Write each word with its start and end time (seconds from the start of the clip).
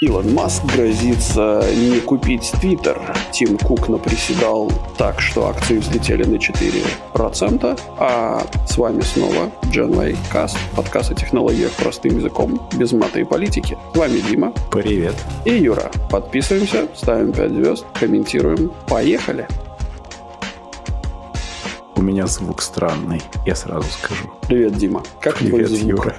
Илон 0.00 0.32
Маск 0.32 0.64
грозится 0.64 1.60
не 1.74 1.98
купить 1.98 2.52
Твиттер. 2.60 3.00
Тим 3.32 3.58
Кук 3.58 3.88
наприседал 3.88 4.70
так, 4.96 5.20
что 5.20 5.48
акции 5.48 5.78
взлетели 5.78 6.22
на 6.22 6.36
4%. 6.36 7.80
А 7.98 8.46
с 8.64 8.78
вами 8.78 9.00
снова 9.00 9.50
Genway 9.72 10.16
Cast, 10.32 10.56
подкаст 10.76 11.10
о 11.10 11.16
технологиях 11.16 11.72
простым 11.72 12.16
языком, 12.16 12.68
без 12.76 12.92
мата 12.92 13.18
и 13.18 13.24
политики. 13.24 13.76
С 13.92 13.98
вами 13.98 14.20
Дима. 14.20 14.52
Привет. 14.70 15.16
И 15.44 15.54
Юра. 15.54 15.90
Подписываемся, 16.08 16.86
ставим 16.94 17.32
5 17.32 17.50
звезд, 17.50 17.84
комментируем. 17.98 18.70
Поехали! 18.86 19.48
У 21.96 22.02
меня 22.02 22.28
звук 22.28 22.62
странный, 22.62 23.20
я 23.44 23.56
сразу 23.56 23.88
скажу. 23.90 24.30
Привет, 24.46 24.76
Дима. 24.76 25.02
Как 25.20 25.38
Привет, 25.38 25.66
твой 25.66 25.76
звук? 25.76 25.90
Юра. 26.04 26.16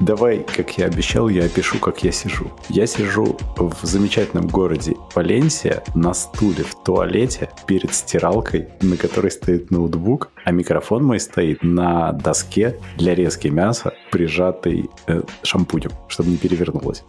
Давай, 0.00 0.44
как 0.56 0.76
я 0.78 0.86
обещал, 0.86 1.28
я 1.28 1.44
опишу, 1.44 1.78
как 1.78 2.02
я 2.04 2.12
сижу. 2.12 2.50
Я 2.68 2.86
сижу 2.86 3.36
в 3.56 3.84
замечательном 3.84 4.48
городе 4.48 4.94
Валенсия 5.14 5.82
на 5.94 6.14
стуле 6.14 6.64
в 6.64 6.74
туалете 6.82 7.50
перед 7.66 7.94
стиралкой, 7.94 8.68
на 8.82 8.96
которой 8.96 9.30
стоит 9.30 9.70
ноутбук, 9.70 10.30
а 10.44 10.50
микрофон 10.50 11.04
мой 11.04 11.20
стоит 11.20 11.62
на 11.62 12.12
доске 12.12 12.76
для 12.96 13.14
резки 13.14 13.48
мяса, 13.48 13.94
прижатой 14.10 14.90
э, 15.06 15.22
шампунем, 15.42 15.90
чтобы 16.08 16.30
не 16.30 16.36
перевернулось 16.36 17.04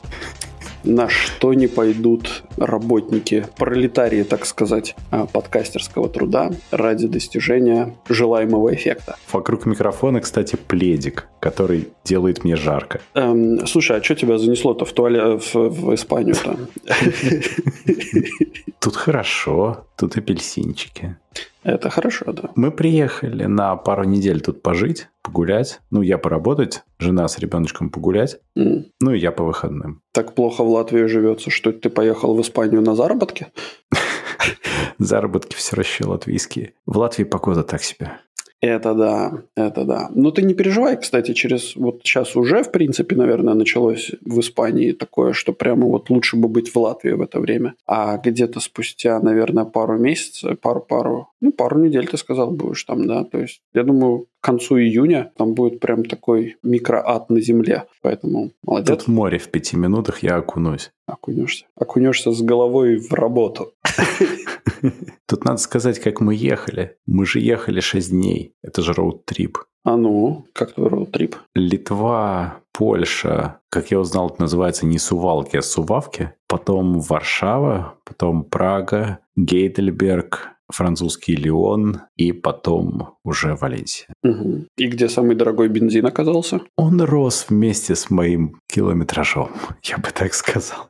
на 0.85 1.09
что 1.09 1.53
не 1.53 1.67
пойдут 1.67 2.44
работники, 2.57 3.45
пролетарии, 3.57 4.23
так 4.23 4.45
сказать, 4.45 4.95
а, 5.12 5.26
подкастерского 5.26 6.09
труда 6.09 6.52
ради 6.71 7.07
достижения 7.07 7.95
желаемого 8.09 8.73
эффекта. 8.73 9.17
Вокруг 9.32 9.65
микрофона, 9.65 10.21
кстати, 10.21 10.55
пледик, 10.55 11.27
который 11.40 11.90
делает 12.04 12.43
мне 12.43 12.55
жарко. 12.55 13.01
Эм, 13.13 13.65
слушай, 13.68 13.98
а 13.98 14.04
что 14.04 14.15
тебя 14.15 14.37
занесло-то 14.37 14.85
в 14.85 14.93
туалет 14.93 15.43
в, 15.54 15.55
в 15.55 15.93
Испанию-то? 15.93 16.57
Тут 18.79 18.96
хорошо, 18.96 19.87
тут 19.96 20.15
апельсинчики. 20.15 21.18
Это 21.66 21.90
хорошо, 21.90 22.32
да. 22.32 22.52
Мы 22.55 22.70
приехали 22.70 23.46
на 23.46 23.76
пару 23.76 24.04
недель 24.04 24.40
тут 24.40 24.62
пожить, 24.62 25.10
погулять. 25.24 25.82
Ну, 25.90 26.04
я 26.04 26.20
поработать, 26.20 26.84
жена 26.99 27.27
с 27.27 27.40
ребеночком 27.40 27.90
погулять. 27.90 28.38
Mm. 28.55 28.84
Ну, 29.02 29.13
и 29.13 29.20
я 29.20 29.32
по 29.32 29.44
выходным. 29.44 30.04
Так 30.13 30.36
плохо 30.36 30.63
в 30.63 30.70
Латвии 30.70 31.08
живется, 31.08 31.49
что 31.49 31.71
ты 31.74 31.90
поехал 31.90 32.36
в 32.36 32.41
Испанию 32.41 32.84
на 32.84 32.93
заработки? 32.96 33.48
Заработки 34.99 35.55
все 35.55 35.76
равно 35.76 36.13
латвийские. 36.13 36.74
В 36.86 36.99
Латвии 36.99 37.24
погода 37.24 37.63
так 37.63 37.82
себе. 37.82 38.12
Это 38.61 38.93
да, 38.93 39.43
это 39.55 39.84
да. 39.84 40.09
Но 40.13 40.31
ты 40.31 40.41
не 40.41 40.53
переживай, 40.53 40.98
кстати, 40.98 41.34
через 41.34 41.75
вот 41.75 42.01
сейчас 42.03 42.35
уже, 42.35 42.63
в 42.63 42.71
принципе, 42.71 43.15
наверное, 43.15 43.53
началось 43.53 44.12
в 44.21 44.39
Испании 44.39 44.91
такое, 44.91 45.34
что 45.34 45.53
прямо 45.53 45.87
вот 45.87 46.09
лучше 46.09 46.37
бы 46.37 46.47
быть 46.47 46.73
в 46.73 46.77
Латвии 46.77 47.12
в 47.12 47.21
это 47.21 47.39
время. 47.39 47.75
А 47.85 48.17
где-то 48.17 48.59
спустя, 48.59 49.20
наверное, 49.20 49.65
пару 49.65 49.97
месяцев, 49.99 50.59
пару-пару, 50.59 51.29
ну, 51.41 51.51
пару 51.51 51.79
недель, 51.79 52.07
ты 52.07 52.17
сказал, 52.17 52.51
будешь 52.51 52.84
там, 52.85 53.07
да. 53.07 53.23
То 53.23 53.39
есть, 53.39 53.62
я 53.73 53.84
думаю, 53.84 54.27
к 54.39 54.45
концу 54.45 54.77
июня 54.79 55.31
там 55.37 55.53
будет 55.53 55.79
прям 55.79 56.05
такой 56.05 56.57
микроад 56.63 57.29
на 57.29 57.41
земле. 57.41 57.85
Поэтому 58.01 58.51
молодец. 58.63 58.99
Тут 58.99 59.07
море 59.07 59.37
в 59.37 59.49
пяти 59.49 59.75
минутах, 59.75 60.23
я 60.23 60.37
окунусь. 60.37 60.91
Окунешься. 61.07 61.65
Окунешься 61.75 62.31
с 62.31 62.41
головой 62.41 62.97
в 62.97 63.13
работу. 63.13 63.73
Тут 65.28 65.46
надо 65.46 65.58
сказать, 65.58 66.00
как 66.00 66.22
мы 66.22 66.35
ехали. 66.35 66.97
Мы 67.06 67.25
же 67.25 67.40
ехали 67.40 67.80
6 67.80 68.12
дней. 68.12 68.53
Это 68.62 68.81
же 68.81 68.94
роуд-трип. 68.94 69.58
А 69.84 69.97
ну, 69.97 70.46
как 70.53 70.74
твой 70.74 70.90
роуд-трип? 70.90 71.35
Литва, 71.53 72.58
Польша, 72.74 73.59
как 73.70 73.92
я 73.92 74.00
узнал, 74.00 74.30
это 74.30 74.42
называется 74.42 74.86
не 74.86 74.98
Сувалки, 74.98 75.58
а 75.58 75.62
Сувавки. 75.62 76.34
Потом 76.48 77.00
Варшава, 77.00 77.96
потом 78.04 78.44
Прага, 78.44 79.20
Гейдельберг, 79.36 80.56
французский 80.70 81.36
Лион 81.36 82.02
и 82.16 82.31
потом 82.31 83.18
уже 83.24 83.56
Валенсия. 83.56 84.08
Угу. 84.24 84.66
И 84.78 84.88
где 84.88 85.09
самый 85.09 85.36
дорогой 85.36 85.70
бензин 85.70 86.06
оказался? 86.06 86.62
Он 86.75 87.02
рос 87.02 87.48
вместе 87.50 87.96
с 87.96 88.09
моим 88.09 88.59
километражом, 88.68 89.50
я 89.84 89.98
бы 89.98 90.09
так 90.14 90.34
сказал. 90.34 90.90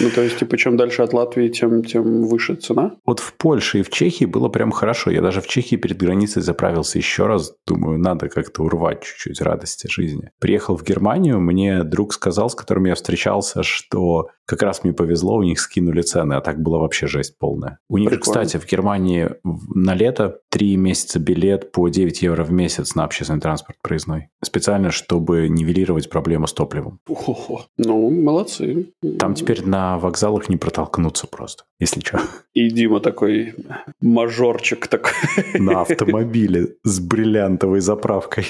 Ну, 0.00 0.10
то 0.10 0.22
есть, 0.22 0.38
типа, 0.38 0.56
чем 0.56 0.76
дальше 0.76 1.02
от 1.02 1.12
Латвии, 1.12 1.48
тем, 1.48 1.82
тем 1.82 2.22
выше 2.26 2.54
цена? 2.54 2.96
Вот 3.04 3.18
в 3.18 3.34
Польше 3.34 3.80
и 3.80 3.82
в 3.82 3.90
Чехии 3.90 4.24
было 4.24 4.48
прям 4.48 4.70
хорошо. 4.70 5.10
Я 5.10 5.22
даже 5.22 5.40
в 5.40 5.48
Чехии 5.48 5.76
перед 5.76 5.98
границей 5.98 6.40
заправился 6.40 6.98
еще 6.98 7.26
раз. 7.26 7.54
Думаю, 7.66 7.98
надо 7.98 8.28
как-то 8.28 8.62
урвать 8.62 9.02
чуть-чуть 9.02 9.40
радости 9.40 9.88
жизни. 9.90 10.30
Приехал 10.38 10.76
в 10.76 10.84
Германию, 10.84 11.40
мне 11.40 11.82
друг 11.82 12.14
сказал, 12.14 12.48
с 12.48 12.54
которым 12.54 12.84
я 12.84 12.94
встречался, 12.94 13.62
что 13.62 14.28
как 14.46 14.62
раз 14.62 14.84
мне 14.84 14.92
повезло, 14.92 15.36
у 15.36 15.42
них 15.42 15.58
скинули 15.58 16.02
цены, 16.02 16.34
а 16.34 16.40
так 16.40 16.60
была 16.60 16.78
вообще 16.78 17.06
жесть 17.06 17.38
полная. 17.38 17.78
У 17.88 17.98
них, 17.98 18.10
Прикольно. 18.10 18.44
кстати, 18.44 18.62
в 18.62 18.68
Германии 18.68 19.30
на 19.74 19.94
лето 19.94 20.38
3 20.52 20.76
месяца 20.76 21.18
билет 21.18 21.72
по 21.72 21.88
9 21.88 22.20
евро 22.20 22.44
в 22.44 22.52
месяц 22.52 22.94
на 22.94 23.04
общественный 23.04 23.40
транспорт 23.40 23.78
проездной. 23.82 24.28
Специально, 24.44 24.90
чтобы 24.90 25.48
нивелировать 25.48 26.10
проблему 26.10 26.46
с 26.46 26.52
топливом. 26.52 27.00
Ого. 27.08 27.64
Ну, 27.78 28.10
молодцы. 28.10 28.92
Там 29.18 29.34
теперь 29.34 29.64
на 29.64 29.98
вокзалах 29.98 30.50
не 30.50 30.58
протолкнуться 30.58 31.26
просто, 31.26 31.64
если 31.80 32.00
что. 32.00 32.20
И 32.52 32.68
Дима 32.68 33.00
такой 33.00 33.54
мажорчик 34.02 34.88
такой. 34.88 35.12
На 35.54 35.80
автомобиле 35.80 36.76
с 36.84 37.00
бриллиантовой 37.00 37.80
заправкой. 37.80 38.44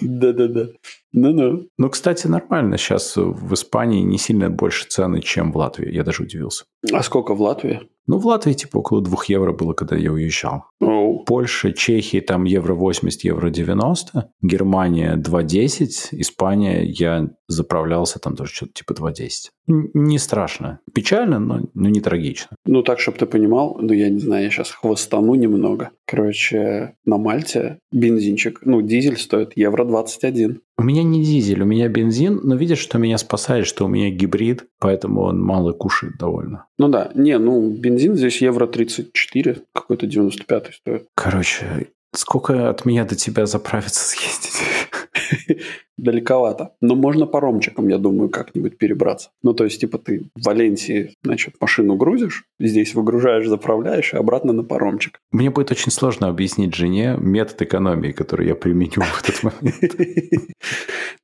Да-да-да. 0.00 0.68
Ну-ну. 1.16 1.68
Ну, 1.78 1.88
кстати, 1.90 2.26
нормально. 2.26 2.76
Сейчас 2.76 3.16
в 3.16 3.54
Испании 3.54 4.02
не 4.02 4.18
сильно 4.18 4.50
больше 4.50 4.88
цены, 4.88 5.20
чем 5.20 5.52
в 5.52 5.56
Латвии. 5.56 5.94
Я 5.94 6.02
даже 6.02 6.24
удивился. 6.24 6.64
А 6.92 7.02
сколько 7.04 7.34
в 7.34 7.40
Латвии? 7.40 7.82
Ну, 8.06 8.18
в 8.18 8.26
Латвии 8.26 8.52
типа 8.52 8.78
около 8.78 9.00
2 9.00 9.16
евро 9.28 9.52
было, 9.52 9.72
когда 9.74 9.96
я 9.96 10.12
уезжал. 10.12 10.64
Oh. 10.82 11.24
Польша, 11.24 11.72
Чехия 11.72 12.20
там 12.20 12.44
евро 12.44 12.74
80, 12.74 13.24
евро 13.24 13.48
90. 13.48 14.28
Германия 14.42 15.16
2,10. 15.16 16.08
Испания 16.12 16.84
я 16.84 17.30
заправлялся 17.46 18.18
там 18.18 18.34
тоже 18.34 18.52
что-то 18.52 18.72
типа 18.72 18.92
2,10. 18.92 19.50
Не 19.66 20.18
страшно. 20.18 20.80
Печально, 20.92 21.38
но, 21.38 21.60
но 21.74 21.88
не 21.88 22.00
трагично. 22.00 22.56
Ну, 22.66 22.82
так, 22.82 23.00
чтобы 23.00 23.18
ты 23.18 23.26
понимал, 23.26 23.78
ну, 23.80 23.92
я 23.92 24.10
не 24.10 24.18
знаю, 24.18 24.44
я 24.44 24.50
сейчас 24.50 24.70
хвостану 24.70 25.34
немного. 25.34 25.90
Короче, 26.06 26.94
на 27.04 27.16
Мальте 27.16 27.78
бензинчик, 27.90 28.60
ну, 28.64 28.82
дизель 28.82 29.16
стоит 29.16 29.52
евро 29.56 29.84
21. 29.84 30.60
У 30.76 30.82
меня 30.82 31.02
не 31.02 31.24
дизель, 31.24 31.62
у 31.62 31.66
меня 31.66 31.88
бензин, 31.88 32.40
но 32.42 32.56
видишь, 32.56 32.78
что 32.78 32.98
меня 32.98 33.16
спасает, 33.16 33.66
что 33.66 33.84
у 33.84 33.88
меня 33.88 34.10
гибрид, 34.10 34.66
поэтому 34.80 35.22
он 35.22 35.40
мало 35.40 35.72
кушает 35.72 36.14
довольно. 36.18 36.66
Ну 36.78 36.88
да, 36.88 37.10
не, 37.14 37.38
ну 37.38 37.70
бензин 37.70 38.16
здесь 38.16 38.42
евро 38.42 38.66
34, 38.66 39.58
какой-то 39.72 40.06
95 40.06 40.74
стоит. 40.74 41.06
Короче, 41.14 41.88
сколько 42.12 42.70
от 42.70 42.84
меня 42.84 43.04
до 43.04 43.14
тебя 43.14 43.46
заправиться 43.46 44.04
съездить? 44.04 44.62
далековато. 45.98 46.70
Но 46.80 46.94
можно 46.94 47.26
паромчиком, 47.26 47.88
я 47.88 47.98
думаю, 47.98 48.28
как-нибудь 48.28 48.78
перебраться. 48.78 49.30
Ну, 49.42 49.54
то 49.54 49.64
есть, 49.64 49.80
типа, 49.80 49.98
ты 49.98 50.30
в 50.34 50.44
Валенсии, 50.44 51.14
значит, 51.22 51.54
машину 51.60 51.96
грузишь, 51.96 52.44
здесь 52.58 52.94
выгружаешь, 52.94 53.48
заправляешь, 53.48 54.12
и 54.14 54.16
обратно 54.16 54.52
на 54.52 54.64
паромчик. 54.64 55.18
Мне 55.32 55.50
будет 55.50 55.70
очень 55.70 55.92
сложно 55.92 56.28
объяснить 56.28 56.74
жене 56.74 57.16
метод 57.18 57.62
экономии, 57.62 58.12
который 58.12 58.48
я 58.48 58.54
применю 58.54 59.02
в 59.02 59.22
этот 59.22 59.42
момент. 59.42 59.94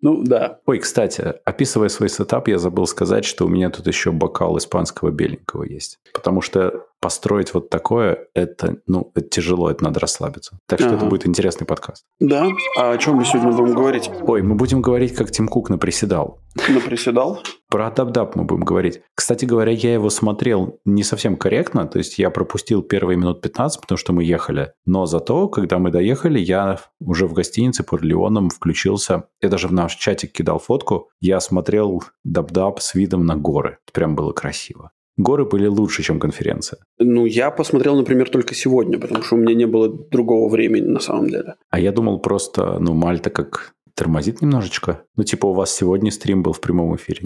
Ну, 0.02 0.22
да. 0.22 0.60
Ой, 0.64 0.78
кстати, 0.78 1.34
описывая 1.44 1.90
свой 1.90 2.08
сетап, 2.08 2.48
я 2.48 2.58
забыл 2.58 2.86
сказать, 2.86 3.26
что 3.26 3.44
у 3.44 3.48
меня 3.48 3.68
тут 3.68 3.86
еще 3.86 4.12
бокал 4.12 4.56
испанского 4.56 5.10
беленького 5.10 5.64
есть. 5.64 5.98
Потому 6.14 6.40
что 6.40 6.86
построить 7.00 7.54
вот 7.54 7.70
такое, 7.70 8.28
это, 8.34 8.76
ну, 8.86 9.10
это 9.14 9.28
тяжело, 9.28 9.70
это 9.70 9.82
надо 9.82 10.00
расслабиться. 10.00 10.58
Так 10.66 10.80
что 10.80 10.88
ага. 10.88 10.98
это 10.98 11.06
будет 11.06 11.26
интересный 11.26 11.66
подкаст. 11.66 12.04
Да. 12.20 12.46
А 12.76 12.92
о 12.92 12.98
чем 12.98 13.16
мы 13.16 13.24
сегодня 13.24 13.52
будем 13.52 13.74
говорить? 13.74 14.10
Ой, 14.22 14.42
мы 14.42 14.54
будем 14.54 14.82
говорить, 14.82 15.14
как 15.14 15.30
Тим 15.30 15.48
Кук 15.48 15.70
наприседал. 15.70 16.40
Наприседал? 16.68 17.42
Про 17.68 17.88
DubDub 17.88 18.32
мы 18.34 18.44
будем 18.44 18.64
говорить. 18.64 19.00
Кстати 19.14 19.44
говоря, 19.44 19.72
я 19.72 19.94
его 19.94 20.10
смотрел 20.10 20.78
не 20.84 21.02
совсем 21.02 21.36
корректно, 21.36 21.86
то 21.86 21.98
есть 21.98 22.18
я 22.18 22.30
пропустил 22.30 22.82
первые 22.82 23.16
минут 23.16 23.40
15, 23.40 23.80
потому 23.80 23.96
что 23.96 24.12
мы 24.12 24.24
ехали. 24.24 24.72
Но 24.84 25.06
зато, 25.06 25.48
когда 25.48 25.78
мы 25.78 25.90
доехали, 25.90 26.38
я 26.38 26.80
уже 27.00 27.26
в 27.26 27.32
гостинице 27.32 27.82
под 27.82 28.02
Леоном 28.02 28.50
включился. 28.50 29.24
Я 29.40 29.48
даже 29.48 29.68
в 29.68 29.72
наш 29.72 29.94
чатик 29.94 30.32
кидал 30.32 30.58
фотку. 30.58 31.08
Я 31.20 31.40
смотрел 31.40 32.02
DubDub 32.26 32.80
с 32.80 32.94
видом 32.94 33.24
на 33.24 33.36
горы. 33.36 33.78
Это 33.86 33.92
прям 33.92 34.16
было 34.16 34.32
красиво 34.32 34.90
горы 35.22 35.44
были 35.44 35.66
лучше, 35.66 36.02
чем 36.02 36.20
конференция? 36.20 36.78
Ну, 36.98 37.26
я 37.26 37.50
посмотрел, 37.50 37.96
например, 37.96 38.28
только 38.30 38.54
сегодня, 38.54 38.98
потому 38.98 39.22
что 39.22 39.36
у 39.36 39.38
меня 39.38 39.54
не 39.54 39.66
было 39.66 39.88
другого 39.88 40.48
времени 40.48 40.86
на 40.86 41.00
самом 41.00 41.28
деле. 41.28 41.54
А 41.70 41.80
я 41.80 41.92
думал 41.92 42.20
просто, 42.20 42.78
ну, 42.80 42.94
Мальта 42.94 43.30
как 43.30 43.74
тормозит 43.94 44.40
немножечко. 44.40 45.02
Ну, 45.16 45.24
типа, 45.24 45.46
у 45.46 45.52
вас 45.52 45.76
сегодня 45.76 46.10
стрим 46.10 46.42
был 46.42 46.52
в 46.52 46.60
прямом 46.60 46.96
эфире. 46.96 47.20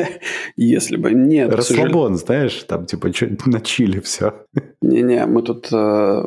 Если 0.56 0.96
бы. 0.96 1.12
Нет. 1.12 1.54
Расслабон, 1.54 2.16
знаешь, 2.16 2.64
там, 2.64 2.86
типа, 2.86 3.10
на 3.46 3.60
chill 3.60 3.93
е 3.93 4.00
все. 4.00 4.34
Не-не, 4.82 5.26
мы 5.26 5.42
тут 5.42 5.68
э, 5.72 6.22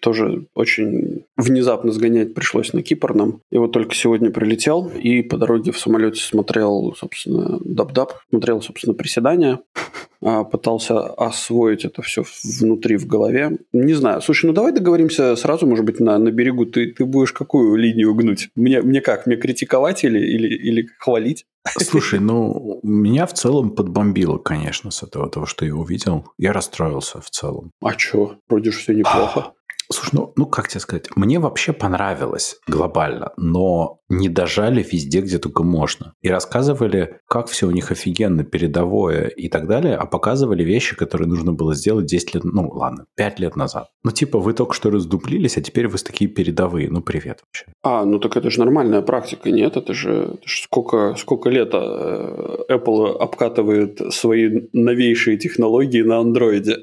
тоже 0.00 0.46
очень 0.54 1.24
внезапно 1.36 1.92
сгонять 1.92 2.34
пришлось 2.34 2.72
на 2.72 2.82
Кипр 2.82 3.14
нам. 3.14 3.40
И 3.50 3.58
вот 3.58 3.72
только 3.72 3.94
сегодня 3.94 4.30
прилетел 4.30 4.88
и 4.88 5.22
по 5.22 5.36
дороге 5.36 5.72
в 5.72 5.78
самолете 5.78 6.22
смотрел, 6.22 6.94
собственно, 6.96 7.58
dub-dub, 7.64 8.14
смотрел, 8.30 8.62
собственно, 8.62 8.94
приседания. 8.94 9.60
А, 10.22 10.44
пытался 10.44 11.00
освоить 11.00 11.86
это 11.86 12.02
все 12.02 12.24
внутри 12.60 12.98
в 12.98 13.06
голове. 13.06 13.56
Не 13.72 13.94
знаю. 13.94 14.20
Слушай, 14.20 14.46
ну 14.46 14.52
давай 14.52 14.72
договоримся 14.72 15.34
сразу, 15.34 15.66
может 15.66 15.86
быть, 15.86 15.98
на, 15.98 16.18
на 16.18 16.30
берегу. 16.30 16.66
Ты, 16.66 16.92
ты 16.92 17.06
будешь 17.06 17.32
какую 17.32 17.74
линию 17.76 18.14
гнуть? 18.14 18.50
Мне, 18.54 18.82
мне 18.82 19.00
как? 19.00 19.26
Мне 19.26 19.36
критиковать 19.36 20.04
или, 20.04 20.18
или, 20.18 20.48
или 20.48 20.88
хвалить? 20.98 21.46
Слушай, 21.66 22.20
ну, 22.20 22.80
меня 22.82 23.26
в 23.26 23.34
целом 23.34 23.70
подбомбило, 23.70 24.38
конечно, 24.38 24.90
с 24.90 25.02
этого 25.02 25.28
того, 25.28 25.46
что 25.46 25.64
я 25.64 25.74
увидел. 25.74 26.26
Я 26.38 26.52
расстроился 26.52 27.20
в 27.20 27.30
целом. 27.30 27.70
А 27.80 27.98
что? 27.98 28.36
Вроде 28.48 28.72
же 28.72 28.78
все 28.78 28.92
неплохо. 28.92 29.52
Слушай, 29.92 30.10
ну, 30.12 30.32
ну 30.36 30.46
как 30.46 30.68
тебе 30.68 30.80
сказать, 30.80 31.08
мне 31.16 31.38
вообще 31.38 31.72
понравилось 31.72 32.56
глобально, 32.66 33.32
но 33.36 33.99
не 34.10 34.28
дожали 34.28 34.82
везде, 34.82 35.20
где 35.20 35.38
только 35.38 35.62
можно. 35.62 36.14
И 36.20 36.28
рассказывали, 36.28 37.20
как 37.26 37.48
все 37.48 37.68
у 37.68 37.70
них 37.70 37.90
офигенно, 37.92 38.44
передовое 38.44 39.28
и 39.28 39.48
так 39.48 39.68
далее, 39.68 39.94
а 39.94 40.04
показывали 40.04 40.64
вещи, 40.64 40.96
которые 40.96 41.28
нужно 41.28 41.52
было 41.52 41.74
сделать 41.74 42.06
10 42.06 42.34
лет, 42.34 42.44
ну 42.44 42.68
ладно, 42.68 43.06
5 43.16 43.40
лет 43.40 43.56
назад. 43.56 43.88
Ну 44.02 44.10
типа 44.10 44.38
вы 44.38 44.52
только 44.52 44.74
что 44.74 44.90
раздуплились, 44.90 45.56
а 45.56 45.62
теперь 45.62 45.86
вы 45.86 45.98
такие 45.98 46.28
передовые. 46.28 46.90
Ну 46.90 47.02
привет 47.02 47.40
вообще. 47.46 47.66
А, 47.82 48.04
ну 48.04 48.18
так 48.18 48.36
это 48.36 48.50
же 48.50 48.58
нормальная 48.58 49.02
практика, 49.02 49.50
нет? 49.50 49.76
Это 49.76 49.94
же, 49.94 50.10
это 50.34 50.48
же 50.48 50.62
сколько, 50.62 51.14
сколько 51.16 51.48
лет 51.48 51.70
э, 51.72 52.56
Apple 52.68 53.16
обкатывает 53.16 54.00
свои 54.12 54.68
новейшие 54.72 55.36
технологии 55.36 56.02
на 56.02 56.18
андроиде. 56.18 56.78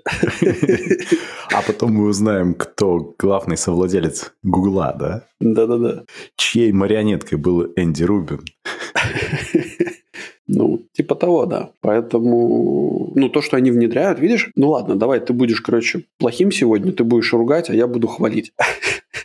А 1.53 1.61
потом 1.65 1.93
мы 1.93 2.07
узнаем, 2.07 2.53
кто 2.53 3.15
главный 3.17 3.57
совладелец 3.57 4.33
Гугла, 4.43 4.95
да? 4.97 5.23
Да-да-да. 5.39 6.03
Чьей 6.35 6.71
марионеткой 7.17 7.37
был 7.37 7.73
Энди 7.75 8.03
Рубин? 8.03 8.45
Ну, 10.49 10.79
типа 10.93 11.15
того, 11.15 11.45
да. 11.45 11.71
Поэтому, 11.81 13.11
ну, 13.15 13.27
то, 13.27 13.41
что 13.41 13.57
они 13.57 13.69
внедряют, 13.69 14.19
видишь, 14.19 14.49
ну 14.55 14.69
ладно, 14.69 14.95
давай, 14.95 15.19
ты 15.19 15.33
будешь, 15.33 15.59
короче, 15.59 16.05
плохим 16.17 16.53
сегодня, 16.53 16.93
ты 16.93 17.03
будешь 17.03 17.33
ругать, 17.33 17.69
а 17.69 17.73
я 17.73 17.85
буду 17.85 18.07
хвалить. 18.07 18.53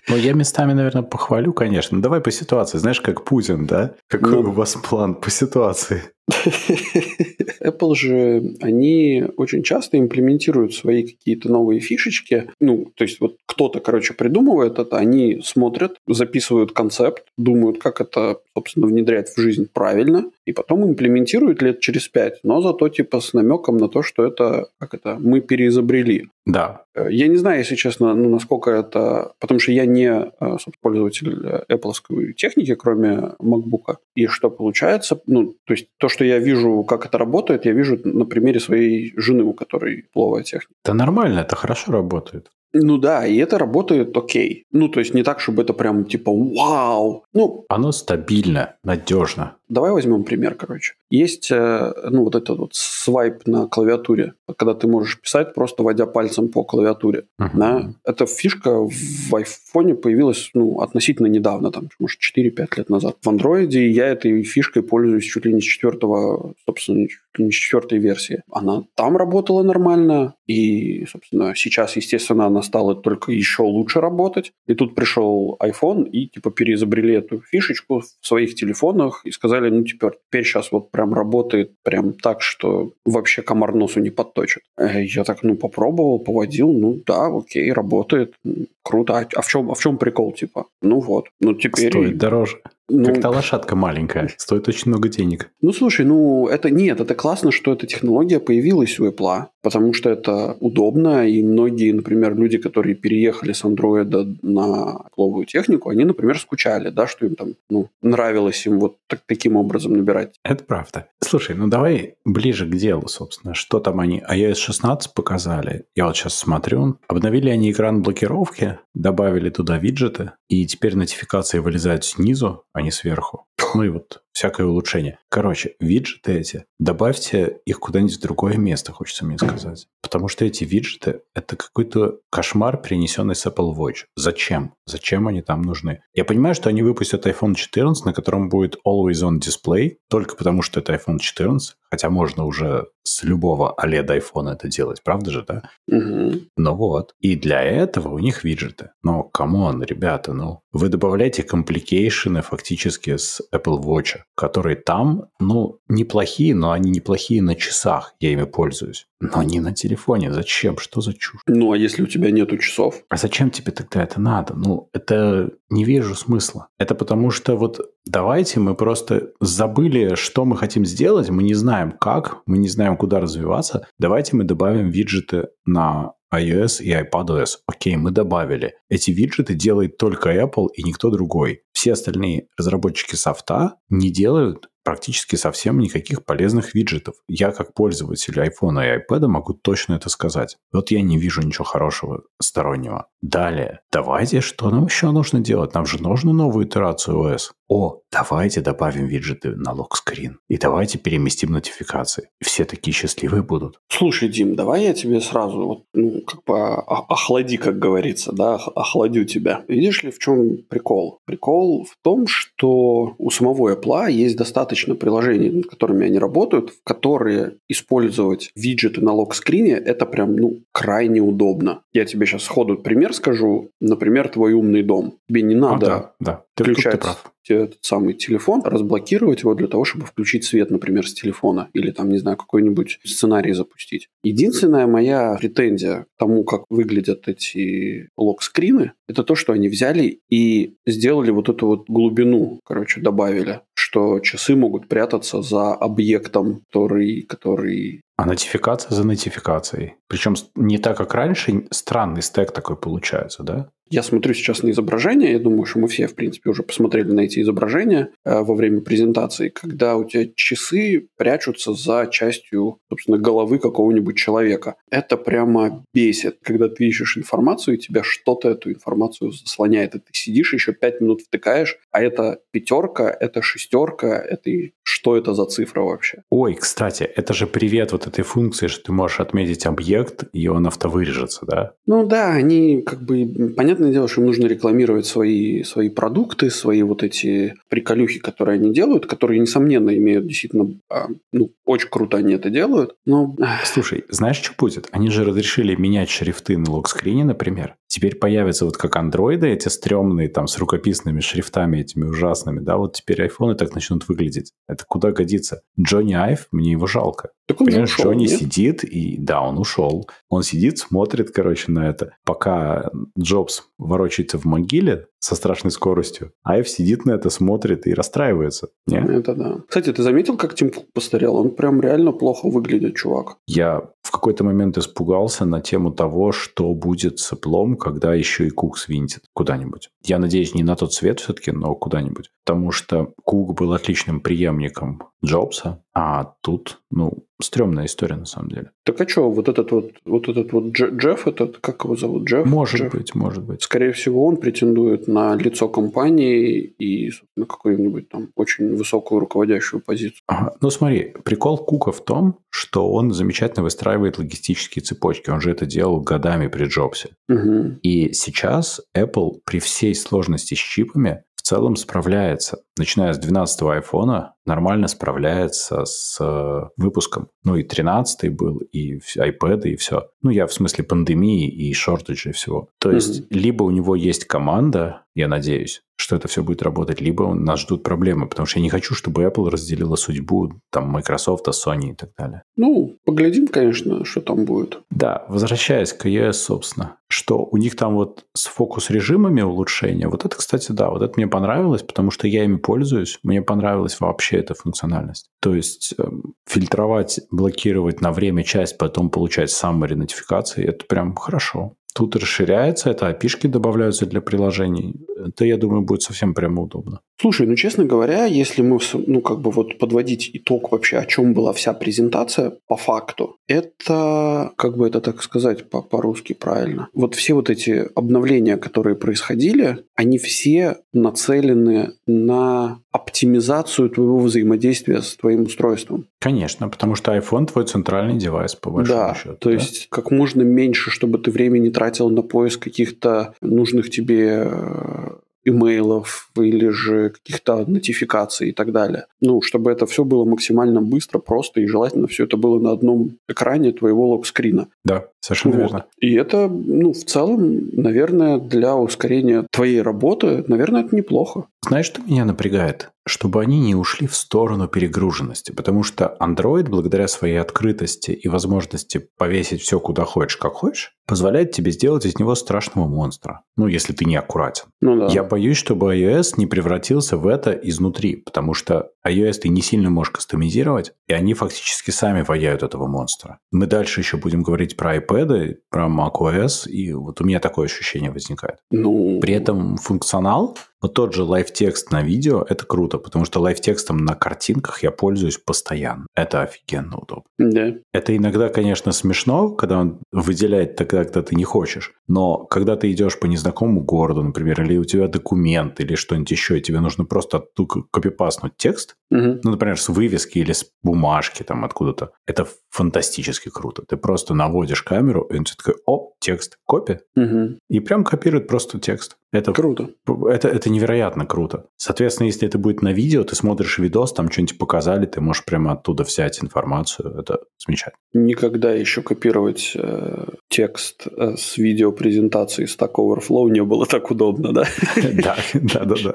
Ну, 0.08 0.16
я 0.16 0.32
местами, 0.32 0.72
наверное, 0.72 1.02
похвалю, 1.02 1.52
конечно. 1.52 2.02
Давай 2.02 2.20
по 2.20 2.30
ситуации. 2.32 2.78
Знаешь, 2.78 3.00
как 3.00 3.24
Путин, 3.24 3.66
да? 3.66 3.94
Какой 4.08 4.42
ну, 4.42 4.50
у 4.50 4.52
вас 4.52 4.74
план 4.74 5.14
по 5.14 5.30
ситуации? 5.30 6.02
Apple 7.62 7.94
же, 7.94 8.56
они 8.60 9.24
очень 9.36 9.62
часто 9.62 9.98
имплементируют 9.98 10.74
свои 10.74 11.02
какие-то 11.02 11.50
новые 11.50 11.80
фишечки. 11.80 12.50
Ну, 12.60 12.92
то 12.94 13.04
есть 13.04 13.20
вот 13.20 13.36
кто-то, 13.46 13.80
короче, 13.80 14.14
придумывает 14.14 14.78
это, 14.78 14.96
они 14.96 15.40
смотрят, 15.44 15.96
записывают 16.06 16.72
концепт, 16.72 17.24
думают, 17.36 17.78
как 17.78 18.00
это, 18.00 18.38
собственно, 18.54 18.86
внедрять 18.86 19.28
в 19.28 19.40
жизнь 19.40 19.68
правильно, 19.72 20.30
и 20.44 20.52
потом 20.52 20.84
имплементируют 20.84 21.62
лет 21.62 21.80
через 21.80 22.08
пять, 22.08 22.40
но 22.42 22.60
зато 22.60 22.88
типа 22.88 23.20
с 23.20 23.32
намеком 23.32 23.76
на 23.76 23.88
то, 23.88 24.02
что 24.02 24.24
это, 24.24 24.68
как 24.78 24.94
это, 24.94 25.16
мы 25.20 25.40
переизобрели. 25.40 26.28
Да. 26.46 26.82
Э, 26.94 27.06
я 27.10 27.28
не 27.28 27.36
знаю, 27.36 27.58
если 27.58 27.76
честно, 27.76 28.14
ну, 28.14 28.28
насколько 28.30 28.70
это... 28.70 29.32
Потому 29.38 29.60
что 29.60 29.72
я 29.72 29.86
не 29.86 30.08
э, 30.08 30.56
пользователь 30.80 31.46
Apple 31.68 32.32
техники, 32.32 32.74
кроме 32.74 33.34
MacBook. 33.38 33.96
И 34.16 34.26
что 34.26 34.50
получается? 34.50 35.20
Ну, 35.26 35.54
то 35.64 35.74
есть 35.74 35.86
то, 35.98 36.08
что 36.08 36.24
я 36.24 36.38
вижу, 36.38 36.84
как 36.84 37.06
это 37.06 37.18
работает, 37.18 37.51
я 37.64 37.72
вижу 37.72 37.98
на 38.04 38.24
примере 38.24 38.60
своей 38.60 39.12
жены, 39.16 39.44
у 39.44 39.52
которой 39.52 40.04
пловая 40.12 40.42
техника. 40.42 40.74
Да 40.84 40.94
нормально, 40.94 41.40
это 41.40 41.56
хорошо 41.56 41.92
работает. 41.92 42.50
Ну 42.74 42.98
да, 42.98 43.26
и 43.26 43.36
это 43.36 43.58
работает 43.58 44.16
окей. 44.16 44.64
Ну, 44.72 44.88
то 44.88 45.00
есть 45.00 45.14
не 45.14 45.22
так, 45.22 45.40
чтобы 45.40 45.62
это 45.62 45.74
прям 45.74 46.04
типа 46.04 46.32
вау. 46.32 47.24
Ну, 47.34 47.66
Оно 47.68 47.92
стабильно, 47.92 48.76
надежно. 48.84 49.56
Давай 49.72 49.90
возьмем 49.90 50.24
пример, 50.24 50.54
короче. 50.54 50.92
Есть, 51.08 51.50
э, 51.50 51.94
ну, 52.10 52.24
вот 52.24 52.34
этот 52.34 52.58
вот 52.58 52.74
свайп 52.74 53.46
на 53.46 53.66
клавиатуре, 53.68 54.34
когда 54.58 54.74
ты 54.74 54.86
можешь 54.86 55.18
писать, 55.18 55.54
просто 55.54 55.82
водя 55.82 56.04
пальцем 56.04 56.48
по 56.48 56.62
клавиатуре. 56.62 57.24
Uh-huh. 57.40 57.48
Да? 57.54 57.94
Эта 58.04 58.26
фишка 58.26 58.70
в 58.70 59.34
айфоне 59.34 59.94
появилась, 59.94 60.50
ну, 60.52 60.80
относительно 60.80 61.26
недавно, 61.28 61.70
там, 61.70 61.88
может, 61.98 62.20
4-5 62.20 62.76
лет 62.76 62.90
назад. 62.90 63.16
В 63.22 63.28
андроиде 63.28 63.88
я 63.88 64.08
этой 64.08 64.42
фишкой 64.42 64.82
пользуюсь 64.82 65.24
чуть 65.24 65.46
ли 65.46 65.54
не 65.54 65.62
с 65.62 65.64
четвертого, 65.64 66.52
собственно, 66.66 67.08
чуть 67.08 67.38
ли 67.38 67.44
не 67.46 67.50
с 67.50 67.54
четвертой 67.54 67.98
версии. 67.98 68.42
Она 68.50 68.84
там 68.94 69.16
работала 69.16 69.62
нормально, 69.62 70.34
и, 70.46 71.06
собственно, 71.06 71.54
сейчас, 71.56 71.96
естественно, 71.96 72.44
она 72.44 72.60
стала 72.60 72.94
только 72.94 73.32
еще 73.32 73.62
лучше 73.62 74.00
работать. 74.00 74.52
И 74.66 74.74
тут 74.74 74.94
пришел 74.94 75.56
iPhone 75.62 76.10
и, 76.10 76.28
типа, 76.28 76.50
переизобрели 76.50 77.14
эту 77.14 77.40
фишечку 77.40 78.00
в 78.00 78.26
своих 78.26 78.54
телефонах 78.54 79.22
и 79.24 79.30
сказали, 79.30 79.61
ну, 79.70 79.84
теперь, 79.84 80.12
теперь 80.28 80.44
сейчас 80.44 80.72
вот 80.72 80.90
прям 80.90 81.14
работает 81.14 81.72
прям 81.82 82.12
так, 82.12 82.42
что 82.42 82.92
вообще 83.04 83.42
комар 83.42 83.74
носу 83.74 84.00
не 84.00 84.10
подточит. 84.10 84.62
Э, 84.78 85.02
я 85.04 85.24
так, 85.24 85.42
ну, 85.42 85.56
попробовал, 85.56 86.18
поводил, 86.18 86.72
ну, 86.72 87.00
да, 87.06 87.26
окей, 87.26 87.72
работает, 87.72 88.34
круто. 88.82 89.18
А, 89.18 89.26
а 89.34 89.42
в 89.42 89.48
чем, 89.48 89.70
а 89.70 89.74
в 89.74 89.80
чем 89.80 89.98
прикол, 89.98 90.32
типа? 90.32 90.66
Ну 90.82 91.00
вот, 91.00 91.26
ну 91.40 91.54
теперь... 91.54 91.90
Стоит 91.90 92.18
дороже. 92.18 92.58
Ну, 92.94 93.06
Как-то 93.06 93.30
лошадка 93.30 93.74
маленькая, 93.74 94.28
стоит 94.36 94.68
очень 94.68 94.90
много 94.90 95.08
денег. 95.08 95.50
Ну, 95.62 95.72
слушай, 95.72 96.04
ну, 96.04 96.46
это 96.48 96.68
нет, 96.68 97.00
это 97.00 97.14
классно, 97.14 97.50
что 97.50 97.72
эта 97.72 97.86
технология 97.86 98.38
появилась 98.38 99.00
у 99.00 99.08
Apple, 99.08 99.46
потому 99.62 99.94
что 99.94 100.10
это 100.10 100.58
удобно, 100.60 101.26
и 101.26 101.42
многие, 101.42 101.92
например, 101.92 102.36
люди, 102.36 102.58
которые 102.58 102.94
переехали 102.94 103.52
с 103.52 103.64
Android 103.64 104.36
на 104.42 105.06
Apple 105.16 105.46
технику, 105.46 105.88
они, 105.88 106.04
например, 106.04 106.38
скучали, 106.38 106.90
да, 106.90 107.06
что 107.06 107.24
им 107.24 107.34
там, 107.34 107.54
ну, 107.70 107.88
нравилось 108.02 108.66
им 108.66 108.78
вот 108.78 108.96
так, 109.06 109.20
таким 109.26 109.51
образом 109.56 109.94
набирать. 109.94 110.34
Это 110.44 110.64
правда. 110.64 111.08
Слушай, 111.20 111.56
ну 111.56 111.68
давай 111.68 112.16
ближе 112.24 112.66
к 112.66 112.74
делу, 112.74 113.08
собственно. 113.08 113.54
Что 113.54 113.80
там 113.80 114.00
они? 114.00 114.22
iOS 114.28 114.56
16 114.56 115.14
показали. 115.14 115.84
Я 115.94 116.06
вот 116.06 116.16
сейчас 116.16 116.34
смотрю. 116.34 116.98
Обновили 117.08 117.50
они 117.50 117.70
экран 117.72 118.02
блокировки, 118.02 118.78
добавили 118.94 119.50
туда 119.50 119.78
виджеты, 119.78 120.32
и 120.48 120.66
теперь 120.66 120.96
нотификации 120.96 121.58
вылезают 121.58 122.04
снизу, 122.04 122.64
а 122.72 122.82
не 122.82 122.90
сверху. 122.90 123.46
Ну 123.74 123.84
и 123.84 123.88
вот 123.88 124.22
всякое 124.42 124.66
улучшение. 124.66 125.18
Короче, 125.28 125.76
виджеты 125.78 126.32
эти, 126.32 126.64
добавьте 126.80 127.60
их 127.64 127.78
куда-нибудь 127.78 128.16
в 128.16 128.20
другое 128.20 128.56
место, 128.56 128.90
хочется 128.90 129.24
мне 129.24 129.38
сказать. 129.38 129.86
Потому 130.02 130.26
что 130.26 130.44
эти 130.44 130.64
виджеты— 130.64 131.20
это 131.34 131.54
какой-то 131.54 132.18
кошмар, 132.28 132.82
принесенный 132.82 133.36
с 133.36 133.46
Apple 133.46 133.72
Watch. 133.76 134.06
Зачем? 134.16 134.74
Зачем 134.84 135.28
они 135.28 135.42
там 135.42 135.62
нужны? 135.62 136.02
Я 136.12 136.24
понимаю, 136.24 136.56
что 136.56 136.70
они 136.70 136.82
выпустят 136.82 137.24
iPhone 137.24 137.54
14, 137.54 138.04
на 138.04 138.12
котором 138.12 138.48
будет 138.48 138.76
Always 138.84 139.22
On 139.22 139.38
Display, 139.38 139.98
только 140.10 140.34
потому 140.34 140.62
что 140.62 140.80
это 140.80 140.92
iPhone 140.92 141.20
14, 141.20 141.76
хотя 141.88 142.10
можно 142.10 142.44
уже 142.44 142.88
с 143.04 143.22
любого 143.22 143.74
OLED 143.78 144.20
iPhone 144.20 144.50
это 144.50 144.68
делать, 144.68 145.02
правда 145.02 145.30
же, 145.30 145.44
да? 145.46 145.62
Угу. 145.88 146.40
Ну 146.56 146.74
вот. 146.74 147.14
И 147.20 147.36
для 147.36 147.62
этого 147.62 148.08
у 148.08 148.18
них 148.18 148.44
виджеты. 148.44 148.90
Но, 149.02 149.22
come 149.22 149.57
on, 149.57 149.82
ребята, 149.82 150.32
ну, 150.32 150.60
вы 150.72 150.88
добавляете 150.88 151.42
complication 151.42 152.35
ы 152.35 152.42
фактически 152.42 153.16
с 153.16 153.42
Apple 153.52 153.80
Watch, 153.80 154.20
которые 154.34 154.76
там, 154.76 155.26
ну, 155.40 155.78
неплохие, 155.88 156.54
но 156.54 156.72
они 156.72 156.90
неплохие 156.90 157.42
на 157.42 157.54
часах, 157.54 158.14
я 158.20 158.32
ими 158.32 158.44
пользуюсь. 158.44 159.06
Но 159.20 159.42
не 159.42 159.60
на 159.60 159.72
телефоне. 159.72 160.32
Зачем? 160.32 160.78
Что 160.78 161.00
за 161.00 161.12
чушь? 161.12 161.40
Ну, 161.46 161.72
а 161.72 161.76
если 161.76 162.02
у 162.02 162.06
тебя 162.06 162.30
нету 162.30 162.58
часов? 162.58 163.02
А 163.08 163.16
зачем 163.16 163.50
тебе 163.50 163.70
тогда 163.70 164.02
это 164.02 164.20
надо? 164.20 164.54
Ну, 164.54 164.88
это 164.92 165.50
не 165.70 165.84
вижу 165.84 166.14
смысла. 166.14 166.68
Это 166.78 166.94
потому 166.94 167.30
что 167.30 167.56
вот 167.56 167.80
давайте 168.04 168.58
мы 168.58 168.74
просто 168.74 169.30
забыли, 169.40 170.16
что 170.16 170.44
мы 170.44 170.56
хотим 170.56 170.84
сделать, 170.84 171.30
мы 171.30 171.42
не 171.42 171.54
знаем 171.54 171.92
как, 171.92 172.38
мы 172.46 172.58
не 172.58 172.68
знаем, 172.68 172.96
куда 172.96 173.20
развиваться. 173.20 173.86
Давайте 173.98 174.34
мы 174.34 174.44
добавим 174.44 174.90
виджеты 174.90 175.48
на 175.64 176.14
iOS 176.32 176.82
и 176.82 176.92
iPadOS. 176.92 177.58
Окей, 177.66 177.96
мы 177.96 178.10
добавили. 178.10 178.74
Эти 178.88 179.10
виджеты 179.10 179.54
делает 179.54 179.98
только 179.98 180.34
Apple 180.34 180.68
и 180.74 180.82
никто 180.82 181.10
другой. 181.10 181.62
Все 181.72 181.92
остальные 181.92 182.48
разработчики 182.56 183.16
софта 183.16 183.76
не 183.88 184.10
делают 184.10 184.68
практически 184.84 185.36
совсем 185.36 185.78
никаких 185.78 186.24
полезных 186.24 186.74
виджетов. 186.74 187.16
Я 187.28 187.52
как 187.52 187.74
пользователь 187.74 188.38
iPhone 188.38 188.82
и 188.82 189.00
iPad 189.00 189.26
могу 189.28 189.54
точно 189.54 189.94
это 189.94 190.08
сказать. 190.08 190.56
Вот 190.72 190.90
я 190.90 191.02
не 191.02 191.18
вижу 191.18 191.42
ничего 191.42 191.64
хорошего 191.64 192.22
стороннего. 192.40 193.06
Далее, 193.20 193.80
давайте, 193.92 194.40
что 194.40 194.70
нам 194.70 194.86
еще 194.86 195.10
нужно 195.12 195.40
делать? 195.40 195.74
Нам 195.74 195.86
же 195.86 196.02
нужно 196.02 196.32
новую 196.32 196.66
итерацию 196.66 197.16
OS. 197.16 197.52
О, 197.68 198.00
давайте 198.10 198.60
добавим 198.60 199.06
виджеты 199.06 199.54
на 199.54 199.72
локскрин. 199.72 200.40
И 200.48 200.58
давайте 200.58 200.98
переместим 200.98 201.52
нотификации. 201.52 202.28
Все 202.42 202.64
такие 202.64 202.92
счастливые 202.92 203.42
будут. 203.42 203.78
Слушай, 203.88 204.28
Дим, 204.28 204.56
давай 204.56 204.84
я 204.84 204.92
тебе 204.92 205.20
сразу, 205.20 205.64
вот, 205.64 205.84
ну, 205.94 206.20
как 206.22 206.44
бы 206.44 206.74
охлади, 206.74 207.56
как 207.56 207.78
говорится, 207.78 208.32
да, 208.32 208.56
охладю 208.56 209.24
тебя. 209.24 209.64
Видишь 209.68 210.02
ли, 210.02 210.10
в 210.10 210.18
чем 210.18 210.58
прикол? 210.68 211.20
Прикол 211.24 211.84
в 211.84 211.96
том, 212.02 212.26
что 212.26 213.14
у 213.16 213.30
самого 213.30 213.74
Apple 213.74 214.10
есть 214.10 214.36
достаточно 214.36 214.71
достаточно 214.72 214.94
приложений, 214.94 215.50
над 215.50 215.66
которыми 215.66 216.06
они 216.06 216.18
работают, 216.18 216.70
в 216.70 216.82
которые 216.84 217.56
использовать 217.68 218.50
виджеты 218.56 219.00
на 219.00 219.12
лог-скрине, 219.12 219.74
это 219.74 220.06
прям, 220.06 220.36
ну, 220.36 220.62
крайне 220.72 221.20
удобно. 221.20 221.82
Я 221.92 222.04
тебе 222.04 222.26
сейчас 222.26 222.44
сходу 222.44 222.76
пример 222.76 223.12
скажу. 223.14 223.70
Например, 223.80 224.28
твой 224.28 224.54
умный 224.54 224.82
дом. 224.82 225.18
Тебе 225.28 225.42
не 225.42 225.54
надо 225.54 225.86
а, 225.86 225.88
да, 225.88 226.12
да. 226.20 226.44
Включать 226.56 226.92
ты 226.92 226.98
прав 226.98 227.32
этот 227.48 227.78
самый 227.82 228.14
телефон, 228.14 228.62
разблокировать 228.64 229.40
его 229.40 229.54
для 229.54 229.66
того, 229.66 229.84
чтобы 229.84 230.06
включить 230.06 230.44
свет, 230.44 230.70
например, 230.70 231.06
с 231.06 231.14
телефона 231.14 231.68
или 231.72 231.90
там, 231.90 232.08
не 232.08 232.18
знаю, 232.18 232.36
какой-нибудь 232.36 233.00
сценарий 233.04 233.52
запустить. 233.52 234.08
Единственная 234.22 234.86
моя 234.86 235.36
претензия 235.38 236.02
к 236.02 236.06
тому, 236.18 236.44
как 236.44 236.64
выглядят 236.70 237.28
эти 237.28 238.08
лог-скрины, 238.16 238.92
это 239.08 239.24
то, 239.24 239.34
что 239.34 239.52
они 239.52 239.68
взяли 239.68 240.20
и 240.30 240.76
сделали 240.86 241.30
вот 241.30 241.48
эту 241.48 241.66
вот 241.66 241.84
глубину, 241.88 242.60
короче, 242.64 243.00
добавили, 243.00 243.60
что 243.92 244.20
часы 244.20 244.56
могут 244.56 244.88
прятаться 244.88 245.42
за 245.42 245.74
объектом, 245.74 246.62
который, 246.72 247.22
который 247.22 248.00
а 248.22 248.26
нотификация 248.26 248.94
за 248.94 249.04
нотификацией. 249.04 249.96
Причем 250.06 250.36
не 250.54 250.78
так, 250.78 250.96
как 250.96 251.12
раньше, 251.14 251.66
странный 251.72 252.22
стек 252.22 252.52
такой 252.52 252.76
получается, 252.76 253.42
да? 253.42 253.68
Я 253.92 254.02
смотрю 254.02 254.32
сейчас 254.32 254.62
на 254.62 254.70
изображение, 254.70 255.32
я 255.32 255.38
думаю, 255.38 255.66
что 255.66 255.78
мы 255.78 255.86
все, 255.86 256.06
в 256.06 256.14
принципе, 256.14 256.48
уже 256.48 256.62
посмотрели 256.62 257.12
на 257.12 257.20
эти 257.20 257.42
изображения 257.42 258.08
э, 258.24 258.40
во 258.40 258.54
время 258.54 258.80
презентации, 258.80 259.50
когда 259.50 259.96
у 259.96 260.04
тебя 260.04 260.30
часы 260.34 261.08
прячутся 261.18 261.74
за 261.74 262.08
частью, 262.10 262.78
собственно, 262.88 263.18
головы 263.18 263.58
какого-нибудь 263.58 264.16
человека. 264.16 264.76
Это 264.90 265.18
прямо 265.18 265.84
бесит, 265.92 266.38
когда 266.42 266.70
ты 266.70 266.86
ищешь 266.86 267.18
информацию, 267.18 267.74
и 267.74 267.78
тебя 267.78 268.02
что-то 268.02 268.48
эту 268.48 268.72
информацию 268.72 269.30
заслоняет, 269.30 269.94
и 269.94 269.98
ты 269.98 270.08
сидишь 270.12 270.54
еще 270.54 270.72
пять 270.72 271.02
минут 271.02 271.20
втыкаешь, 271.20 271.76
а 271.90 272.02
это 272.02 272.38
пятерка, 272.50 273.14
это 273.20 273.42
шестерка, 273.42 274.16
это 274.16 274.50
что 274.82 275.18
это 275.18 275.34
за 275.34 275.44
цифра 275.44 275.82
вообще? 275.82 276.22
Ой, 276.30 276.54
кстати, 276.54 277.02
это 277.02 277.34
же 277.34 277.46
привет 277.46 277.92
вот 277.92 278.06
этой 278.12 278.24
функции, 278.24 278.68
что 278.68 278.84
ты 278.84 278.92
можешь 278.92 279.20
отметить 279.20 279.66
объект, 279.66 280.24
и 280.32 280.48
он 280.48 280.66
автовырежется, 280.66 281.44
да? 281.46 281.72
Ну 281.86 282.06
да, 282.06 282.30
они 282.32 282.82
как 282.82 283.02
бы, 283.02 283.52
понятно, 283.56 283.72
понятное 283.72 283.92
дело, 283.92 284.08
что 284.08 284.20
им 284.20 284.26
нужно 284.26 284.46
рекламировать 284.46 285.06
свои, 285.06 285.62
свои 285.62 285.88
продукты, 285.88 286.50
свои 286.50 286.82
вот 286.82 287.02
эти 287.02 287.54
приколюхи, 287.68 288.20
которые 288.20 288.56
они 288.56 288.72
делают, 288.72 289.06
которые, 289.06 289.40
несомненно, 289.40 289.96
имеют 289.96 290.26
действительно, 290.26 290.74
а, 290.90 291.08
ну, 291.32 291.50
очень 291.64 291.88
круто 291.88 292.18
они 292.18 292.34
это 292.34 292.50
делают, 292.50 292.94
но... 293.06 293.34
Слушай, 293.64 294.04
знаешь, 294.08 294.36
что 294.36 294.52
будет? 294.58 294.88
Они 294.92 295.10
же 295.10 295.24
разрешили 295.24 295.74
менять 295.74 296.10
шрифты 296.10 296.58
на 296.58 296.70
логскрине, 296.70 297.24
например. 297.24 297.76
Теперь 297.86 298.16
появятся 298.16 298.64
вот 298.64 298.76
как 298.76 298.96
андроиды 298.96 299.48
эти 299.48 299.68
стрёмные, 299.68 300.28
там, 300.28 300.46
с 300.46 300.58
рукописными 300.58 301.20
шрифтами 301.20 301.78
этими 301.78 302.04
ужасными, 302.04 302.60
да, 302.60 302.76
вот 302.76 302.94
теперь 302.94 303.22
айфоны 303.22 303.54
так 303.54 303.74
начнут 303.74 304.08
выглядеть. 304.08 304.52
Это 304.68 304.84
куда 304.86 305.12
годится? 305.12 305.62
Джонни 305.78 306.14
Айв, 306.14 306.46
мне 306.52 306.72
его 306.72 306.86
жалко. 306.86 307.30
Так 307.46 307.60
он 307.60 307.66
Понимаешь, 307.66 307.90
Джонни 308.02 308.26
нет? 308.26 308.38
сидит, 308.38 308.84
и 308.84 309.16
да, 309.16 309.40
он 309.42 309.58
ушел. 309.58 310.08
Он 310.28 310.42
сидит, 310.42 310.78
смотрит, 310.78 311.30
короче, 311.30 311.70
на 311.70 311.88
это. 311.88 312.16
Пока 312.24 312.90
Джобс 313.18 313.64
ворочается 313.78 314.38
в 314.38 314.44
могиле 314.44 315.06
со 315.22 315.36
страшной 315.36 315.70
скоростью, 315.70 316.32
Айв 316.42 316.68
сидит 316.68 317.04
на 317.06 317.12
это, 317.12 317.30
смотрит 317.30 317.86
и 317.86 317.94
расстраивается. 317.94 318.70
Не? 318.88 318.96
Это 318.96 319.34
да. 319.36 319.60
Кстати, 319.68 319.92
ты 319.92 320.02
заметил, 320.02 320.36
как 320.36 320.54
Тим 320.54 320.70
Кук 320.70 320.92
постарел? 320.92 321.36
Он 321.36 321.50
прям 321.50 321.80
реально 321.80 322.10
плохо 322.10 322.48
выглядит, 322.48 322.96
чувак. 322.96 323.36
Я 323.46 323.82
в 324.02 324.10
какой-то 324.10 324.42
момент 324.42 324.78
испугался 324.78 325.44
на 325.44 325.60
тему 325.60 325.92
того, 325.92 326.32
что 326.32 326.74
будет 326.74 327.20
с 327.20 327.32
Apple, 327.32 327.76
когда 327.76 328.14
еще 328.14 328.48
и 328.48 328.50
Кук 328.50 328.76
свинтит 328.76 329.22
куда-нибудь. 329.32 329.90
Я 330.04 330.18
надеюсь, 330.18 330.56
не 330.56 330.64
на 330.64 330.74
тот 330.74 330.92
свет 330.92 331.20
все-таки, 331.20 331.52
но 331.52 331.76
куда-нибудь. 331.76 332.30
Потому 332.44 332.72
что 332.72 333.12
Кук 333.22 333.56
был 333.56 333.72
отличным 333.72 334.20
преемником 334.20 335.04
Джобса, 335.24 335.84
а 335.94 336.34
тут, 336.40 336.80
ну, 336.90 337.24
стрёмная 337.40 337.86
история 337.86 338.16
на 338.16 338.24
самом 338.24 338.48
деле. 338.48 338.70
Так 338.84 339.00
а 339.00 339.08
что, 339.08 339.30
вот 339.30 339.48
этот 339.48 339.70
вот, 339.70 339.92
вот 340.04 340.28
этот 340.28 340.52
вот 340.52 340.72
Джефф, 340.72 341.28
этот, 341.28 341.58
как 341.58 341.84
его 341.84 341.96
зовут, 341.96 342.24
Джефф? 342.24 342.46
Может 342.46 342.80
Джефф? 342.80 342.92
быть, 342.92 343.14
может 343.14 343.44
быть. 343.44 343.62
Скорее 343.62 343.92
всего, 343.92 344.26
он 344.26 344.36
претендует 344.36 345.06
на 345.12 345.34
лицо 345.36 345.68
компании 345.68 346.74
и 346.78 347.10
на 347.36 347.46
какую-нибудь 347.46 348.08
там 348.08 348.30
очень 348.34 348.74
высокую 348.74 349.20
руководящую 349.20 349.82
позицию. 349.82 350.20
Ага. 350.26 350.54
Ну 350.60 350.70
смотри, 350.70 351.14
прикол 351.24 351.58
Кука 351.58 351.92
в 351.92 352.04
том, 352.04 352.38
что 352.50 352.90
он 352.90 353.12
замечательно 353.12 353.62
выстраивает 353.62 354.18
логистические 354.18 354.82
цепочки. 354.82 355.30
Он 355.30 355.40
же 355.40 355.50
это 355.50 355.66
делал 355.66 356.00
годами 356.00 356.48
при 356.48 356.64
Джобсе. 356.64 357.10
Угу. 357.28 357.78
И 357.82 358.12
сейчас 358.12 358.80
Apple 358.96 359.40
при 359.44 359.58
всей 359.58 359.94
сложности 359.94 360.54
с 360.54 360.58
чипами 360.58 361.24
в 361.34 361.42
целом 361.42 361.74
справляется. 361.76 362.58
Начиная 362.78 363.12
с 363.12 363.18
12 363.18 363.62
айфона 363.62 364.34
нормально 364.46 364.88
справляется 364.88 365.84
с 365.84 366.18
э, 366.20 366.68
выпуском. 366.76 367.28
Ну 367.44 367.56
и 367.56 367.62
13 367.62 368.34
был, 368.34 368.58
и 368.58 368.98
iPad, 368.98 369.62
и 369.62 369.76
все. 369.76 370.08
Ну 370.22 370.30
я 370.30 370.46
в 370.46 370.52
смысле 370.52 370.84
пандемии 370.84 371.48
и 371.48 371.72
шортеджи 371.72 372.30
и 372.30 372.32
всего. 372.32 372.68
То 372.78 372.90
mm-hmm. 372.90 372.94
есть 372.94 373.30
либо 373.30 373.64
у 373.64 373.70
него 373.70 373.94
есть 373.94 374.24
команда, 374.24 375.02
я 375.14 375.28
надеюсь, 375.28 375.82
что 375.96 376.16
это 376.16 376.26
все 376.26 376.42
будет 376.42 376.62
работать, 376.62 377.00
либо 377.00 377.32
нас 377.34 377.60
ждут 377.60 377.82
проблемы, 377.82 378.26
потому 378.28 378.46
что 378.46 378.58
я 378.58 378.62
не 378.62 378.70
хочу, 378.70 378.94
чтобы 378.94 379.22
Apple 379.24 379.50
разделила 379.50 379.96
судьбу 379.96 380.52
там 380.70 380.88
Microsoft, 380.88 381.46
Sony 381.48 381.90
и 381.90 381.94
так 381.94 382.10
далее. 382.18 382.42
Ну, 382.56 382.96
поглядим, 383.04 383.46
конечно, 383.46 384.04
что 384.04 384.20
там 384.20 384.44
будет. 384.44 384.80
Да, 384.90 385.24
возвращаясь 385.28 385.92
к 385.92 386.06
iOS, 386.06 386.32
собственно, 386.32 386.96
что 387.08 387.44
у 387.44 387.56
них 387.58 387.76
там 387.76 387.94
вот 387.94 388.24
с 388.34 388.46
фокус-режимами 388.46 389.42
улучшения, 389.42 390.08
вот 390.08 390.24
это, 390.24 390.34
кстати, 390.36 390.72
да, 390.72 390.90
вот 390.90 391.02
это 391.02 391.12
мне 391.16 391.26
понравилось, 391.26 391.82
потому 391.82 392.10
что 392.10 392.26
я 392.26 392.44
ими 392.44 392.56
пользуюсь, 392.56 393.18
мне 393.22 393.42
понравилась 393.42 394.00
вообще 394.00 394.31
эта 394.36 394.54
функциональность. 394.54 395.30
То 395.40 395.54
есть 395.54 395.94
э, 395.98 396.04
фильтровать, 396.46 397.20
блокировать 397.30 398.00
на 398.00 398.12
время 398.12 398.42
часть, 398.44 398.78
потом 398.78 399.10
получать 399.10 399.50
summary 399.50 399.94
нотификации, 399.94 400.64
это 400.64 400.84
прям 400.86 401.14
хорошо. 401.14 401.74
Тут 401.94 402.16
расширяется, 402.16 402.90
это 402.90 403.08
опишки 403.08 403.46
добавляются 403.46 404.06
для 404.06 404.22
приложений. 404.22 404.94
Это, 405.26 405.44
я 405.44 405.58
думаю, 405.58 405.82
будет 405.82 406.02
совсем 406.02 406.32
прямо 406.32 406.62
удобно. 406.62 407.00
Слушай, 407.20 407.46
ну, 407.46 407.54
честно 407.54 407.84
говоря, 407.84 408.24
если 408.24 408.62
мы, 408.62 408.78
ну, 409.06 409.20
как 409.20 409.40
бы 409.40 409.50
вот 409.50 409.78
подводить 409.78 410.30
итог 410.32 410.72
вообще, 410.72 410.96
о 410.96 411.04
чем 411.04 411.34
была 411.34 411.52
вся 411.52 411.74
презентация, 411.74 412.54
по 412.66 412.76
факту, 412.76 413.36
это, 413.46 414.52
как 414.56 414.78
бы 414.78 414.86
это 414.86 415.00
так 415.00 415.22
сказать 415.22 415.68
по- 415.68 415.82
по-русски 415.82 416.32
правильно, 416.32 416.88
вот 416.94 417.14
все 417.14 417.34
вот 417.34 417.50
эти 417.50 417.86
обновления, 417.94 418.56
которые 418.56 418.96
происходили, 418.96 419.84
они 419.94 420.18
все 420.18 420.78
нацелены 420.94 421.92
на 422.06 422.80
оптимизацию 423.02 423.90
твоего 423.90 424.18
взаимодействия 424.18 425.02
с 425.02 425.16
твоим 425.16 425.42
устройством. 425.42 426.06
Конечно, 426.20 426.68
потому 426.68 426.94
что 426.94 427.16
iPhone 427.16 427.46
твой 427.46 427.64
центральный 427.66 428.16
девайс, 428.18 428.54
по 428.54 428.70
большому 428.70 428.98
да, 428.98 429.14
счету. 429.14 429.36
То 429.36 429.48
да? 429.48 429.54
есть 429.54 429.88
как 429.90 430.10
можно 430.10 430.42
меньше, 430.42 430.90
чтобы 430.90 431.18
ты 431.18 431.30
времени 431.30 431.70
тратил 431.70 432.10
на 432.10 432.22
поиск 432.22 432.62
каких-то 432.62 433.34
нужных 433.40 433.90
тебе 433.90 434.46
э, 434.46 435.10
имейлов 435.44 436.30
или 436.36 436.68
же 436.68 437.10
каких-то 437.10 437.64
нотификаций 437.66 438.50
и 438.50 438.52
так 438.52 438.72
далее. 438.72 439.06
Ну, 439.20 439.42
чтобы 439.42 439.70
это 439.72 439.86
все 439.86 440.04
было 440.04 440.24
максимально 440.24 440.80
быстро, 440.80 441.18
просто 441.18 441.60
и 441.60 441.66
желательно 441.66 442.06
все 442.06 442.24
это 442.24 442.36
было 442.36 442.58
на 442.58 442.72
одном 442.72 443.16
экране 443.28 443.72
твоего 443.72 444.08
лог-скрина. 444.08 444.68
Да, 444.84 445.06
совершенно 445.20 445.54
вот. 445.56 445.62
верно. 445.62 445.84
И 446.00 446.14
это, 446.14 446.48
ну, 446.48 446.92
в 446.92 447.04
целом, 447.04 447.70
наверное, 447.72 448.38
для 448.38 448.76
ускорения 448.76 449.46
твоей 449.50 449.82
работы, 449.82 450.44
наверное, 450.46 450.84
это 450.84 450.94
неплохо. 450.94 451.46
Знаешь, 451.66 451.86
что 451.86 452.02
меня 452.02 452.24
напрягает? 452.24 452.90
Чтобы 453.06 453.42
они 453.42 453.58
не 453.60 453.74
ушли 453.74 454.06
в 454.06 454.14
сторону 454.14 454.68
перегруженности, 454.68 455.52
потому 455.52 455.82
что 455.82 456.16
Android, 456.20 456.68
благодаря 456.68 457.08
своей 457.08 457.40
открытости 457.40 458.12
и 458.12 458.28
возможности 458.28 459.08
повесить 459.18 459.62
все 459.62 459.80
куда 459.80 460.04
хочешь, 460.04 460.36
как 460.36 460.54
хочешь, 460.54 460.92
позволяет 461.06 461.52
тебе 461.52 461.72
сделать 461.72 462.06
из 462.06 462.18
него 462.18 462.34
страшного 462.34 462.86
монстра. 462.86 463.42
Ну, 463.56 463.66
если 463.66 463.92
ты 463.92 464.04
не 464.04 464.16
аккуратен. 464.16 464.66
Ну 464.80 464.96
да. 464.96 465.06
Я 465.08 465.24
боюсь, 465.24 465.56
чтобы 465.56 465.94
iOS 465.96 466.34
не 466.36 466.46
превратился 466.46 467.16
в 467.16 467.26
это 467.26 467.50
изнутри, 467.50 468.16
потому 468.16 468.54
что 468.54 468.90
iOS 469.06 469.40
ты 469.40 469.48
не 469.48 469.62
сильно 469.62 469.90
можешь 469.90 470.12
кастомизировать, 470.12 470.92
и 471.08 471.12
они 471.12 471.34
фактически 471.34 471.90
сами 471.90 472.22
ваяют 472.22 472.62
этого 472.62 472.86
монстра. 472.86 473.38
Мы 473.50 473.66
дальше 473.66 474.00
еще 474.00 474.16
будем 474.16 474.42
говорить 474.42 474.76
про 474.76 474.96
iPad, 474.96 475.56
про 475.70 475.86
macOS, 475.86 476.68
и 476.68 476.92
вот 476.92 477.20
у 477.20 477.24
меня 477.24 477.40
такое 477.40 477.66
ощущение 477.66 478.10
возникает. 478.10 478.58
Ну... 478.70 479.18
При 479.20 479.34
этом 479.34 479.76
функционал 479.76 480.56
но 480.82 480.88
тот 480.88 481.14
же 481.14 481.22
Live 481.22 481.57
Text 481.57 481.92
на 481.92 482.02
видео– 482.02 482.44
это 482.48 482.66
круто, 482.66 482.98
потому 482.98 483.24
что 483.24 483.40
Live 483.40 483.64
Text 483.64 483.87
ом 483.87 483.98
на 483.98 484.14
картинках 484.14 484.82
я 484.82 484.90
пользуюсь 484.90 485.38
постоянно. 485.38 486.06
Это 486.14 486.42
офигенно 486.42 486.98
удобно. 486.98 487.24
Да. 487.38 487.74
Это 487.92 488.16
иногда, 488.16 488.48
конечно, 488.48 488.92
смешно, 488.92 489.50
когда 489.50 489.78
он 489.78 490.00
выделяет 490.10 490.76
тогда, 490.76 491.04
когда 491.04 491.22
ты 491.22 491.36
не 491.36 491.44
хочешь. 491.44 491.92
Но 492.08 492.38
когда 492.38 492.76
ты 492.76 492.90
идешь 492.90 493.18
по 493.18 493.26
незнакомому 493.26 493.82
городу, 493.82 494.22
например, 494.22 494.60
или 494.62 494.76
у 494.76 494.84
тебя 494.84 495.06
документ, 495.06 495.80
или 495.80 495.94
что-нибудь 495.94 496.30
еще, 496.30 496.58
и 496.58 496.62
тебе 496.62 496.80
нужно 496.80 497.04
просто 497.04 497.38
оттуда 497.38 497.82
копипаснуть 497.90 498.56
текст, 498.56 498.96
угу. 499.10 499.38
ну, 499.42 499.50
например, 499.50 499.78
с 499.78 499.88
вывески 499.88 500.38
или 500.38 500.52
с 500.52 500.66
бумажки 500.82 501.44
там 501.44 501.64
откуда-то, 501.64 502.10
это 502.26 502.46
фантастически 502.70 503.50
круто. 503.50 503.82
Ты 503.86 503.96
просто 503.96 504.34
наводишь 504.34 504.82
камеру, 504.82 505.22
и 505.30 505.38
он 505.38 505.44
тебе 505.44 505.56
такой, 505.56 505.74
о, 505.86 506.12
текст, 506.18 506.58
копия, 506.66 507.00
угу. 507.14 507.58
и 507.70 507.80
прям 507.80 508.04
копирует 508.04 508.48
просто 508.48 508.80
текст. 508.80 509.16
Это 509.32 509.52
Круто. 509.54 509.88
Это, 510.28 510.48
это 510.48 510.68
невероятно 510.68 511.24
круто. 511.24 511.66
Соответственно, 511.78 512.26
если 512.26 512.46
это 512.46 512.58
будет 512.58 512.82
на 512.82 512.92
видео, 512.92 513.24
ты 513.24 513.34
смотришь 513.34 513.78
видос, 513.78 514.12
там 514.12 514.30
что-нибудь 514.30 514.58
показали, 514.58 515.06
ты 515.06 515.22
можешь 515.22 515.44
прямо 515.46 515.72
оттуда 515.72 516.04
взять 516.04 516.42
информацию. 516.42 517.18
Это 517.18 517.40
замечательно. 517.58 517.96
Никогда 518.12 518.72
еще 518.72 519.00
копировать 519.00 519.72
э, 519.74 520.26
текст 520.48 521.06
э, 521.06 521.36
с 521.38 521.56
видеопрезентации 521.56 522.66
Stack 522.66 522.92
Overflow 522.96 523.48
не 523.48 523.62
было 523.62 523.86
так 523.86 524.10
удобно, 524.10 524.52
да? 524.52 524.64
Да, 525.22 525.36
да, 525.54 525.84
да, 525.84 525.94
да. 526.04 526.14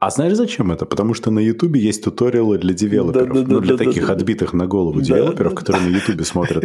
А 0.00 0.10
знаешь, 0.10 0.34
зачем 0.34 0.70
это? 0.70 0.86
Потому 0.86 1.12
что 1.12 1.32
на 1.32 1.40
Ютубе 1.40 1.80
есть 1.80 2.04
туториалы 2.04 2.58
для 2.58 2.72
девелоперов. 2.72 3.28
Да, 3.28 3.42
да, 3.42 3.48
ну, 3.48 3.60
для 3.60 3.76
да, 3.76 3.84
таких 3.84 4.06
да, 4.06 4.12
отбитых 4.12 4.52
на 4.52 4.68
голову 4.68 5.00
девелоперов, 5.00 5.54
да, 5.54 5.58
которые 5.58 5.84
да. 5.84 5.90
на 5.90 5.96
Ютубе 5.96 6.24
смотрят. 6.24 6.64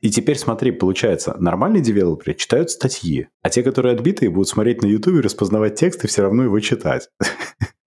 И 0.00 0.10
теперь 0.10 0.38
смотри, 0.38 0.70
получается, 0.70 1.36
нормальные 1.38 1.82
девелоперы 1.82 2.34
читают 2.34 2.70
статьи, 2.70 3.28
а 3.42 3.50
те, 3.50 3.62
которые 3.62 3.94
отбитые, 3.94 4.30
будут 4.30 4.48
смотреть 4.48 4.82
на 4.82 4.86
Ютубе, 4.86 5.20
распознавать 5.20 5.74
текст 5.74 6.04
и 6.04 6.06
все 6.06 6.22
равно 6.22 6.44
его 6.44 6.58
читать. 6.60 7.10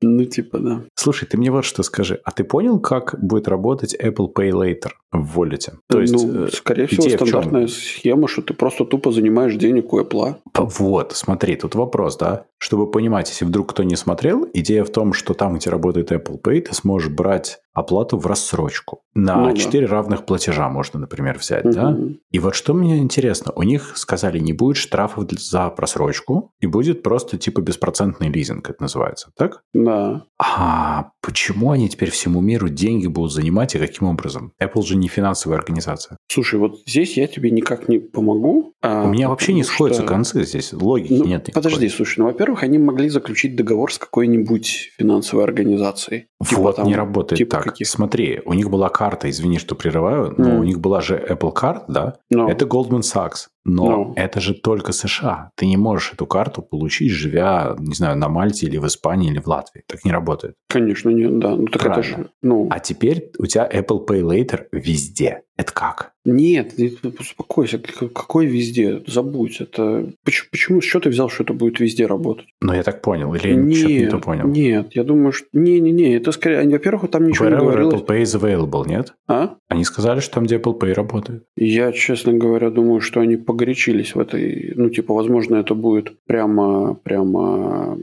Ну, 0.02 0.26
типа, 0.26 0.60
да. 0.60 0.84
Слушай, 0.96 1.28
ты 1.28 1.38
мне 1.38 1.50
вот 1.50 1.66
что 1.66 1.82
скажи. 1.82 2.20
А 2.24 2.32
ты 2.32 2.44
понял, 2.44 2.80
как 2.80 3.16
будет 3.20 3.48
работать 3.48 3.96
Apple 3.96 4.32
Pay 4.34 4.52
Later 4.52 4.92
в 5.12 5.40
Wallet? 5.40 5.74
То 5.90 6.02
есть, 6.02 6.14
ну, 6.14 6.46
э, 6.46 6.50
скорее 6.52 6.86
всего, 6.86 7.10
стандартная 7.10 7.68
схема, 7.68 8.28
что 8.28 8.44
ты 8.44 8.54
просто 8.54 8.86
тупо 8.86 9.12
занимаешь 9.12 9.56
денег 9.56 9.94
у 9.94 10.00
Apple. 10.00 10.36
Вот, 10.54 11.14
смотри, 11.14 11.56
тут 11.56 11.74
вопрос, 11.76 12.18
да? 12.18 12.46
Чтобы 12.60 12.90
понимать, 12.92 13.30
если 13.30 13.46
вдруг 13.46 13.70
кто 13.70 13.84
не 13.84 13.96
смотрел, 13.96 14.48
идея 14.54 14.84
в 14.84 14.90
том, 14.90 15.14
что 15.14 15.34
там, 15.34 15.56
где 15.56 15.70
работает 15.70 16.12
Apple 16.12 16.40
Pay, 16.42 16.62
ты 16.62 16.76
сможешь 16.76 17.10
брать 17.10 17.60
оплату 17.78 18.18
в 18.18 18.26
рассрочку. 18.26 19.04
На 19.14 19.50
ну, 19.50 19.56
4 19.56 19.88
да. 19.88 19.94
равных 19.94 20.26
платежа 20.26 20.68
можно, 20.68 21.00
например, 21.00 21.38
взять, 21.38 21.66
угу. 21.66 21.74
да? 21.74 21.98
И 22.32 22.40
вот 22.40 22.56
что 22.56 22.74
мне 22.74 22.98
интересно, 22.98 23.52
у 23.56 23.62
них 23.62 23.94
сказали, 23.96 24.40
не 24.40 24.52
будет 24.52 24.78
штрафов 24.78 25.26
за 25.32 25.70
просрочку, 25.70 26.52
и 26.60 26.66
будет 26.66 27.04
просто 27.04 27.38
типа 27.38 27.62
беспроцентный 27.62 28.30
лизинг, 28.30 28.70
это 28.70 28.82
называется, 28.82 29.32
так? 29.38 29.62
Да. 29.74 30.24
А 30.40 31.12
почему 31.22 31.72
они 31.72 31.88
теперь 31.88 32.10
всему 32.10 32.42
миру 32.42 32.68
деньги 32.68 33.06
будут 33.06 33.32
занимать 33.32 33.76
и 33.76 33.80
каким 33.80 34.08
образом? 34.08 34.54
Apple 34.62 34.84
же 34.84 34.96
не 34.96 35.08
финансовая 35.08 35.60
организация. 35.60 36.18
Слушай, 36.32 36.60
вот 36.60 36.80
здесь 36.88 37.16
я 37.16 37.28
тебе 37.28 37.52
никак 37.52 37.90
не 37.90 38.00
помогу. 38.00 38.74
А, 38.82 39.04
у 39.04 39.08
меня 39.08 39.30
вообще 39.30 39.54
не 39.54 39.64
сходятся 39.64 40.02
что... 40.02 40.10
концы 40.10 40.44
здесь, 40.46 40.74
логики 40.74 41.14
ну, 41.14 41.26
нет. 41.26 41.48
Никакой. 41.48 41.64
Подожди, 41.64 41.90
слушай, 41.90 42.20
ну, 42.20 42.26
во-первых, 42.26 42.64
они 42.64 42.80
могли 42.80 43.10
заключить 43.10 43.56
договор 43.56 43.94
с 43.94 44.00
какой-нибудь 44.00 44.94
финансовой 44.98 45.44
организацией. 45.44 46.28
Типа, 46.48 46.62
вот, 46.62 46.76
там, 46.78 46.88
не 46.88 46.96
работает 46.96 47.38
типа 47.38 47.58
так 47.58 47.67
каких? 47.68 47.88
Смотри, 47.88 48.42
у 48.46 48.54
них 48.54 48.70
была 48.70 48.90
карта, 48.90 49.30
извини, 49.30 49.60
что 49.60 49.76
прерываю, 49.76 50.34
но 50.38 50.50
mm. 50.50 50.60
у 50.60 50.64
них 50.64 50.80
была 50.80 51.02
же 51.02 51.16
Apple 51.16 51.54
Card, 51.54 51.84
да? 51.88 52.18
No. 52.34 52.50
Это 52.50 52.66
Goldman 52.66 53.02
Sachs. 53.02 53.48
Но 53.68 53.86
no. 53.86 54.14
это 54.16 54.40
же 54.40 54.54
только 54.54 54.94
США. 54.94 55.52
Ты 55.56 55.66
не 55.66 55.76
можешь 55.76 56.14
эту 56.14 56.26
карту 56.26 56.62
получить, 56.62 57.12
живя, 57.12 57.76
не 57.80 57.94
знаю, 57.94 58.18
на 58.18 58.30
Мальте 58.30 58.66
или 58.66 58.78
в 58.78 58.88
Испании 58.88 59.30
или 59.30 59.40
в 59.40 59.48
Латвии. 59.48 59.84
Так 59.88 60.06
не 60.06 60.12
работает. 60.12 60.56
Конечно, 60.70 61.10
нет, 61.10 61.38
да. 61.38 61.56
Ну, 61.56 61.66
так 61.66 61.82
Правильно. 61.82 62.00
это 62.00 62.08
же, 62.08 62.30
ну... 62.42 62.68
А 62.72 62.80
теперь 62.80 63.30
у 63.38 63.46
тебя 63.46 63.70
Apple 63.70 64.08
Pay 64.08 64.22
Later 64.22 64.68
везде. 64.72 65.42
Это 65.58 65.74
как? 65.74 66.14
Нет, 66.24 66.74
успокойся. 67.20 67.80
Какой 67.80 68.46
везде? 68.46 69.02
Забудь. 69.08 69.60
Это 69.60 70.12
почему, 70.24 70.50
почему? 70.52 70.82
С 70.82 70.86
чего 70.86 71.02
ты 71.02 71.10
взял, 71.10 71.30
что 71.30 71.44
это 71.44 71.54
будет 71.54 71.80
везде 71.80 72.06
работать? 72.06 72.46
Ну, 72.62 72.74
я 72.74 72.84
так 72.84 73.02
понял. 73.02 73.34
Или 73.34 73.50
я 73.50 73.56
нет, 73.56 73.90
не 73.90 74.08
то 74.08 74.20
понял? 74.20 74.48
Нет, 74.48 74.90
я 74.94 75.04
думаю, 75.04 75.32
что... 75.32 75.48
Не-не-не, 75.54 76.16
это 76.16 76.32
скорее... 76.32 76.70
Во-первых, 76.70 77.10
там 77.10 77.28
ничего 77.28 77.48
Wherever 77.48 77.52
не 77.52 77.58
говорилось. 77.58 78.02
Apple 78.02 78.08
Pay 78.08 78.22
is 78.22 78.40
available, 78.40 78.88
нет? 78.88 79.16
А? 79.28 79.56
Они 79.68 79.84
сказали, 79.84 80.20
что 80.20 80.36
там, 80.36 80.44
где 80.44 80.58
Apple 80.58 80.80
Pay 80.80 80.94
работает. 80.94 81.44
Я, 81.56 81.92
честно 81.92 82.34
говоря, 82.34 82.70
думаю, 82.70 83.02
что 83.02 83.22
они 83.22 83.38
погорячились 83.58 84.16
в 84.16 84.20
этой... 84.20 84.74
Ну, 84.76 84.90
типа, 84.90 85.14
возможно, 85.14 85.56
это 85.56 85.74
будет 85.74 86.12
прямо... 86.28 86.94
прямо 87.04 87.98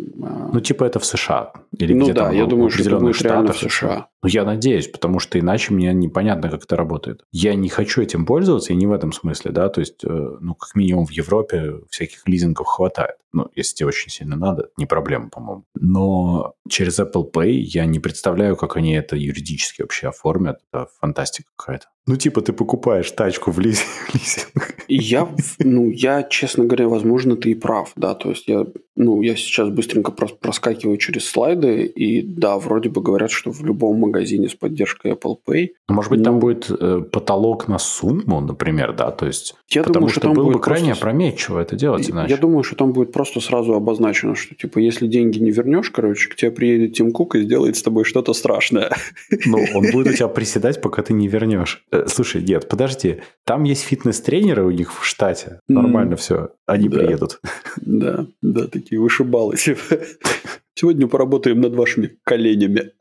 ну, 0.53 0.61
типа, 0.61 0.85
это 0.85 0.99
в 0.99 1.05
США. 1.05 1.53
Или 1.79 1.95
ну, 1.95 2.05
где 2.05 2.13
да, 2.13 2.33
я 2.33 2.47
думаю, 2.47 2.71
что 2.71 2.83
это 2.83 2.99
будет 2.99 3.23
реально 3.23 3.53
в 3.53 3.57
США. 3.57 3.71
США. 3.71 4.07
Ну, 4.25 4.31
я 4.31 4.47
надеюсь, 4.47 4.89
потому 4.89 5.19
что 5.19 5.39
иначе 5.39 5.75
мне 5.75 5.93
непонятно, 5.93 6.49
как 6.49 6.65
это 6.65 6.77
работает. 6.77 7.27
Я 7.31 7.55
не 7.55 7.69
хочу 7.69 8.01
этим 8.01 8.25
пользоваться, 8.25 8.73
и 8.73 8.77
не 8.77 8.87
в 8.87 8.93
этом 8.93 9.13
смысле, 9.13 9.51
да, 9.51 9.69
то 9.69 9.81
есть, 9.81 10.03
э, 10.03 10.37
ну, 10.41 10.55
как 10.55 10.75
минимум 10.75 11.05
в 11.05 11.11
Европе 11.11 11.81
всяких 11.91 12.27
лизингов 12.27 12.67
хватает. 12.67 13.17
Ну, 13.35 13.49
если 13.55 13.75
тебе 13.75 13.89
очень 13.89 14.11
сильно 14.11 14.37
надо, 14.37 14.71
не 14.79 14.87
проблема, 14.87 15.29
по-моему. 15.29 15.65
Но 15.75 16.55
через 16.67 16.99
Apple 17.01 17.31
Pay 17.31 17.51
я 17.51 17.85
не 17.85 17.99
представляю, 17.99 18.57
как 18.57 18.77
они 18.77 18.95
это 18.95 19.15
юридически 19.15 19.83
вообще 19.83 20.09
оформят. 20.09 20.61
Это 20.73 20.89
фантастика 21.01 21.51
какая-то. 21.57 21.89
Ну, 22.07 22.17
типа, 22.17 22.41
ты 22.41 22.55
покупаешь 22.55 23.11
тачку 23.11 23.51
в 23.51 23.59
лизинг. 23.61 24.75
Я, 24.89 25.29
ну, 25.59 25.91
я, 25.91 26.23
честно 26.23 26.65
говоря, 26.65 26.89
возможно, 26.89 27.37
ты 27.37 27.51
и 27.51 27.55
прав, 27.55 27.93
да, 27.97 28.15
то 28.15 28.31
есть 28.31 28.49
я, 28.49 28.65
ну, 28.97 29.23
я 29.23 29.35
сейчас 29.35 29.71
быстренько 29.71 30.13
проскакиваю 30.13 30.97
через 30.99 31.29
слайды, 31.29 31.85
и 31.85 32.23
да, 32.23 32.59
вроде 32.59 32.89
бы 32.89 33.03
говорят, 33.03 33.31
что 33.31 33.51
в 33.51 33.65
любом 33.65 33.99
магазине 33.99 34.49
с 34.49 34.55
поддержкой 34.55 35.13
Apple 35.13 35.37
Pay. 35.47 35.69
Ну, 35.89 35.95
может 35.95 36.11
быть, 36.11 36.21
но... 36.21 36.25
там 36.25 36.39
будет 36.39 36.71
э, 36.71 37.01
потолок 37.01 37.67
на 37.69 37.79
сумму, 37.79 38.41
например, 38.41 38.95
да, 38.95 39.11
то 39.11 39.27
есть, 39.27 39.55
я 39.69 39.83
потому 39.83 39.95
думаю, 39.95 40.11
что, 40.11 40.21
что 40.21 40.29
там 40.29 40.35
было 40.35 40.45
будет 40.45 40.57
бы 40.57 40.61
крайне 40.61 40.89
просто... 40.89 41.07
опрометчиво 41.07 41.59
это 41.59 41.77
делать 41.77 42.09
иначе. 42.09 42.33
Я 42.33 42.41
думаю, 42.41 42.63
что 42.63 42.77
там 42.77 42.93
будет 42.93 43.13
просто 43.13 43.41
сразу 43.41 43.75
обозначено, 43.75 44.37
что, 44.37 44.55
типа, 44.55 44.79
если 44.79 45.09
деньги 45.09 45.39
не 45.39 45.51
вернешь, 45.51 45.91
короче, 45.91 46.29
к 46.31 46.37
тебе 46.37 46.53
приедет 46.53 46.95
Тим 46.95 47.11
Кук 47.11 47.35
и 47.35 47.43
сделает 47.43 47.77
с 47.77 47.83
тобой 47.83 48.05
что-то 48.05 48.33
страшное. 48.33 48.91
Ну, 49.47 49.59
он 49.75 49.91
будет 49.93 50.09
у 50.09 50.13
тебя 50.17 50.29
приседать, 50.29 50.81
пока 50.81 51.03
ты 51.03 51.13
не 51.13 51.29
вернешь. 51.29 51.85
Э, 51.91 52.07
слушай, 52.07 52.43
нет, 52.43 52.69
подожди, 52.69 53.21
там 53.45 53.65
есть 53.65 53.83
фитнес-тренеры 53.83 54.65
у 54.65 54.71
них 54.71 54.93
в 54.93 55.05
штате, 55.05 55.61
нормально 55.69 56.17
все, 56.17 56.51
они 56.67 56.89
приедут. 56.89 57.41
Да, 57.77 58.27
да, 58.43 58.67
такие 58.67 58.84
вышибалы. 58.93 59.57
Типа. 59.57 59.81
Сегодня 60.77 61.07
поработаем 61.07 61.61
над 61.61 61.75
вашими 61.77 62.19
коленями. 62.25 62.93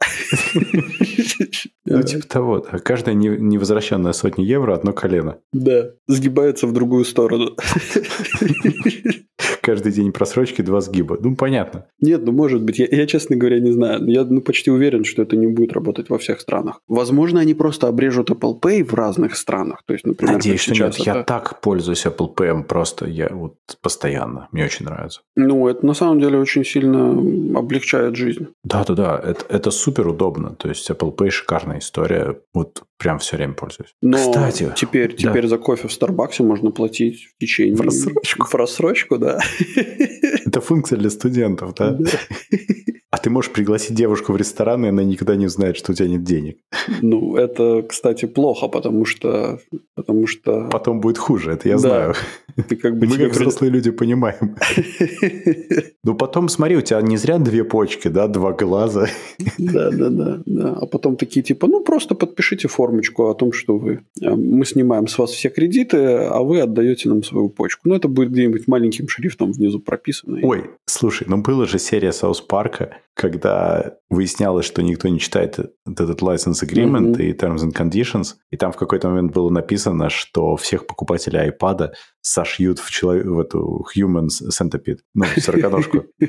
Ну, 1.85 2.03
типа 2.03 2.27
того, 2.27 2.59
да. 2.59 2.77
Каждая 2.79 3.15
невозвращенная 3.15 4.13
сотня 4.13 4.45
евро– 4.45 4.73
одно 4.75 4.93
колено. 4.93 5.39
Да, 5.51 5.91
сгибается 6.07 6.67
в 6.67 6.73
другую 6.73 7.03
сторону. 7.03 7.55
Каждый 9.63 9.93
день 9.93 10.11
просрочки 10.11 10.61
два 10.61 10.81
сгиба. 10.81 11.17
Ну, 11.21 11.37
понятно. 11.37 11.85
Нет, 12.01 12.23
ну, 12.25 12.33
может 12.33 12.61
быть. 12.63 12.79
Я, 12.79 12.87
я 12.91 13.07
честно 13.07 13.37
говоря, 13.37 13.61
не 13.61 13.71
знаю. 13.71 14.05
Я 14.07 14.25
ну, 14.25 14.41
почти 14.41 14.69
уверен, 14.69 15.05
что 15.05 15.21
это 15.21 15.37
не 15.37 15.47
будет 15.47 15.71
работать 15.71 16.09
во 16.09 16.17
всех 16.17 16.41
странах. 16.41 16.81
Возможно, 16.89 17.39
они 17.39 17.53
просто 17.53 17.87
обрежут 17.87 18.29
Apple 18.29 18.59
Pay 18.59 18.83
в 18.83 18.93
разных 18.93 19.37
странах. 19.37 19.81
То 19.85 19.93
есть, 19.93 20.05
например, 20.05 20.35
Надеюсь, 20.35 20.59
что 20.59 20.73
нет. 20.73 20.95
Это... 20.99 21.03
Я 21.03 21.23
так 21.23 21.61
пользуюсь 21.61 22.05
Apple 22.05 22.35
Pay 22.35 22.63
просто. 22.63 23.07
Я 23.07 23.29
вот 23.29 23.55
постоянно. 23.81 24.49
Мне 24.51 24.65
очень 24.65 24.85
нравится. 24.85 25.21
Ну, 25.37 25.69
это 25.69 25.85
на 25.85 25.93
самом 25.93 26.19
деле 26.19 26.37
очень 26.37 26.65
сильно 26.65 27.11
облегчает 27.57 28.17
жизнь. 28.17 28.47
Да-да-да. 28.65 29.17
Это, 29.23 29.45
это 29.47 29.71
супер 29.71 30.09
удобно. 30.09 30.55
То 30.55 30.67
есть, 30.67 30.89
Apple 30.89 31.15
Pay 31.15 31.29
шикарная 31.29 31.79
история. 31.79 32.37
Вот 32.53 32.83
прям 32.97 33.19
все 33.19 33.37
время 33.37 33.53
пользуюсь. 33.53 33.95
Но 34.01 34.17
Кстати, 34.17 34.71
теперь, 34.75 35.13
теперь 35.15 35.43
да. 35.43 35.49
за 35.49 35.57
кофе 35.57 35.87
в 35.87 35.91
Старбаксе 35.91 36.43
можно 36.43 36.71
платить 36.71 37.27
в 37.35 37.37
течение... 37.39 37.75
В 37.75 37.81
рассрочку. 37.81 38.47
В 38.47 38.55
рассрочку, 38.55 39.17
да. 39.17 39.39
Это 40.45 40.61
функция 40.61 40.97
для 40.97 41.09
студентов, 41.09 41.73
да? 41.75 41.97
А 43.13 43.17
ты 43.19 43.29
можешь 43.29 43.51
пригласить 43.51 43.95
девушку 43.95 44.33
в 44.33 44.37
ресторан, 44.37 44.85
и 44.85 44.89
она 44.89 45.03
никогда 45.03 45.35
не 45.35 45.45
узнает, 45.45 45.77
что 45.77 45.91
у 45.91 45.95
тебя 45.95 46.07
нет 46.07 46.23
денег. 46.23 46.57
Ну, 47.03 47.35
это, 47.35 47.83
кстати, 47.87 48.25
плохо, 48.25 48.67
потому 48.67 49.05
что... 49.05 49.59
Потому 49.93 50.25
что... 50.25 50.67
Потом 50.71 50.99
будет 50.99 51.19
хуже, 51.19 51.51
это 51.51 51.69
я 51.69 51.75
да. 51.75 51.79
знаю. 51.79 52.13
Ты 52.67 52.75
как 52.75 52.97
бы 52.97 53.05
Мы, 53.05 53.17
как 53.17 53.31
взрослые 53.31 53.69
люди, 53.69 53.91
понимаем. 53.91 54.55
Ну, 56.05 56.15
потом, 56.15 56.49
смотри, 56.49 56.75
у 56.75 56.81
тебя 56.81 57.01
не 57.01 57.15
зря 57.15 57.37
две 57.37 57.63
почки, 57.63 58.09
да, 58.09 58.27
два 58.27 58.51
глаза. 58.51 59.07
Да, 59.57 59.89
да, 59.89 60.09
да, 60.09 60.43
да. 60.45 60.73
А 60.81 60.85
потом 60.85 61.15
такие 61.15 61.41
типа, 61.41 61.67
ну, 61.67 61.81
просто 61.81 62.13
подпишите 62.13 62.67
формочку 62.67 63.29
о 63.29 63.33
том, 63.35 63.53
что 63.53 63.77
вы... 63.77 64.01
Э, 64.21 64.35
мы 64.35 64.65
снимаем 64.65 65.07
с 65.07 65.17
вас 65.17 65.31
все 65.31 65.49
кредиты, 65.49 65.97
а 65.97 66.41
вы 66.41 66.59
отдаете 66.59 67.07
нам 67.07 67.23
свою 67.23 67.47
почку. 67.47 67.87
Ну, 67.87 67.95
это 67.95 68.09
будет 68.09 68.31
где-нибудь 68.31 68.67
маленьким 68.67 69.07
шрифтом 69.07 69.53
внизу 69.53 69.79
прописано. 69.79 70.39
Ой, 70.43 70.71
слушай, 70.85 71.25
ну, 71.25 71.37
была 71.37 71.65
же 71.65 71.79
серия 71.79 72.11
Саус 72.11 72.41
Парка, 72.41 72.97
когда 73.13 73.95
выяснялось, 74.13 74.65
что 74.65 74.81
никто 74.81 75.07
не 75.07 75.19
читает 75.19 75.59
этот 75.85 76.21
license 76.21 76.63
agreement 76.63 77.15
mm-hmm. 77.15 77.23
и 77.23 77.33
terms 77.33 77.59
and 77.59 77.73
conditions, 77.73 78.35
и 78.51 78.57
там 78.57 78.71
в 78.71 78.77
какой-то 78.77 79.09
момент 79.09 79.33
было 79.33 79.49
написано, 79.49 80.09
что 80.09 80.55
всех 80.55 80.87
покупателей 80.87 81.49
iPad 81.49 81.91
сошьют 82.21 82.79
в, 82.79 82.89
человек, 82.89 83.25
в 83.25 83.39
эту 83.39 83.85
human 83.95 84.27
centipede, 84.27 84.99
ну, 85.13 85.25
сороконожку. 85.37 86.05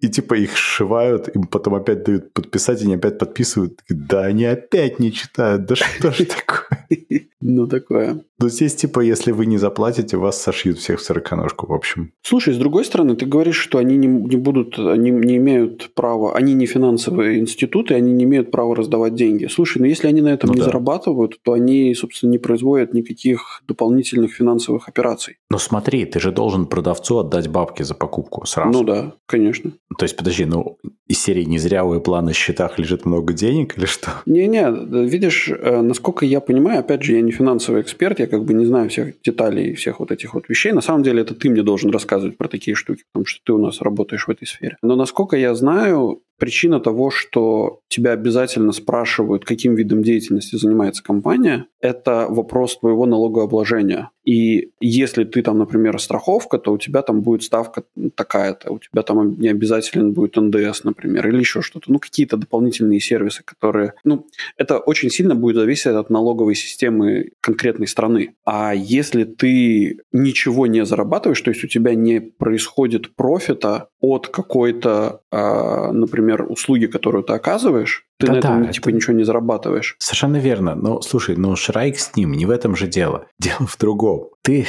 И 0.00 0.08
типа 0.08 0.34
их 0.34 0.56
сшивают, 0.56 1.34
им 1.34 1.48
потом 1.48 1.74
опять 1.74 2.04
дают 2.04 2.32
подписать, 2.32 2.80
и 2.82 2.84
они 2.84 2.94
опять 2.94 3.18
подписывают. 3.18 3.80
Да 3.88 4.22
они 4.22 4.44
опять 4.44 5.00
не 5.00 5.12
читают, 5.12 5.66
да 5.66 5.74
что 5.74 6.12
ж 6.12 6.24
такое? 6.24 6.68
Ну, 7.40 7.68
такое. 7.68 8.24
Ну, 8.40 8.48
здесь 8.48 8.74
типа, 8.74 8.98
если 8.98 9.30
вы 9.30 9.46
не 9.46 9.58
заплатите, 9.58 10.16
вас 10.16 10.42
сошьют 10.42 10.78
всех 10.78 10.98
в 10.98 11.02
сороконожку, 11.04 11.68
в 11.68 11.72
общем. 11.72 12.12
Слушай, 12.22 12.54
с 12.54 12.56
другой 12.56 12.84
стороны, 12.84 13.14
ты 13.14 13.26
говоришь, 13.26 13.58
что 13.58 13.78
они 13.78 13.96
не, 13.96 14.08
не 14.08 14.36
будут, 14.36 14.76
они 14.76 15.10
не 15.10 15.36
имеют 15.36 15.94
права, 15.94 16.34
они 16.34 16.54
не 16.54 16.66
финансовые 16.66 16.97
институты, 17.06 17.94
они 17.94 18.12
не 18.12 18.24
имеют 18.24 18.50
права 18.50 18.76
раздавать 18.76 19.14
деньги. 19.14 19.46
Слушай, 19.46 19.78
ну 19.78 19.86
если 19.86 20.08
они 20.08 20.20
на 20.20 20.28
этом 20.28 20.48
ну, 20.48 20.54
не 20.54 20.60
да. 20.60 20.66
зарабатывают, 20.66 21.38
то 21.42 21.52
они, 21.52 21.94
собственно, 21.94 22.30
не 22.30 22.38
производят 22.38 22.94
никаких 22.94 23.62
дополнительных 23.66 24.32
финансовых 24.32 24.88
операций. 24.88 25.36
Но 25.50 25.58
смотри, 25.58 26.04
ты 26.04 26.20
же 26.20 26.32
должен 26.32 26.66
продавцу 26.66 27.18
отдать 27.18 27.48
бабки 27.48 27.82
за 27.82 27.94
покупку 27.94 28.46
сразу. 28.46 28.70
Ну 28.70 28.84
да, 28.84 29.14
конечно. 29.26 29.72
То 29.98 30.04
есть, 30.04 30.16
подожди, 30.16 30.44
ну 30.44 30.78
из 31.06 31.18
серии 31.20 31.44
не 31.44 31.58
зря 31.58 31.84
у 31.84 31.94
Apple 31.94 32.20
на 32.20 32.32
счетах 32.32 32.78
лежит 32.78 33.06
много 33.06 33.32
денег 33.32 33.78
или 33.78 33.86
что? 33.86 34.10
Не-не, 34.26 35.06
видишь, 35.06 35.48
э, 35.48 35.80
насколько 35.80 36.26
я 36.26 36.40
понимаю, 36.40 36.80
опять 36.80 37.02
же, 37.02 37.14
я 37.14 37.22
не 37.22 37.32
финансовый 37.32 37.80
эксперт, 37.80 38.20
я 38.20 38.26
как 38.26 38.44
бы 38.44 38.52
не 38.52 38.66
знаю 38.66 38.90
всех 38.90 39.20
деталей 39.22 39.74
всех 39.74 40.00
вот 40.00 40.12
этих 40.12 40.34
вот 40.34 40.48
вещей. 40.48 40.72
На 40.72 40.80
самом 40.80 41.02
деле, 41.02 41.22
это 41.22 41.34
ты 41.34 41.48
мне 41.48 41.62
должен 41.62 41.90
рассказывать 41.90 42.36
про 42.36 42.48
такие 42.48 42.74
штуки, 42.74 43.04
потому 43.12 43.26
что 43.26 43.40
ты 43.44 43.52
у 43.52 43.58
нас 43.58 43.80
работаешь 43.80 44.26
в 44.26 44.30
этой 44.30 44.46
сфере. 44.46 44.76
Но 44.82 44.96
насколько 44.96 45.36
я 45.36 45.54
знаю, 45.54 46.22
Причина 46.38 46.78
того, 46.78 47.10
что 47.10 47.80
тебя 47.88 48.12
обязательно 48.12 48.72
спрашивают, 48.72 49.44
каким 49.44 49.74
видом 49.74 50.02
деятельности 50.02 50.56
занимается 50.56 51.02
компания, 51.02 51.66
это 51.80 52.26
вопрос 52.28 52.78
твоего 52.78 53.06
налогообложения. 53.06 54.10
И 54.28 54.72
если 54.78 55.24
ты 55.24 55.40
там, 55.40 55.56
например, 55.56 55.98
страховка, 55.98 56.58
то 56.58 56.74
у 56.74 56.78
тебя 56.78 57.00
там 57.00 57.22
будет 57.22 57.42
ставка 57.42 57.84
такая-то, 58.14 58.70
у 58.70 58.78
тебя 58.78 59.02
там 59.02 59.40
не 59.40 59.48
обязательно 59.48 60.10
будет 60.10 60.36
НДС, 60.36 60.84
например, 60.84 61.26
или 61.28 61.38
еще 61.38 61.62
что-то. 61.62 61.90
Ну, 61.90 61.98
какие-то 61.98 62.36
дополнительные 62.36 63.00
сервисы, 63.00 63.42
которые... 63.42 63.94
Ну, 64.04 64.26
это 64.58 64.80
очень 64.80 65.08
сильно 65.08 65.34
будет 65.34 65.56
зависеть 65.56 65.94
от 65.94 66.10
налоговой 66.10 66.56
системы 66.56 67.30
конкретной 67.40 67.86
страны. 67.86 68.34
А 68.44 68.74
если 68.74 69.24
ты 69.24 70.00
ничего 70.12 70.66
не 70.66 70.84
зарабатываешь, 70.84 71.40
то 71.40 71.50
есть 71.50 71.64
у 71.64 71.66
тебя 71.66 71.94
не 71.94 72.20
происходит 72.20 73.16
профита 73.16 73.88
от 74.00 74.28
какой-то, 74.28 75.22
э, 75.32 75.92
например, 75.92 76.44
услуги, 76.50 76.84
которую 76.84 77.24
ты 77.24 77.32
оказываешь, 77.32 78.07
ты 78.18 78.26
да, 78.26 78.32
на 78.32 78.38
этом 78.38 78.62
да, 78.64 78.72
типа 78.72 78.88
это... 78.88 78.96
ничего 78.96 79.14
не 79.14 79.24
зарабатываешь. 79.24 79.96
Совершенно 79.98 80.36
верно. 80.36 80.74
Но 80.74 81.00
слушай, 81.00 81.36
ну 81.36 81.54
Шрайк 81.56 81.98
с 81.98 82.16
ним, 82.16 82.32
не 82.32 82.46
в 82.46 82.50
этом 82.50 82.76
же 82.76 82.86
дело. 82.86 83.26
Дело 83.38 83.66
в 83.66 83.78
другом. 83.78 84.28
Ты 84.42 84.66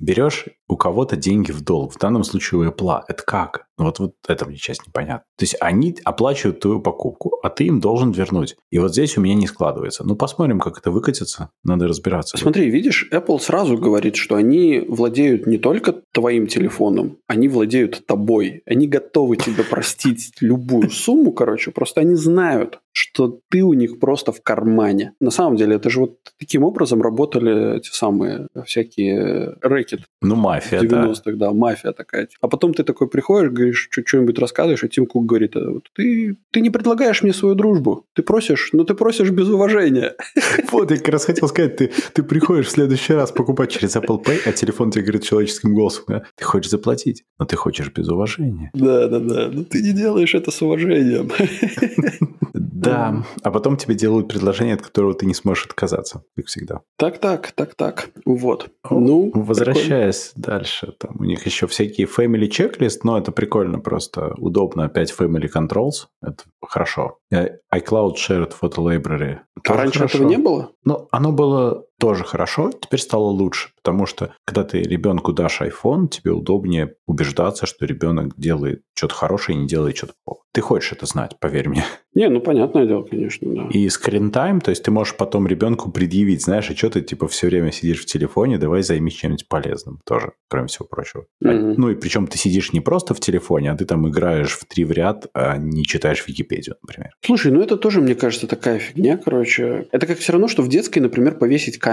берешь 0.00 0.46
у 0.68 0.76
кого-то 0.76 1.16
деньги 1.16 1.52
в 1.52 1.62
долг, 1.62 1.92
в 1.92 1.98
данном 1.98 2.24
случае 2.24 2.60
у 2.60 2.64
Apple. 2.64 3.02
Это 3.08 3.22
как? 3.22 3.66
Ну 3.78 3.86
вот, 3.86 3.98
вот 3.98 4.14
это 4.28 4.46
мне 4.46 4.56
часть 4.56 4.86
непонятно. 4.86 5.24
То 5.36 5.44
есть 5.44 5.56
они 5.60 5.96
оплачивают 6.04 6.60
твою 6.60 6.80
покупку, 6.80 7.38
а 7.42 7.48
ты 7.48 7.64
им 7.64 7.80
должен 7.80 8.12
вернуть. 8.12 8.56
И 8.70 8.78
вот 8.78 8.92
здесь 8.92 9.16
у 9.16 9.20
меня 9.20 9.34
не 9.34 9.46
складывается. 9.46 10.04
Ну 10.04 10.16
посмотрим, 10.16 10.60
как 10.60 10.78
это 10.78 10.90
выкатится. 10.90 11.50
Надо 11.64 11.88
разбираться. 11.88 12.36
Смотри, 12.36 12.70
видишь, 12.70 13.08
Apple 13.12 13.38
сразу 13.40 13.78
говорит, 13.78 14.16
что 14.16 14.36
они 14.36 14.80
владеют 14.86 15.46
не 15.46 15.56
только 15.56 15.94
твоим 16.12 16.46
телефоном, 16.46 17.18
они 17.26 17.48
владеют 17.48 18.06
тобой. 18.06 18.62
Они 18.66 18.86
готовы 18.86 19.36
тебе 19.36 19.64
простить 19.64 20.32
любую 20.40 20.90
сумму, 20.90 21.32
короче, 21.32 21.70
просто 21.70 22.02
они 22.02 22.14
знают, 22.14 22.80
что 22.92 23.40
ты 23.48 23.62
у 23.62 23.72
них 23.72 23.98
просто 23.98 24.32
в 24.32 24.42
кармане. 24.42 25.14
На 25.20 25.30
самом 25.30 25.56
деле, 25.56 25.76
это 25.76 25.90
же 25.90 26.00
вот 26.00 26.18
таким 26.38 26.64
образом 26.64 27.02
работали 27.02 27.78
эти 27.78 27.88
самые 27.90 28.48
всякие 28.66 29.56
рэкет. 29.90 30.06
Ну, 30.22 30.36
мафия, 30.36 30.80
90-х, 30.80 31.32
да. 31.32 31.46
да, 31.46 31.52
мафия 31.52 31.92
такая. 31.92 32.28
А 32.40 32.48
потом 32.48 32.74
ты 32.74 32.84
такой 32.84 33.08
приходишь, 33.08 33.50
говоришь, 33.50 33.88
что-нибудь 33.90 34.38
рассказываешь, 34.38 34.84
а 34.84 34.88
Тим 34.88 35.06
Кук 35.06 35.26
говорит, 35.26 35.56
«А 35.56 35.80
ты, 35.94 36.36
ты 36.50 36.60
не 36.60 36.70
предлагаешь 36.70 37.22
мне 37.22 37.32
свою 37.32 37.54
дружбу. 37.54 38.06
Ты 38.14 38.22
просишь, 38.22 38.70
но 38.72 38.84
ты 38.84 38.94
просишь 38.94 39.30
без 39.30 39.48
уважения. 39.48 40.14
Вот, 40.70 40.90
я 40.90 40.98
как 40.98 41.08
раз 41.08 41.24
хотел 41.24 41.48
сказать, 41.48 41.76
ты, 41.76 41.90
ты 42.12 42.22
приходишь 42.22 42.66
в 42.66 42.70
следующий 42.70 43.12
раз 43.12 43.32
покупать 43.32 43.70
через 43.72 43.96
Apple 43.96 44.22
Pay, 44.24 44.40
а 44.46 44.52
телефон 44.52 44.90
тебе 44.90 45.02
говорит 45.02 45.24
человеческим 45.24 45.74
голосом, 45.74 46.04
да? 46.06 46.22
ты 46.36 46.44
хочешь 46.44 46.70
заплатить, 46.70 47.24
но 47.38 47.44
ты 47.44 47.56
хочешь 47.56 47.90
без 47.92 48.08
уважения. 48.08 48.70
Да, 48.74 49.08
да, 49.08 49.18
да. 49.18 49.50
Но 49.52 49.64
ты 49.64 49.82
не 49.82 49.92
делаешь 49.92 50.34
это 50.34 50.50
с 50.50 50.62
уважением. 50.62 51.30
Да, 52.80 53.24
а 53.42 53.50
потом 53.50 53.76
тебе 53.76 53.94
делают 53.94 54.28
предложение, 54.28 54.74
от 54.74 54.82
которого 54.82 55.14
ты 55.14 55.26
не 55.26 55.34
сможешь 55.34 55.66
отказаться, 55.66 56.22
как 56.36 56.46
всегда. 56.46 56.80
Так, 56.96 57.18
так, 57.18 57.52
так, 57.52 57.74
так. 57.74 58.10
Вот. 58.24 58.70
Ну, 58.88 59.30
возвращаясь 59.34 60.32
прикольно. 60.34 60.58
дальше, 60.58 60.94
там 60.98 61.16
у 61.18 61.24
них 61.24 61.44
еще 61.46 61.66
всякие 61.66 62.06
family 62.06 62.48
checklist, 62.48 63.00
но 63.04 63.18
это 63.18 63.32
прикольно, 63.32 63.78
просто 63.78 64.34
удобно. 64.38 64.84
Опять 64.84 65.14
family 65.16 65.48
controls, 65.54 66.06
это 66.22 66.44
хорошо. 66.62 67.18
Э, 67.32 67.58
iCloud 67.74 68.14
Shared 68.14 68.52
Photo 68.60 68.78
Library. 68.78 69.38
А 69.68 69.72
раньше 69.74 69.98
хорошо. 69.98 70.18
этого 70.18 70.28
не 70.28 70.38
было? 70.38 70.70
Ну, 70.84 71.08
оно 71.10 71.32
было 71.32 71.84
тоже 72.00 72.24
хорошо, 72.24 72.70
теперь 72.72 72.98
стало 72.98 73.26
лучше, 73.26 73.68
потому 73.76 74.06
что 74.06 74.34
когда 74.46 74.64
ты 74.64 74.80
ребенку 74.80 75.32
дашь 75.32 75.60
iPhone, 75.60 76.08
тебе 76.08 76.32
удобнее 76.32 76.94
убеждаться, 77.06 77.66
что 77.66 77.84
ребенок 77.84 78.32
делает 78.36 78.82
что-то 78.94 79.14
хорошее 79.14 79.58
и 79.58 79.60
не 79.62 79.68
делает 79.68 79.96
что-то 79.96 80.14
плохое. 80.24 80.44
Ты 80.52 80.62
хочешь 80.62 80.92
это 80.92 81.06
знать, 81.06 81.38
поверь 81.38 81.68
мне. 81.68 81.84
Не, 82.14 82.28
ну 82.28 82.40
понятное 82.40 82.86
дело, 82.86 83.04
конечно, 83.04 83.54
да. 83.54 83.68
И 83.70 83.86
screen 83.86 84.32
time, 84.32 84.60
то 84.60 84.70
есть 84.70 84.82
ты 84.82 84.90
можешь 84.90 85.16
потом 85.16 85.46
ребенку 85.46 85.92
предъявить, 85.92 86.42
знаешь, 86.42 86.68
а 86.70 86.76
что 86.76 86.90
ты 86.90 87.02
типа 87.02 87.28
все 87.28 87.46
время 87.46 87.70
сидишь 87.70 88.02
в 88.02 88.06
телефоне, 88.06 88.58
давай 88.58 88.82
займись 88.82 89.14
чем-нибудь 89.14 89.46
полезным 89.48 90.00
тоже, 90.04 90.32
кроме 90.48 90.66
всего 90.66 90.86
прочего. 90.86 91.26
Mm-hmm. 91.44 91.74
ну 91.76 91.90
и 91.90 91.94
причем 91.94 92.26
ты 92.26 92.36
сидишь 92.36 92.72
не 92.72 92.80
просто 92.80 93.14
в 93.14 93.20
телефоне, 93.20 93.70
а 93.70 93.76
ты 93.76 93.84
там 93.84 94.08
играешь 94.08 94.58
в 94.58 94.64
три 94.64 94.84
в 94.84 94.90
ряд, 94.90 95.28
а 95.34 95.56
не 95.56 95.84
читаешь 95.84 96.26
Википедию, 96.26 96.76
например. 96.82 97.12
Слушай, 97.24 97.52
ну 97.52 97.62
это 97.62 97.76
тоже, 97.76 98.00
мне 98.00 98.16
кажется, 98.16 98.48
такая 98.48 98.80
фигня, 98.80 99.16
короче. 99.16 99.86
Это 99.92 100.06
как 100.06 100.18
все 100.18 100.32
равно, 100.32 100.48
что 100.48 100.62
в 100.62 100.68
детской, 100.68 100.98
например, 100.98 101.36
повесить 101.36 101.78
камеру 101.78 101.89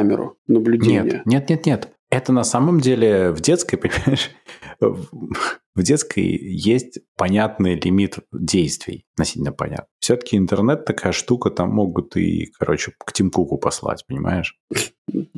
наблюдения. 0.48 1.24
Нет, 1.26 1.26
нет, 1.26 1.50
нет, 1.50 1.66
нет. 1.66 1.90
Это 2.10 2.32
на 2.32 2.44
самом 2.44 2.80
деле 2.80 3.32
в 3.32 3.42
детской, 3.42 3.76
понимаешь, 3.78 4.32
в 4.80 5.84
детской 5.84 6.24
есть 6.24 7.00
понятный 7.18 7.76
лимит 7.76 8.20
действий, 8.32 9.06
относительно 9.16 9.52
понятно. 9.52 9.88
Все-таки 10.00 10.38
интернет 10.38 10.86
такая 10.86 11.12
штука, 11.12 11.50
там 11.50 11.70
могут 11.72 12.16
и, 12.16 12.52
короче, 12.58 12.94
к 12.98 13.12
Тим 13.12 13.32
Куку 13.32 13.58
послать, 13.58 14.06
понимаешь? 14.08 14.56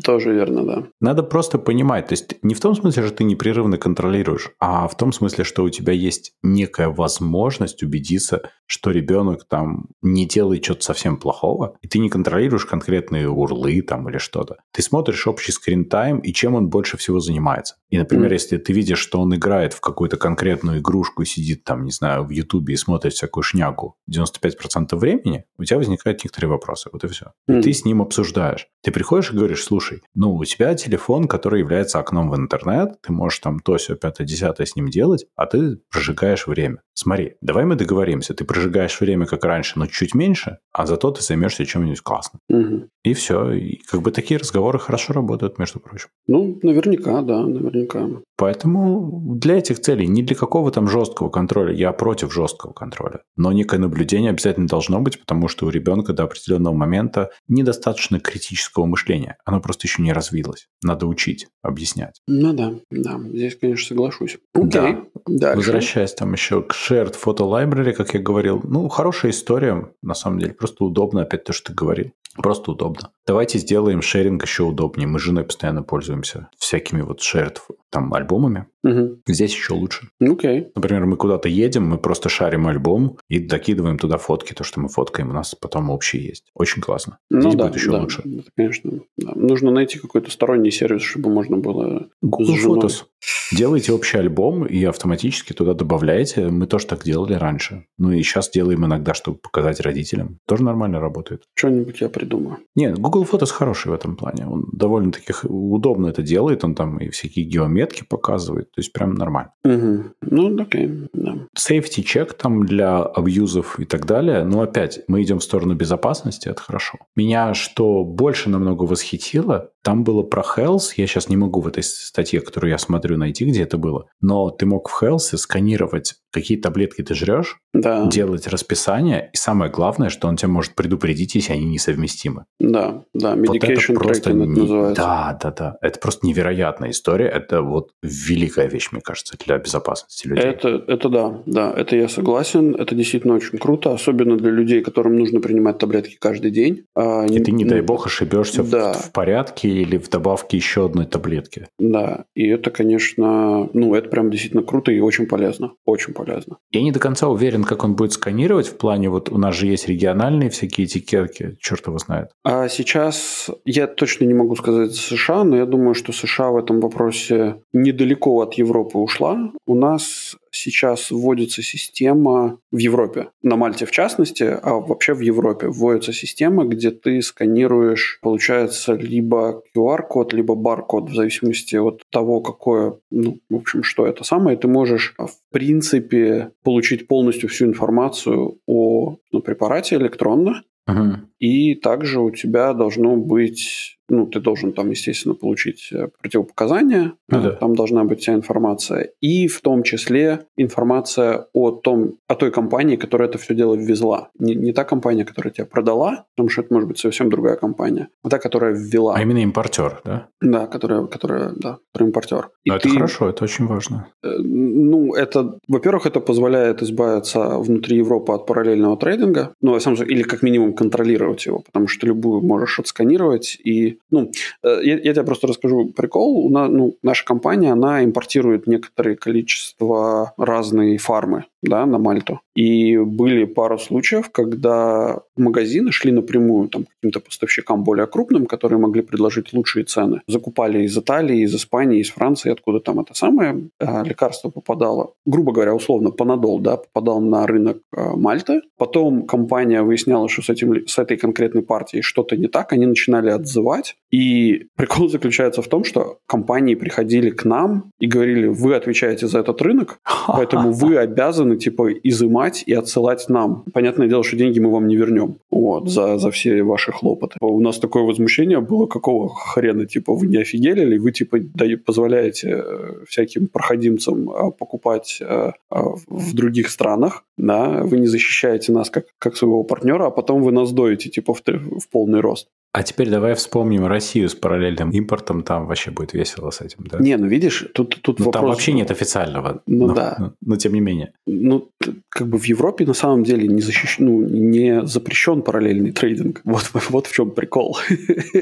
Тоже 0.03 0.33
верно, 0.33 0.65
да. 0.65 0.87
Надо 0.99 1.23
просто 1.23 1.59
понимать, 1.59 2.07
то 2.07 2.13
есть 2.13 2.35
не 2.41 2.55
в 2.55 2.59
том 2.59 2.75
смысле, 2.75 3.03
что 3.03 3.17
ты 3.17 3.23
непрерывно 3.23 3.77
контролируешь, 3.77 4.51
а 4.59 4.87
в 4.87 4.97
том 4.97 5.13
смысле, 5.13 5.43
что 5.43 5.63
у 5.63 5.69
тебя 5.69 5.93
есть 5.93 6.33
некая 6.41 6.89
возможность 6.89 7.83
убедиться, 7.83 8.49
что 8.65 8.91
ребенок 8.91 9.47
там 9.47 9.87
не 10.01 10.27
делает 10.27 10.63
что-то 10.65 10.83
совсем 10.83 11.17
плохого, 11.17 11.77
и 11.81 11.87
ты 11.87 11.99
не 11.99 12.09
контролируешь 12.09 12.65
конкретные 12.65 13.29
урлы 13.29 13.81
там 13.81 14.09
или 14.09 14.17
что-то. 14.17 14.57
Ты 14.71 14.81
смотришь 14.81 15.27
общий 15.27 15.51
скрин-тайм 15.51 16.19
и 16.19 16.33
чем 16.33 16.55
он 16.55 16.69
больше 16.69 16.97
всего 16.97 17.19
занимается. 17.19 17.75
И, 17.89 17.97
например, 17.97 18.31
mm. 18.31 18.33
если 18.33 18.57
ты 18.57 18.73
видишь, 18.73 18.99
что 18.99 19.19
он 19.19 19.35
играет 19.35 19.73
в 19.73 19.81
какую-то 19.81 20.17
конкретную 20.17 20.79
игрушку 20.79 21.21
и 21.21 21.25
сидит 21.25 21.63
там, 21.69 21.85
не 21.85 21.91
знаю, 21.91 22.25
в 22.25 22.31
Ютубе 22.31 22.73
и 22.73 22.77
смотрит 22.77 23.13
всякую 23.13 23.43
шнягу 23.43 23.95
95% 24.11 24.95
времени, 24.95 25.45
у 25.59 25.63
тебя 25.63 25.77
возникают 25.77 26.23
некоторые 26.23 26.49
вопросы. 26.49 26.89
Вот 26.91 27.03
и 27.03 27.07
все. 27.07 27.27
Mm. 27.47 27.59
И 27.59 27.61
ты 27.61 27.73
с 27.73 27.85
ним 27.85 28.01
обсуждаешь. 28.01 28.65
Ты 28.81 28.91
приходишь 28.91 29.31
и 29.31 29.35
говоришь, 29.35 29.63
слушай, 29.63 30.01
ну, 30.15 30.33
у 30.33 30.45
тебя 30.45 30.73
телефон, 30.73 31.27
который 31.27 31.59
является 31.59 31.99
окном 31.99 32.31
в 32.31 32.35
интернет, 32.35 32.99
ты 33.03 33.13
можешь 33.13 33.37
там 33.37 33.59
то, 33.59 33.77
все, 33.77 33.95
пятое, 33.95 34.25
десятое 34.25 34.65
с 34.65 34.75
ним 34.75 34.89
делать, 34.89 35.27
а 35.35 35.45
ты 35.45 35.77
прожигаешь 35.91 36.47
время. 36.47 36.81
Смотри, 36.95 37.35
давай 37.41 37.65
мы 37.65 37.75
договоримся, 37.75 38.33
ты 38.33 38.45
прожигаешь 38.45 38.99
время 38.99 39.27
как 39.27 39.45
раньше, 39.45 39.77
но 39.77 39.85
чуть 39.85 40.15
меньше, 40.15 40.57
а 40.71 40.87
зато 40.87 41.11
ты 41.11 41.21
займешься 41.21 41.65
чем-нибудь 41.65 42.01
классным. 42.01 42.41
Угу. 42.49 42.87
И 43.03 43.13
все. 43.13 43.51
И 43.51 43.75
как 43.89 44.01
бы 44.01 44.11
такие 44.11 44.39
разговоры 44.39 44.79
хорошо 44.79 45.13
работают, 45.13 45.59
между 45.59 45.79
прочим. 45.79 46.09
Ну, 46.25 46.59
наверняка, 46.63 47.21
да, 47.21 47.45
наверняка. 47.45 48.07
Поэтому 48.39 49.35
для 49.35 49.57
этих 49.57 49.81
целей, 49.81 50.07
не 50.07 50.23
для 50.23 50.33
какого 50.33 50.71
там 50.71 50.87
жесткого 50.87 51.29
контроля, 51.29 51.73
я 51.73 51.91
против 51.91 52.33
жесткого 52.33 52.71
контроля. 52.71 53.19
Но 53.35 53.51
некое 53.51 53.79
наблюдение 53.79 54.29
обязательно 54.29 54.65
должно 54.65 55.01
быть, 55.01 55.19
потому 55.19 55.49
что 55.49 55.65
у 55.65 55.69
ребенка 55.69 56.13
до 56.13 56.23
определенного 56.23 56.73
момента 56.73 57.31
недостаточно 57.49 58.21
критического 58.21 58.85
мышления. 58.85 59.35
Оно 59.43 59.59
просто 59.59 59.87
еще 59.87 60.01
не 60.01 60.13
развилось. 60.13 60.69
Надо 60.81 61.05
учить, 61.05 61.47
объяснять. 61.61 62.21
Ну 62.29 62.53
да, 62.53 62.75
да, 62.89 63.19
здесь, 63.19 63.57
конечно, 63.57 63.87
соглашусь. 63.87 64.37
Окей. 64.53 64.99
Да. 65.27 65.55
Возвращаясь 65.55 66.13
там 66.13 66.31
еще 66.31 66.61
к 66.61 66.73
Shared 66.73 67.17
Photo 67.21 67.39
Library, 67.39 67.91
как 67.91 68.13
я 68.13 68.21
говорил, 68.21 68.61
ну, 68.63 68.87
хорошая 68.87 69.31
история, 69.31 69.91
на 70.01 70.13
самом 70.13 70.39
деле, 70.39 70.53
просто 70.53 70.85
удобно, 70.85 71.23
опять 71.23 71.43
то, 71.43 71.51
что 71.51 71.73
ты 71.73 71.73
говорил. 71.73 72.13
Просто 72.37 72.71
удобно. 72.71 73.11
Давайте 73.27 73.59
сделаем 73.59 74.01
шеринг 74.01 74.43
еще 74.43 74.63
удобнее. 74.63 75.07
Мы 75.07 75.19
с 75.19 75.23
женой 75.23 75.43
постоянно 75.43 75.83
пользуемся 75.83 76.49
всякими 76.57 77.01
вот 77.01 77.21
шерд 77.21 77.61
там 77.89 78.13
альбомами. 78.13 78.67
Угу. 78.83 79.21
Здесь 79.27 79.53
еще 79.53 79.73
лучше. 79.73 80.09
Окей. 80.21 80.61
Okay. 80.61 80.71
Например, 80.75 81.05
мы 81.05 81.17
куда-то 81.17 81.49
едем, 81.49 81.87
мы 81.87 81.97
просто 81.97 82.29
шарим 82.29 82.67
альбом 82.67 83.17
и 83.27 83.39
докидываем 83.39 83.97
туда 83.97 84.17
фотки, 84.17 84.53
то, 84.53 84.63
что 84.63 84.79
мы 84.79 84.89
фоткаем, 84.89 85.29
у 85.29 85.33
нас 85.33 85.55
потом 85.55 85.89
общие 85.89 86.23
есть. 86.23 86.45
Очень 86.53 86.81
классно. 86.81 87.17
Ну, 87.29 87.41
Здесь 87.41 87.55
да, 87.55 87.65
будет 87.65 87.75
еще 87.75 87.91
да, 87.91 88.01
лучше. 88.01 88.21
Это, 88.21 88.49
конечно. 88.55 88.91
Да. 89.17 89.31
Нужно 89.35 89.71
найти 89.71 89.99
какой-то 89.99 90.31
сторонний 90.31 90.71
сервис, 90.71 91.01
чтобы 91.01 91.29
можно 91.29 91.57
было 91.57 92.07
Google 92.21 92.55
Photos. 92.55 93.05
Делайте 93.51 93.93
общий 93.93 94.17
альбом 94.17 94.65
и 94.65 94.83
автоматически 94.83 95.53
туда 95.53 95.73
добавляете. 95.73 96.47
Мы 96.49 96.67
тоже 96.67 96.85
так 96.85 97.03
делали 97.03 97.33
раньше. 97.33 97.85
Ну 97.97 98.11
и 98.11 98.21
сейчас 98.21 98.49
делаем 98.49 98.85
иногда, 98.85 99.13
чтобы 99.13 99.37
показать 99.37 99.79
родителям. 99.79 100.39
Тоже 100.47 100.63
нормально 100.63 100.99
работает. 100.99 101.43
Что-нибудь 101.55 102.01
я 102.01 102.09
придумаю. 102.09 102.57
Нет, 102.75 102.99
Google 102.99 103.23
Photos 103.23 103.51
хороший 103.51 103.91
в 103.91 103.95
этом 103.95 104.15
плане. 104.15 104.47
Он 104.47 104.67
довольно-таки 104.71 105.33
удобно 105.43 106.07
это 106.07 106.21
делает. 106.21 106.63
Он 106.63 106.75
там 106.75 106.99
и 106.99 107.09
всякие 107.09 107.45
геометки 107.45 108.03
показывает. 108.07 108.71
То 108.71 108.81
есть 108.81 108.93
прям 108.93 109.15
нормально. 109.15 109.51
Угу. 109.63 110.03
Ну, 110.21 110.61
окей, 110.61 111.09
да. 111.13 111.47
Safety 111.57 112.03
check 112.03 112.33
там 112.35 112.65
для 112.65 113.01
абьюзов 113.01 113.79
и 113.79 113.85
так 113.85 114.05
далее. 114.05 114.43
Но 114.43 114.61
опять, 114.61 115.01
мы 115.07 115.23
идем 115.23 115.39
в 115.39 115.43
сторону 115.43 115.73
безопасности, 115.75 116.49
это 116.49 116.61
хорошо. 116.61 116.99
Меня 117.15 117.53
что 117.53 118.03
больше 118.03 118.49
намного 118.49 118.83
восхитило, 118.83 119.71
там 119.83 120.03
было 120.03 120.23
про 120.23 120.43
Health. 120.43 120.93
Я 120.97 121.07
сейчас 121.07 121.29
не 121.29 121.37
могу 121.37 121.61
в 121.61 121.67
этой 121.67 121.83
статье, 121.83 122.41
которую 122.41 122.71
я 122.71 122.77
смотрю, 122.77 123.17
найти, 123.17 123.45
где 123.45 123.63
это 123.63 123.77
было. 123.77 124.07
Но 124.21 124.49
ты 124.49 124.65
мог 124.65 124.89
в 124.89 125.03
Health 125.03 125.37
сканировать, 125.37 126.15
какие 126.31 126.57
таблетки 126.57 127.01
ты 127.01 127.13
жрешь, 127.15 127.57
Да, 127.73 128.07
делать 128.07 128.47
расписание, 128.47 129.29
и 129.33 129.37
самое 129.37 129.71
главное, 129.71 130.09
что 130.09 130.27
он 130.27 130.35
тебя 130.35 130.49
может 130.49 130.75
предупредить, 130.75 131.35
если 131.35 131.53
они 131.53 131.65
несовместимы. 131.65 132.45
да, 132.59 133.03
да. 133.13 133.35
Вот 133.35 133.55
Medication 133.55 133.95
tracking 133.95 134.11
это 134.17 134.33
не- 134.33 134.45
называется. 134.47 135.01
Да, 135.01 135.39
да, 135.41 135.51
да. 135.51 135.77
Это 135.81 135.99
просто 135.99 136.25
невероятная 136.27 136.91
история. 136.91 137.27
Это 137.27 137.61
вот 137.61 137.91
великая 138.03 138.67
вещь, 138.67 138.89
мне 138.91 139.01
кажется, 139.01 139.37
для 139.45 139.57
безопасности 139.57 140.27
людей. 140.27 140.45
Это, 140.45 140.83
это 140.87 141.09
да, 141.09 141.41
да, 141.45 141.73
это 141.75 141.95
я 141.95 142.07
согласен. 142.09 142.75
Это 142.75 142.95
действительно 142.95 143.35
очень 143.35 143.57
круто, 143.57 143.93
особенно 143.93 144.37
для 144.37 144.51
людей, 144.51 144.81
которым 144.81 145.17
нужно 145.17 145.39
принимать 145.41 145.77
таблетки 145.77 146.17
каждый 146.19 146.51
день. 146.51 146.83
А, 146.95 147.25
И 147.25 147.39
ты, 147.39 147.51
не 147.51 147.65
дай 147.65 147.81
бог, 147.81 148.05
ошибешься 148.07 148.63
в- 148.63 148.69
да. 148.69 148.93
в, 148.93 149.11
порядке 149.11 149.69
или 149.69 149.97
в 149.97 150.09
добавке 150.09 150.57
еще 150.57 150.85
одной 150.85 151.05
таблетки. 151.05 151.67
Да, 151.79 152.25
и 152.35 152.47
это, 152.47 152.69
конечно, 152.71 153.69
ну, 153.73 153.93
это 153.95 154.09
прям 154.09 154.29
действительно 154.31 154.63
круто 154.63 154.91
и 154.91 154.99
очень 154.99 155.25
полезно. 155.27 155.73
Очень 155.85 156.13
полезно. 156.19 156.57
Я 156.71 156.81
не 156.81 156.91
до 156.91 156.99
конца 156.99 157.27
уверен, 157.27 157.63
как 157.63 157.83
он 157.83 157.95
будет 157.95 158.13
сканировать 158.13 158.67
в 158.67 158.77
плане, 158.77 159.09
вот 159.09 159.29
у 159.29 159.37
нас 159.37 159.55
же 159.55 159.67
есть 159.67 159.87
региональные 159.87 160.49
всякие 160.49 160.85
этикетки, 160.85 161.57
черт 161.59 161.87
его 161.87 161.97
знает. 161.97 162.29
А 162.43 162.67
сейчас 162.67 163.49
я 163.65 163.87
точно 163.87 164.25
не 164.25 164.33
могу 164.33 164.55
сказать 164.55 164.91
за 164.91 164.97
США, 164.97 165.43
но 165.43 165.55
я 165.55 165.65
думаю, 165.65 165.93
что 165.93 166.11
США 166.11 166.49
в 166.49 166.57
этом 166.57 166.79
вопросе 166.79 167.61
недалеко 167.73 168.41
от 168.41 168.55
Европы 168.55 168.97
ушла. 168.97 169.51
У 169.65 169.75
нас 169.75 170.35
сейчас 170.51 171.11
вводится 171.11 171.61
система 171.61 172.59
в 172.71 172.77
Европе, 172.77 173.29
на 173.43 173.55
Мальте 173.55 173.85
в 173.85 173.91
частности, 173.91 174.43
а 174.43 174.73
вообще 174.73 175.13
в 175.13 175.21
Европе 175.21 175.67
вводится 175.67 176.13
система, 176.13 176.65
где 176.65 176.91
ты 176.91 177.21
сканируешь, 177.21 178.19
получается, 178.21 178.93
либо 178.93 179.61
QR-код, 179.75 180.33
либо 180.33 180.55
бар-код, 180.55 181.09
в 181.09 181.15
зависимости 181.15 181.75
от 181.75 182.01
того, 182.11 182.41
какое, 182.41 182.95
ну, 183.11 183.39
в 183.49 183.55
общем, 183.55 183.83
что 183.83 184.05
это 184.05 184.23
самое. 184.23 184.57
Ты 184.57 184.67
можешь, 184.67 185.13
в 185.17 185.31
принципе, 185.51 186.51
получить 186.63 187.07
полностью 187.07 187.49
всю 187.49 187.65
информацию 187.65 188.57
о 188.65 189.17
ну, 189.31 189.41
препарате 189.41 189.95
электронно, 189.95 190.63
Мгм. 190.87 191.29
и 191.39 191.75
также 191.75 192.19
у 192.19 192.31
тебя 192.31 192.73
должно 192.73 193.15
быть, 193.15 193.98
ну, 194.09 194.25
ты 194.25 194.39
должен 194.39 194.71
там, 194.73 194.89
естественно, 194.89 195.35
получить 195.35 195.89
э, 195.91 196.07
противопоказания, 196.21 197.13
Ну 197.29 197.39
э, 197.39 197.41
да. 197.43 197.51
там 197.51 197.75
должна 197.75 198.03
быть 198.03 198.19
вся 198.21 198.33
информация, 198.33 199.11
и 199.21 199.47
в 199.47 199.61
том 199.61 199.83
числе 199.83 200.45
информация 200.57 201.47
о 201.53 201.71
том, 201.71 202.15
о 202.27 202.35
той 202.35 202.51
компании, 202.51 202.95
которая 202.95 203.29
это 203.29 203.37
все 203.37 203.55
дело 203.55 203.75
ввезла. 203.75 204.29
Не, 204.39 204.55
не 204.55 204.71
та 204.73 204.83
компания, 204.83 205.25
которая 205.25 205.53
тебя 205.53 205.65
продала, 205.65 206.25
потому 206.35 206.49
что 206.49 206.61
это 206.61 206.73
может 206.73 206.87
быть 206.89 206.97
совсем 206.99 207.29
другая 207.29 207.55
компания, 207.55 208.07
а 208.23 208.29
та, 208.29 208.39
которая 208.39 208.73
ввела. 208.75 209.15
А 209.15 209.21
именно 209.21 209.39
импортер, 209.43 210.01
да? 210.05 210.27
Да, 210.41 210.67
которая, 210.67 211.05
которая, 211.07 211.51
да, 211.55 211.77
которая 211.93 212.07
импортер. 212.09 212.49
И 212.63 212.69
Но 212.69 212.75
это 212.77 212.87
ты- 212.89 212.93
хорошо, 212.95 213.29
это 213.29 213.43
очень 213.43 213.67
важно. 213.67 214.07
Э, 214.23 214.29
Ну, 214.39 215.13
это, 215.13 215.57
во-первых, 215.67 216.05
это 216.05 216.19
позволяет 216.19 216.81
избавиться 216.81 217.39
внутри 217.59 217.97
Европы 217.97 218.33
от 218.33 218.45
параллельного 218.45 218.97
трейдинга, 218.97 219.53
ну, 219.61 219.77
деле, 219.79 220.05
или 220.15 220.23
как 220.23 220.43
минимум 220.43 220.73
контролировать 220.73 221.45
его, 221.45 221.59
потому 221.59 221.87
что 221.87 222.07
любую 222.07 222.41
можешь 222.41 222.79
отсканировать. 222.79 223.57
И, 223.65 223.98
ну, 224.11 224.31
э, 224.63 224.79
я, 224.83 224.97
я 224.97 225.13
тебе 225.13 225.23
просто 225.23 225.47
расскажу 225.47 225.89
прикол. 225.95 226.45
У 226.45 226.49
нас, 226.49 226.69
ну, 226.69 226.95
наша 227.03 227.25
компания, 227.25 227.71
она 227.71 228.03
импортирует 228.03 228.67
некоторое 228.67 229.15
количество 229.15 230.33
разной 230.37 230.97
фармы, 230.97 231.45
да, 231.61 231.85
на 231.85 231.97
Мальту. 231.97 232.41
И 232.55 232.97
были 232.97 233.45
пару 233.45 233.77
случаев, 233.77 234.29
когда 234.31 235.21
магазины 235.37 235.91
шли 235.91 236.11
напрямую 236.11 236.69
там, 236.69 236.85
каким-то 236.85 237.19
поставщикам 237.19 237.83
более 237.83 238.07
крупным, 238.07 238.45
которые 238.45 238.79
могли 238.79 239.01
предложить 239.01 239.53
лучшие 239.53 239.85
цены. 239.85 240.21
Закупали 240.27 240.83
из 240.83 240.97
Италии, 240.97 241.43
из 241.43 241.55
Испании, 241.55 242.01
из 242.01 242.09
Франции, 242.09 242.51
откуда 242.51 242.79
там 242.79 242.99
это 242.99 243.13
самое 243.13 243.69
а, 243.79 244.03
лекарство 244.03 244.49
попадало. 244.49 245.13
Грубо 245.25 245.51
говоря, 245.51 245.73
условно, 245.73 246.11
панадол, 246.11 246.59
да, 246.59 246.77
попадал 246.77 247.21
на 247.21 247.47
рынок 247.47 247.77
а, 247.95 248.15
Мальты. 248.15 248.61
Потом 248.77 249.25
компания 249.25 249.81
выясняла, 249.81 250.27
что 250.27 250.41
с, 250.41 250.49
этим, 250.49 250.87
с 250.87 250.97
этой 250.97 251.17
конкретной 251.17 251.61
партией 251.61 252.01
что-то 252.01 252.35
не 252.35 252.47
так, 252.47 252.73
они 252.73 252.85
начинали 252.85 253.29
отзывать. 253.29 253.88
И 254.11 254.65
прикол 254.75 255.07
заключается 255.07 255.61
в 255.61 255.67
том, 255.67 255.83
что 255.83 256.17
компании 256.25 256.73
приходили 256.75 257.29
к 257.29 257.45
нам 257.45 257.91
и 257.99 258.07
говорили, 258.07 258.47
вы 258.47 258.75
отвечаете 258.75 259.27
за 259.27 259.39
этот 259.39 259.61
рынок, 259.61 259.99
Поэтому 260.27 260.71
вы 260.73 260.97
обязаны, 260.97 261.57
типа, 261.57 261.91
изымать 261.91 262.63
и 262.65 262.73
отсылать 262.73 263.29
нам. 263.29 263.63
Понятное 263.73 264.07
дело, 264.07 264.23
что 264.23 264.35
деньги 264.35 264.59
мы 264.59 264.71
вам 264.71 264.87
не 264.87 264.95
вернем. 264.95 265.37
Вот, 265.51 265.89
за, 265.89 266.17
за 266.17 266.31
все 266.31 266.63
ваши 266.63 266.91
хлопоты. 266.91 267.37
У 267.41 267.59
нас 267.59 267.79
такое 267.79 268.03
возмущение 268.03 268.59
было, 268.61 268.87
какого 268.87 269.29
хрена, 269.29 269.85
типа, 269.85 270.13
вы 270.13 270.27
не 270.27 270.37
офигели 270.37 270.85
ли? 270.85 270.99
Вы, 270.99 271.11
типа, 271.11 271.37
даё- 271.39 271.77
позволяете 271.77 272.63
э, 272.63 273.05
всяким 273.07 273.47
проходимцам 273.47 274.29
э, 274.29 274.51
покупать 274.57 275.19
э, 275.21 275.51
в 275.69 276.33
других 276.33 276.69
странах, 276.69 277.23
да, 277.37 277.83
вы 277.83 277.99
не 277.99 278.07
защищаете 278.07 278.71
нас 278.71 278.89
как, 278.89 279.05
как 279.19 279.37
своего 279.37 279.63
партнера, 279.63 280.07
а 280.07 280.11
потом 280.11 280.41
вы 280.41 280.51
нас 280.51 280.71
доите, 280.71 281.09
типа, 281.09 281.33
в, 281.33 281.41
в 281.45 281.89
полный 281.91 282.21
рост. 282.21 282.47
А 282.79 282.83
теперь 282.83 283.09
давай 283.09 283.35
вспомним 283.35 283.87
Россию 283.87 284.29
с 284.29 284.35
параллельным 284.35 284.91
импортом, 284.91 285.43
там 285.43 285.65
вообще 285.65 285.91
будет 285.91 286.13
весело 286.13 286.49
с 286.49 286.61
этим, 286.61 286.85
да? 286.89 286.99
Не, 286.99 287.17
ну 287.17 287.27
видишь, 287.27 287.65
тут, 287.73 288.01
тут 288.01 288.19
Ну, 288.19 288.25
вопрос... 288.27 288.41
там 288.41 288.49
вообще 288.49 288.71
нет 288.71 288.89
официального. 288.89 289.61
Ну 289.67 289.87
но, 289.87 289.93
да. 289.93 290.15
Но, 290.17 290.33
но 290.39 290.55
тем 290.55 290.73
не 290.73 290.79
менее. 290.79 291.11
Ну, 291.27 291.69
как 292.07 292.29
бы 292.29 292.37
в 292.37 292.45
Европе 292.45 292.85
на 292.85 292.93
самом 292.93 293.25
деле 293.25 293.49
не, 293.49 293.59
защищ... 293.59 293.99
ну, 293.99 294.21
не 294.21 294.85
запрещен 294.85 295.41
параллельный 295.41 295.91
трейдинг. 295.91 296.39
Вот, 296.49 296.71
вот 296.89 297.07
в 297.07 297.13
чем 297.13 297.31
прикол. 297.31 297.77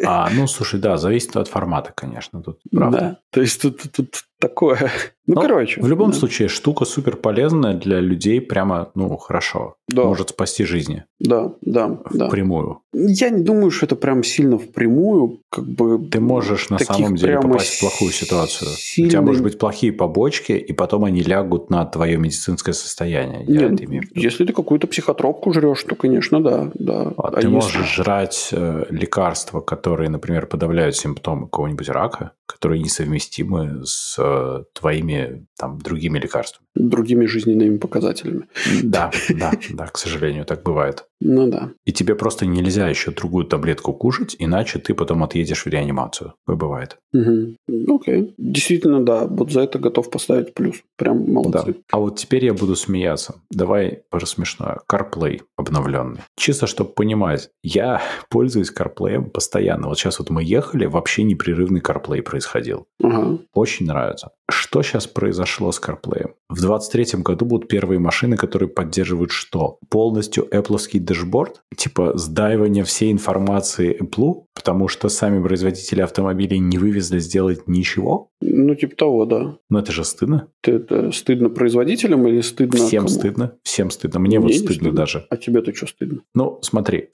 А, 0.06 0.30
ну, 0.36 0.46
слушай, 0.46 0.80
да, 0.80 0.98
зависит 0.98 1.36
от 1.36 1.48
формата, 1.48 1.92
конечно, 1.96 2.44
тут 2.44 2.60
правда. 2.72 3.00
Да. 3.00 3.20
То 3.32 3.42
есть 3.42 3.60
тут, 3.60 3.82
тут 3.92 4.18
такое. 4.40 4.92
Ну, 5.30 5.36
Но 5.36 5.42
короче. 5.42 5.82
В 5.82 5.88
любом 5.90 6.12
да. 6.12 6.18
случае, 6.18 6.48
штука 6.48 6.86
супер 6.86 7.18
полезная 7.18 7.74
для 7.74 8.00
людей, 8.00 8.40
прямо, 8.40 8.92
ну, 8.96 9.18
хорошо. 9.18 9.76
Да. 9.90 10.04
Может 10.06 10.30
спасти 10.30 10.64
жизни 10.64 11.04
Да, 11.20 11.54
да, 11.62 12.00
да. 12.14 12.28
впрямую. 12.30 12.80
Я 12.94 13.30
не 13.30 13.44
думаю, 13.44 13.70
что 13.72 13.86
это 13.88 13.98
прям 13.98 14.24
сильно 14.24 14.58
впрямую, 14.58 15.42
как 15.50 15.66
бы... 15.68 16.08
Ты 16.10 16.22
можешь 16.22 16.70
на 16.70 16.80
самом 16.80 17.16
деле 17.18 17.42
попасть 17.42 17.76
в 17.76 17.80
плохую 17.82 18.12
ситуацию. 18.14 18.70
У 18.72 18.74
сильно- 18.76 19.10
тебя 19.12 19.22
может 19.22 19.44
быть 19.44 19.60
плохие 19.60 19.92
побочки, 19.92 20.54
и 20.54 20.72
потом 20.72 21.04
они 21.04 21.22
лягут 21.24 21.70
на 21.70 21.84
твое 21.86 22.18
медицинское 22.18 22.72
состояние. 22.74 23.44
Я 23.48 23.68
Не, 23.68 23.74
это 23.76 23.84
имею 23.84 24.04
в 24.04 24.06
виду. 24.12 24.22
Если 24.22 24.46
ты 24.46 24.54
какую-то 24.54 24.88
психотропку 24.88 25.52
жрешь, 25.52 25.84
то, 25.84 25.96
конечно, 25.96 26.42
да. 26.42 26.72
да. 26.76 27.14
А 27.18 27.28
А 27.28 27.32
ты 27.32 27.38
если- 27.40 27.50
можешь 27.50 27.96
жрать 27.96 28.50
э, 28.54 28.86
лекарства, 28.90 29.60
которые, 29.60 30.10
например, 30.10 30.48
подавляют 30.48 30.96
симптомы 30.96 31.48
какого-нибудь 31.48 31.90
рака, 31.90 32.32
которые 32.48 32.82
несовместимы 32.82 33.86
с 33.86 34.16
э, 34.18 34.64
твоими 34.74 35.46
там 35.58 35.78
другими 35.80 36.18
лекарствами. 36.18 36.67
Другими 36.80 37.26
жизненными 37.26 37.78
показателями. 37.78 38.46
Да, 38.84 39.12
да, 39.30 39.52
да, 39.72 39.88
к 39.88 39.98
сожалению, 39.98 40.46
так 40.46 40.64
бывает. 40.64 41.06
Ну 41.20 41.48
да. 41.50 41.72
И 41.86 41.92
тебе 41.92 42.14
просто 42.16 42.46
нельзя 42.46 42.88
еще 42.88 43.12
другую 43.12 43.46
таблетку 43.46 43.92
кушать, 43.94 44.36
иначе 44.38 44.78
ты 44.80 44.94
потом 44.94 45.24
отъедешь 45.24 45.64
в 45.66 45.68
реанимацию. 45.68 46.34
Бывает. 46.46 46.98
Ну, 47.12 47.56
Окей. 47.96 48.34
Действительно, 48.38 49.04
да. 49.04 49.26
Вот 49.26 49.52
за 49.52 49.62
это 49.62 49.80
готов 49.80 50.12
поставить 50.12 50.54
плюс. 50.54 50.76
Прям 50.98 51.26
Да. 51.26 51.32
молодцы. 51.32 51.76
А 51.92 52.00
вот 52.00 52.18
теперь 52.20 52.46
я 52.46 52.54
буду 52.54 52.76
смеяться. 52.76 53.36
Давай 53.52 54.04
смешное. 54.26 54.80
CarPlay 54.92 55.42
обновленный. 55.56 56.20
Чисто, 56.36 56.68
чтобы 56.68 56.92
понимать, 56.92 57.50
я 57.64 58.02
пользуюсь 58.30 58.72
CarPlay 58.72 59.22
постоянно. 59.22 59.88
Вот 59.88 59.98
сейчас 59.98 60.20
вот 60.20 60.30
мы 60.30 60.44
ехали, 60.44 60.86
вообще 60.86 61.24
непрерывный 61.24 61.82
CarPlay 61.82 62.22
происходил. 62.22 62.86
Ага. 63.02 63.40
Очень 63.54 63.88
нравится. 63.88 64.30
Что 64.50 64.82
сейчас 64.82 65.08
произошло 65.08 65.72
с 65.74 65.82
CarPlay? 65.82 66.32
В 66.48 66.62
23 66.62 67.22
году 67.22 67.46
будут 67.46 67.68
первые 67.68 68.00
машины, 68.00 68.38
которые 68.38 68.70
поддерживают 68.70 69.32
что? 69.32 69.78
Полностью 69.90 70.48
Apple 70.50 71.00
dashboard? 71.00 71.64
Типа 71.76 72.18
сдаивание 72.18 72.86
всей 72.86 73.12
информации 73.12 74.02
Apple? 74.02 74.46
Потому 74.54 74.88
что 74.88 75.10
сами 75.10 75.44
производители 75.44 76.02
автомобилей 76.02 76.60
не 76.60 76.78
вывезли 76.78 77.20
сделать 77.20 77.68
ничего? 77.68 78.30
Ну, 78.40 78.74
типа 78.76 78.96
того, 78.96 79.26
да. 79.26 79.58
Ну 79.70 79.80
это 79.80 79.92
же 79.92 80.06
стыдно. 80.06 80.48
Ты 80.62 80.74
это 80.74 81.12
стыдно 81.12 81.50
производителям 81.50 82.26
или 82.28 82.40
стыдно 82.40 82.78
Всем 82.78 83.06
кому? 83.06 83.20
стыдно. 83.20 83.54
Всем 83.64 83.90
стыдно. 83.92 84.20
Мне, 84.20 84.40
вот 84.40 84.52
не 84.52 84.58
стыдно, 84.58 84.92
даже. 84.94 85.26
А 85.30 85.36
тебе-то 85.36 85.76
что 85.76 85.88
стыдно? 85.88 86.22
Ну, 86.34 86.60
смотри. 86.62 87.10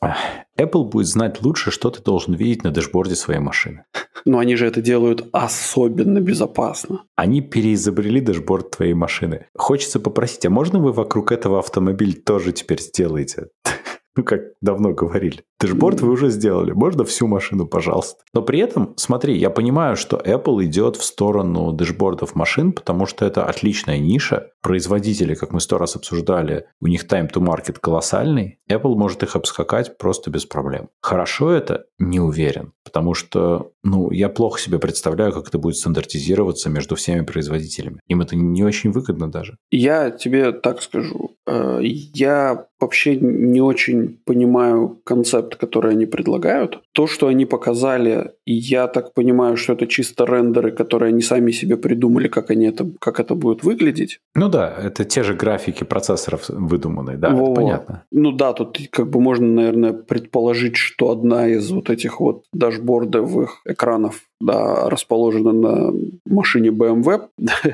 Apple 0.60 0.84
будет 0.86 1.08
знать 1.08 1.41
лучше, 1.41 1.72
что 1.72 1.89
ты 1.89 2.02
должен 2.04 2.36
видеть 2.36 2.63
на 2.63 2.72
dashboard 2.72 3.11
е 3.11 3.16
своей 3.15 3.39
машины. 3.39 3.86
Но 4.26 4.40
они 4.40 4.56
же 4.56 4.68
это 4.68 4.82
делают 4.82 5.28
особенно 5.32 6.20
безопасно. 6.20 7.04
Они 7.16 7.42
переизобрели 7.42 8.22
dashboard 8.22 8.72
твоей 8.72 8.94
машины. 8.94 9.48
Хочется 9.56 10.00
попросить, 10.00 10.46
а 10.46 10.50
можно 10.50 10.80
вы 10.80 10.92
вокруг 10.92 11.32
этого 11.32 11.60
автомобиль 11.60 12.22
тоже 12.22 12.52
теперь 12.54 12.82
сделаете? 12.82 13.48
Ну, 14.15 14.23
как 14.23 14.41
давно 14.62 14.93
говорили. 14.93 15.43
Dashboard 15.60 16.02
вы 16.02 16.12
уже 16.12 16.30
сделали. 16.30 16.71
Можно 16.73 17.06
всю 17.06 17.26
машину, 17.26 17.65
пожалуйста. 17.65 18.21
Но 18.34 18.41
при 18.41 18.60
этом, 18.60 18.93
смотри, 18.97 19.38
я 19.38 19.49
понимаю, 19.49 19.95
что 19.95 20.17
Apple 20.17 20.65
идет 20.65 20.97
в 20.97 21.04
сторону 21.04 21.71
dashboard 21.72 22.24
ов 22.24 22.36
машин, 22.36 22.73
потому 22.73 23.06
что 23.06 23.26
это 23.26 23.45
отличная 23.45 23.97
ниша. 23.97 24.49
Производители, 24.62 25.36
как 25.36 25.54
мы 25.54 25.62
сто 25.62 25.78
раз 25.78 25.95
обсуждали, 25.95 26.65
у 26.82 26.88
них 26.88 27.06
time 27.06 27.32
to 27.32 27.41
market 27.41 27.78
колоссальный. 27.80 28.60
Apple 28.69 28.95
может 28.95 29.23
их 29.23 29.36
обскакать 29.38 29.97
просто 29.97 30.30
без 30.30 30.45
проблем. 30.45 30.89
Хорошо 31.02 31.52
это? 31.52 31.86
Не 31.97 32.19
уверен. 32.19 32.73
Потому 32.84 33.13
что, 33.13 33.71
ну, 33.84 34.12
я 34.12 34.28
плохо 34.28 34.60
себе 34.60 34.80
представляю, 34.80 35.32
как 35.32 35.47
это 35.47 35.58
будет 35.58 35.78
стандартизироваться 35.78 36.69
между 36.69 36.95
всеми 36.95 37.23
производителями. 37.23 37.99
Им 38.08 38.21
это 38.21 38.36
не 38.36 38.63
очень 38.63 38.91
выгодно 38.91 39.32
даже. 39.32 39.58
Я 39.71 40.12
тебе 40.12 40.52
так 40.52 40.82
скажу. 40.82 41.38
Э, 41.47 41.80
я 41.82 42.67
вообще 42.80 43.15
не 43.15 43.62
очень 43.62 44.03
понимаю 44.26 45.00
концепт, 45.04 45.56
который 45.56 45.92
они 45.92 46.06
предлагают. 46.06 46.82
То, 46.94 47.08
что 47.08 47.28
они 47.28 47.46
показали, 47.46 48.32
и 48.46 48.54
я 48.54 48.88
так 48.88 49.13
понимаю, 49.13 49.58
что 49.58 49.74
это 49.74 49.88
чисто 49.88 50.26
рендеры, 50.26 50.72
которые 50.72 51.10
они 51.10 51.22
сами 51.22 51.52
себе 51.52 51.78
придумали, 51.78 52.28
как, 52.28 52.50
они 52.52 52.68
это, 52.68 52.89
как 53.00 53.20
это 53.20 53.36
будет 53.36 53.63
выглядеть. 53.63 54.20
Ну 54.36 54.50
да, 54.50 54.74
это 54.84 55.06
те 55.06 55.24
же 55.24 55.34
графики 55.34 55.84
процессоров 55.84 56.50
выдуманные, 56.50 57.18
да, 57.18 57.30
Во-во. 57.30 57.46
это 57.46 57.56
понятно. 57.56 58.04
Ну 58.12 58.32
да, 58.32 58.54
тут 58.54 58.78
как 58.92 59.10
бы 59.10 59.20
можно, 59.20 59.48
наверное, 59.48 59.94
предположить, 59.94 60.76
что 60.76 61.12
одна 61.12 61.48
из 61.48 61.72
вот 61.72 61.89
этих 61.89 62.20
вот 62.20 62.44
дашбордовых 62.54 63.62
экранов 63.66 64.24
да, 64.39 64.89
расположена 64.89 65.52
на 65.52 65.93
машине 66.26 66.69
BMW. 66.69 67.28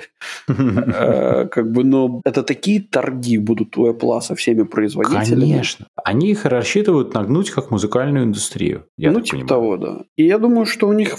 Э, 0.50 1.48
как 1.48 1.72
бы, 1.72 1.84
но 1.84 2.22
это 2.26 2.44
такие 2.44 2.82
торги 2.82 3.38
будут 3.38 3.78
у 3.78 3.88
Apple 3.88 4.22
со 4.22 4.36
всеми 4.36 4.64
производителями. 4.64 5.42
Конечно. 5.42 5.88
Они 6.04 6.32
их 6.32 6.46
рассчитывают 6.46 7.14
нагнуть 7.14 7.52
как 7.52 7.72
музыкальную 7.72 8.26
индустрию. 8.26 8.86
ну, 9.12 9.22
типа 9.22 9.48
того, 9.48 9.78
да. 9.78 10.04
И 10.18 10.26
я 10.26 10.40
думаю, 10.40 10.66
что 10.66 10.88
у 10.88 10.94
них 10.94 11.16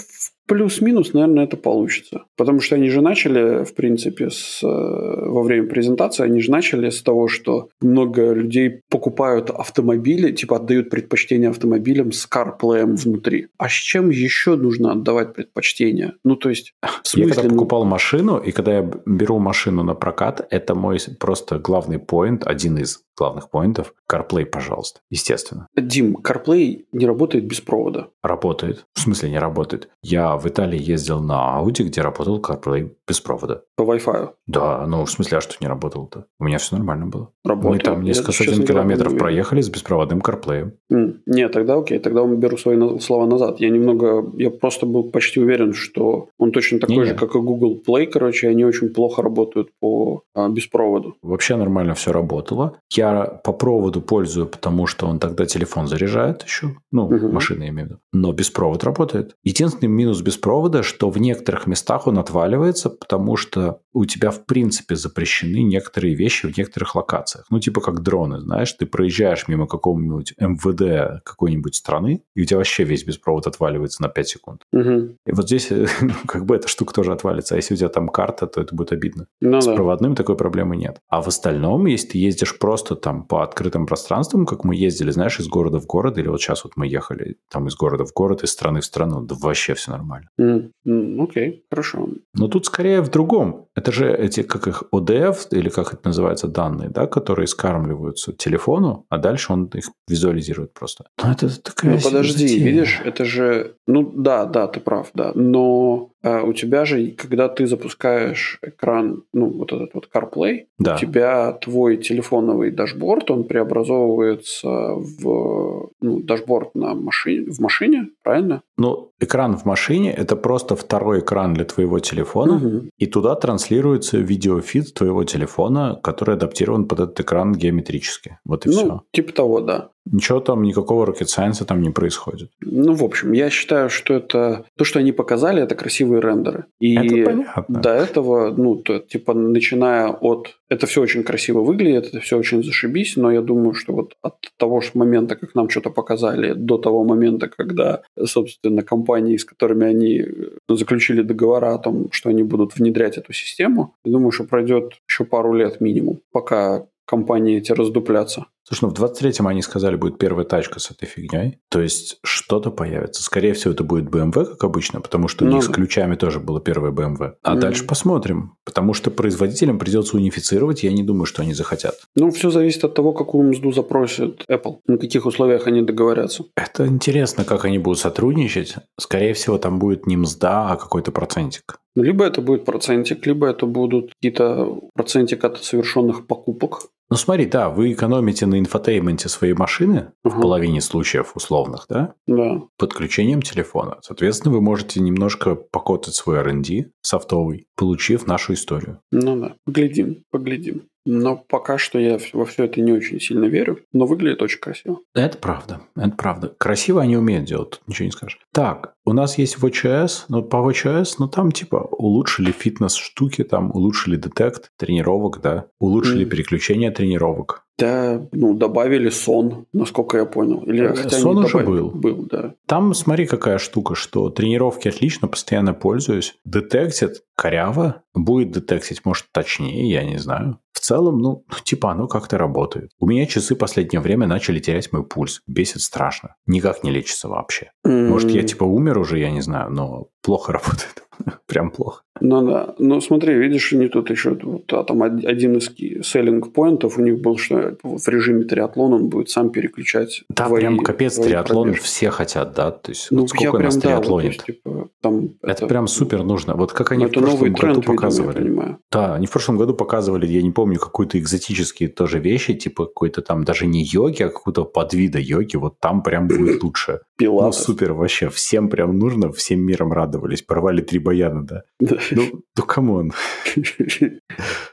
плюс-минус, 0.51 1.13
наверное, 1.13 1.45
это 1.45 1.55
получится. 1.55 2.25
Потому 2.35 2.59
что 2.59 2.75
они 2.75 2.89
же 2.89 2.99
начали, 2.99 3.63
в 3.63 3.73
принципе, 3.73 4.29
с, 4.29 4.61
э, 4.61 4.67
во 4.67 5.43
время 5.43 5.65
презентации, 5.69 6.25
они 6.25 6.41
же 6.41 6.51
начали 6.51 6.89
с 6.89 7.01
того, 7.01 7.29
что 7.29 7.69
много 7.79 8.33
людей 8.33 8.81
покупают 8.89 9.49
автомобили, 9.49 10.33
типа 10.33 10.57
отдают 10.57 10.89
предпочтение 10.89 11.49
автомобилям 11.49 12.11
с 12.11 12.27
CarPlay 12.27 12.83
внутри. 12.83 13.47
А 13.57 13.69
с 13.69 13.71
чем 13.71 14.09
еще 14.09 14.57
нужно 14.57 14.91
отдавать 14.91 15.33
предпочтение? 15.33 16.15
Ну, 16.25 16.35
то 16.35 16.49
есть... 16.49 16.73
В 17.03 17.07
смысле, 17.07 17.29
я 17.29 17.33
когда 17.35 17.49
ну... 17.49 17.55
покупал 17.55 17.85
машину, 17.85 18.37
и 18.37 18.51
когда 18.51 18.73
я 18.73 18.91
беру 19.05 19.39
машину 19.39 19.83
на 19.83 19.95
прокат, 19.95 20.45
это 20.49 20.75
мой 20.75 20.97
просто 21.17 21.59
главный 21.59 21.97
поинт, 21.97 22.45
один 22.45 22.77
из 22.77 23.03
главных 23.17 23.49
поинтов. 23.49 23.93
CarPlay, 24.11 24.45
пожалуйста, 24.45 25.01
естественно. 25.09 25.67
Дим, 25.75 26.17
CarPlay 26.17 26.85
не 26.91 27.05
работает 27.05 27.45
без 27.45 27.61
провода. 27.61 28.09
Работает. 28.23 28.85
В 28.93 28.99
смысле 28.99 29.29
не 29.29 29.39
работает? 29.39 29.89
Я 30.01 30.35
в 30.37 30.47
Италии 30.47 30.81
ездил 30.81 31.21
на 31.21 31.59
Audi, 31.59 31.83
где 31.83 32.01
работал 32.01 32.39
CarPlay 32.39 32.93
без 33.11 33.19
провода. 33.19 33.63
По 33.75 33.83
Wi-Fi? 33.83 34.29
Да, 34.47 34.87
ну 34.87 35.03
в 35.03 35.11
смысле, 35.11 35.39
а 35.39 35.41
что 35.41 35.55
не 35.59 35.67
работало-то? 35.67 36.27
У 36.39 36.45
меня 36.45 36.57
все 36.59 36.77
нормально 36.77 37.07
было. 37.07 37.29
Работало. 37.43 37.73
Мы 37.73 37.79
там 37.79 38.03
несколько 38.03 38.31
сотен 38.31 38.65
километров 38.65 39.17
проехали 39.17 39.59
с 39.59 39.69
беспроводным 39.69 40.19
CarPlay. 40.19 40.71
Mm. 40.91 41.19
Нет, 41.25 41.51
тогда 41.51 41.75
окей, 41.75 41.99
тогда 41.99 42.21
я 42.21 42.27
беру 42.27 42.57
свои 42.57 42.99
слова 42.99 43.25
назад. 43.25 43.59
Я 43.59 43.69
немного, 43.69 44.31
я 44.37 44.49
просто 44.49 44.85
был 44.85 45.11
почти 45.11 45.41
уверен, 45.41 45.73
что 45.73 46.29
он 46.37 46.51
точно 46.53 46.79
такой 46.79 46.95
не, 46.95 47.05
же, 47.05 47.15
как 47.15 47.35
и 47.35 47.39
Google 47.39 47.81
Play, 47.85 48.05
короче, 48.05 48.47
они 48.47 48.63
очень 48.63 48.89
плохо 48.89 49.21
работают 49.21 49.67
по 49.79 50.23
а, 50.33 50.47
беспроводу. 50.47 51.17
Вообще 51.21 51.57
нормально 51.57 51.93
все 51.93 52.13
работало. 52.13 52.77
Я 52.91 53.25
по 53.43 53.51
проводу 53.51 54.01
пользую, 54.01 54.47
потому 54.47 54.87
что 54.87 55.07
он 55.07 55.19
тогда 55.19 55.45
телефон 55.45 55.87
заряжает 55.87 56.43
еще, 56.43 56.75
ну, 56.91 57.07
угу. 57.07 57.27
машина 57.27 57.63
я 57.63 57.69
имею 57.69 57.87
в 57.87 57.89
виду. 57.89 57.99
Но 58.13 58.31
беспровод 58.31 58.83
работает. 58.83 59.35
Единственный 59.43 59.89
минус 59.89 60.21
без 60.21 60.37
провода, 60.37 60.83
что 60.83 61.09
в 61.09 61.17
некоторых 61.17 61.67
местах 61.67 62.07
он 62.07 62.17
отваливается, 62.17 62.89
потому 63.01 63.35
что 63.35 63.81
у 63.93 64.05
тебя 64.05 64.29
в 64.31 64.45
принципе 64.45 64.95
запрещены 64.95 65.63
некоторые 65.63 66.15
вещи 66.15 66.47
в 66.47 66.57
некоторых 66.57 66.95
локациях. 66.95 67.45
Ну, 67.49 67.59
типа 67.59 67.81
как 67.81 68.01
дроны, 68.03 68.39
знаешь, 68.39 68.71
ты 68.73 68.85
проезжаешь 68.85 69.47
мимо 69.47 69.67
какого-нибудь 69.67 70.35
МВД 70.39 71.23
какой-нибудь 71.23 71.75
страны, 71.75 72.23
и 72.35 72.41
у 72.41 72.45
тебя 72.45 72.57
вообще 72.57 72.83
весь 72.83 73.03
беспровод 73.03 73.47
отваливается 73.47 74.01
на 74.03 74.07
5 74.07 74.27
секунд. 74.27 74.61
Угу. 74.71 75.17
И 75.25 75.31
вот 75.31 75.47
здесь 75.47 75.69
ну, 76.01 76.13
как 76.27 76.45
бы 76.45 76.55
эта 76.55 76.67
штука 76.67 76.93
тоже 76.93 77.11
отвалится. 77.11 77.55
А 77.55 77.57
если 77.57 77.73
у 77.73 77.77
тебя 77.77 77.89
там 77.89 78.07
карта, 78.07 78.45
то 78.47 78.61
это 78.61 78.75
будет 78.75 78.91
обидно. 78.91 79.25
Ну, 79.41 79.59
С 79.59 79.65
да. 79.65 79.75
проводным 79.75 80.15
такой 80.15 80.37
проблемы 80.37 80.77
нет. 80.77 80.99
А 81.09 81.21
в 81.21 81.27
остальном, 81.27 81.87
если 81.87 82.09
ты 82.09 82.17
ездишь 82.19 82.57
просто 82.59 82.95
там 82.95 83.23
по 83.23 83.43
открытым 83.43 83.87
пространствам, 83.87 84.45
как 84.45 84.63
мы 84.63 84.75
ездили, 84.75 85.11
знаешь, 85.11 85.39
из 85.39 85.47
города 85.47 85.79
в 85.79 85.87
город, 85.87 86.17
или 86.17 86.27
вот 86.27 86.39
сейчас 86.39 86.63
вот 86.63 86.73
мы 86.75 86.87
ехали 86.87 87.37
там 87.49 87.67
из 87.67 87.75
города 87.75 88.05
в 88.05 88.13
город, 88.13 88.43
из 88.43 88.51
страны 88.51 88.81
в 88.81 88.85
страну, 88.85 89.21
да 89.21 89.35
вообще 89.41 89.73
все 89.73 89.91
нормально. 89.91 90.29
Mm, 90.39 90.71
mm, 90.87 91.23
окей, 91.23 91.65
хорошо. 91.69 92.09
Но 92.33 92.47
тут 92.47 92.65
скорее 92.67 92.90
в 92.99 93.09
другом. 93.09 93.67
Это 93.75 93.91
же 93.91 94.13
эти, 94.13 94.43
как 94.43 94.67
их, 94.67 94.83
OBD, 94.93 95.47
или 95.51 95.69
как 95.69 95.93
это 95.93 96.01
называется, 96.05 96.47
данные, 96.47 96.89
да, 96.89 97.07
которые 97.07 97.47
скармливаются 97.47 98.33
телефону, 98.33 99.05
а 99.09 99.17
дальше 99.17 99.53
он 99.53 99.65
их 99.73 99.85
визуализирует 100.07 100.73
просто. 100.73 101.05
Ну, 101.23 101.31
это 101.31 101.61
такая 101.61 101.95
Ну, 101.95 102.01
подожди, 102.01 102.59
видишь, 102.59 103.01
это 103.03 103.25
же... 103.25 103.75
Ну, 103.87 104.11
да, 104.15 104.45
да, 104.45 104.67
ты 104.67 104.79
прав, 104.79 105.09
да. 105.13 105.31
Но 105.35 106.10
а 106.23 106.43
у 106.43 106.53
тебя 106.53 106.85
же, 106.85 107.11
когда 107.11 107.49
ты 107.49 107.65
запускаешь 107.65 108.59
экран, 108.61 109.23
ну, 109.33 109.49
вот 109.49 109.73
этот 109.73 109.93
вот 109.93 110.09
CarPlay, 110.13 110.65
да. 110.77 110.95
у 110.95 110.97
тебя 110.99 111.51
твой 111.53 111.97
телефоновый 111.97 112.71
dashboard, 112.71 113.31
он 113.31 113.45
преобразовывается 113.45 114.67
в 114.69 115.89
ну, 116.01 116.19
dashboard 116.21 116.75
на 116.75 116.93
машине, 116.93 117.51
в 117.51 117.59
машине, 117.59 118.09
правильно? 118.23 118.61
Ну, 118.77 119.11
экран 119.19 119.57
в 119.57 119.65
машине– 119.65 120.11
это 120.17 120.35
просто 120.35 120.75
второй 120.75 121.19
экран 121.19 121.53
для 121.53 121.65
твоего 121.65 121.99
телефона, 121.99 122.55
угу. 122.55 122.89
и 122.97 123.05
туда 123.07 123.35
транслируется 123.35 124.17
видеофид 124.17 124.93
твоего 124.93 125.23
телефона, 125.23 125.99
который 126.03 126.35
адаптирован 126.35 126.85
под 126.85 126.99
этот 126.99 127.19
экран 127.19 127.53
геометрически. 127.53 128.37
Вот 128.45 128.65
и 128.65 128.69
ну, 128.69 128.75
все. 128.75 129.01
типа 129.11 129.33
того, 129.33 129.61
да. 129.61 129.89
Ничего 130.05 130.39
там, 130.39 130.63
никакого 130.63 131.05
rocket 131.05 131.27
science 131.27 131.63
там 131.65 131.81
не 131.81 131.91
происходит. 131.91 132.49
Ну, 132.61 132.93
в 132.93 133.03
общем, 133.03 133.33
я 133.33 133.49
считаю, 133.49 133.89
что 133.89 134.15
это... 134.15 134.65
То, 134.77 134.83
что 134.83 134.99
они 134.99 135.11
показали, 135.11 135.61
это 135.61 135.75
красивые 135.75 136.21
рендеры. 136.21 136.65
И 136.79 136.95
это 136.95 137.29
понятно. 137.29 137.81
до 137.81 137.89
этого, 137.91 138.51
ну, 138.51 138.75
то, 138.75 138.99
типа, 138.99 139.33
начиная 139.33 140.09
от... 140.09 140.57
Это 140.69 140.87
все 140.87 141.01
очень 141.01 141.23
красиво 141.23 141.61
выглядит, 141.61 142.07
это 142.07 142.19
все 142.19 142.37
очень 142.37 142.63
зашибись, 142.63 143.15
но 143.17 143.31
я 143.31 143.41
думаю, 143.41 143.73
что 143.73 143.93
вот 143.93 144.15
от 144.21 144.35
того 144.57 144.81
же 144.81 144.91
момента, 144.93 145.35
как 145.35 145.53
нам 145.53 145.69
что-то 145.69 145.89
показали, 145.89 146.53
до 146.53 146.77
того 146.77 147.03
момента, 147.03 147.47
когда, 147.47 148.01
собственно, 148.25 148.81
компании, 148.81 149.37
с 149.37 149.45
которыми 149.45 149.85
они 149.85 150.25
заключили 150.69 151.21
договора 151.21 151.75
о 151.75 151.77
том, 151.77 152.07
что 152.11 152.29
они 152.29 152.43
будут 152.43 152.75
внедрять 152.75 153.17
эту 153.17 153.33
систему, 153.33 153.93
я 154.05 154.11
думаю, 154.11 154.31
что 154.31 154.45
пройдет 154.45 154.93
еще 155.07 155.25
пару 155.25 155.53
лет 155.53 155.81
минимум, 155.81 156.21
пока 156.31 156.85
компании 157.05 157.57
эти 157.57 157.73
раздуплятся. 157.73 158.45
Слушай, 158.71 158.85
ну 158.85 158.89
в 158.89 159.11
23-м 159.11 159.47
они 159.47 159.61
сказали, 159.61 159.97
будет 159.97 160.17
первая 160.17 160.45
тачка 160.45 160.79
с 160.79 160.91
этой 160.91 161.05
фигней. 161.05 161.59
То 161.69 161.81
есть 161.81 162.19
что-то 162.23 162.71
появится. 162.71 163.21
Скорее 163.21 163.53
всего, 163.53 163.73
это 163.73 163.83
будет 163.83 164.05
BMW, 164.05 164.45
как 164.45 164.63
обычно, 164.63 165.01
потому 165.01 165.27
что 165.27 165.43
у 165.43 165.49
ну, 165.49 165.55
них 165.55 165.63
с 165.65 165.67
ключами 165.67 166.15
тоже 166.15 166.39
было 166.39 166.61
первое 166.61 166.91
BMW. 166.91 167.33
А 167.43 167.53
mm-hmm. 167.53 167.59
дальше 167.59 167.85
посмотрим. 167.85 168.53
Потому 168.63 168.93
что 168.93 169.11
производителям 169.11 169.77
придется 169.77 170.15
унифицировать, 170.15 170.83
я 170.83 170.93
не 170.93 171.03
думаю, 171.03 171.25
что 171.25 171.41
они 171.41 171.53
захотят. 171.53 171.95
Ну, 172.15 172.31
все 172.31 172.49
зависит 172.49 172.85
от 172.85 172.93
того, 172.93 173.11
какую 173.11 173.49
мзду 173.49 173.73
запросит 173.73 174.45
Apple, 174.49 174.77
на 174.87 174.97
каких 174.97 175.25
условиях 175.25 175.67
они 175.67 175.81
договорятся. 175.81 176.45
Это 176.55 176.87
интересно, 176.87 177.43
как 177.43 177.65
они 177.65 177.77
будут 177.77 177.99
сотрудничать. 177.99 178.75
Скорее 178.97 179.33
всего, 179.33 179.57
там 179.57 179.79
будет 179.79 180.07
не 180.07 180.15
мзда, 180.15 180.69
а 180.71 180.77
какой-то 180.77 181.11
процентик. 181.11 181.81
Либо 181.95 182.23
это 182.23 182.41
будет 182.41 182.63
процентик, 182.63 183.25
либо 183.27 183.47
это 183.47 183.65
будут 183.65 184.13
какие-то 184.13 184.79
процентик 184.93 185.43
от 185.43 185.61
совершенных 185.61 186.25
покупок. 186.25 186.83
Ну 187.11 187.17
смотри, 187.17 187.45
да, 187.45 187.69
вы 187.69 187.91
экономите 187.91 188.45
на 188.45 188.57
infotainment 188.57 189.22
е 189.22 189.27
своей 189.27 189.53
машины 189.53 190.13
угу. 190.23 190.37
в 190.37 190.41
половине 190.41 190.79
случаев 190.79 191.35
условных, 191.35 191.85
да? 191.89 192.13
Да. 192.25 192.61
Подключением 192.77 193.41
телефона. 193.41 193.97
Соответственно, 194.01 194.53
вы 194.53 194.61
можете 194.61 195.01
немножко 195.01 195.55
покоцать 195.55 196.15
свой 196.15 196.37
R&D 196.37 196.91
софтовый, 197.01 197.67
получив 197.75 198.27
нашу 198.27 198.53
историю. 198.53 199.01
Ну 199.11 199.35
да, 199.35 199.55
поглядим, 199.65 200.23
поглядим. 200.31 200.83
Но 201.05 201.35
пока 201.35 201.77
что 201.77 201.99
я 201.99 202.19
во 202.33 202.45
все 202.45 202.65
это 202.65 202.79
не 202.81 202.91
очень 202.91 203.19
сильно 203.19 203.45
верю, 203.45 203.79
но 203.91 204.05
выглядит 204.05 204.41
очень 204.41 204.59
красиво. 204.59 204.99
Это 205.15 205.37
правда, 205.37 205.81
это 205.95 206.11
правда. 206.11 206.53
Красиво 206.57 207.01
они 207.01 207.17
умеют 207.17 207.45
делать, 207.45 207.81
ничего 207.87 208.05
не 208.05 208.11
скажешь. 208.11 208.39
Так, 208.53 208.93
у 209.05 209.13
нас 209.13 209.37
есть 209.37 209.57
VCS, 209.57 210.25
но 210.29 210.43
по 210.43 210.57
VCS, 210.57 211.15
ну 211.19 211.27
там 211.27 211.51
типа 211.51 211.77
улучшили 211.91 212.51
фитнес-штуки, 212.51 213.43
там 213.43 213.71
улучшили 213.71 214.15
детект 214.15 214.71
тренировок, 214.77 215.41
да, 215.41 215.65
улучшили 215.79 216.25
mm. 216.25 216.29
переключение 216.29 216.91
тренировок. 216.91 217.65
Да, 217.81 218.21
ну, 218.31 218.53
добавили 218.53 219.09
сон, 219.09 219.65
насколько 219.73 220.17
я 220.17 220.25
понял. 220.25 220.61
Или, 220.61 220.85
э, 220.85 220.95
хотя 220.95 221.17
сон 221.17 221.39
уже 221.39 221.57
добавили, 221.57 221.81
был. 221.81 221.89
Был, 221.89 222.27
да. 222.29 222.53
Там, 222.67 222.93
смотри, 222.93 223.25
какая 223.25 223.57
штука, 223.57 223.95
что 223.95 224.29
тренировки 224.29 224.87
отлично, 224.87 225.27
постоянно 225.27 225.73
пользуюсь. 225.73 226.35
Детектит 226.45 227.23
коряво, 227.41 228.03
будет 228.13 228.51
детектить, 228.51 229.03
может, 229.03 229.25
точнее, 229.31 229.89
я 229.89 230.03
не 230.03 230.19
знаю. 230.19 230.59
В 230.73 230.79
целом, 230.79 231.17
ну, 231.17 231.43
типа 231.63 231.91
оно 231.91 232.07
как-то 232.07 232.37
работает. 232.37 232.91
У 232.99 233.07
меня 233.07 233.25
часы 233.25 233.55
последнее 233.55 233.99
время 233.99 234.27
начали 234.27 234.59
терять 234.59 234.93
мой 234.93 235.03
пульс. 235.03 235.41
Бесит 235.47 235.81
страшно. 235.81 236.35
Никак 236.45 236.83
не 236.83 236.91
лечится 236.91 237.29
вообще. 237.29 237.71
Mm-hmm. 237.85 238.09
Может, 238.09 238.29
я 238.29 238.43
типа 238.43 238.63
умер 238.63 238.99
уже, 238.99 239.17
я 239.17 239.31
не 239.31 239.41
знаю, 239.41 239.71
но 239.71 240.09
плохо 240.21 240.53
работает. 240.53 241.03
Прям 241.47 241.71
плохо. 241.71 242.03
Ну 242.21 242.45
да. 242.45 242.75
Ну 242.77 243.01
смотри, 243.01 243.33
видишь, 243.33 243.73
они 243.73 243.87
тут 243.87 244.09
еще 244.11 244.37
вот, 244.41 244.71
а, 244.73 244.83
там 244.83 245.01
один 245.01 245.57
из 245.57 245.71
selling 246.05 246.53
point 246.53 246.84
ов 246.84 246.97
у 246.97 247.01
них 247.01 247.19
был, 247.19 247.37
что 247.37 247.77
в 247.81 248.07
режиме 248.07 248.43
триатлона 248.43 248.97
он 248.97 249.09
будет 249.09 249.29
сам 249.29 249.49
переключать. 249.49 250.23
Да, 250.29 250.45
твои, 250.45 250.61
прям 250.61 250.79
капец 250.79 251.15
триатлон 251.15 251.69
пробежки. 251.69 251.83
все 251.83 252.09
хотят, 252.11 252.53
да. 252.53 252.71
То 252.71 252.91
есть 252.91 253.07
ну, 253.11 253.21
вот 253.21 253.29
сколько 253.29 253.57
я 253.57 253.63
нас 253.63 253.77
прям, 253.77 253.81
триатлонит. 253.81 254.31
Да, 254.37 254.37
вот, 254.37 254.45
типа, 254.45 254.89
там 255.01 255.29
это, 255.41 255.51
это 255.51 255.67
прям 255.67 255.87
супер 255.87 256.23
нужно. 256.23 256.53
Вот 256.55 256.73
как 256.73 256.91
они 256.91 257.07
в 257.07 257.11
прошлом 257.11 257.53
году 257.53 257.55
тренд, 257.55 257.85
показывали. 257.85 258.39
Видимо, 258.39 258.77
да, 258.91 259.15
они 259.15 259.25
в 259.25 259.31
прошлом 259.31 259.57
году 259.57 259.73
показывали, 259.73 260.27
я 260.27 260.41
не 260.43 260.51
помню, 260.51 260.79
какую-то 260.79 261.17
экзотические 261.17 261.89
тоже 261.89 262.19
вещи, 262.19 262.53
типа 262.53 262.85
какой-то 262.85 263.21
там 263.23 263.43
даже 263.43 263.65
не 263.65 263.83
йоги, 263.83 264.21
а 264.21 264.29
какого-то 264.29 264.65
подвида 264.65 265.17
йоги. 265.19 265.55
Вот 265.55 265.79
там 265.79 266.03
прям 266.03 266.27
будет 266.27 266.61
лучше. 266.61 266.99
Пилатес. 267.17 267.59
Ну 267.59 267.73
супер 267.73 267.93
вообще. 267.93 268.29
Всем 268.29 268.69
прям 268.69 268.99
нужно, 268.99 269.31
всем 269.31 269.61
миром 269.61 269.91
радовались. 270.11 270.41
Порвали 270.41 270.81
три 270.81 270.99
баяна, 270.99 271.45
да. 271.45 271.63
Ну, 271.79 272.43
ну 272.57 272.63
come 272.63 272.90
on. 272.90 273.11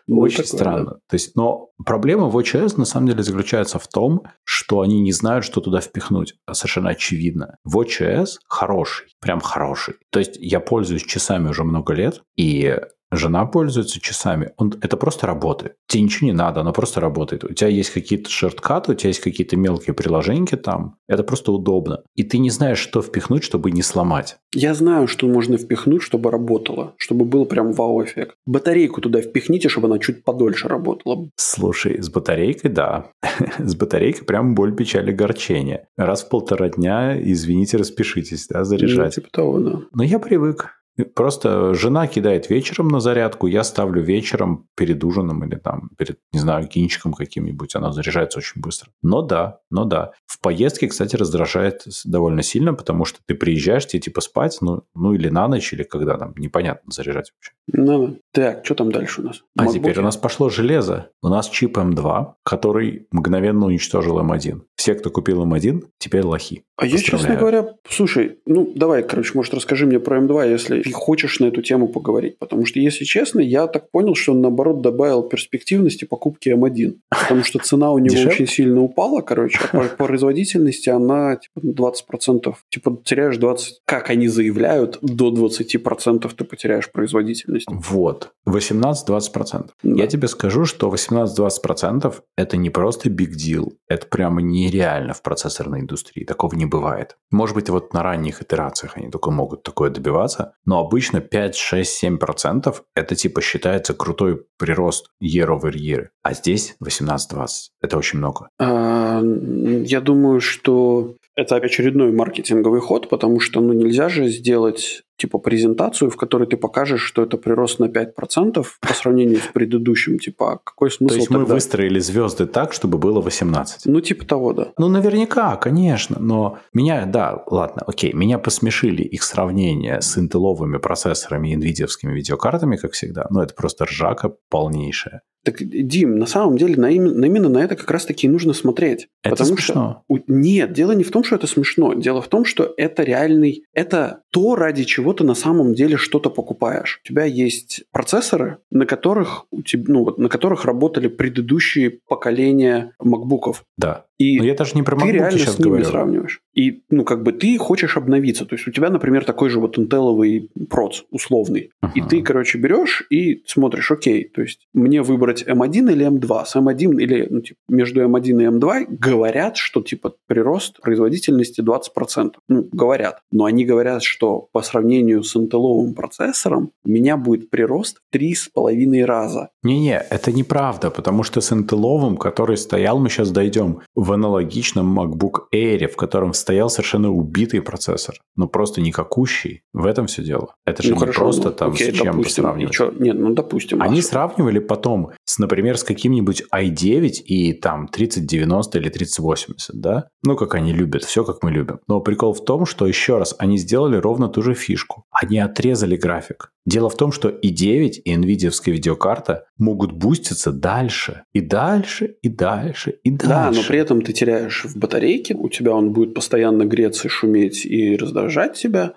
Очень 0.09 0.45
странно. 0.45 0.99
То 1.09 1.14
есть, 1.14 1.36
но 1.36 1.70
проблема 1.84 2.28
в 2.28 2.36
ОЧС 2.36 2.76
на 2.76 2.84
самом 2.84 3.09
деле 3.09 3.22
заключается 3.22 3.78
в 3.78 3.86
том, 3.89 4.22
что 4.45 4.80
они 4.80 5.01
не 5.01 5.12
знают, 5.12 5.45
что 5.45 5.61
туда 5.61 5.80
впихнуть. 5.80 6.34
Совершенно 6.51 6.91
очевидно. 6.91 7.57
В 7.64 7.78
ОЧС 7.78 8.41
хороший, 8.49 9.09
прям 9.20 9.41
хороший. 9.41 9.95
То 10.11 10.18
есть 10.18 10.36
я 10.39 10.61
пользуюсь 10.61 11.03
часами 11.03 11.49
уже 11.49 11.64
много 11.64 11.95
лет, 11.95 12.22
и 12.36 12.76
Жена 13.11 13.46
пользуется 13.46 14.00
часами. 14.00 14.52
Он, 14.56 14.74
это 14.80 14.96
просто 14.96 15.26
работает. 15.26 15.74
Тебе 15.86 16.02
ничего 16.02 16.26
не 16.26 16.32
надо, 16.32 16.61
оно 16.61 16.72
просто 16.72 17.00
работает. 17.00 17.44
У 17.44 17.54
тебя 17.54 17.68
есть 17.68 17.90
какие-то 17.90 18.30
шорткаты, 18.30 18.92
у 18.92 18.94
тебя 18.94 19.09
есть 19.09 19.20
какие-то 19.20 19.56
мелкие 19.56 19.94
приложения 19.94 20.56
там. 20.56 20.96
Это 21.09 21.22
просто 21.22 21.52
удобно. 21.52 22.02
И 22.14 22.22
ты 22.22 22.38
не 22.38 22.50
знаешь, 22.50 22.78
что 22.78 23.02
впихнуть, 23.02 23.44
чтобы 23.44 23.70
не 23.70 23.82
сломать. 23.82 24.36
Я 24.54 24.74
знаю, 24.74 25.06
что 25.09 25.26
можно 25.26 25.56
впихнуть, 25.56 26.02
чтобы 26.02 26.30
работало. 26.30 26.94
Чтобы 26.96 27.24
был 27.24 27.46
прям 27.46 27.72
вау-эффект. 27.72 28.36
Батарейку 28.46 29.00
туда 29.00 29.20
впихните, 29.20 29.68
чтобы 29.68 29.88
она 29.88 29.98
чуть 29.98 30.24
подольше 30.24 30.68
работала. 30.68 31.28
Слушай, 31.36 32.02
с 32.02 32.11
батарейкой, 32.11 32.70
да. 32.70 33.11
с 33.59 33.74
батарейкой 33.74 34.26
прям 34.26 34.54
боль, 34.54 34.74
печаль, 34.74 35.11
огорчение. 35.11 35.88
Раз 35.96 36.24
в 36.24 36.28
полтора 36.28 36.68
дня, 36.68 37.18
извините, 37.20 37.76
распишитесь, 37.78 38.46
да, 38.48 38.64
заряжать. 38.64 39.16
Ну, 39.16 39.22
типа 39.22 39.28
того, 39.32 39.59
да. 39.59 39.80
Но 39.92 40.02
я 40.02 40.18
привык. 40.18 40.78
Просто 41.14 41.74
жена 41.74 42.07
кидает 42.07 42.51
вечером 42.51 42.88
на 42.88 43.01
зарядку, 43.01 43.46
я 43.46 43.64
ставлю 43.64 44.03
вечером 44.03 44.68
перед 44.76 45.03
ужином 45.05 45.44
или 45.44 45.57
там 45.57 45.90
перед, 45.96 46.18
не 46.32 46.40
знаю, 46.40 46.66
кинчиком 46.66 47.12
каким-нибудь, 47.12 47.74
она 47.76 47.92
заряжается 47.92 48.38
очень 48.38 48.61
быстро. 48.61 48.90
Но 49.03 49.22
да, 49.22 49.61
но 49.70 49.84
да. 49.84 50.12
В 50.26 50.40
поездке, 50.40 50.88
кстати, 50.88 51.16
раздражает 51.16 51.84
довольно 52.05 52.42
сильно, 52.42 52.74
потому 52.74 53.05
что 53.05 53.20
ты 53.26 53.34
приезжаешь, 53.34 53.86
тебе 53.86 54.01
типа 54.01 54.20
спать, 54.20 54.59
ну, 54.61 54.82
ну 54.94 55.14
или 55.14 55.28
на 55.28 55.49
ночь, 55.49 55.72
или 55.72 55.82
когда 55.82 56.16
там, 56.16 56.34
непонятно 56.36 56.92
заряжать 56.92 57.32
вообще. 57.32 57.53
Ну, 57.72 58.18
так, 58.32 58.64
что 58.64 58.74
там 58.74 58.90
дальше 58.90 59.20
у 59.20 59.24
нас? 59.24 59.42
А 59.57 59.64
MacBook? 59.64 59.72
теперь 59.74 59.99
у 59.99 60.03
нас 60.03 60.16
пошло 60.16 60.49
железо. 60.49 61.11
У 61.22 61.28
нас 61.28 61.49
чип 61.49 61.76
M2, 61.76 62.34
который 62.42 63.07
мгновенно 63.11 63.66
уничтожил 63.66 64.20
M1. 64.20 64.62
Все, 64.76 64.94
кто 64.94 65.11
купил 65.11 65.44
M1, 65.44 65.84
теперь 65.99 66.24
лохи. 66.24 66.64
А 66.76 66.86
я, 66.86 66.99
честно 66.99 67.36
говоря, 67.36 67.74
слушай, 67.88 68.38
ну 68.46 68.72
давай, 68.74 69.03
короче, 69.03 69.32
может, 69.34 69.53
расскажи 69.53 69.84
мне 69.86 69.99
про 69.99 70.18
M2, 70.20 70.51
если 70.51 70.88
ты 70.89 70.93
хочешь 70.95 71.41
на 71.41 71.47
эту 71.47 71.62
тему 71.62 71.89
поговорить. 71.89 72.39
Потому 72.39 72.66
что, 72.66 72.80
если 72.80 73.05
честно, 73.05 73.41
я 73.41 73.66
так 73.66 73.91
понял, 73.91 74.14
что 74.14 74.32
он, 74.32 74.41
наоборот, 74.41 74.80
добавил 74.82 75.22
перспективности 75.22 76.05
покупки 76.05 76.49
M1. 76.49 76.97
Потому 77.11 77.45
что 77.45 77.59
цена 77.59 77.93
у 77.93 77.99
него 77.99 78.28
очень 78.28 78.47
сильно 78.47 78.80
упала, 78.80 79.20
короче, 79.20 79.59
а 79.72 79.89
по 79.89 80.07
производительности 80.07 80.89
она 80.89 81.36
типа 81.36 81.61
20%. 81.61 82.55
Типа 82.70 82.99
теряешь 83.05 83.36
20, 83.36 83.80
как 83.84 84.11
они 84.11 84.28
заявляют, 84.28 84.99
до 85.03 85.30
20% 85.30 86.30
ты 86.36 86.45
потеряешь 86.45 86.91
производительность. 86.91 87.66
Вот. 87.68 88.32
18-20%. 88.49 89.70
Да. 89.82 90.03
Я 90.03 90.07
тебе 90.07 90.28
скажу, 90.28 90.64
что 90.64 90.93
18-20% 90.93 92.14
это 92.36 92.57
не 92.57 92.70
просто 92.70 93.09
big 93.09 93.32
deal. 93.32 93.72
Это 93.89 94.07
прямо 94.07 94.41
нереально 94.41 95.14
в 95.14 95.22
процессорной 95.22 95.80
индустрии. 95.80 96.24
Такого 96.24 96.55
не 96.55 96.66
бывает. 96.66 97.16
Может 97.30 97.55
быть, 97.55 97.68
вот 97.68 97.93
на 97.93 98.03
ранних 98.03 98.43
итерациях 98.43 98.97
они 98.97 99.11
только 99.11 99.30
могут 99.30 99.62
такое 99.62 99.91
добиваться, 99.91 100.55
но 100.64 100.78
обычно 100.81 101.20
5, 101.20 101.57
6, 101.57 101.91
7 101.91 102.18
процентов 102.18 102.83
это 102.95 103.14
типа 103.14 103.41
считается 103.41 103.95
крутой 103.95 104.45
прирост 104.59 105.11
year 105.22 105.49
over 105.49 105.72
year. 105.72 106.09
А 106.22 106.35
здесь 106.35 106.76
18-20. 106.85 107.49
Это 107.83 107.97
очень 107.97 108.18
много. 108.18 108.49
А, 108.59 109.22
я 109.22 110.01
думаю, 110.01 110.41
что 110.41 111.16
это 111.37 111.57
очередной 111.57 112.12
маркетинговый 112.12 112.81
ход, 112.81 113.09
потому 113.09 113.41
что 113.41 113.61
ну, 113.61 113.72
нельзя 113.72 114.09
же 114.09 114.29
сделать 114.29 115.03
типа 115.19 115.39
презентацию, 115.39 116.11
в 116.11 116.16
которой 116.16 116.47
ты 116.47 116.57
покажешь, 116.57 117.03
что 117.03 117.23
это 117.23 117.37
прирост 117.37 117.81
на 117.81 117.87
5% 117.87 118.64
по 118.81 118.95
сравнению 118.95 119.41
с 119.41 119.49
предыдущим. 119.53 120.19
Типа, 120.19 120.53
а 120.53 120.59
какой 120.59 120.91
смысл 120.91 121.14
То 121.14 121.16
есть 121.16 121.29
тогда? 121.29 121.41
мы 121.41 121.45
выстроили 121.45 121.99
звезды 121.99 122.47
так, 122.47 122.73
чтобы 122.73 122.99
было 122.99 123.21
18? 123.21 123.87
Ну, 123.87 124.01
типа 124.01 124.25
того, 124.25 124.53
да. 124.53 124.73
Ну, 124.79 124.89
наверняка, 124.89 125.57
конечно. 125.57 126.19
Но 126.21 126.59
меня, 126.73 127.05
да, 127.05 127.43
ладно, 127.47 127.83
окей, 127.87 128.12
меня 128.12 128.39
посмешили 128.39 129.03
их 129.03 129.23
сравнение 129.23 130.01
с 130.01 130.16
интеловыми 130.16 130.79
процессорами 130.79 131.53
и 131.53 131.57
NVIDIA 131.57 131.89
видеокартами, 132.05 132.77
как 132.77 132.93
всегда. 132.93 133.27
Но 133.31 133.43
это 133.43 133.55
просто 133.55 133.85
ржака 133.85 134.33
полнейшая. 134.49 135.23
Так, 135.45 135.57
Дим, 135.61 136.16
на 136.16 136.27
самом 136.27 136.59
деле 136.59 136.77
на 136.77 136.91
именно, 136.91 137.25
именно 137.25 137.49
на 137.49 137.59
это 137.59 137.77
как 137.77 137.91
раз-таки 137.91 138.27
и 138.27 138.31
нужно 138.31 138.53
смотреть. 138.53 139.09
Это 139.23 139.37
потому 139.37 139.57
смешно. 139.57 140.05
Что, 140.05 140.25
нет, 140.27 140.73
дело 140.73 140.93
не 140.93 141.05
в 141.05 141.11
том, 141.11 141.25
что 141.25 141.37
это 141.37 141.47
смешно. 141.47 141.95
Дело 141.95 142.21
в 142.21 142.29
том, 142.29 142.45
что 142.45 142.75
это 142.77 143.03
реальный... 143.03 143.64
Это 143.73 144.23
то, 144.31 144.57
ради 144.57 144.85
чего 144.85 145.12
ты 145.12 145.24
на 145.24 145.35
самом 145.35 145.74
деле 145.74 145.97
что-то 145.97 146.31
покупаешь. 146.31 147.01
У 147.03 147.09
тебя 147.09 147.24
есть 147.24 147.85
процессоры, 147.93 148.59
на 148.70 148.87
которых, 148.87 149.47
у 149.51 149.62
тебя, 149.62 149.85
ну, 149.89 150.05
вот, 150.05 150.18
на 150.18 150.29
которых 150.29 150.64
работали 150.64 151.09
предыдущие 151.09 151.91
поколения 151.91 152.93
макбуков. 152.99 153.64
Да. 153.76 154.07
И 154.19 154.39
Но 154.39 154.45
я 154.45 154.55
даже 154.55 154.73
не 154.75 154.83
про 154.83 154.97
ты 154.97 155.12
реально 155.12 155.39
сейчас 155.39 155.55
с 155.55 155.59
ними 155.59 155.69
говорю. 155.69 155.85
сравниваешь. 155.85 156.43
И, 156.55 156.83
ну, 156.91 157.05
как 157.05 157.23
бы 157.23 157.33
ты 157.33 157.57
хочешь 157.57 157.97
обновиться. 157.97 158.45
То 158.45 158.57
есть 158.57 158.66
у 158.66 158.73
тебя, 158.73 158.91
например, 158.91 159.25
такой 159.25 159.49
же 159.49 159.61
вот 159.61 159.79
интеловый 159.79 160.51
проц 160.69 161.03
условный. 161.11 161.71
Uh-huh. 161.85 161.91
И 161.95 162.01
ты, 162.03 162.23
короче, 162.23 162.59
берешь 162.59 163.07
и 163.11 163.43
смотришь, 163.47 163.93
окей, 163.93 164.25
то 164.25 164.43
есть 164.43 164.66
мне 164.75 165.03
выбрать 165.03 165.45
M1 165.45 165.93
или 165.93 166.07
M2. 166.09 166.45
С 166.45 166.57
M1 166.57 167.01
или 167.01 167.29
ну, 167.31 167.41
типа, 167.43 167.59
между 167.69 168.03
M1 168.03 168.43
и 168.43 168.47
M2 168.47 168.87
говорят, 168.89 169.57
что 169.57 169.83
типа 169.83 170.14
прирост 170.27 170.81
производительности 170.81 171.61
20%. 171.61 172.33
Ну, 172.49 172.69
говорят. 172.73 173.21
Но 173.31 173.45
они 173.45 173.64
говорят, 173.64 174.03
что 174.03 174.49
по 174.53 174.62
сравнению 174.62 175.23
с 175.23 175.37
интеловым 175.37 175.95
процессором 175.95 176.73
у 176.85 176.89
меня 176.91 177.16
будет 177.16 177.51
прирост 177.51 177.99
в 178.11 178.16
3,5 178.16 179.05
раза. 179.05 179.51
Не-не, 179.62 180.05
это 180.11 180.33
неправда, 180.33 180.91
потому 180.91 181.23
что 181.23 181.41
с 181.41 181.53
интеловым, 181.53 182.16
который 182.16 182.57
стоял, 182.57 182.99
мы 182.99 183.11
сейчас 183.11 183.31
дойдем, 183.31 183.81
в 184.09 184.12
аналогичном 184.12 184.98
MacBook 184.98 185.48
Air, 185.54 185.86
в 185.88 185.96
котором 185.96 186.32
стоял 186.32 186.70
совершенно 186.70 187.11
убитый 187.11 187.61
процессор, 187.61 188.16
но 188.36 188.48
просто 188.48 188.80
никакущий. 188.80 189.62
В 189.74 189.84
этом 189.84 190.06
все 190.06 190.22
дело. 190.22 190.54
Это 190.64 190.82
же 190.82 190.90
ну, 190.90 190.94
не 190.94 191.00
хорошо, 191.00 191.20
просто 191.20 191.48
ну, 191.50 191.54
там 191.54 191.72
окей, 191.72 191.92
с 191.92 191.94
чем 191.94 192.16
допустим, 192.16 192.44
сравнивать. 192.44 192.74
Чё? 192.74 192.90
Нет, 192.98 193.18
ну 193.18 193.34
допустим. 193.34 193.82
Они 193.82 194.00
а 194.00 194.02
сравнивали 194.02 194.61
потом, 194.61 195.11
с, 195.24 195.38
например, 195.38 195.76
с 195.76 195.84
каким-нибудь 195.84 196.44
i9 196.54 197.09
и 197.26 197.52
там 197.52 197.88
3090 197.88 198.78
или 198.78 198.88
3080, 198.88 199.76
да? 199.78 200.09
Ну, 200.22 200.36
как 200.36 200.54
они 200.54 200.72
любят, 200.72 201.04
все 201.04 201.22
как 201.22 201.42
мы 201.42 201.50
любим. 201.50 201.80
Но 201.86 202.00
прикол 202.00 202.32
в 202.32 202.42
том, 202.42 202.64
что 202.64 202.86
еще 202.86 203.18
раз, 203.18 203.34
они 203.38 203.59
сделали 203.59 203.96
ровно 203.96 204.28
ту 204.28 204.42
же 204.42 204.54
фишку. 204.54 205.04
Они 205.11 205.38
отрезали 205.38 205.96
график. 205.96 206.50
Дело 206.69 206.91
в 206.91 206.97
том, 206.97 207.12
что 207.12 207.31
и 207.31 207.49
9, 207.49 208.03
и 208.05 208.14
NVIDIA 208.14 208.53
видеокарта 208.66 209.47
могут 209.57 209.93
буститься 209.93 210.53
дальше, 210.53 211.25
и 211.33 211.41
дальше, 211.41 212.16
и 212.21 212.29
дальше, 212.29 212.99
и 213.03 213.11
дальше. 213.11 213.27
Да, 213.27 213.51
но 213.51 213.62
при 213.66 213.79
этом 213.79 214.03
ты 214.03 214.12
теряешь 214.12 214.66
в 214.66 214.77
батарейке, 214.77 215.35
у 215.35 215.49
тебя 215.49 215.73
он 215.73 215.95
будет 215.95 216.12
постоянно 216.12 216.66
греться, 216.66 217.09
шуметь 217.09 217.64
и 217.64 217.97
раздражать 217.97 218.53
тебя. 218.53 218.93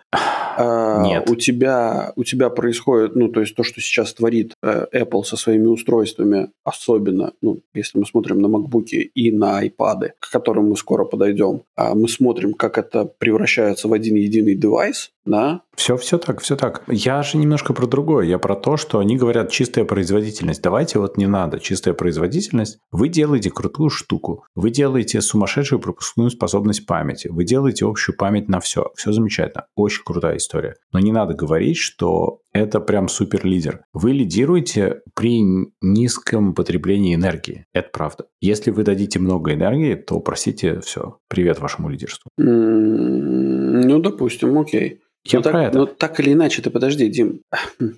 А, 0.58 1.02
Нет. 1.04 1.30
У 1.30 1.36
тебя, 1.36 2.12
у 2.18 2.26
тебя 2.26 2.50
происходит, 2.50 3.16
ну, 3.16 3.30
то 3.30 3.40
есть 3.40 3.56
то, 3.56 3.64
что 3.64 3.80
сейчас 3.80 4.14
творит 4.14 4.54
э, 4.62 4.88
Apple 4.94 5.24
со 5.24 5.38
своими 5.38 5.68
устройствами, 5.68 6.50
особенно, 6.66 7.32
ну, 7.42 7.62
если 7.74 8.00
мы 8.00 8.06
смотрим 8.06 8.40
на 8.40 8.48
MacBook 8.48 8.88
и 8.88 9.32
на 9.32 9.66
iPad, 9.66 10.10
к 10.20 10.30
которым 10.30 10.70
мы 10.70 10.76
скоро 10.76 11.06
подойдем, 11.06 11.62
а 11.78 11.96
мы 11.96 12.10
смотрим, 12.10 12.54
как 12.54 12.78
это 12.78 13.06
превращается 13.06 13.88
в 13.88 13.94
один 13.94 14.16
единый 14.16 14.56
девайс, 14.56 15.12
да, 15.26 15.62
Все, 15.76 15.98
все 15.98 16.18
так, 16.18 16.42
все 16.42 16.56
так. 16.56 16.84
Я 16.88 17.22
же 17.22 17.38
немножко 17.38 17.61
про 17.64 17.88
другое. 17.88 18.26
Я 18.26 18.39
про 18.39 18.55
то, 18.55 18.78
что 18.78 18.99
они 18.99 19.18
говорят 19.18 19.51
чистая 19.51 19.86
производительность. 19.86 20.62
Давайте 20.62 20.99
вот 20.99 21.18
не 21.18 21.28
надо. 21.28 21.59
Чистая 21.59 21.93
производительность. 21.93 22.80
Вы 22.91 23.09
делаете 23.09 23.49
крутую 23.51 23.89
штуку. 23.89 24.45
Вы 24.55 24.72
делаете 24.72 25.22
сумасшедшую 25.22 25.80
пропускную 25.80 26.30
способность 26.30 26.86
памяти. 26.86 27.28
Вы 27.30 27.43
делаете 27.43 27.86
общую 27.86 28.18
память 28.18 28.49
на 28.49 28.59
все. 28.59 28.91
Все 28.95 29.12
замечательно. 29.12 29.66
Очень 29.76 30.03
крутая 30.03 30.38
история. 30.38 30.76
Но 30.91 30.99
не 30.99 31.12
надо 31.12 31.34
говорить, 31.34 31.78
что 31.78 32.39
это 32.53 32.80
прям 32.80 33.07
супер 33.07 33.45
лидер. 33.45 33.84
Вы 33.93 34.12
лидируете 34.12 35.01
при 35.16 35.41
низком 35.82 36.53
потреблении 36.53 37.16
энергии. 37.16 37.66
Это 37.74 37.89
правда. 37.93 38.26
Если 38.41 38.72
вы 38.72 38.84
дадите 38.84 39.20
много 39.20 39.53
энергии, 39.53 39.95
то, 39.95 40.20
простите, 40.20 40.82
все. 40.82 41.18
Привет 41.30 41.59
вашему 41.59 41.89
лидерству. 41.89 42.30
Ну, 42.38 43.99
допустим, 43.99 44.57
окей. 44.57 45.01
Я 45.24 45.40
ну, 45.40 45.44
про 45.44 45.52
так, 45.52 45.62
это. 45.68 45.78
ну, 45.78 45.86
так 45.86 46.20
или 46.20 46.34
иначе, 46.34 46.62
ты 46.64 46.72
подожди, 46.72 47.08
Дим. 47.08 47.42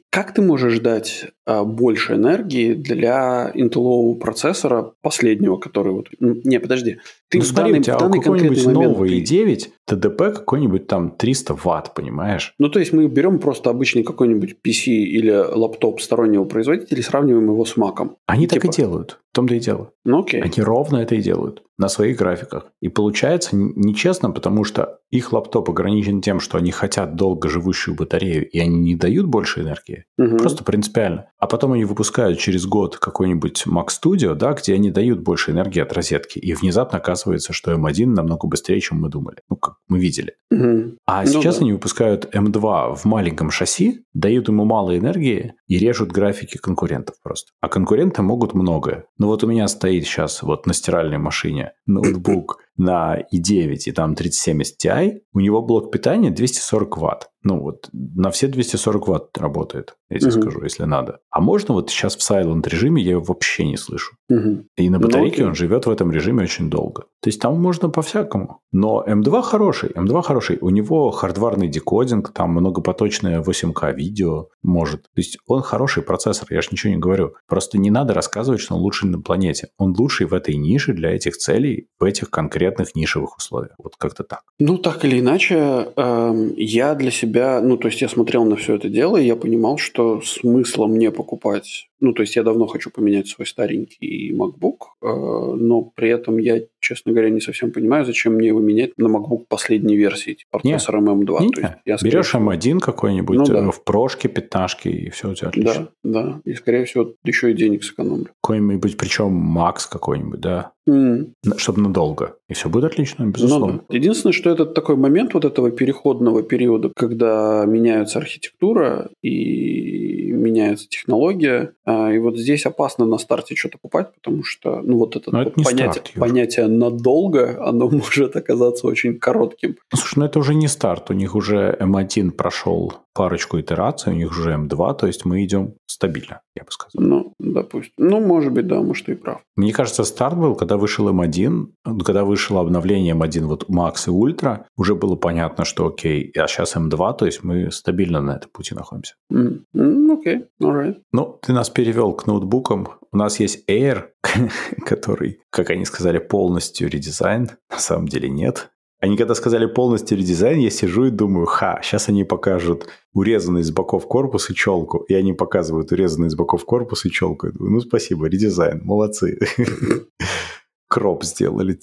Как 0.09 0.33
ты 0.33 0.41
можешь 0.41 0.79
дать 0.79 1.27
а, 1.45 1.63
больше 1.63 2.15
энергии 2.15 2.73
для 2.73 3.49
интеллового 3.53 4.15
процессора 4.15 4.93
последнего, 5.01 5.57
который 5.57 5.93
вот... 5.93 6.09
Не, 6.19 6.59
подожди. 6.59 6.97
Ты 7.29 7.37
ну 7.37 7.43
в 7.43 7.47
смотри, 7.47 7.71
данный, 7.71 7.79
у 7.79 7.83
тебя 7.83 7.97
в 7.97 7.99
данный 7.99 8.19
какой-нибудь 8.19 8.65
нового 8.65 9.07
ты- 9.07 9.21
i9 9.21 9.67
ТДП 9.85 10.17
какой-нибудь 10.17 10.87
там 10.87 11.11
300 11.11 11.55
ватт, 11.63 11.93
понимаешь? 11.93 12.53
Ну, 12.59 12.67
то 12.67 12.79
есть 12.79 12.91
мы 12.91 13.07
берем 13.07 13.39
просто 13.39 13.69
обычный 13.69 14.03
какой-нибудь 14.03 14.57
PC 14.65 14.91
или 14.91 15.31
лаптоп 15.31 16.01
стороннего 16.01 16.43
производителя 16.43 16.99
и 16.99 17.01
сравниваем 17.01 17.45
его 17.45 17.63
с 17.63 17.77
Маком. 17.77 18.17
Они 18.25 18.47
так 18.47 18.59
и 18.59 18.61
Типа. 18.63 18.73
делают. 18.73 19.19
В 19.33 19.35
том-то 19.35 19.55
и 19.55 19.59
дело. 19.59 19.89
Ну, 20.05 20.19
окей. 20.19 20.43
Они 20.43 20.61
ровно 20.61 20.97
это 20.97 21.15
и 21.15 21.21
делают 21.21 21.63
на 21.79 21.89
своих 21.89 22.17
графиках. 22.17 22.67
И 22.81 22.89
получается 22.89 23.55
нечестно, 23.55 24.29
потому 24.29 24.63
что 24.63 24.99
их 25.09 25.33
лаптоп 25.33 25.71
ограничен 25.71 26.21
тем, 26.21 26.39
что 26.39 26.59
они 26.59 26.71
хотят 26.71 27.15
долго 27.15 27.49
живущую 27.49 27.95
батарею, 27.95 28.47
и 28.47 28.59
они 28.59 28.77
не 28.77 28.95
дают 28.95 29.25
больше 29.25 29.61
энергии. 29.61 30.05
Мгм. 30.17 30.37
Просто 30.37 30.63
принципиально. 30.63 31.29
А 31.39 31.47
потом 31.47 31.73
они 31.73 31.85
выпускают 31.85 32.37
через 32.37 32.65
год 32.65 32.97
какой-нибудь 32.97 33.63
Mac 33.67 33.87
Studio, 33.87 34.35
да, 34.35 34.53
где 34.53 34.75
они 34.75 34.91
дают 34.91 35.21
больше 35.21 35.51
энергии 35.51 35.81
от 35.81 35.93
розетки. 35.93 36.37
И 36.37 36.53
внезапно 36.53 36.99
оказывается, 36.99 37.53
что 37.53 37.71
M1 37.71 38.05
намного 38.05 38.47
быстрее, 38.47 38.79
чем 38.79 39.01
мы 39.01 39.09
думали. 39.09 39.37
Ну, 39.49 39.55
как 39.55 39.77
мы 39.87 39.99
видели. 39.99 40.35
Мгм. 40.51 40.97
А 41.07 41.23
Ну 41.23 41.27
сейчас 41.27 41.57
да. 41.57 41.61
они 41.61 41.73
выпускают 41.73 42.33
M2 42.33 42.95
в 42.95 43.05
маленьком 43.05 43.49
шасси, 43.49 44.03
дают 44.13 44.47
ему 44.47 44.65
мало 44.65 44.97
энергии 44.97 45.53
и 45.67 45.79
режут 45.79 46.11
графики 46.11 46.57
конкурентов 46.57 47.15
просто. 47.23 47.51
А 47.61 47.67
конкуренты 47.67 48.21
могут 48.21 48.53
многое. 48.53 49.05
Ну 49.23 49.29
вот 49.29 49.41
у 49.41 49.47
меня 49.47 49.69
стоит 49.69 50.03
сейчас 50.03 50.43
вот 50.43 50.65
на 50.65 50.73
стиральной 50.73 51.17
машине 51.17 51.71
ноутбук 51.85 52.59
на 52.77 53.19
i9 53.33 53.75
и 53.85 53.91
там 53.91 54.15
3070 54.15 54.75
Ti, 54.83 55.11
у 55.33 55.39
него 55.39 55.61
блок 55.61 55.91
питания 55.91 56.31
240 56.31 56.97
ватт. 56.97 57.29
Ну 57.45 57.59
вот 57.59 57.89
на 57.91 58.31
все 58.31 58.47
240 58.47 59.07
ватт 59.09 59.37
работает, 59.37 59.95
я 60.09 60.17
тебе 60.19 60.31
Мгм. 60.31 60.41
скажу, 60.41 60.63
если 60.63 60.85
надо. 60.85 61.19
А 61.29 61.41
можно 61.41 61.73
вот 61.73 61.89
сейчас 61.89 62.15
в 62.15 62.21
silent 62.31 62.67
режиме 62.69 63.01
я 63.03 63.11
его 63.11 63.23
вообще 63.23 63.65
не 63.65 63.75
слышу. 63.75 64.15
Мгм. 64.29 64.65
И 64.77 64.89
на 64.89 64.97
Ну, 64.97 65.05
батарейке 65.07 65.33
окей. 65.35 65.45
он 65.47 65.55
живет 65.55 65.85
в 65.85 65.89
этом 65.89 66.09
режиме 66.11 66.43
очень 66.43 66.69
долго. 66.69 67.01
То 67.21 67.27
есть 67.29 67.41
там 67.41 67.61
можно 67.61 67.89
по-всякому. 67.89 68.59
Но 68.71 69.03
M2 69.05 69.41
хороший, 69.41 69.89
M2 69.89 70.21
хороший. 70.23 70.57
У 70.61 70.69
него 70.69 71.11
хардварный 71.11 71.67
декодинг, 71.67 72.31
там 72.33 72.51
многопоточное 72.51 73.41
8К 73.41 73.91
видео 73.93 74.47
может. 74.61 75.01
То 75.03 75.17
есть 75.17 75.37
он 75.45 75.61
хороший 75.63 76.01
процессор, 76.01 76.47
я 76.49 76.61
же 76.61 76.69
ничего 76.71 76.93
не 76.93 76.99
говорю. 76.99 77.33
Просто 77.47 77.77
не 77.77 77.91
надо 77.91 78.13
рассказывать, 78.13 78.61
что 78.61 78.75
он 78.75 78.81
лучший 78.81 79.09
на 79.09 79.21
планете. 79.21 79.67
Он 79.77 79.93
лучший 79.97 80.27
в 80.27 80.33
этой 80.33 80.55
нише 80.55 80.93
для 80.93 81.11
этих 81.13 81.35
целей, 81.35 81.87
в 81.99 82.05
этих 82.05 82.29
конкретных 82.29 82.62
нишевых 82.95 83.37
условиях. 83.37 83.75
Вот 83.77 83.95
как-то 83.97 84.23
так. 84.23 84.41
Ну, 84.59 84.77
так 84.77 85.05
или 85.05 85.19
иначе, 85.19 85.55
эм, 85.95 86.53
я 86.57 86.95
для 86.95 87.11
себя, 87.11 87.61
ну, 87.61 87.77
то 87.77 87.87
есть 87.87 88.01
я 88.01 88.09
смотрел 88.09 88.45
на 88.45 88.55
все 88.55 88.75
это 88.75 88.89
дело, 88.89 89.17
и 89.17 89.25
я 89.25 89.35
понимал, 89.35 89.77
что 89.77 90.21
смысла 90.21 90.87
мне 90.87 91.11
покупать, 91.11 91.89
ну, 92.03 92.13
то 92.13 92.21
есть 92.21 92.35
я 92.35 92.43
давно 92.43 92.67
хочу 92.67 92.91
поменять 92.91 93.27
свой 93.27 93.47
старенький 93.47 94.31
MacBook, 94.33 94.77
э, 95.01 95.07
но 95.55 95.81
при 95.95 96.09
этом 96.09 96.37
я, 96.37 96.59
честно 96.79 97.13
говоря, 97.13 97.29
не 97.29 97.39
совсем 97.39 97.71
понимаю, 97.71 98.05
зачем 98.05 98.33
мне 98.33 98.47
его 98.49 98.59
менять 98.59 98.91
на 98.97 99.07
MacBook 99.07 99.45
последней 99.47 99.95
версии, 99.95 100.33
типа 100.33 100.59
процессором 100.59 101.09
M2. 101.09 101.41
Не, 101.41 101.49
то 101.49 101.61
есть 101.61 101.73
я, 101.85 101.97
скорее 101.97 102.11
берешь 102.11 102.27
всего, 102.27 102.51
M1 102.51 102.79
какой-нибудь 102.79 103.37
Ну 103.37 103.45
да. 103.45 103.59
э, 103.67 103.71
в 103.71 103.83
прошке, 103.83 104.27
пятнашке, 104.27 104.89
и 104.91 105.09
все 105.09 105.31
у 105.31 105.33
тебя 105.33 105.47
отлично. 105.47 105.87
Да, 106.03 106.21
да, 106.23 106.41
и 106.43 106.53
скорее 106.53 106.85
всего 106.85 107.13
еще 107.23 107.51
и 107.51 107.53
денег 107.53 107.83
сэкономлю. 107.83 108.27
Какой-нибудь, 108.41 108.97
причем 108.97 109.31
Макс 109.31 109.87
какой-нибудь, 109.87 110.39
да. 110.41 110.71
М. 110.85 111.33
Чтобы 111.55 111.79
надолго. 111.81 112.35
И 112.49 112.53
все 112.53 112.67
будет 112.67 112.83
отлично, 112.83 113.23
Ну 113.23 113.31
безусловно. 113.31 113.83
да. 113.87 113.95
Единственное, 113.95 114.33
что 114.33 114.49
это 114.49 114.65
такой 114.65 114.97
момент 114.97 115.33
вот 115.33 115.45
этого 115.45 115.71
переходного 115.71 116.43
периода, 116.43 116.91
когда 116.93 117.63
меняется 117.65 118.19
архитектура 118.19 119.09
и 119.21 120.31
меняется 120.33 120.89
технология. 120.89 121.73
А, 121.93 122.11
И 122.11 122.17
вот 122.17 122.37
здесь 122.37 122.65
опасно 122.65 123.05
на 123.05 123.17
старте 123.17 123.55
что-то 123.55 123.77
покупать, 123.77 124.13
потому 124.13 124.43
что 124.43 124.81
ну, 124.81 124.97
вот 124.97 125.15
это, 125.15 125.35
это 125.37 125.51
понятие, 125.51 125.91
старт, 125.91 126.11
Юр. 126.15 126.19
понятие 126.27 126.67
надолго, 126.67 127.57
оно 127.63 127.89
может 127.91 128.35
оказаться 128.35 128.87
очень 128.87 129.19
коротким. 129.19 129.75
Ну, 129.91 129.97
Слушай, 129.97 130.19
ну 130.19 130.25
это 130.25 130.39
уже 130.39 130.55
не 130.55 130.67
старт. 130.67 131.09
У 131.09 131.13
них 131.13 131.35
уже 131.35 131.77
M1 131.79 132.31
прошел 132.31 132.93
парочку 133.13 133.59
итераций, 133.59 134.11
у 134.11 134.15
них 134.15 134.31
уже 134.31 134.53
M2, 134.55 134.95
то 134.97 135.07
есть 135.07 135.25
мы 135.25 135.43
идем 135.45 135.75
стабильно, 135.85 136.41
я 136.55 136.63
бы 136.63 136.71
сказал. 136.71 137.07
Ну, 137.07 137.33
допустим. 137.39 137.93
Ну, 137.97 138.19
может 138.19 138.51
быть, 138.51 138.65
да, 138.65 138.81
может, 138.81 139.05
ты 139.05 139.11
и 139.11 139.15
прав. 139.15 139.41
Мне 139.55 139.71
кажется, 139.71 140.03
старт 140.03 140.35
был, 140.35 140.55
когда 140.55 140.77
вышел 140.77 141.07
M1, 141.09 141.67
когда 142.03 142.23
вышло 142.25 142.61
обновление 142.61 143.13
M1 143.13 143.45
вот 143.45 143.69
Max 143.69 144.07
и 144.07 144.09
Ultra, 144.09 144.63
уже 144.77 144.95
было 144.95 145.15
понятно, 145.15 145.63
что 145.63 145.85
окей, 145.87 146.31
а 146.35 146.47
сейчас 146.47 146.75
M2, 146.75 147.17
то 147.17 147.25
есть 147.27 147.43
мы 147.43 147.71
стабильно 147.71 148.19
на 148.21 148.37
этом 148.37 148.49
пути 148.51 148.73
находимся. 148.73 149.13
М. 149.31 149.65
М, 149.75 150.11
Окей, 150.11 150.45
alright. 150.61 150.95
Ну, 151.11 151.37
ты 151.41 151.53
нас 151.53 151.69
перевел 151.83 152.13
к 152.13 152.27
ноутбукам. 152.27 152.87
У 153.11 153.17
нас 153.17 153.41
есть 153.41 153.69
Air, 153.69 154.05
который, 154.85 155.41
как 155.49 155.69
они 155.69 155.83
сказали, 155.83 156.17
полностью 156.17 156.89
редизайн. 156.89 157.49
На 157.69 157.77
самом 157.77 158.07
деле 158.07 158.29
нет. 158.29 158.69
Они 159.01 159.17
когда 159.17 159.35
сказали 159.35 159.65
полностью 159.65 160.17
редизайн, 160.17 160.59
я 160.59 160.69
сижу 160.69 161.07
и 161.07 161.09
думаю, 161.09 161.45
ха, 161.45 161.81
сейчас 161.83 162.07
они 162.07 162.23
покажут 162.23 162.87
урезанный 163.13 163.63
с 163.63 163.71
боков 163.71 164.07
корпус 164.07 164.49
и 164.49 164.55
челку. 164.55 164.99
И 165.09 165.13
они 165.13 165.33
показывают 165.33 165.91
урезанный 165.91 166.29
с 166.29 166.35
боков 166.35 166.63
корпус 166.63 167.03
и 167.03 167.11
челку. 167.11 167.47
Я 167.47 167.51
думаю, 167.51 167.73
ну 167.73 167.79
спасибо, 167.81 168.27
редизайн, 168.27 168.79
молодцы. 168.85 169.37
Кроп 170.87 171.25
сделали. 171.25 171.77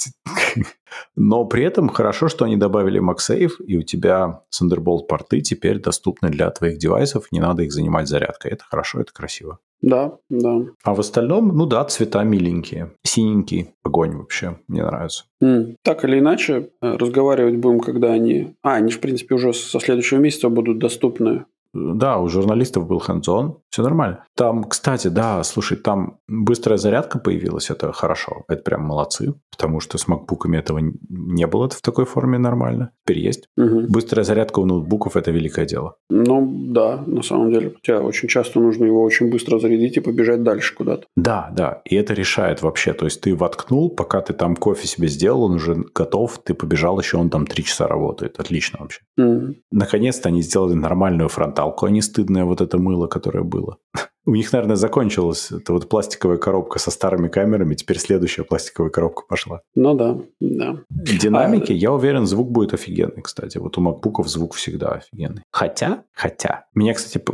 Но 1.15 1.45
при 1.45 1.63
этом 1.63 1.91
хорошо, 1.91 2.29
что 2.29 2.47
они 2.47 2.57
добавили 2.57 3.03
MagSafe, 3.03 3.63
и 3.67 3.77
у 3.77 3.83
тебя 3.83 4.45
Thunderbolt 4.51 5.07
порты 5.09 5.43
теперь 5.43 5.79
доступны 5.79 6.31
для 6.31 6.51
твоих 6.51 6.79
девайсов, 6.79 7.31
не 7.33 7.41
надо 7.41 7.65
их 7.65 7.73
занимать 7.73 8.09
зарядкой. 8.09 8.53
Это 8.53 8.65
хорошо, 8.65 9.03
это 9.03 9.13
красиво. 9.13 9.59
Да, 9.83 10.19
да. 10.29 10.67
А 10.85 10.95
в 10.95 11.01
остальном, 11.01 11.57
ну 11.57 11.67
да, 11.67 11.85
цвета 11.85 12.23
миленькие. 12.23 12.93
Синенький 13.03 13.71
огонь 13.83 14.17
вообще, 14.17 14.59
мне 14.69 14.85
нравится. 14.85 15.25
М. 15.41 15.77
Так 15.83 16.05
или 16.05 16.19
иначе, 16.19 16.71
э, 16.83 16.97
разговаривать 16.97 17.57
будем, 17.57 17.81
когда 17.81 18.13
они... 18.13 18.55
А, 18.63 18.75
они, 18.75 18.93
в 18.93 19.01
принципе, 19.01 19.35
уже 19.35 19.53
со 19.55 19.81
следующего 19.81 20.19
месяца 20.19 20.49
будут 20.49 20.79
доступны. 20.79 21.47
Да, 21.73 22.19
у 22.19 22.29
журналистов 22.29 22.87
был 22.87 22.99
hands 22.99 23.55
все 23.71 23.83
нормально. 23.83 24.25
Там, 24.37 24.65
кстати, 24.65 25.09
да, 25.09 25.43
слушай, 25.45 25.77
там 25.77 26.19
быстрая 26.29 26.79
зарядка 26.79 27.19
появилась, 27.19 27.71
это 27.71 27.93
хорошо, 27.93 28.45
это 28.49 28.63
прям 28.63 28.83
молодцы, 28.83 29.35
потому 29.51 29.81
что 29.81 29.99
с 29.99 30.09
макбуками 30.09 30.59
этого 30.59 30.81
не 31.09 31.47
было 31.47 31.69
в 31.69 31.81
такой 31.81 32.05
форме 32.05 32.39
нормально, 32.39 32.91
теперь 33.05 33.25
есть. 33.25 33.49
Мгм. 33.57 33.87
Быстрая 33.89 34.25
зарядка 34.25 34.61
у 34.61 34.67
ноутбуков– 34.67 35.17
это 35.17 35.31
великое 35.31 35.67
дело. 35.67 35.97
Ну, 36.09 36.51
да, 36.73 37.03
на 37.07 37.23
самом 37.23 37.53
деле. 37.53 37.75
Хотя 37.75 38.01
очень 38.01 38.29
часто 38.29 38.61
нужно 38.61 38.85
его 38.85 39.03
очень 39.03 39.31
быстро 39.31 39.59
зарядить 39.59 39.97
и 39.97 40.01
побежать 40.01 40.43
дальше 40.43 40.75
куда-то. 40.75 41.05
Да, 41.17 41.51
да, 41.55 41.83
и 41.85 41.95
это 41.97 42.15
решает 42.15 42.63
вообще. 42.63 42.93
То 42.93 43.05
есть 43.05 43.21
ты 43.21 43.35
воткнул, 43.37 43.91
пока 43.91 44.21
ты 44.21 44.33
там 44.33 44.57
кофе 44.57 44.87
себе 44.89 45.09
сделал, 45.09 45.45
он 45.45 45.55
уже 45.55 45.85
готов, 45.95 46.39
ты 46.43 46.55
побежал, 46.55 46.99
еще 46.99 47.19
он 47.19 47.31
там 47.31 47.47
три 47.47 47.65
часа 47.65 47.87
работает. 47.87 48.41
Отлично 48.41 48.79
вообще. 48.81 49.01
М. 49.19 49.57
Наконец-то 49.71 50.29
они 50.29 50.43
сделали 50.43 50.75
нормальную 50.75 51.29
фронталку, 51.29 51.87
а 51.87 51.91
не 51.91 52.03
стыдное 52.03 52.45
вот 52.45 52.61
это 52.61 52.79
мыло, 52.79 53.07
которое 53.07 53.45
было. 53.45 53.60
У 54.27 54.35
них, 54.35 54.53
наверное, 54.53 54.77
закончилась 54.77 55.51
эта 55.51 55.73
вот 55.73 55.89
пластиковая 55.89 56.37
коробка 56.37 56.79
со 56.79 56.91
старыми 56.91 57.29
камерами, 57.29 57.75
теперь 57.75 57.99
следующая 57.99 58.45
пластиковая 58.45 58.91
коробка 58.91 59.23
пошла. 59.27 59.63
Ну 59.75 59.95
да, 59.95 60.19
да. 60.41 60.85
Динамики, 60.91 61.73
а... 61.73 61.75
я 61.75 61.93
уверен, 61.93 62.27
звук 62.27 62.51
будет 62.51 62.75
офигенный, 62.75 63.23
кстати. 63.23 63.59
Вот 63.59 63.79
у 63.79 63.81
макбуков 63.81 64.29
звук 64.29 64.55
всегда 64.55 64.91
офигенный. 64.91 65.43
Хотя, 65.51 66.05
хотя, 66.13 66.67
меня, 66.75 66.95
кстати, 66.95 67.25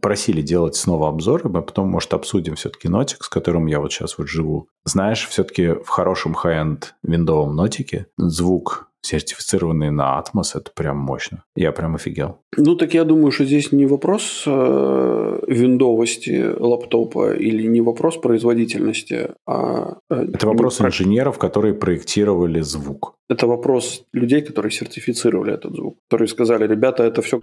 просили 0.00 0.40
делать 0.40 0.76
снова 0.76 1.08
обзоры, 1.08 1.50
мы 1.50 1.62
потом, 1.62 1.88
может, 1.88 2.14
обсудим 2.14 2.54
все-таки 2.54 2.88
нотик, 2.88 3.24
с 3.24 3.28
которым 3.28 3.66
я 3.66 3.80
вот 3.80 3.92
сейчас 3.92 4.16
вот 4.16 4.28
живу. 4.28 4.68
Знаешь, 4.84 5.26
все-таки 5.28 5.72
в 5.72 5.88
хорошем 5.88 6.34
high-end 6.34 6.94
виндовом 7.02 7.56
нотике 7.56 8.06
звук 8.16 8.88
сертифицированные 9.06 9.90
на 9.90 10.20
Atmos, 10.20 10.54
это 10.54 10.70
прям 10.74 10.98
мощно. 10.98 11.44
Я 11.56 11.72
прям 11.72 11.94
офигел. 11.94 12.38
Ну, 12.56 12.74
так 12.76 12.94
я 12.94 13.04
думаю, 13.04 13.30
что 13.30 13.44
здесь 13.44 13.72
не 13.72 13.86
вопрос 13.86 14.44
э, 14.46 15.38
виндовости 15.48 16.54
лаптопа 16.58 17.34
или 17.34 17.68
не 17.68 17.80
вопрос 17.80 18.16
производительности, 18.16 19.28
а... 19.46 19.98
Э, 20.10 20.26
это 20.34 20.46
вопрос 20.46 20.78
про... 20.78 20.88
инженеров, 20.88 21.38
которые 21.38 21.74
проектировали 21.74 22.62
звук. 22.62 23.14
Это 23.28 23.46
вопрос 23.46 24.04
людей, 24.12 24.42
которые 24.42 24.72
сертифицировали 24.72 25.54
этот 25.54 25.74
звук, 25.74 25.96
которые 26.08 26.28
сказали, 26.28 26.66
ребята, 26.66 27.04
это 27.04 27.22
все 27.22 27.40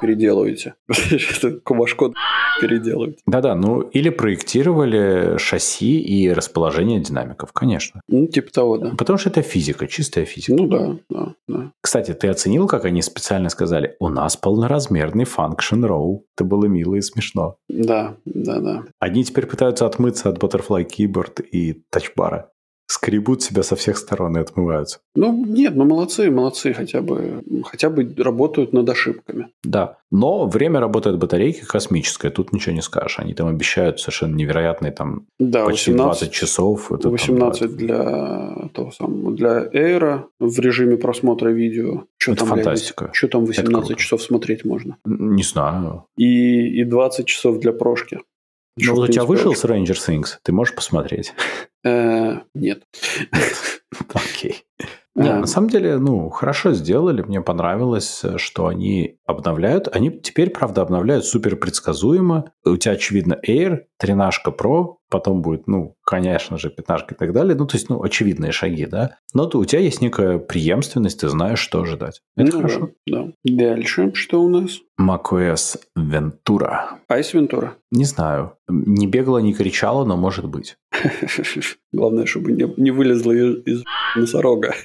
переделываете. 0.00 0.74
Кубашкод 1.64 2.14
переделываете. 2.60 3.18
Да-да, 3.26 3.54
ну 3.54 3.80
или 3.80 4.10
проектировали 4.10 5.38
шасси 5.38 6.00
и 6.00 6.32
расположение 6.32 7.00
динамиков, 7.00 7.52
конечно. 7.52 8.00
Ну, 8.08 8.26
типа 8.26 8.52
того, 8.52 8.78
да. 8.78 8.90
Потому 8.96 9.18
что 9.18 9.30
это 9.30 9.42
физика, 9.42 9.86
чистая 9.86 10.24
физика. 10.24 10.54
Ну 10.54 10.68
да, 10.68 10.96
да, 11.08 11.34
да. 11.46 11.72
Кстати, 11.80 12.14
ты 12.14 12.28
оценил, 12.28 12.66
как 12.66 12.84
они 12.84 13.02
специально 13.02 13.48
сказали, 13.48 13.96
у 14.00 14.08
нас 14.08 14.36
полноразмерный 14.36 15.24
function 15.24 15.86
row. 15.86 16.20
Это 16.36 16.44
было 16.44 16.66
мило 16.66 16.94
и 16.94 17.00
смешно. 17.00 17.56
Да, 17.68 18.16
да, 18.24 18.60
да. 18.60 18.84
Они 18.98 19.24
теперь 19.24 19.46
пытаются 19.46 19.86
отмыться 19.86 20.28
от 20.28 20.38
Butterfly 20.38 20.86
Keyboard 20.86 21.42
и 21.42 21.82
тачбара 21.90 22.50
скребут 22.88 23.42
себя 23.42 23.62
со 23.62 23.76
всех 23.76 23.98
сторон 23.98 24.38
и 24.38 24.40
отмываются. 24.40 25.00
Ну, 25.14 25.44
нет, 25.46 25.76
ну 25.76 25.84
молодцы, 25.84 26.30
молодцы, 26.30 26.72
хотя 26.72 27.02
бы, 27.02 27.44
хотя 27.64 27.90
бы 27.90 28.14
работают 28.16 28.72
над 28.72 28.88
ошибками. 28.88 29.48
Да, 29.62 29.98
но 30.10 30.46
время 30.46 30.80
работает 30.80 31.18
батарейки 31.18 31.66
космическое, 31.66 32.30
тут 32.30 32.52
ничего 32.52 32.74
не 32.74 32.80
скажешь. 32.80 33.18
Они 33.18 33.34
там 33.34 33.48
обещают 33.48 34.00
совершенно 34.00 34.34
невероятные 34.34 34.90
там 34.90 35.26
да, 35.38 35.66
почти 35.66 35.90
18, 35.92 36.20
20 36.20 36.32
часов. 36.32 36.90
Это 36.90 37.10
18 37.10 37.60
там, 37.60 37.76
для 37.76 38.68
того 38.72 38.90
самого, 38.90 39.36
для 39.36 39.66
Air 39.66 40.22
в 40.40 40.58
режиме 40.58 40.96
просмотра 40.96 41.50
видео. 41.50 42.04
Что 42.16 42.32
это 42.32 42.46
там, 42.46 42.48
фантастика. 42.48 43.04
Блядь, 43.04 43.14
что 43.14 43.28
там 43.28 43.44
18 43.44 43.98
часов 43.98 44.22
смотреть 44.22 44.64
можно? 44.64 44.96
Не 45.04 45.42
знаю. 45.42 46.06
И, 46.16 46.80
и 46.80 46.84
20 46.84 47.26
часов 47.26 47.60
для 47.60 47.72
прошки. 47.72 48.20
Ну, 48.80 48.94
вот 48.94 49.08
у 49.08 49.12
тебя 49.12 49.24
вышел 49.24 49.54
с 49.54 49.64
Ranger 49.64 49.96
Things, 49.96 50.38
ты 50.42 50.52
можешь 50.52 50.74
посмотреть? 50.74 51.32
Э, 51.84 52.40
нет. 52.54 52.84
Окей. 54.14 54.64
Нет, 55.14 55.40
на 55.40 55.46
самом 55.46 55.68
деле, 55.68 55.98
ну, 55.98 56.30
хорошо 56.30 56.72
сделали, 56.72 57.22
мне 57.22 57.40
понравилось, 57.40 58.22
что 58.36 58.68
они 58.68 59.18
обновляют. 59.26 59.88
Они 59.94 60.10
теперь, 60.10 60.50
правда, 60.50 60.82
обновляют 60.82 61.24
супер 61.24 61.56
предсказуемо. 61.56 62.52
У 62.64 62.76
тебя, 62.76 62.92
очевидно, 62.92 63.36
Air, 63.44 63.80
13 63.98 64.46
Pro, 64.46 64.96
потом 65.10 65.42
будет, 65.42 65.66
ну, 65.66 65.96
конечно 66.04 66.58
же, 66.58 66.70
15 66.70 67.12
и 67.12 67.14
так 67.14 67.32
далее. 67.32 67.54
Ну, 67.56 67.66
то 67.66 67.76
есть, 67.76 67.88
ну, 67.88 68.02
очевидные 68.02 68.52
шаги, 68.52 68.86
да. 68.86 69.16
Но 69.34 69.46
то 69.46 69.58
у 69.58 69.64
тебя 69.64 69.80
есть 69.80 70.00
некая 70.00 70.38
преемственность, 70.38 71.20
ты 71.20 71.28
знаешь, 71.28 71.58
что 71.58 71.82
ожидать. 71.82 72.20
Это 72.36 72.52
ну, 72.52 72.56
хорошо. 72.58 72.90
Да, 73.06 73.24
да. 73.24 73.32
Дальше 73.44 74.12
что 74.14 74.42
у 74.42 74.48
нас? 74.48 74.78
macOS 75.00 75.78
Ventura. 75.96 76.98
Ice 77.10 77.34
Ventura? 77.34 77.70
Не 77.90 78.04
знаю. 78.04 78.56
Не 78.68 79.06
бегала, 79.06 79.38
не 79.38 79.54
кричала, 79.54 80.04
но 80.04 80.16
может 80.16 80.46
быть. 80.46 80.76
Главное, 81.92 82.26
чтобы 82.26 82.52
не, 82.52 82.72
не 82.76 82.90
вылезла 82.90 83.32
из, 83.32 83.66
из 83.66 83.84
носорога. 84.16 84.74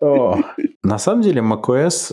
На 0.00 0.98
самом 0.98 1.22
деле 1.22 1.42
macOS 1.42 2.12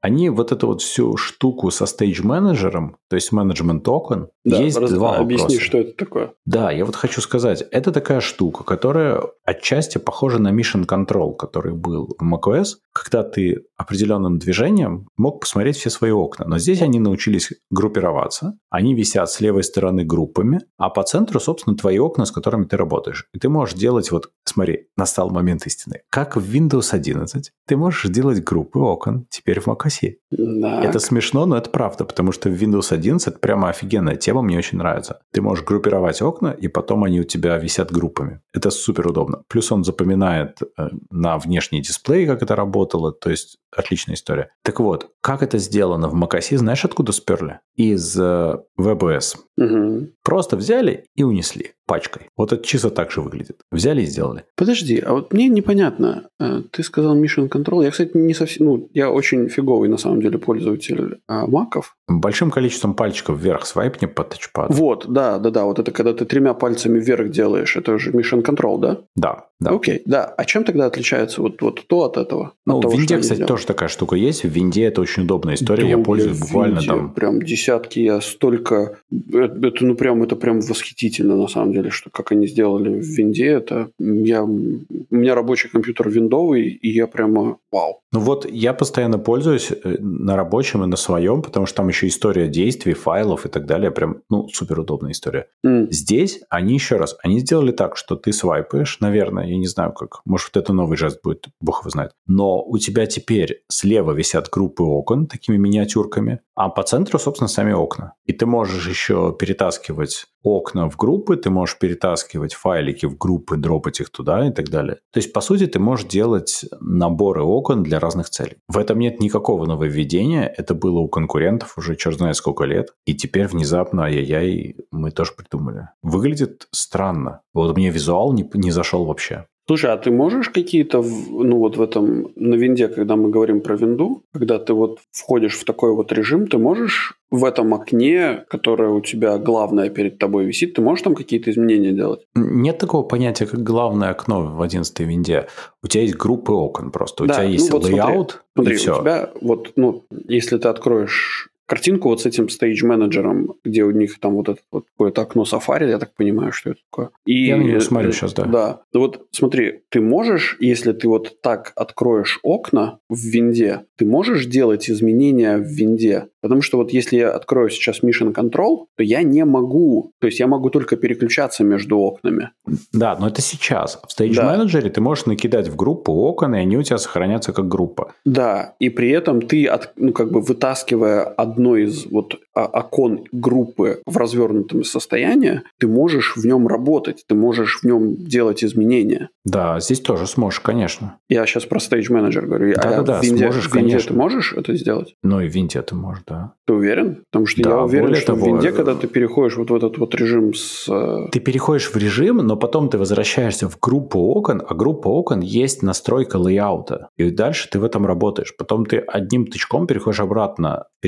они 0.00 0.30
вот 0.30 0.52
эту 0.52 0.66
вот 0.66 0.82
всю 0.82 1.16
штуку 1.16 1.70
со 1.70 1.86
стейдж-менеджером, 1.86 2.96
то 3.08 3.16
есть 3.16 3.32
менеджмент 3.32 3.84
токен, 3.84 4.28
да, 4.44 4.56
есть 4.56 4.78
раз, 4.78 4.90
два 4.92 5.18
вопроса. 5.18 5.24
Объясни, 5.24 5.58
что 5.58 5.78
это 5.78 5.92
такое. 5.92 6.32
Да, 6.46 6.70
я 6.70 6.84
вот 6.84 6.96
хочу 6.96 7.20
сказать, 7.20 7.62
это 7.70 7.92
такая 7.92 8.20
штука, 8.20 8.64
которая 8.64 9.22
отчасти 9.44 9.98
похожа 9.98 10.38
на 10.38 10.52
Mission 10.52 10.86
Control, 10.86 11.34
который 11.36 11.74
был 11.74 12.16
в 12.18 12.22
macOS, 12.22 12.76
когда 12.92 13.22
ты 13.22 13.64
определенным 13.76 14.38
движением 14.38 15.08
мог 15.16 15.40
посмотреть 15.40 15.76
все 15.76 15.90
свои 15.90 16.10
окна. 16.10 16.46
Но 16.46 16.58
здесь 16.58 16.80
они 16.82 16.98
научились 16.98 17.52
группироваться, 17.70 18.58
они 18.70 18.94
висят 18.94 19.30
с 19.30 19.40
левой 19.40 19.64
стороны 19.64 20.04
группами, 20.04 20.60
а 20.78 20.88
по 20.88 21.02
центру, 21.02 21.40
собственно, 21.40 21.76
твои 21.76 21.98
окна, 21.98 22.24
с 22.24 22.30
которыми 22.30 22.64
ты 22.64 22.76
работаешь. 22.76 23.26
И 23.34 23.38
ты 23.38 23.48
можешь 23.48 23.74
делать 23.74 24.10
вот, 24.10 24.30
смотри, 24.44 24.88
настал 24.96 25.30
момент 25.30 25.66
истины. 25.66 26.00
Как 26.10 26.36
в 26.36 26.54
Windows 26.54 26.92
11 26.92 27.52
ты 27.66 27.76
можешь 27.76 28.10
делать 28.10 28.42
группы 28.42 28.78
окон 28.78 29.26
теперь 29.30 29.60
в 29.60 29.68
macOS 29.68 29.89
оси. 29.90 30.18
Да. 30.30 30.82
Это 30.82 30.98
смешно, 30.98 31.46
но 31.46 31.56
это 31.56 31.70
правда, 31.70 32.04
потому 32.04 32.32
что 32.32 32.48
в 32.48 32.52
Windows 32.52 32.92
11 32.92 33.28
это 33.28 33.38
прямо 33.38 33.68
офигенная 33.68 34.16
тема, 34.16 34.42
мне 34.42 34.58
очень 34.58 34.78
нравится. 34.78 35.20
Ты 35.32 35.42
можешь 35.42 35.64
группировать 35.64 36.22
окна, 36.22 36.48
и 36.48 36.68
потом 36.68 37.04
они 37.04 37.20
у 37.20 37.24
тебя 37.24 37.58
висят 37.58 37.92
группами. 37.92 38.40
Это 38.52 38.70
супер 38.70 39.08
удобно. 39.08 39.42
Плюс 39.48 39.70
он 39.72 39.84
запоминает 39.84 40.58
э, 40.62 40.88
на 41.10 41.38
внешний 41.38 41.82
дисплей, 41.82 42.26
как 42.26 42.42
это 42.42 42.56
работало, 42.56 43.12
то 43.12 43.30
есть 43.30 43.58
отличная 43.76 44.14
история. 44.14 44.50
Так 44.62 44.80
вот, 44.80 45.10
как 45.20 45.42
это 45.42 45.58
сделано 45.58 46.08
в 46.08 46.14
macOS, 46.14 46.56
знаешь, 46.56 46.84
откуда 46.84 47.12
сперли? 47.12 47.60
Из 47.76 48.16
э, 48.18 48.56
WebOS. 48.80 49.36
Угу. 49.56 50.08
Просто 50.22 50.56
взяли 50.56 51.04
и 51.14 51.22
унесли 51.22 51.72
пачкой. 51.90 52.28
Вот 52.36 52.52
это 52.52 52.64
чисто 52.64 52.90
так 52.90 53.10
же 53.10 53.20
выглядит. 53.20 53.56
Взяли 53.72 54.02
и 54.02 54.06
сделали. 54.06 54.44
Подожди, 54.56 55.02
а 55.04 55.12
вот 55.12 55.32
мне 55.32 55.48
непонятно. 55.48 56.28
Э, 56.38 56.62
ты 56.70 56.84
сказал 56.84 57.20
Mission 57.20 57.48
Control. 57.48 57.82
Я, 57.82 57.90
кстати, 57.90 58.16
не 58.16 58.32
совсем... 58.32 58.66
Ну, 58.66 58.88
я 58.94 59.10
очень 59.10 59.48
фиговый, 59.48 59.88
на 59.88 59.96
самом 59.96 60.22
деле, 60.22 60.38
пользователь 60.38 61.18
а, 61.26 61.48
маков. 61.48 61.96
Большим 62.06 62.52
количеством 62.52 62.94
пальчиков 62.94 63.40
вверх 63.40 63.66
свайпни 63.66 64.06
по 64.06 64.22
тачпаду. 64.22 64.72
Вот, 64.72 65.06
да, 65.08 65.38
да, 65.38 65.50
да. 65.50 65.64
Вот 65.64 65.80
это 65.80 65.90
когда 65.90 66.12
ты 66.12 66.24
тремя 66.26 66.54
пальцами 66.54 67.00
вверх 67.00 67.30
делаешь. 67.30 67.76
Это 67.76 67.98
же 67.98 68.12
Mission 68.12 68.44
Control, 68.44 68.78
да? 68.78 68.98
Да, 69.16 69.46
да. 69.58 69.70
Окей, 69.70 70.02
да. 70.04 70.24
А 70.24 70.44
чем 70.44 70.62
тогда 70.62 70.86
отличается 70.86 71.42
вот, 71.42 71.60
вот 71.62 71.86
то 71.88 72.04
от 72.04 72.16
этого? 72.16 72.52
Ну, 72.66 72.78
от 72.78 72.84
в 72.84 72.92
Винде, 72.92 73.18
кстати, 73.18 73.44
тоже 73.44 73.66
такая 73.66 73.88
штука 73.88 74.14
есть. 74.16 74.44
В 74.44 74.48
Винде 74.48 74.84
это 74.84 75.00
очень 75.00 75.24
удобная 75.24 75.54
история. 75.54 75.82
Да, 75.82 75.88
я 75.88 75.98
пользуюсь 75.98 76.38
буквально 76.38 76.76
Винде 76.76 76.86
там... 76.86 77.14
Прям 77.14 77.42
десятки. 77.42 77.98
Я 77.98 78.20
столько... 78.20 78.98
Это, 79.32 79.66
это, 79.66 79.84
ну, 79.84 79.94
прям, 79.96 80.22
это 80.22 80.36
прям 80.36 80.60
восхитительно, 80.60 81.36
на 81.36 81.48
самом 81.48 81.72
деле, 81.72 81.79
что 81.88 82.10
как 82.10 82.32
они 82.32 82.46
сделали 82.46 83.00
в 83.00 83.04
Винде. 83.04 83.46
Это 83.46 83.90
я... 83.98 84.42
У 84.42 85.16
меня 85.16 85.34
рабочий 85.34 85.68
компьютер 85.68 86.08
виндовый, 86.10 86.68
и 86.68 86.90
я 86.90 87.06
прямо 87.06 87.58
вау. 87.72 88.00
Ну 88.12 88.20
вот 88.20 88.46
я 88.50 88.74
постоянно 88.74 89.18
пользуюсь 89.18 89.70
э, 89.70 89.96
на 90.00 90.36
рабочем 90.36 90.84
и 90.84 90.86
на 90.86 90.96
своем, 90.96 91.42
потому 91.42 91.66
что 91.66 91.76
там 91.76 91.88
еще 91.88 92.08
история 92.08 92.48
действий, 92.48 92.92
файлов 92.92 93.46
и 93.46 93.48
так 93.48 93.66
далее. 93.66 93.90
Прям, 93.90 94.22
ну, 94.28 94.48
супер 94.48 94.80
удобная 94.80 95.12
история. 95.12 95.46
Mm. 95.64 95.88
Здесь 95.90 96.42
они 96.50 96.74
еще 96.74 96.96
раз, 96.96 97.16
они 97.22 97.40
сделали 97.40 97.72
так, 97.72 97.96
что 97.96 98.16
ты 98.16 98.32
свайпаешь, 98.32 98.98
наверное, 99.00 99.46
я 99.46 99.56
не 99.56 99.66
знаю 99.66 99.92
как, 99.92 100.20
может 100.24 100.50
вот 100.52 100.62
это 100.62 100.72
новый 100.72 100.96
жест 100.96 101.20
будет, 101.22 101.46
бог 101.60 101.82
его 101.82 101.90
знает. 101.90 102.12
Но 102.26 102.62
у 102.62 102.78
тебя 102.78 103.06
теперь 103.06 103.62
слева 103.68 104.12
висят 104.12 104.48
группы 104.50 104.82
окон 104.82 105.26
такими 105.26 105.56
миниатюрками, 105.56 106.40
а 106.62 106.68
по 106.68 106.82
центру, 106.82 107.18
собственно, 107.18 107.48
сами 107.48 107.72
окна. 107.72 108.12
И 108.26 108.34
ты 108.34 108.44
можешь 108.44 108.86
еще 108.86 109.34
перетаскивать 109.38 110.26
окна 110.42 110.90
в 110.90 110.96
группы, 110.98 111.38
ты 111.38 111.48
можешь 111.48 111.78
перетаскивать 111.78 112.52
файлики 112.52 113.06
в 113.06 113.16
группы, 113.16 113.56
дропать 113.56 114.00
их 114.00 114.10
туда 114.10 114.46
и 114.46 114.52
так 114.52 114.68
далее. 114.68 114.96
То 115.10 115.20
есть, 115.20 115.32
по 115.32 115.40
сути, 115.40 115.66
ты 115.66 115.78
можешь 115.78 116.06
делать 116.06 116.66
наборы 116.78 117.42
окон 117.42 117.82
для 117.82 117.98
разных 117.98 118.28
целей. 118.28 118.58
В 118.68 118.76
этом 118.76 118.98
нет 118.98 119.20
никакого 119.20 119.64
нововведения, 119.64 120.52
это 120.54 120.74
было 120.74 120.98
у 120.98 121.08
конкурентов 121.08 121.78
уже 121.78 121.96
черт 121.96 122.18
знает 122.18 122.36
сколько 122.36 122.64
лет, 122.64 122.88
и 123.06 123.14
теперь 123.14 123.46
внезапно, 123.46 124.04
ай-яй-яй, 124.04 124.76
мы 124.90 125.12
тоже 125.12 125.32
придумали. 125.34 125.88
Выглядит 126.02 126.68
странно. 126.72 127.40
Вот 127.54 127.74
мне 127.74 127.88
визуал 127.88 128.34
не, 128.34 128.46
не 128.52 128.70
зашел 128.70 129.06
вообще. 129.06 129.46
Слушай, 129.70 129.92
а 129.92 129.96
ты 129.96 130.10
можешь 130.10 130.48
какие-то, 130.48 131.00
ну 131.00 131.58
вот 131.58 131.76
в 131.76 131.80
этом, 131.80 132.32
на 132.34 132.56
винде, 132.56 132.88
когда 132.88 133.14
мы 133.14 133.30
говорим 133.30 133.60
про 133.60 133.76
винду, 133.76 134.24
когда 134.32 134.58
ты 134.58 134.72
вот 134.72 134.98
входишь 135.12 135.56
в 135.56 135.64
такой 135.64 135.94
вот 135.94 136.10
режим, 136.10 136.48
ты 136.48 136.58
можешь 136.58 137.14
в 137.30 137.44
этом 137.44 137.72
окне, 137.72 138.44
которое 138.48 138.90
у 138.90 139.00
тебя 139.00 139.38
главное 139.38 139.88
перед 139.88 140.18
тобой 140.18 140.44
висит, 140.44 140.74
ты 140.74 140.82
можешь 140.82 141.04
там 141.04 141.14
какие-то 141.14 141.52
изменения 141.52 141.92
делать? 141.92 142.22
Нет 142.34 142.78
такого 142.78 143.04
понятия, 143.04 143.46
как 143.46 143.62
главное 143.62 144.10
окно 144.10 144.42
в 144.56 144.60
11 144.60 145.00
винде. 145.00 145.46
У 145.84 145.86
тебя 145.86 146.02
есть 146.02 146.16
группы 146.16 146.52
окон 146.52 146.90
просто. 146.90 147.22
У 147.22 147.26
да, 147.28 147.34
тебя 147.34 147.44
есть 147.44 147.70
ну, 147.70 147.78
вот 147.78 147.88
layout, 147.88 147.92
смотри, 147.92 148.34
смотри, 148.54 148.74
и 148.74 148.76
все. 148.76 148.98
У 148.98 149.00
тебя 149.02 149.30
вот, 149.40 149.72
ну, 149.76 150.04
если 150.26 150.58
ты 150.58 150.66
откроешь 150.66 151.48
картинку 151.70 152.08
вот 152.08 152.20
с 152.20 152.26
этим 152.26 152.48
стейдж-менеджером, 152.48 153.54
где 153.64 153.84
у 153.84 153.92
них 153.92 154.18
там 154.18 154.34
вот 154.34 154.48
это 154.48 154.60
вот 154.72 154.86
какое-то 154.90 155.22
окно 155.22 155.44
Safari, 155.44 155.88
я 155.88 155.98
так 155.98 156.12
понимаю, 156.16 156.50
что 156.50 156.70
это 156.70 156.80
такое. 156.90 157.10
И, 157.26 157.46
я 157.46 157.56
на 157.56 157.62
него 157.62 157.80
смотрю 157.80 158.10
сейчас, 158.10 158.34
да. 158.34 158.44
Да. 158.44 158.80
Вот 158.92 159.28
смотри, 159.30 159.82
ты 159.88 160.00
можешь, 160.00 160.56
если 160.58 160.92
ты 160.92 161.06
вот 161.08 161.40
так 161.42 161.72
откроешь 161.76 162.40
окна 162.42 162.98
в 163.08 163.18
винде, 163.18 163.82
ты 163.96 164.04
можешь 164.04 164.46
делать 164.46 164.90
изменения 164.90 165.58
в 165.58 165.66
винде. 165.66 166.26
Потому 166.40 166.62
что 166.62 166.78
вот 166.78 166.92
если 166.92 167.18
я 167.18 167.30
открою 167.30 167.68
сейчас 167.68 168.02
Mission 168.02 168.34
Control, 168.34 168.86
то 168.96 169.02
я 169.02 169.22
не 169.22 169.44
могу, 169.44 170.12
то 170.20 170.26
есть 170.26 170.40
я 170.40 170.46
могу 170.46 170.70
только 170.70 170.96
переключаться 170.96 171.64
между 171.64 171.98
окнами. 171.98 172.50
Да, 172.92 173.16
но 173.20 173.28
это 173.28 173.42
сейчас. 173.42 174.00
В 174.08 174.20
Stage 174.20 174.34
да. 174.34 174.56
Manager 174.56 174.88
ты 174.88 175.00
можешь 175.00 175.26
накидать 175.26 175.68
в 175.68 175.76
группу 175.76 176.12
окон, 176.12 176.54
и 176.54 176.58
они 176.58 176.78
у 176.78 176.82
тебя 176.82 176.98
сохранятся 176.98 177.52
как 177.52 177.68
группа. 177.68 178.14
Да, 178.24 178.74
и 178.78 178.88
при 178.88 179.10
этом 179.10 179.42
ты, 179.42 179.66
от, 179.66 179.92
ну, 179.96 180.12
как 180.12 180.32
бы 180.32 180.40
вытаскивая 180.40 181.24
одно 181.60 181.76
из 181.76 182.06
вот 182.06 182.36
окон 182.54 183.24
группы 183.32 184.00
в 184.06 184.16
развернутом 184.16 184.82
состоянии, 184.82 185.62
ты 185.78 185.86
можешь 185.86 186.36
в 186.36 186.44
нем 186.44 186.66
работать, 186.66 187.24
ты 187.28 187.34
можешь 187.34 187.80
в 187.80 187.84
нем 187.84 188.16
делать 188.16 188.64
изменения. 188.64 189.28
Да, 189.44 189.78
здесь 189.80 190.00
тоже 190.00 190.26
сможешь, 190.26 190.60
конечно. 190.60 191.16
Я 191.28 191.46
сейчас 191.46 191.66
про 191.66 191.78
Stage 191.78 192.10
Manager 192.10 192.42
говорю. 192.42 192.74
Да, 192.74 192.82
а 192.82 192.90
да, 192.90 193.02
да, 193.02 193.20
Винде, 193.20 193.44
сможешь, 193.44 193.68
в 193.68 193.74
Винде 193.74 193.90
конечно. 193.90 194.08
ты 194.08 194.18
можешь 194.18 194.52
это 194.54 194.74
сделать? 194.74 195.14
Ну 195.22 195.40
и 195.40 195.48
в 195.48 195.54
Винде 195.54 195.82
ты 195.82 195.94
можешь, 195.94 196.22
да. 196.26 196.52
Ты 196.66 196.74
уверен? 196.74 197.22
Потому 197.30 197.46
что 197.46 197.62
Да, 197.62 197.70
я 197.70 197.82
уверен, 197.82 198.14
что 198.14 198.26
того, 198.26 198.44
в 198.44 198.46
Винде, 198.46 198.68
э, 198.68 198.72
когда 198.72 198.94
ты 198.94 199.06
переходишь 199.06 199.56
вот 199.56 199.70
в 199.70 199.74
этот 199.74 199.98
вот 199.98 200.14
режим 200.14 200.54
с... 200.54 200.88
э, 200.88 201.28
Ты 201.32 201.40
переходишь 201.40 201.90
в 201.90 201.96
режим, 201.96 202.38
но 202.38 202.56
потом 202.56 202.88
ты 202.88 202.98
возвращаешься 202.98 203.68
в 203.68 203.78
группу 203.80 204.18
окон, 204.18 204.62
а 204.66 204.74
группа 204.74 205.08
окон 205.08 205.40
есть 205.40 205.82
настройка 205.82 206.36
layout 206.36 206.90
а. 206.90 207.08
И 207.16 207.30
дальше 207.30 207.68
ты 207.70 207.78
в 207.78 207.84
этом 207.84 208.06
работаешь. 208.06 208.54
Потом 208.56 208.86
ты 208.86 208.98
одним 208.98 209.46
тычком 209.46 209.86
переходишь 209.86 210.20
обратно 210.20 210.84
в 210.98 211.00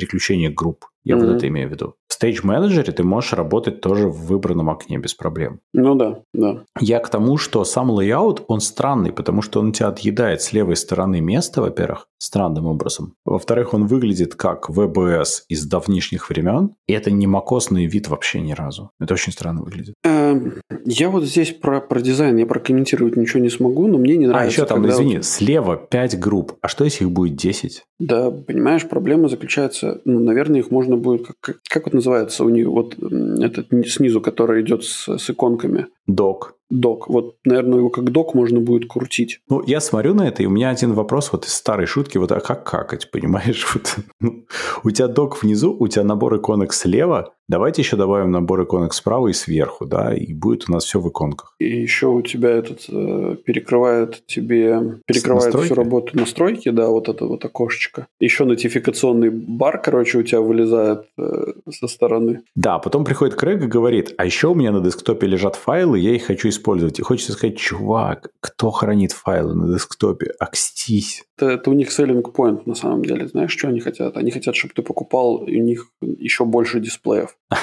переключение 0.43 0.51
групп. 0.51 0.92
Я 1.05 1.17
вот 1.17 1.27
Мгм. 1.27 1.37
это 1.37 1.49
имею 1.49 1.69
в 1.69 1.73
виду. 1.73 1.95
В 2.09 2.25
Manager 2.25 2.93
ты 2.93 3.03
можешь 3.03 3.33
работать 3.33 3.81
тоже 3.81 4.07
в 4.07 4.27
выбранном 4.27 4.71
окне 4.71 4.97
без 4.99 5.13
проблем. 5.13 5.59
Ну 5.73 5.97
да, 5.97 6.21
да. 6.33 6.63
Я 6.79 7.01
к 7.01 7.09
тому, 7.09 7.37
что 7.37 7.65
сам 7.65 7.91
layout, 7.91 8.45
он 8.47 8.61
странный, 8.61 9.13
потому 9.13 9.43
что 9.43 9.59
он 9.59 9.71
у 9.71 9.73
тебя 9.73 9.89
отъедает 9.89 10.41
с 10.41 10.53
левой 10.53 10.77
стороны 10.77 11.21
место, 11.21 11.61
во-первых, 11.63 12.07
странным 12.19 12.67
образом. 12.67 13.15
Во-вторых, 13.25 13.75
он 13.75 13.87
выглядит 13.89 14.37
как 14.37 14.71
VBS 14.71 15.43
из 15.49 15.67
давнишних 15.67 16.31
времен, 16.31 16.77
и 16.87 16.93
это 16.93 17.11
не 17.11 17.27
макосный 17.27 17.87
вид 17.87 18.07
вообще 18.09 18.41
ни 18.41 18.53
разу. 18.53 18.91
Это 19.01 19.15
очень 19.15 19.33
странно 19.33 19.63
выглядит. 19.63 19.95
Эм, 20.05 20.55
Я 20.85 21.11
вот 21.11 21.25
здесь 21.25 21.51
про, 21.53 21.81
про 21.81 22.01
дизайн, 22.01 22.37
я 22.37 22.47
прокомментировать 22.47 23.17
ничего 23.17 23.43
не 23.43 23.51
смогу, 23.51 23.89
но 23.89 23.99
мне 23.99 24.17
не 24.17 24.27
А, 24.27 24.29
нравится. 24.29 24.61
еще 24.61 24.67
там, 24.67 24.89
извини, 24.89 25.17
вот- 25.17 25.25
слева 25.25 25.77
5 25.77 26.19
групп. 26.21 26.53
А 26.61 26.69
что, 26.69 26.85
если 26.85 27.05
их 27.05 27.11
будет 27.11 27.35
10? 27.37 27.83
Да, 27.99 28.31
понимаешь, 28.31 28.89
проблема 28.89 29.29
заключается, 29.29 30.01
ну, 30.05 30.21
наверное, 30.21 30.61
их 30.61 30.71
можно 30.71 30.92
будет, 30.97 31.27
как, 31.41 31.61
как, 31.69 31.85
вот 31.85 31.95
называется 31.95 32.45
у 32.45 32.49
них, 32.49 32.67
вот 32.69 32.95
этот 32.99 33.73
ни- 33.73 33.83
снизу, 33.87 34.21
который 34.21 34.63
идет 34.63 34.85
с, 34.85 35.09
с 35.19 35.31
иконками, 35.31 35.87
Док. 36.07 36.57
док. 36.69 37.09
Вот, 37.09 37.37
наверное, 37.45 37.79
его 37.79 37.89
как 37.91 38.11
док 38.11 38.35
можно 38.35 38.61
будет 38.61 38.89
крутить. 38.89 39.41
Ну, 39.49 39.63
я 39.67 39.81
смотрю 39.81 40.15
на 40.15 40.27
это, 40.27 40.43
и 40.43 40.47
у 40.47 40.51
меня 40.51 40.71
один 40.71 40.95
вопрос 40.95 41.31
вот 41.33 41.45
из 41.47 41.53
старой 41.55 41.87
шутки, 41.87 42.19
вот 42.19 42.33
а 42.33 42.41
как 42.41 42.65
какать, 42.69 43.11
понимаешь? 43.11 43.65
Вот, 43.75 43.97
ну, 44.21 44.45
у 44.85 44.91
тебя 44.91 45.09
док 45.09 45.43
внизу, 45.43 45.77
у 45.79 45.89
тебя 45.89 46.05
набор 46.05 46.37
иконок 46.37 46.73
слева, 46.73 47.35
давайте 47.53 47.83
еще 47.83 47.97
добавим 47.97 48.31
набор 48.31 48.65
иконок 48.65 48.95
справа 48.95 49.29
и 49.29 49.35
сверху, 49.35 49.85
да, 49.85 50.15
и 50.15 50.33
будет 50.33 50.69
у 50.69 50.73
нас 50.73 50.85
все 50.85 50.99
в 50.99 51.09
иконках. 51.09 51.55
И 51.59 51.83
еще 51.83 52.07
у 52.07 52.23
тебя 52.23 52.49
этот 52.49 52.87
э, 52.89 53.37
перекрывает 53.45 54.27
тебе, 54.27 55.01
перекрывает 55.07 55.45
настройки? 55.45 55.67
всю 55.67 55.75
работу 55.75 56.17
настройки, 56.17 56.71
да, 56.71 56.89
вот 56.89 57.11
это 57.11 57.27
вот 57.27 57.45
окошечко. 57.45 58.07
Еще 58.19 58.47
нотификационный 58.47 59.29
бар, 59.29 59.81
короче, 59.83 60.19
у 60.19 60.23
тебя 60.23 60.41
вылезает 60.41 61.05
э, 61.19 61.53
со 61.71 61.87
стороны. 61.89 62.41
Да, 62.57 62.79
потом 62.79 63.05
приходит 63.05 63.35
Крэг 63.35 63.63
и 63.63 63.67
говорит, 63.67 64.15
а 64.17 64.25
еще 64.25 64.49
у 64.49 64.55
меня 64.55 64.73
на 64.73 64.81
десктопе 64.81 65.27
лежат 65.27 65.57
файлы, 65.57 65.99
я 65.99 66.15
их 66.15 66.25
хочу 66.25 66.49
использовать. 66.49 66.99
И 66.99 67.03
хочется 67.03 67.33
сказать, 67.33 67.59
чувак, 67.59 68.31
кто 68.41 68.71
хранит 68.71 69.13
файлы 69.13 69.55
на 69.55 69.75
десктопе? 69.75 70.33
Акстись. 70.39 71.25
Это, 71.37 71.51
это 71.51 71.71
у 71.71 71.75
них 71.75 71.89
selling 71.89 72.23
point 72.23 72.63
на 72.67 72.75
самом 72.75 73.05
деле. 73.05 73.29
Знаешь, 73.29 73.53
что 73.53 73.69
они 73.69 73.81
хотят? 73.81 74.17
Они 74.17 74.31
хотят, 74.31 74.57
чтобы 74.57 74.75
ты 74.75 74.83
покупал, 74.83 75.43
у 75.43 75.47
них 75.47 75.89
еще 76.01 76.45
больше 76.45 76.81
дисплеев. 76.81 77.37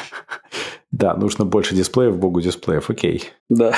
Да, 0.92 1.14
нужно 1.16 1.46
больше 1.46 1.76
дисплеев, 1.76 2.18
богу 2.18 2.42
дисплеев, 2.42 2.90
окей. 2.90 3.30
Да. 3.50 3.76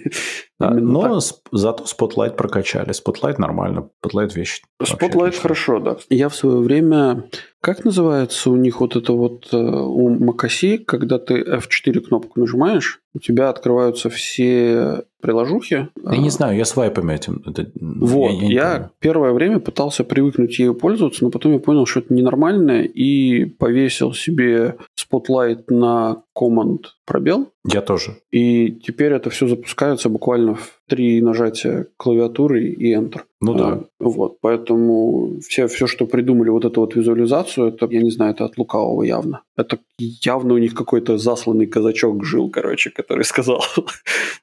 Но 0.60 1.20
зато 1.52 1.84
Spotlight 1.84 2.36
прокачали. 2.36 2.90
Spotlight 2.90 3.36
нормально. 3.38 3.88
Spotlight 4.04 4.34
вещь. 4.34 4.62
Spotlight 4.82 5.40
хорошо, 5.40 5.80
да. 5.80 5.96
Я 6.10 6.28
в 6.28 6.34
свое 6.34 6.58
время... 6.58 7.24
Как 7.64 7.82
называется 7.82 8.50
у 8.50 8.56
них 8.56 8.80
вот 8.80 8.94
это 8.94 9.14
вот 9.14 9.48
э, 9.50 9.56
у 9.56 10.10
Макаси, 10.10 10.76
когда 10.76 11.18
ты 11.18 11.40
F4 11.40 11.98
кнопку 12.00 12.38
нажимаешь, 12.38 13.00
у 13.14 13.18
тебя 13.20 13.48
открываются 13.48 14.10
все 14.10 15.04
приложухи. 15.22 15.88
Я 16.04 16.18
не 16.18 16.28
А, 16.28 16.30
знаю, 16.30 16.58
я 16.58 16.66
свайпами 16.66 17.14
этим. 17.14 17.42
это- 17.46 17.70
Вот, 17.80 18.32
я, 18.42 18.48
я, 18.48 18.90
первое 18.98 19.32
время 19.32 19.60
пытался 19.60 20.04
привыкнуть 20.04 20.58
ею 20.58 20.74
пользоваться, 20.74 21.24
но 21.24 21.30
потом 21.30 21.52
я 21.52 21.58
понял, 21.58 21.86
что 21.86 22.00
это 22.00 22.12
ненормально, 22.12 22.82
и 22.82 23.46
повесил 23.46 24.12
себе 24.12 24.76
Spotlight 25.00 25.64
на 25.70 26.22
Command 26.38 26.80
пробел, 27.06 27.52
Я 27.68 27.80
тоже. 27.82 28.16
и 28.30 28.70
теперь 28.70 29.12
это 29.12 29.30
все 29.30 29.46
запускается 29.46 30.08
буквально 30.08 30.54
в 30.54 30.80
три 30.88 31.20
нажатия 31.22 31.86
клавиатуры 31.96 32.64
и 32.68 32.94
Enter. 32.94 33.22
Ну 33.40 33.54
да. 33.54 33.66
А, 33.68 33.84
Вот, 34.00 34.38
поэтому 34.40 35.38
все, 35.40 35.66
все, 35.66 35.86
что 35.86 36.06
придумали 36.06 36.50
вот 36.50 36.64
эту 36.64 36.80
вот 36.80 36.94
визуализацию, 36.94 37.68
это, 37.68 37.86
я 37.90 38.02
не 38.02 38.10
знаю, 38.10 38.32
это 38.34 38.44
от 38.44 38.58
лукавого 38.58 39.02
явно. 39.02 39.42
Это 39.56 39.78
явно 39.98 40.54
у 40.54 40.58
них 40.58 40.74
какой-то 40.74 41.18
засланный 41.18 41.66
казачок 41.66 42.24
жил, 42.24 42.50
короче, 42.50 42.90
который 42.90 43.24
сказал, 43.24 43.62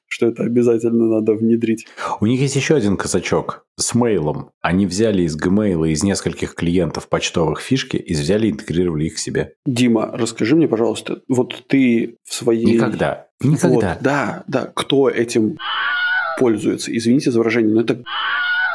что 0.06 0.26
это 0.26 0.44
обязательно 0.44 1.06
надо 1.06 1.34
внедрить. 1.34 1.86
У 2.20 2.26
них 2.26 2.40
есть 2.40 2.56
еще 2.56 2.74
один 2.74 2.96
казачок 2.96 3.64
с 3.78 3.94
мейлом. 3.94 4.50
Они 4.60 4.86
взяли 4.86 5.22
из 5.22 5.36
Gmail 5.36 5.88
из 5.88 6.02
нескольких 6.02 6.54
клиентов 6.54 7.08
почтовых 7.08 7.60
фишки 7.60 7.96
и 7.96 8.12
взяли 8.12 8.48
и 8.48 8.50
интегрировали 8.50 9.06
их 9.06 9.16
к 9.16 9.18
себе. 9.18 9.54
Дима, 9.66 10.10
расскажи 10.12 10.56
мне, 10.56 10.68
пожалуйста, 10.68 11.22
вот 11.28 11.64
ты 11.68 12.16
в 12.24 12.34
своей... 12.34 12.64
Никогда. 12.64 13.26
Никогда. 13.40 13.94
Вот, 13.94 14.02
да, 14.02 14.44
да, 14.46 14.70
кто 14.74 15.08
этим 15.08 15.58
пользуется? 16.38 16.96
Извините 16.96 17.30
за 17.30 17.38
выражение, 17.38 17.74
но 17.74 17.80
это 17.80 18.02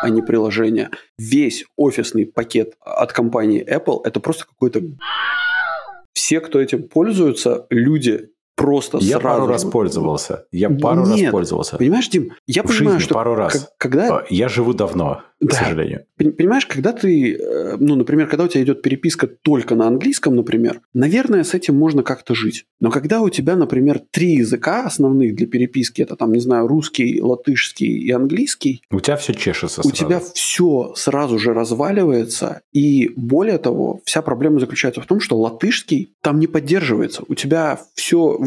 а 0.01 0.09
не 0.09 0.21
приложение. 0.21 0.91
Весь 1.17 1.65
офисный 1.75 2.25
пакет 2.25 2.75
от 2.81 3.13
компании 3.13 3.65
Apple 3.67 4.01
это 4.03 4.19
просто 4.19 4.45
какой-то... 4.45 4.81
Все, 6.13 6.39
кто 6.39 6.59
этим 6.59 6.87
пользуются, 6.87 7.67
люди 7.69 8.29
просто 8.57 8.97
Я 8.97 9.19
сразу... 9.19 9.39
пару 9.39 9.47
раз 9.47 9.63
пользовался. 9.63 10.45
Я 10.51 10.69
пару 10.69 11.01
раз 11.01 11.09
Нет. 11.15 11.31
пользовался. 11.31 11.77
Понимаешь, 11.77 12.09
Дим, 12.09 12.31
я 12.47 12.63
В 12.63 12.65
понимаю, 12.65 12.89
жизни 12.89 12.99
что 13.05 13.13
пару 13.13 13.35
раз. 13.35 13.69
когда 13.77 14.17
А, 14.17 14.25
Я 14.29 14.49
живу 14.49 14.73
давно, 14.73 15.21
к 15.39 15.49
Да. 15.49 15.55
сожалению. 15.55 16.05
Пон- 16.19 16.31
Понимаешь, 16.31 16.65
когда 16.65 16.93
ты, 16.93 17.35
э, 17.35 17.77
ну, 17.79 17.95
например, 17.95 18.27
когда 18.27 18.45
у 18.45 18.47
тебя 18.47 18.63
идет 18.63 18.81
переписка 18.81 19.27
только 19.27 19.75
на 19.75 19.87
английском, 19.87 20.35
например, 20.35 20.81
наверное, 20.93 21.43
с 21.43 21.53
этим 21.53 21.75
можно 21.75 22.01
как-то 22.03 22.33
жить. 22.33 22.65
Но 22.79 22.89
когда 22.91 23.21
у 23.21 23.29
тебя, 23.29 23.55
например, 23.55 24.01
три 24.11 24.33
языка 24.35 24.85
основных 24.85 25.35
для 25.35 25.45
переписки, 25.47 26.01
это 26.01 26.15
там, 26.15 26.31
не 26.33 26.39
знаю, 26.39 26.67
русский, 26.67 27.21
латышский 27.21 27.87
и 27.87 28.11
английский, 28.11 28.81
У 28.91 28.99
тебя 28.99 29.15
все 29.17 29.33
чешется 29.33 29.81
у 29.81 29.83
сразу. 29.83 29.95
тебя 29.95 30.19
все 30.33 30.93
сразу 30.95 31.37
же 31.39 31.53
разваливается. 31.53 32.61
И 32.73 33.11
более 33.15 33.57
того, 33.57 34.01
вся 34.05 34.21
проблема 34.21 34.59
заключается 34.59 35.01
в 35.01 35.05
том, 35.05 35.19
что 35.19 35.37
латышский 35.37 36.13
там 36.21 36.39
не 36.39 36.47
поддерживается. 36.47 37.23
У 37.27 37.35
тебя 37.35 37.79
все, 37.95 38.39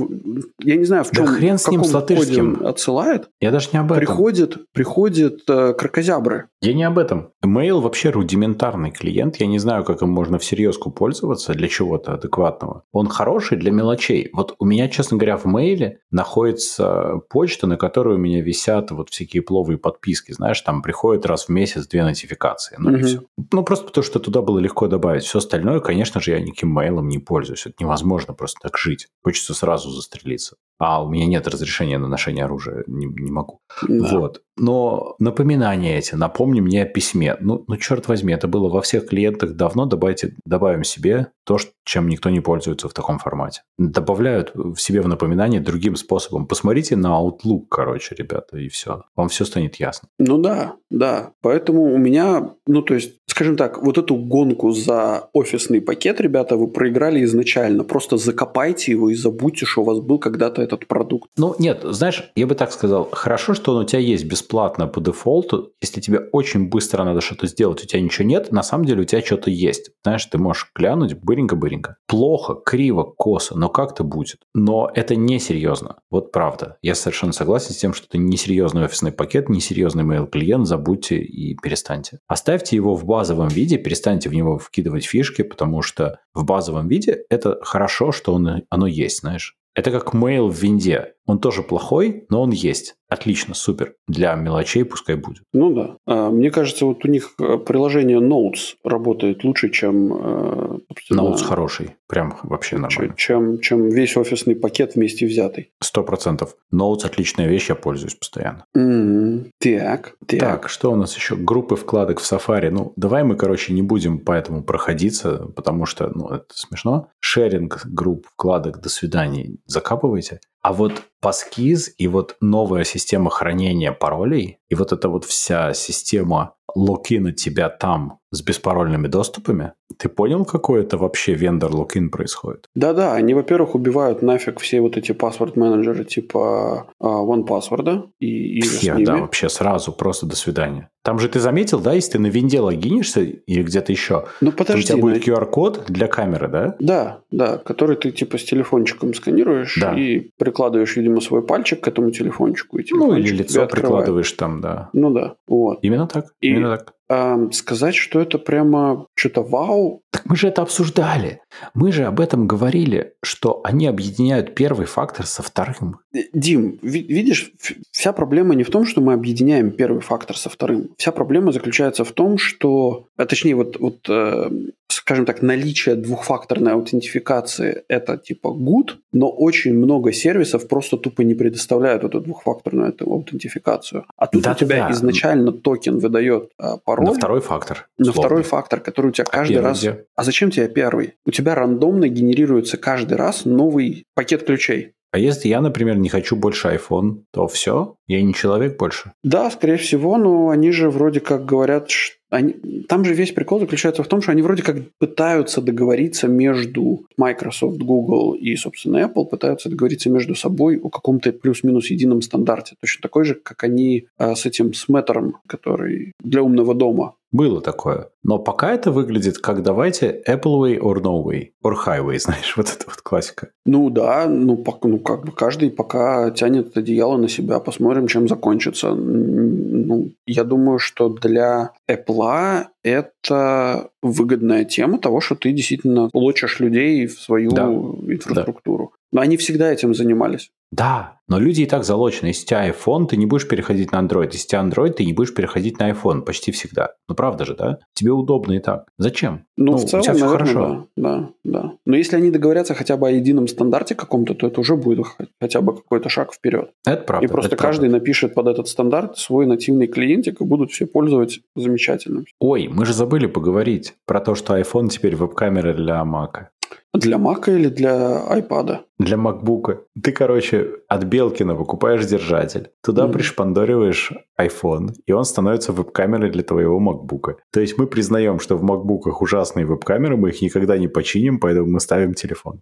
я 0.63 0.77
не 0.77 0.85
знаю, 0.85 1.05
в 1.05 1.11
Да 1.11 1.17
чем 1.17 1.27
хрен 1.27 1.59
с 1.59 1.69
ним, 1.69 1.85
с 1.85 1.93
латышским. 1.93 2.67
отсылает. 2.67 3.29
Я 3.41 3.51
даже 3.51 3.69
не 3.73 3.79
об 3.79 3.87
этом. 3.93 3.99
Приходит, 3.99 4.57
приходит 4.73 5.43
э, 5.49 5.73
кракозябры. 5.75 6.47
Я 6.63 6.75
не 6.75 6.85
об 6.85 6.99
этом. 6.99 7.33
Mail 7.43 7.81
вообще 7.81 8.11
рудиментарный 8.11 8.91
клиент. 8.91 9.37
Я 9.37 9.47
не 9.47 9.59
знаю, 9.59 9.83
как 9.83 10.03
им 10.03 10.11
можно 10.11 10.39
всерьезку 10.39 10.91
пользоваться 10.91 11.55
для 11.55 11.69
чего-то 11.69 12.13
адекватного. 12.13 12.83
Он 12.93 13.09
хороший 13.09 13.57
для 13.57 13.71
мелочей. 13.71 14.29
Вот 14.35 14.57
у 14.59 14.67
меня, 14.67 14.89
честно 14.89 15.17
говоря, 15.17 15.39
в 15.39 15.47
мейле 15.47 16.01
находится 16.11 17.21
почта, 17.31 17.67
на 17.67 17.77
которой 17.79 18.17
у 18.17 18.19
меня 18.19 18.43
висят 18.43 18.91
вот 18.91 19.09
всякие 19.09 19.43
пловые 19.43 19.79
подписки. 19.79 20.33
Знаешь, 20.33 20.61
там 20.61 20.83
приходит 20.83 21.25
раз 21.25 21.47
в 21.47 21.49
месяц 21.49 21.87
две 21.87 22.05
нотификации. 22.05 22.77
Ну, 22.79 22.91
и 22.91 22.97
Мгм. 22.97 23.03
всё. 23.05 23.21
ну 23.53 23.65
просто 23.65 23.87
потому, 23.87 24.05
что 24.05 24.19
туда 24.19 24.43
было 24.43 24.59
легко 24.59 24.87
добавить. 24.87 25.25
Все 25.25 25.39
остальное, 25.39 25.81
конечно 25.81 26.21
же, 26.21 26.33
я 26.33 26.41
никаким 26.41 26.69
мейлом 26.71 27.09
не 27.09 27.19
пользуюсь. 27.19 27.65
Это 27.65 27.77
невозможно 27.81 28.35
просто 28.35 28.59
так 28.63 28.77
жить. 28.77 29.07
Хочется 29.25 29.55
сразу 29.55 29.89
застрелиться. 29.91 30.57
А 30.79 31.03
у 31.05 31.11
меня 31.11 31.27
нет 31.27 31.47
разрешения 31.47 31.99
на 31.99 32.09
ношение 32.09 32.45
оружия. 32.47 32.85
Не, 32.87 33.07
не 33.07 33.31
могу. 33.31 33.61
Да. 33.87 34.19
Вот. 34.19 34.41
Но 34.57 35.15
напоминания 35.19 35.99
эти, 35.99 36.15
напомнить 36.15 36.50
напомни 36.51 36.61
мне 36.61 36.83
о 36.83 36.87
письме. 36.87 37.37
Ну, 37.41 37.65
ну, 37.67 37.77
черт 37.77 38.09
возьми, 38.09 38.33
это 38.33 38.49
было 38.49 38.69
во 38.69 38.81
всех 38.81 39.07
клиентах 39.07 39.55
давно. 39.55 39.87
Добавьте, 39.87 40.35
добавим 40.45 40.85
себе 40.85 41.29
то, 41.45 41.59
чем 41.85 42.09
никто 42.09 42.31
не 42.31 42.41
пользуется 42.41 42.89
в 42.89 42.93
таком 42.93 43.19
формате. 43.19 43.63
Добавляют 43.79 44.53
в 44.55 44.77
себе 44.77 45.01
в 45.01 45.09
напоминание 45.09 45.61
другим 45.61 45.97
способом. 45.97 46.47
Посмотрите 46.47 46.97
на 46.97 47.21
Outlook, 47.21 47.63
короче, 47.69 48.15
ребята, 48.15 48.59
и 48.59 48.69
все. 48.69 49.03
Вам 49.17 49.29
все 49.29 49.45
станет 49.45 49.77
ясно. 49.77 50.09
Ну 50.19 50.39
да, 50.39 50.77
да. 50.91 51.33
Поэтому 51.43 51.93
у 51.93 51.99
меня, 51.99 52.55
ну 52.67 52.83
то 52.83 52.95
есть, 52.95 53.15
скажем 53.27 53.57
так, 53.57 53.83
вот 53.83 53.99
эту 53.99 54.15
гонку 54.15 54.71
за 54.71 55.29
офисный 55.33 55.81
пакет, 55.81 56.21
ребята, 56.21 56.57
вы 56.57 56.69
проиграли 56.69 57.25
изначально. 57.25 57.83
Просто 57.85 58.17
закопайте 58.17 58.93
его 58.93 59.11
и 59.11 59.15
забудьте, 59.15 59.67
что 59.67 59.83
у 59.83 59.85
вас 59.85 59.99
был 59.99 60.19
когда-то 60.19 60.63
этот 60.63 60.87
продукт. 60.87 61.31
Ну 61.37 61.57
нет, 61.59 61.81
знаешь, 61.83 62.31
я 62.37 62.47
бы 62.47 62.55
так 62.55 62.71
сказал, 62.73 63.09
хорошо, 63.11 63.55
что 63.55 63.75
он 63.75 63.85
у 63.85 63.87
тебя 63.87 64.01
есть 64.01 64.25
бесплатно 64.25 64.87
по 64.87 65.01
дефолту. 65.01 65.73
Если 65.81 66.01
тебе 66.01 66.19
очень 66.33 66.40
быстро 66.69 67.05
надо 67.05 67.21
что-то 67.21 67.47
сделать, 67.47 67.83
у 67.83 67.87
тебя 67.87 68.01
ничего 68.01 68.27
нет, 68.27 68.53
на 68.53 68.63
самом 68.63 68.85
деле 68.85 69.03
у 69.03 69.05
тебя 69.05 69.23
что-то 69.23 69.51
есть. 69.51 69.91
Знаешь, 70.03 70.25
ты 70.27 70.39
можешь 70.39 70.71
глянуть 70.75 71.15
быренько-быренько. 71.15 71.97
Плохо, 72.07 72.55
криво, 72.55 73.03
косо, 73.03 73.59
но 73.59 73.69
как-то 73.69 74.05
будет. 74.05 74.39
Но 74.55 74.91
это 74.95 75.17
не 75.17 75.39
серьезно. 75.39 75.97
Вот 76.11 76.33
правда. 76.33 76.77
Я 76.83 76.95
совершенно 76.95 77.33
согласен 77.33 77.73
с 77.73 77.79
тем, 77.79 77.95
что 77.95 78.07
это 78.09 78.19
несерьезный 78.19 78.85
офисный 78.85 79.13
пакет, 79.13 79.49
несерьезный 79.49 80.05
mail-клиент, 80.05 80.67
забудьте 80.67 81.19
и 81.21 81.57
перестаньте. 81.57 82.19
Оставьте 82.27 82.77
его 82.77 82.95
в 82.95 83.05
базовом 83.05 83.49
виде, 83.49 83.79
перестаньте 83.79 84.29
в 84.29 84.35
него 84.35 84.59
вкидывать 84.59 85.05
фишки, 85.05 85.43
потому 85.43 85.83
что 85.83 86.19
в 86.35 86.45
базовом 86.45 86.89
виде 86.89 87.25
это 87.29 87.59
хорошо, 87.63 88.13
что 88.13 88.35
он, 88.35 88.63
оно 88.69 88.87
есть, 88.87 89.21
знаешь. 89.21 89.57
Это 89.75 89.91
как 89.91 90.15
mail 90.15 90.49
в 90.49 90.55
винде. 90.55 91.15
Он 91.27 91.39
тоже 91.39 91.63
плохой, 91.63 92.27
но 92.29 92.43
он 92.43 92.51
есть. 92.51 92.97
Отлично, 93.09 93.55
супер. 93.55 93.95
Для 94.09 94.35
мелочей 94.35 94.85
пускай 94.85 95.17
будет. 95.17 95.43
Ну 95.53 95.73
да. 95.73 95.97
А, 96.07 96.31
мне 96.31 96.51
кажется, 96.51 96.87
вот 96.87 97.05
у 97.05 97.09
них 97.09 97.35
э, 97.41 97.57
приложение 97.59 98.21
Notes 98.21 98.77
работает 98.85 99.45
лучше, 99.45 99.71
чем... 99.71 100.13
Э, 100.13 100.79
Notes 101.13 101.43
хороший. 101.43 101.97
Прям 102.09 102.37
вообще 102.43 102.79
нормально. 102.79 103.15
Чем, 103.17 103.61
чем 103.61 103.89
весь 103.89 104.17
офисный 104.17 104.57
пакет 104.57 104.95
вместе 104.95 105.27
взятый. 105.27 105.73
Сто 105.81 106.03
процентов. 106.03 106.57
Notes 106.73 107.05
отличная 107.05 107.49
вещь, 107.49 107.69
я 107.69 107.75
пользуюсь 107.75 108.15
постоянно. 108.15 108.65
Mm-hmm. 108.77 109.51
Так, 109.59 110.15
так. 110.27 110.41
Так, 110.41 110.69
что 110.69 110.93
у 110.93 110.97
нас 110.97 111.17
еще? 111.17 111.37
Группы 111.37 111.77
вкладок 111.77 112.21
в 112.21 112.33
Safari. 112.33 112.71
Ну, 112.71 112.93
давай 112.97 113.25
мы, 113.25 113.37
короче, 113.37 113.73
не 113.73 113.83
будем 113.83 114.19
по 114.21 114.33
этому 114.33 114.63
проходиться, 114.63 115.49
потому 115.55 115.87
что, 115.87 116.11
ну, 116.15 116.29
это 116.29 116.47
смешно. 116.51 117.09
Шеринг 117.21 117.87
групп 117.87 118.27
вкладок, 118.33 118.81
до 118.81 118.89
свидания, 118.89 119.57
закапывайте. 119.71 120.41
А 120.63 120.73
вот 120.73 121.03
Паскиз 121.21 121.95
и 121.97 122.07
вот 122.09 122.37
новая 122.41 122.85
система 122.85 123.31
хранения 123.31 123.93
паролей, 123.93 124.59
и 124.69 124.75
вот 124.75 124.93
эта 124.93 125.09
вот 125.09 125.25
вся 125.25 125.75
система 125.75 126.55
локина 126.75 127.33
тебя 127.33 127.69
там 127.69 128.19
с 128.33 128.43
беспарольными 128.43 129.09
доступами, 129.09 129.73
ты 129.99 130.09
понял, 130.09 130.45
какой 130.45 130.83
это 130.83 130.97
вообще 130.97 131.35
вендор 131.35 131.75
локин 131.75 132.11
происходит? 132.11 132.69
Да-да, 132.75 133.15
они, 133.15 133.35
во-первых, 133.35 133.75
убивают 133.75 134.23
нафиг 134.23 134.61
все 134.61 134.81
вот 134.81 134.97
эти 134.97 135.13
паспорт-менеджеры 135.13 136.05
типа 136.05 136.93
uh, 137.03 137.25
OnePassword 137.27 138.11
и, 138.21 138.59
и 138.59 138.61
Все, 138.61 138.95
да, 138.99 139.17
вообще 139.17 139.49
сразу, 139.49 139.93
просто 139.93 140.27
до 140.27 140.37
свидания. 140.37 140.91
Там 141.03 141.19
же 141.19 141.29
ты 141.29 141.41
заметил, 141.41 141.81
да, 141.81 141.95
если 141.95 142.13
ты 142.13 142.19
на 142.19 142.27
винде 142.27 142.61
логинишься 142.61 143.23
или 143.23 143.63
где-то 143.63 143.91
еще, 143.91 144.27
ну, 144.41 144.53
подожди, 144.53 144.83
у 144.83 144.87
тебя 144.87 144.97
будет 144.99 145.27
QR-код 145.27 145.87
для 145.89 146.09
камеры, 146.09 146.49
да? 146.49 146.77
Да, 146.79 147.21
да, 147.31 147.57
который 147.57 147.97
ты 147.97 148.11
типа 148.11 148.37
с 148.37 148.45
телефончиком 148.45 149.15
сканируешь 149.15 149.79
да. 149.81 149.99
и 149.99 150.31
прикладываешь, 150.37 150.97
видимо, 150.97 151.21
свой 151.21 151.43
пальчик 151.43 151.81
к 151.81 151.89
этому 151.89 152.11
телефончику. 152.11 152.79
И 152.79 152.85
ну, 152.91 153.15
или 153.17 153.29
лицо 153.29 153.67
прикладываешь 153.67 154.31
там, 154.33 154.61
да. 154.61 154.91
Ну 154.93 155.11
да, 155.11 155.37
вот. 155.49 155.79
Именно 155.83 156.07
так, 156.07 156.27
и, 156.41 156.51
именно 156.61 156.79
так 157.11 157.55
сказать, 157.55 157.97
что 157.97 158.21
это 158.21 158.39
прямо 158.39 159.07
что-то 159.17 159.43
вау. 159.43 160.03
Так 160.13 160.27
мы 160.27 160.37
же 160.37 160.47
это 160.47 160.63
обсуждали. 160.63 161.41
Мы 161.75 161.91
же 161.91 162.05
об 162.05 162.21
этом 162.21 162.47
говорили, 162.47 163.15
что 163.21 163.61
они 163.65 163.89
объединяют 163.89 164.55
первый 164.55 164.87
фактор 164.87 165.27
со 165.27 165.43
вторым. 165.43 165.99
Э, 166.15 166.21
Дим, 166.33 166.79
видишь, 166.83 167.53
вся 167.91 168.13
проблема 168.13 168.55
не 168.55 168.63
в 168.63 168.71
том, 168.71 168.87
что 168.87 169.01
мы 169.01 169.13
объединяем 169.13 169.73
первый 169.73 170.03
фактор 170.03 170.37
со 170.37 170.49
вторым. 170.49 170.91
Вся 170.99 171.11
проблема 171.11 171.51
заключается 171.51 172.05
в 172.05 172.13
том, 172.13 172.39
что, 172.39 173.07
а 173.17 173.27
точнее, 173.27 173.57
вот, 173.57 173.81
вот 173.81 174.09
э, 174.09 174.51
скажем 174.93 175.25
так, 175.25 175.43
наличие 175.43 175.95
двухфакторной 175.95 176.73
аутентификации– 176.73 177.83
это 177.89 178.17
типа 178.17 178.49
good, 178.49 178.97
но 179.13 179.31
очень 179.31 179.75
много 179.75 180.13
сервисов 180.13 180.69
просто 180.69 180.97
тупо 180.97 181.23
не 181.23 181.35
предоставляют 181.35 182.05
эту 182.05 182.21
двухфакторную 182.21 182.91
эту 182.91 183.11
аутентификацию. 183.11 184.05
А 184.17 184.27
тут 184.27 184.43
да, 184.43 184.53
у 184.53 184.55
тебя 184.55 184.89
да. 184.89 184.93
изначально 184.93 185.53
токен 185.53 185.99
выдает 185.99 186.51
а, 186.59 186.77
пароль. 186.77 187.00
На 187.05 187.15
второй 187.15 187.41
фактор. 187.41 187.89
На 187.99 188.11
условно. 188.11 188.23
второй 188.23 188.43
фактор, 188.43 188.81
который 188.81 189.09
у 189.09 189.13
тебя 189.13 189.25
а 189.29 189.33
каждый 189.33 189.61
раз... 189.61 189.79
Где? 189.79 190.05
А 190.17 190.25
зачем 190.25 190.51
тебе 190.51 190.69
первый? 190.69 191.15
У 191.25 191.31
тебя 191.31 191.55
рандомно 191.55 192.09
генерируется 192.09 192.77
каждый 192.77 193.17
раз 193.17 193.45
новый 193.45 194.05
пакет 194.15 194.45
ключей. 194.45 194.93
А 195.13 195.19
если 195.19 195.49
я, 195.49 195.61
например, 195.61 195.97
не 195.97 196.09
хочу 196.09 196.37
больше 196.37 196.69
iPhone, 196.69 197.25
то 197.33 197.49
все, 197.49 197.97
я 198.11 198.23
не 198.23 198.35
человек 198.35 198.77
больше. 198.77 199.13
Да, 199.23 199.49
скорее 199.51 199.77
всего, 199.77 200.19
но 200.19 200.49
они 200.49 200.73
же 200.73 200.91
вроде 200.91 201.21
как 201.21 201.47
говорят, 201.47 201.91
что 201.91 202.17
они, 202.31 202.55
там 202.89 203.05
же 203.05 203.15
весь 203.15 203.33
прикол 203.33 203.61
заключается 203.61 204.03
в 204.03 204.09
том, 204.09 204.21
что 204.21 204.33
они 204.33 204.43
вроде 204.43 204.63
как 204.63 204.77
пытаются 204.99 205.61
договориться 205.61 206.27
между 206.27 207.07
Microsoft, 207.17 207.79
Google 207.79 208.35
и, 208.35 208.57
собственно, 208.57 208.99
Apple, 208.99 209.27
пытаются 209.27 209.69
договориться 209.69 210.11
между 210.11 210.35
собой 210.35 210.79
о 210.79 210.91
каком-то 210.91 211.33
плюс-минус 211.33 211.91
едином 211.91 212.23
стандарте. 212.23 212.77
Точно 212.81 213.03
такой 213.03 213.25
же, 213.25 213.35
как 213.35 213.63
они 213.63 214.07
а, 214.17 214.35
с 214.35 214.47
этим, 214.47 214.75
с 214.75 214.89
Matter'ом, 214.89 215.35
который 215.47 216.13
для 216.21 216.43
умного 216.43 216.75
дома 216.75 217.15
было 217.33 217.61
такое. 217.61 218.09
Но 218.23 218.39
пока 218.39 218.73
это 218.73 218.91
выглядит 218.91 219.39
как 219.39 219.63
давайте 219.63 220.21
Apple 220.27 220.61
Way 220.61 220.79
or 220.81 221.01
No 221.01 221.25
Way. 221.25 221.51
Or 221.65 221.75
Highway, 221.87 222.19
знаешь, 222.19 222.57
вот 222.57 222.67
это 222.67 222.85
вот 222.87 222.97
классика. 223.03 223.51
Ну 223.65 223.89
да, 223.91 224.27
ну, 224.27 224.63
ну 224.83 224.99
как 224.99 225.25
бы 225.25 225.33
каждый 225.33 225.71
пока 225.71 226.31
тянет 226.33 226.77
одеяло 226.77 227.17
на 227.17 227.29
себя. 227.29 227.61
Посмотрим, 228.01 228.09
чем 228.09 228.29
закончится. 228.29 228.95
Ну, 228.95 230.13
я 230.27 230.45
думаю, 230.45 230.79
что 230.79 231.09
для 231.09 231.73
Apple 231.91 232.65
это 232.83 233.91
выгодная 234.03 234.65
тема 234.65 234.99
того, 234.99 235.21
что 235.21 235.35
ты 235.35 235.53
действительно 235.53 236.09
лочишь 236.13 236.61
людей 236.61 237.07
в 237.07 237.21
свою 237.21 237.51
да. 237.51 237.65
инфраструктуру. 237.65 238.93
Но 239.13 239.21
они 239.21 239.37
всегда 239.37 239.73
этим 239.73 239.95
занимались. 239.95 240.51
Да, 240.73 241.19
но 241.27 241.41
люди 241.41 241.63
и 241.63 241.67
так 241.67 241.85
залочены. 241.85 242.29
Если 242.29 242.45
у 242.45 242.47
тебя 242.47 242.69
iPhone, 242.69 243.07
ты 243.07 243.17
не 243.17 243.27
будешь 243.27 243.49
переходить 243.49 243.91
на 243.91 244.01
Android. 244.01 244.31
Если 244.33 244.47
у 244.47 244.51
тебя 244.51 244.61
Android, 244.61 244.93
ты 244.93 245.05
не 245.05 245.13
будешь 245.13 245.35
переходить 245.35 245.81
на 245.81 245.91
iPhone 245.91 246.23
почти 246.23 246.53
всегда. 246.53 246.93
Ну, 247.09 247.17
правда 247.17 247.45
же, 247.45 247.57
да? 247.57 247.79
Тебе 247.93 248.13
удобно 248.13 248.53
и 248.53 248.61
так. 248.61 248.87
Зачем? 248.97 249.47
Ну, 249.57 249.73
ну 249.73 249.79
в 249.79 249.85
целом, 249.85 250.01
у 250.01 250.05
тебя 250.05 250.15
все 250.15 250.25
наверное, 250.25 250.47
хорошо. 250.47 250.89
Да, 250.97 251.19
да, 251.19 251.31
да. 251.43 251.73
Но 251.87 251.97
если 251.97 252.17
они 252.17 252.31
договорятся 252.31 252.75
хотя 252.75 252.97
бы 252.97 253.09
о 253.09 253.11
едином 253.11 253.49
стандарте 253.49 253.97
каком-то, 253.97 254.35
то 254.35 254.47
это 254.47 254.61
уже 254.61 254.77
будет 254.77 255.07
хотя 255.41 255.61
бы 255.61 255.75
какой-то 255.75 256.09
шаг 256.09 256.33
вперед. 256.33 256.71
Это 256.87 257.03
правда. 257.03 257.27
И 257.27 257.29
просто 257.29 257.57
каждый 257.57 257.89
правда. 257.89 257.99
напишет 257.99 258.35
под 258.35 258.47
этот 258.47 258.69
стандарт 258.69 259.19
свой 259.19 259.47
нативный 259.47 259.89
клиентик, 259.89 260.41
и 260.41 260.45
будут 260.45 260.71
все 260.71 260.87
пользоваться 260.87 261.41
замечательно. 261.57 262.25
Ой, 262.39 262.69
мы 262.69 262.87
же 262.87 262.93
забыли 262.93 263.27
поговорить 263.27 263.95
про 264.07 264.21
то, 264.21 264.37
что 264.37 264.57
iPhone 264.57 264.89
теперь 264.89 265.17
веб-камера 265.17 265.75
для 265.75 266.01
Mac. 266.03 266.47
Для 266.93 267.19
Мака 267.19 267.53
или 267.53 267.69
для 267.69 268.25
iPad? 268.31 268.79
Для 268.99 269.17
MacBook. 269.17 269.79
Ты, 270.03 270.13
короче, 270.13 270.67
от 270.89 271.05
Белкина 271.05 271.55
покупаешь 271.55 272.05
держатель, 272.05 272.71
туда 272.83 273.05
mm-hmm. 273.05 273.13
пришпандориваешь 273.13 274.13
iPhone, 274.41 274.95
и 275.07 275.13
он 275.13 275.25
становится 275.25 275.73
веб-камерой 275.73 276.31
для 276.31 276.43
твоего 276.43 276.81
MacBook. 276.81 277.37
То 277.53 277.61
есть 277.61 277.79
мы 277.79 277.87
признаем, 277.87 278.41
что 278.41 278.57
в 278.57 278.65
MacBook 278.65 279.13
ужасные 279.21 279.67
веб-камеры, 279.67 280.17
мы 280.17 280.31
их 280.31 280.43
никогда 280.43 280.79
не 280.79 280.89
починим, 280.89 281.39
поэтому 281.39 281.69
мы 281.69 281.81
ставим 281.81 282.15
телефон. 282.15 282.61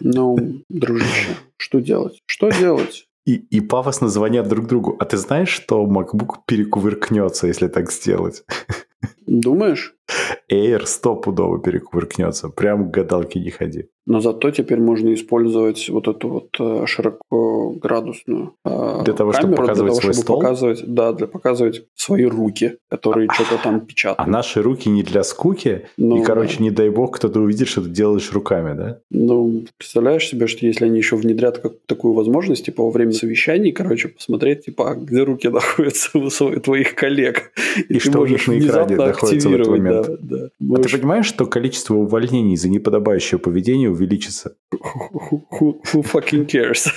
Ну, 0.00 0.36
дружище, 0.68 1.36
что 1.56 1.78
делать? 1.78 2.20
Что 2.26 2.50
делать? 2.50 3.06
И, 3.24 3.34
и 3.34 3.60
пафосно 3.60 4.08
звонят 4.08 4.48
друг 4.48 4.66
другу. 4.66 4.96
А 4.98 5.04
ты 5.04 5.16
знаешь, 5.16 5.50
что 5.50 5.86
MacBook 5.86 6.38
перекувыркнется, 6.46 7.46
если 7.46 7.68
так 7.68 7.92
сделать? 7.92 8.42
Думаешь? 9.30 9.94
Air 10.50 10.86
стопудово 10.86 11.60
перекувыркнется. 11.60 12.48
Прям 12.48 12.90
к 12.90 12.94
гадалке 12.94 13.38
не 13.38 13.50
ходи. 13.50 13.88
Но 14.06 14.20
зато 14.20 14.50
теперь 14.50 14.80
можно 14.80 15.14
использовать 15.14 15.88
вот 15.88 16.08
эту 16.08 16.28
вот 16.28 16.48
э, 16.58 16.86
широкоградусную 16.86 18.54
э, 18.64 19.02
для 19.04 19.12
того, 19.12 19.30
камеру, 19.30 19.52
чтобы 19.52 19.54
показывать 19.54 19.76
для 19.76 19.86
того, 19.86 20.00
свой 20.00 20.12
чтобы 20.14 20.14
стол? 20.14 20.40
Показывать, 20.40 20.84
да, 20.86 21.12
для 21.12 21.26
показывать 21.28 21.84
свои 21.94 22.24
руки, 22.24 22.78
которые 22.88 23.28
а, 23.28 23.34
что-то 23.34 23.62
там 23.62 23.80
печатают. 23.82 24.18
А 24.18 24.28
наши 24.28 24.62
руки 24.62 24.88
не 24.88 25.04
для 25.04 25.22
скуки? 25.22 25.86
Ну, 25.96 26.20
и, 26.20 26.24
короче, 26.24 26.58
да. 26.58 26.64
не 26.64 26.70
дай 26.70 26.88
бог, 26.88 27.14
кто-то 27.16 27.38
увидит, 27.38 27.68
что 27.68 27.82
ты 27.82 27.90
делаешь 27.90 28.32
руками, 28.32 28.76
да? 28.76 28.98
Ну, 29.10 29.64
представляешь 29.78 30.26
себе, 30.26 30.48
что 30.48 30.66
если 30.66 30.86
они 30.86 30.96
еще 30.96 31.14
внедрят 31.14 31.58
как, 31.58 31.74
такую 31.86 32.14
возможность, 32.14 32.64
типа, 32.64 32.82
во 32.82 32.90
время 32.90 33.12
совещаний, 33.12 33.70
короче, 33.70 34.08
посмотреть, 34.08 34.64
типа, 34.64 34.90
а 34.90 34.94
где 34.96 35.22
руки 35.22 35.48
находятся 35.48 36.18
у 36.18 36.30
своих, 36.30 36.62
твоих 36.62 36.94
коллег. 36.96 37.52
И, 37.88 37.94
и 37.94 37.98
что 38.00 38.22
у 38.22 38.26
них 38.26 38.48
на 38.48 38.58
экране 38.58 38.96
находится 38.96 39.19
в 39.22 39.54
этот 39.54 39.68
момент. 39.68 40.06
Да, 40.06 40.16
да. 40.20 40.48
Можешь... 40.58 40.86
А 40.86 40.88
ты 40.88 40.98
понимаешь, 40.98 41.26
что 41.26 41.46
количество 41.46 41.94
увольнений 41.94 42.56
за 42.56 42.68
неподобающее 42.68 43.38
поведение 43.38 43.90
увеличится. 43.90 44.56
Who, 44.72 45.42
who, 45.60 45.74
who 45.92 46.02
fucking 46.02 46.46
cares? 46.46 46.88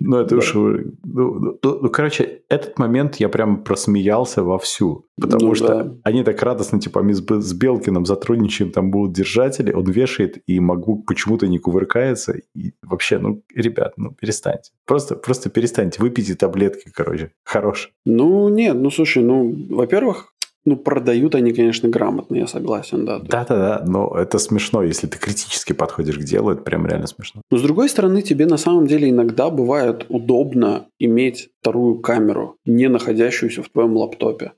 Ну, 0.00 0.18
это 0.18 0.36
уж... 0.36 0.54
Ну, 0.54 0.88
ну, 1.04 1.58
ну, 1.62 1.88
короче, 1.90 2.42
этот 2.48 2.78
момент 2.78 3.16
я 3.16 3.28
прям 3.28 3.64
просмеялся 3.64 4.42
вовсю. 4.42 5.06
Потому 5.20 5.48
ну, 5.48 5.54
что 5.54 5.66
да. 5.66 5.94
они 6.04 6.22
так 6.22 6.42
радостно, 6.42 6.78
типа, 6.78 7.02
мы 7.02 7.14
с 7.14 7.52
Белкиным 7.54 8.04
сотрудничаем, 8.04 8.70
там 8.70 8.90
будут 8.90 9.14
держатели, 9.14 9.72
он 9.72 9.84
вешает, 9.84 10.42
и 10.46 10.58
MacBook 10.58 11.04
почему-то 11.06 11.48
не 11.48 11.58
кувыркается. 11.58 12.34
И 12.54 12.72
вообще, 12.82 13.18
ну, 13.18 13.42
ребят, 13.54 13.94
ну, 13.96 14.10
перестаньте. 14.10 14.72
Просто, 14.84 15.16
просто 15.16 15.48
перестаньте, 15.48 16.02
выпейте 16.02 16.34
таблетки, 16.34 16.90
короче, 16.94 17.32
хорош. 17.44 17.92
Ну, 18.04 18.48
нет, 18.48 18.76
ну, 18.76 18.90
слушай, 18.90 19.22
ну, 19.22 19.56
во-первых, 19.76 20.32
ну, 20.66 20.76
продают 20.76 21.36
они, 21.36 21.52
конечно, 21.52 21.88
грамотно, 21.88 22.34
я 22.36 22.46
согласен, 22.48 23.04
да. 23.04 23.20
Да-да-да, 23.20 23.84
но 23.86 24.12
это 24.18 24.38
смешно, 24.38 24.82
если 24.82 25.06
ты 25.06 25.16
критически 25.16 25.72
подходишь 25.72 26.18
к 26.18 26.24
делу, 26.24 26.50
это 26.50 26.62
прям 26.62 26.86
реально 26.86 27.06
смешно. 27.06 27.40
Но, 27.50 27.56
с 27.56 27.62
другой 27.62 27.88
стороны, 27.88 28.20
тебе 28.20 28.46
на 28.46 28.56
самом 28.56 28.88
деле 28.88 29.08
иногда 29.08 29.48
бывает 29.48 30.06
удобно 30.08 30.86
иметь 30.98 31.50
вторую 31.60 32.00
камеру, 32.00 32.56
не 32.66 32.88
находящуюся 32.88 33.62
в 33.62 33.68
твоем 33.68 33.96
лаптопе. 33.96 34.52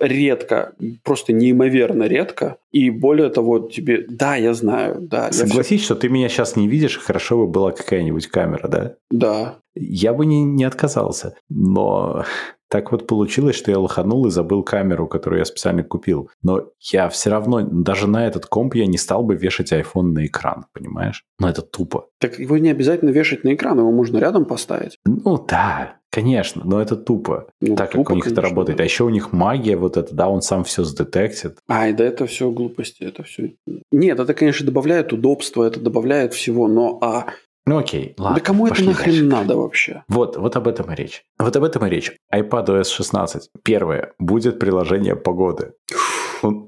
Редко, 0.00 0.74
просто 1.02 1.32
неимоверно 1.32 2.04
редко. 2.04 2.58
И 2.70 2.90
более 2.90 3.30
того, 3.30 3.58
тебе... 3.58 4.04
Да, 4.08 4.36
я 4.36 4.54
знаю, 4.54 4.96
да. 5.00 5.32
Согласись, 5.32 5.80
все... 5.80 5.94
что 5.94 5.94
ты 5.96 6.08
меня 6.08 6.28
сейчас 6.28 6.56
не 6.56 6.68
видишь, 6.68 6.98
хорошо 6.98 7.38
бы 7.38 7.46
была 7.46 7.72
какая-нибудь 7.72 8.26
камера, 8.28 8.68
да? 8.68 8.94
Да. 9.10 9.58
Я 9.74 10.12
бы 10.12 10.26
не, 10.26 10.42
не 10.42 10.64
отказался, 10.64 11.34
но 11.48 12.24
так 12.68 12.92
вот 12.92 13.06
получилось, 13.06 13.56
что 13.56 13.70
я 13.70 13.78
лоханул 13.78 14.26
и 14.26 14.30
забыл 14.30 14.62
камеру, 14.62 15.06
которую 15.06 15.38
я 15.38 15.44
специально 15.44 15.82
купил. 15.82 16.30
Но 16.42 16.70
я 16.80 17.08
все 17.08 17.30
равно, 17.30 17.62
даже 17.62 18.06
на 18.06 18.26
этот 18.26 18.46
комп 18.46 18.74
я 18.74 18.86
не 18.86 18.98
стал 18.98 19.22
бы 19.22 19.36
вешать 19.36 19.72
iPhone 19.72 20.12
на 20.12 20.26
экран, 20.26 20.66
понимаешь? 20.72 21.24
Но 21.38 21.48
это 21.48 21.62
тупо. 21.62 22.08
Так 22.18 22.38
его 22.38 22.58
не 22.58 22.70
обязательно 22.70 23.10
вешать 23.10 23.44
на 23.44 23.54
экран, 23.54 23.78
его 23.78 23.90
можно 23.90 24.18
рядом 24.18 24.44
поставить. 24.44 24.98
Ну 25.06 25.42
да, 25.48 25.97
Конечно, 26.10 26.62
но 26.64 26.80
это 26.80 26.96
тупо, 26.96 27.48
ну, 27.60 27.76
так 27.76 27.90
тупо, 27.90 28.04
как 28.04 28.10
у 28.10 28.14
них 28.14 28.24
конечно, 28.24 28.40
это 28.40 28.48
работает. 28.48 28.78
Да. 28.78 28.82
А 28.82 28.86
еще 28.86 29.04
у 29.04 29.10
них 29.10 29.32
магия 29.32 29.76
вот 29.76 29.96
эта, 29.96 30.14
да, 30.14 30.28
он 30.28 30.40
сам 30.40 30.64
все 30.64 30.82
сдетектит. 30.82 31.58
Ай, 31.68 31.92
да 31.92 32.04
это 32.04 32.26
все 32.26 32.50
глупости, 32.50 33.02
это 33.04 33.22
все... 33.24 33.54
Нет, 33.92 34.18
это, 34.18 34.32
конечно, 34.32 34.64
добавляет 34.64 35.12
удобства, 35.12 35.64
это 35.64 35.80
добавляет 35.80 36.32
всего, 36.32 36.66
но 36.66 36.98
а 37.02 37.26
ну 37.68 37.76
окей, 37.76 38.14
ладно. 38.16 38.38
Да 38.38 38.40
кому 38.42 38.66
это 38.66 38.82
нахрен 38.82 39.12
дальше. 39.12 39.24
надо 39.24 39.56
вообще? 39.58 40.02
Вот, 40.08 40.38
вот 40.38 40.56
об 40.56 40.68
этом 40.68 40.90
и 40.90 40.96
речь. 40.96 41.24
Вот 41.38 41.54
об 41.54 41.64
этом 41.64 41.84
и 41.84 41.90
речь. 41.90 42.16
iPadOS 42.34 42.84
16. 42.84 43.50
Первое. 43.62 44.14
Будет 44.18 44.58
приложение 44.58 45.14
погоды. 45.14 45.74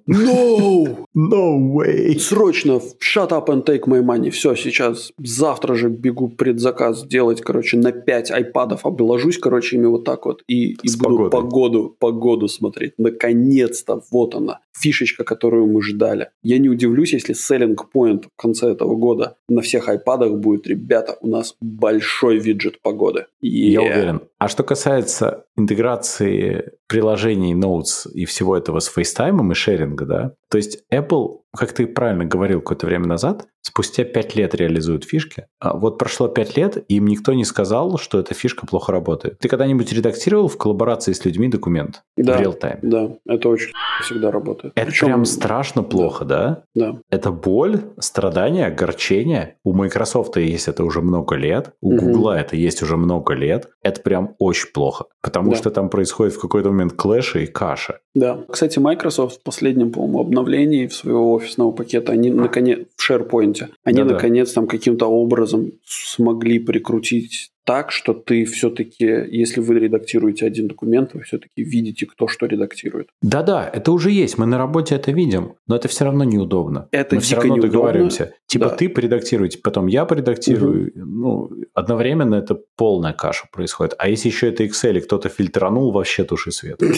No! 0.07 1.07
No 1.15 1.59
way! 1.59 2.17
Срочно 2.19 2.81
shut 3.01 3.31
up 3.31 3.49
and 3.49 3.65
take 3.65 3.87
my 3.87 4.01
money. 4.03 4.31
Все, 4.31 4.55
сейчас, 4.55 5.13
завтра 5.19 5.75
же 5.75 5.89
бегу 5.89 6.29
предзаказ 6.29 7.05
делать, 7.07 7.41
короче, 7.41 7.77
на 7.77 7.93
5 7.93 8.31
айпадов 8.31 8.87
обложусь, 8.87 9.39
короче, 9.39 9.77
ими 9.77 9.87
вот 9.87 10.05
так 10.05 10.27
вот. 10.27 10.43
И, 10.47 10.73
и 10.73 10.97
буду 10.97 11.29
погодой. 11.29 11.31
погоду, 11.31 11.97
погоду 11.99 12.49
смотреть. 12.49 12.93
Наконец-то, 12.99 14.03
вот 14.11 14.35
она, 14.35 14.61
фишечка, 14.73 15.25
которую 15.25 15.67
мы 15.67 15.83
ждали. 15.83 16.29
Я 16.43 16.59
не 16.59 16.69
удивлюсь, 16.69 17.13
если 17.13 17.35
selling 17.35 17.77
point 17.95 18.25
в 18.25 18.41
конце 18.41 18.71
этого 18.71 18.95
года 18.97 19.37
на 19.49 19.63
всех 19.63 19.89
айпадах 19.89 20.33
будет, 20.33 20.67
ребята, 20.67 21.17
у 21.21 21.29
нас 21.29 21.57
большой 21.61 22.39
виджет 22.39 22.81
погоды. 22.83 23.27
Yeah. 23.43 23.49
Я 23.51 23.83
уверен. 23.83 24.21
А 24.39 24.49
что 24.49 24.63
касается 24.63 25.45
интеграции 25.57 26.73
приложений 26.87 27.55
Notes 27.55 28.11
и 28.13 28.25
всего 28.25 28.57
этого 28.57 28.81
с 28.81 28.91
FaceTime 28.95 29.39
и 29.39 29.43
шеринга, 29.91 30.07
да, 30.07 30.35
то 30.51 30.59
есть 30.59 30.85
Apple, 30.93 31.40
как 31.57 31.73
ты 31.73 31.87
правильно 31.87 32.25
говорил 32.25 32.61
какое-то 32.61 32.87
время 32.87 33.07
назад, 33.07 33.47
спустя 33.63 34.05
5 34.05 34.37
лет 34.37 34.55
реализуют 34.55 35.05
фишки. 35.05 35.47
А 35.59 35.77
вот 35.77 35.99
прошло 35.99 36.29
5 36.29 36.57
лет, 36.57 36.85
и 36.89 36.97
им 36.97 37.07
никто 37.07 37.33
не 37.33 37.45
сказал, 37.45 37.99
что 37.99 38.19
эта 38.19 38.35
фишка 38.35 38.67
плохо 38.67 38.93
работает. 38.93 39.39
Ты 39.39 39.49
когда-нибудь 39.49 39.93
редактировал 39.93 40.49
в 40.49 40.57
коллаборации 40.57 41.13
с 41.13 41.25
людьми 41.25 41.49
документ 41.49 42.03
да, 42.17 42.37
в 42.37 42.41
реал-тайме? 42.41 42.81
Да, 42.83 43.11
это 43.27 43.49
очень 43.49 43.73
всегда 44.03 44.31
работает. 44.31 44.73
Это 44.77 44.87
Причем... 44.87 45.07
прям 45.07 45.25
страшно 45.25 45.83
плохо, 45.83 46.25
да? 46.25 46.63
Да. 46.75 46.99
Это 47.11 47.31
боль, 47.33 47.81
страдания, 47.99 48.67
огорчение. 48.67 49.57
У 49.65 49.73
Microsoft 49.73 50.37
есть 50.37 50.69
это 50.69 50.85
уже 50.85 51.01
много 51.01 51.37
лет, 51.37 51.73
у 51.81 51.95
угу. 51.95 52.07
Google 52.07 52.31
это 52.31 52.57
есть 52.57 52.83
уже 52.83 52.97
много 52.97 53.35
лет. 53.35 53.69
Это 53.83 54.01
прям 54.01 54.35
очень 54.39 54.69
плохо, 54.73 55.07
потому 55.23 55.51
да. 55.51 55.57
что 55.57 55.71
там 55.71 55.91
происходит 55.91 56.35
в 56.35 56.41
какой-то 56.41 56.71
момент 56.71 56.95
клэши 56.95 57.45
и 57.45 57.47
каша. 57.47 57.99
Да. 58.15 58.45
Кстати, 58.49 58.79
Microsoft 58.79 59.41
в 59.41 59.43
последнем, 59.43 59.93
по-моему, 59.93 60.21
обновлении 60.21 60.87
своего 60.89 61.40
офисного 61.41 61.73
пакета, 61.73 62.13
они 62.13 62.31
наконец 62.31 62.87
в 62.97 63.11
SharePoint, 63.11 63.69
они 63.85 63.99
Да-да. 63.99 64.15
наконец 64.15 64.53
там 64.53 64.67
каким-то 64.67 65.07
образом 65.07 65.73
смогли 65.85 66.59
прикрутить 66.59 67.51
так, 67.65 67.91
что 67.91 68.15
ты 68.15 68.45
все-таки, 68.45 69.05
если 69.05 69.61
вы 69.61 69.79
редактируете 69.79 70.47
один 70.47 70.69
документ, 70.69 71.15
вы 71.15 71.23
все-таки 71.23 71.63
видите, 71.63 72.07
кто 72.07 72.27
что 72.29 72.47
редактирует. 72.47 73.09
Да-да, 73.23 73.69
это 73.73 73.93
уже 73.93 74.11
есть, 74.11 74.39
мы 74.39 74.47
на 74.47 74.59
работе 74.59 74.95
это 74.95 75.13
видим, 75.13 75.55
но 75.67 75.77
это 75.77 75.89
все 75.89 76.05
равно 76.05 76.25
неудобно. 76.25 76.89
Это 76.91 77.17
мы 77.17 77.21
все 77.21 77.37
равно 77.37 77.55
неудобно. 77.55 77.73
договариваемся. 77.73 78.35
Типа 78.47 78.71
да. 78.71 78.77
ты 78.77 78.89
поредактируете, 78.89 79.59
потом 79.59 79.87
я 79.87 80.05
поредактирую. 80.05 80.89
Угу. 80.89 81.05
Ну, 81.05 81.51
одновременно 81.75 82.35
это 82.35 82.59
полная 82.77 83.13
каша 83.13 83.47
происходит. 83.53 83.95
А 83.99 84.09
если 84.09 84.29
еще 84.29 84.49
это 84.49 84.65
Excel, 84.65 84.99
и 84.99 85.01
кто-то 85.01 85.29
фильтранул, 85.29 85.93
вообще 85.93 86.25
туши 86.25 86.53
свет. 86.53 86.81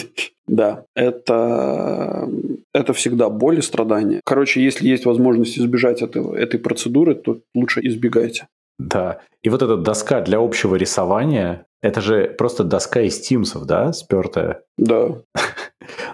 Да, 0.45 0.83
это, 0.93 2.29
это 2.73 2.91
всегда 2.91 3.29
боль 3.29 3.59
и 3.59 3.61
страдания. 3.61 4.19
Короче, 4.25 4.61
если 4.61 4.89
есть 4.89 5.05
возможность 5.05 5.57
избежать 5.57 6.01
этого, 6.01 6.35
этой 6.35 6.59
процедуры, 6.59 7.15
то 7.15 7.39
лучше 7.55 7.79
избегайте. 7.81 8.47
Да. 8.79 9.19
И 9.41 9.49
вот 9.49 9.61
эта 9.61 9.77
доска 9.77 10.21
для 10.21 10.39
общего 10.39 10.75
рисования, 10.75 11.65
это 11.81 11.99
же 11.99 12.33
просто 12.37 12.63
доска 12.63 13.01
из 13.01 13.19
Тимсов, 13.19 13.65
да, 13.65 13.91
спертая? 13.93 14.61
Да. 14.77 15.17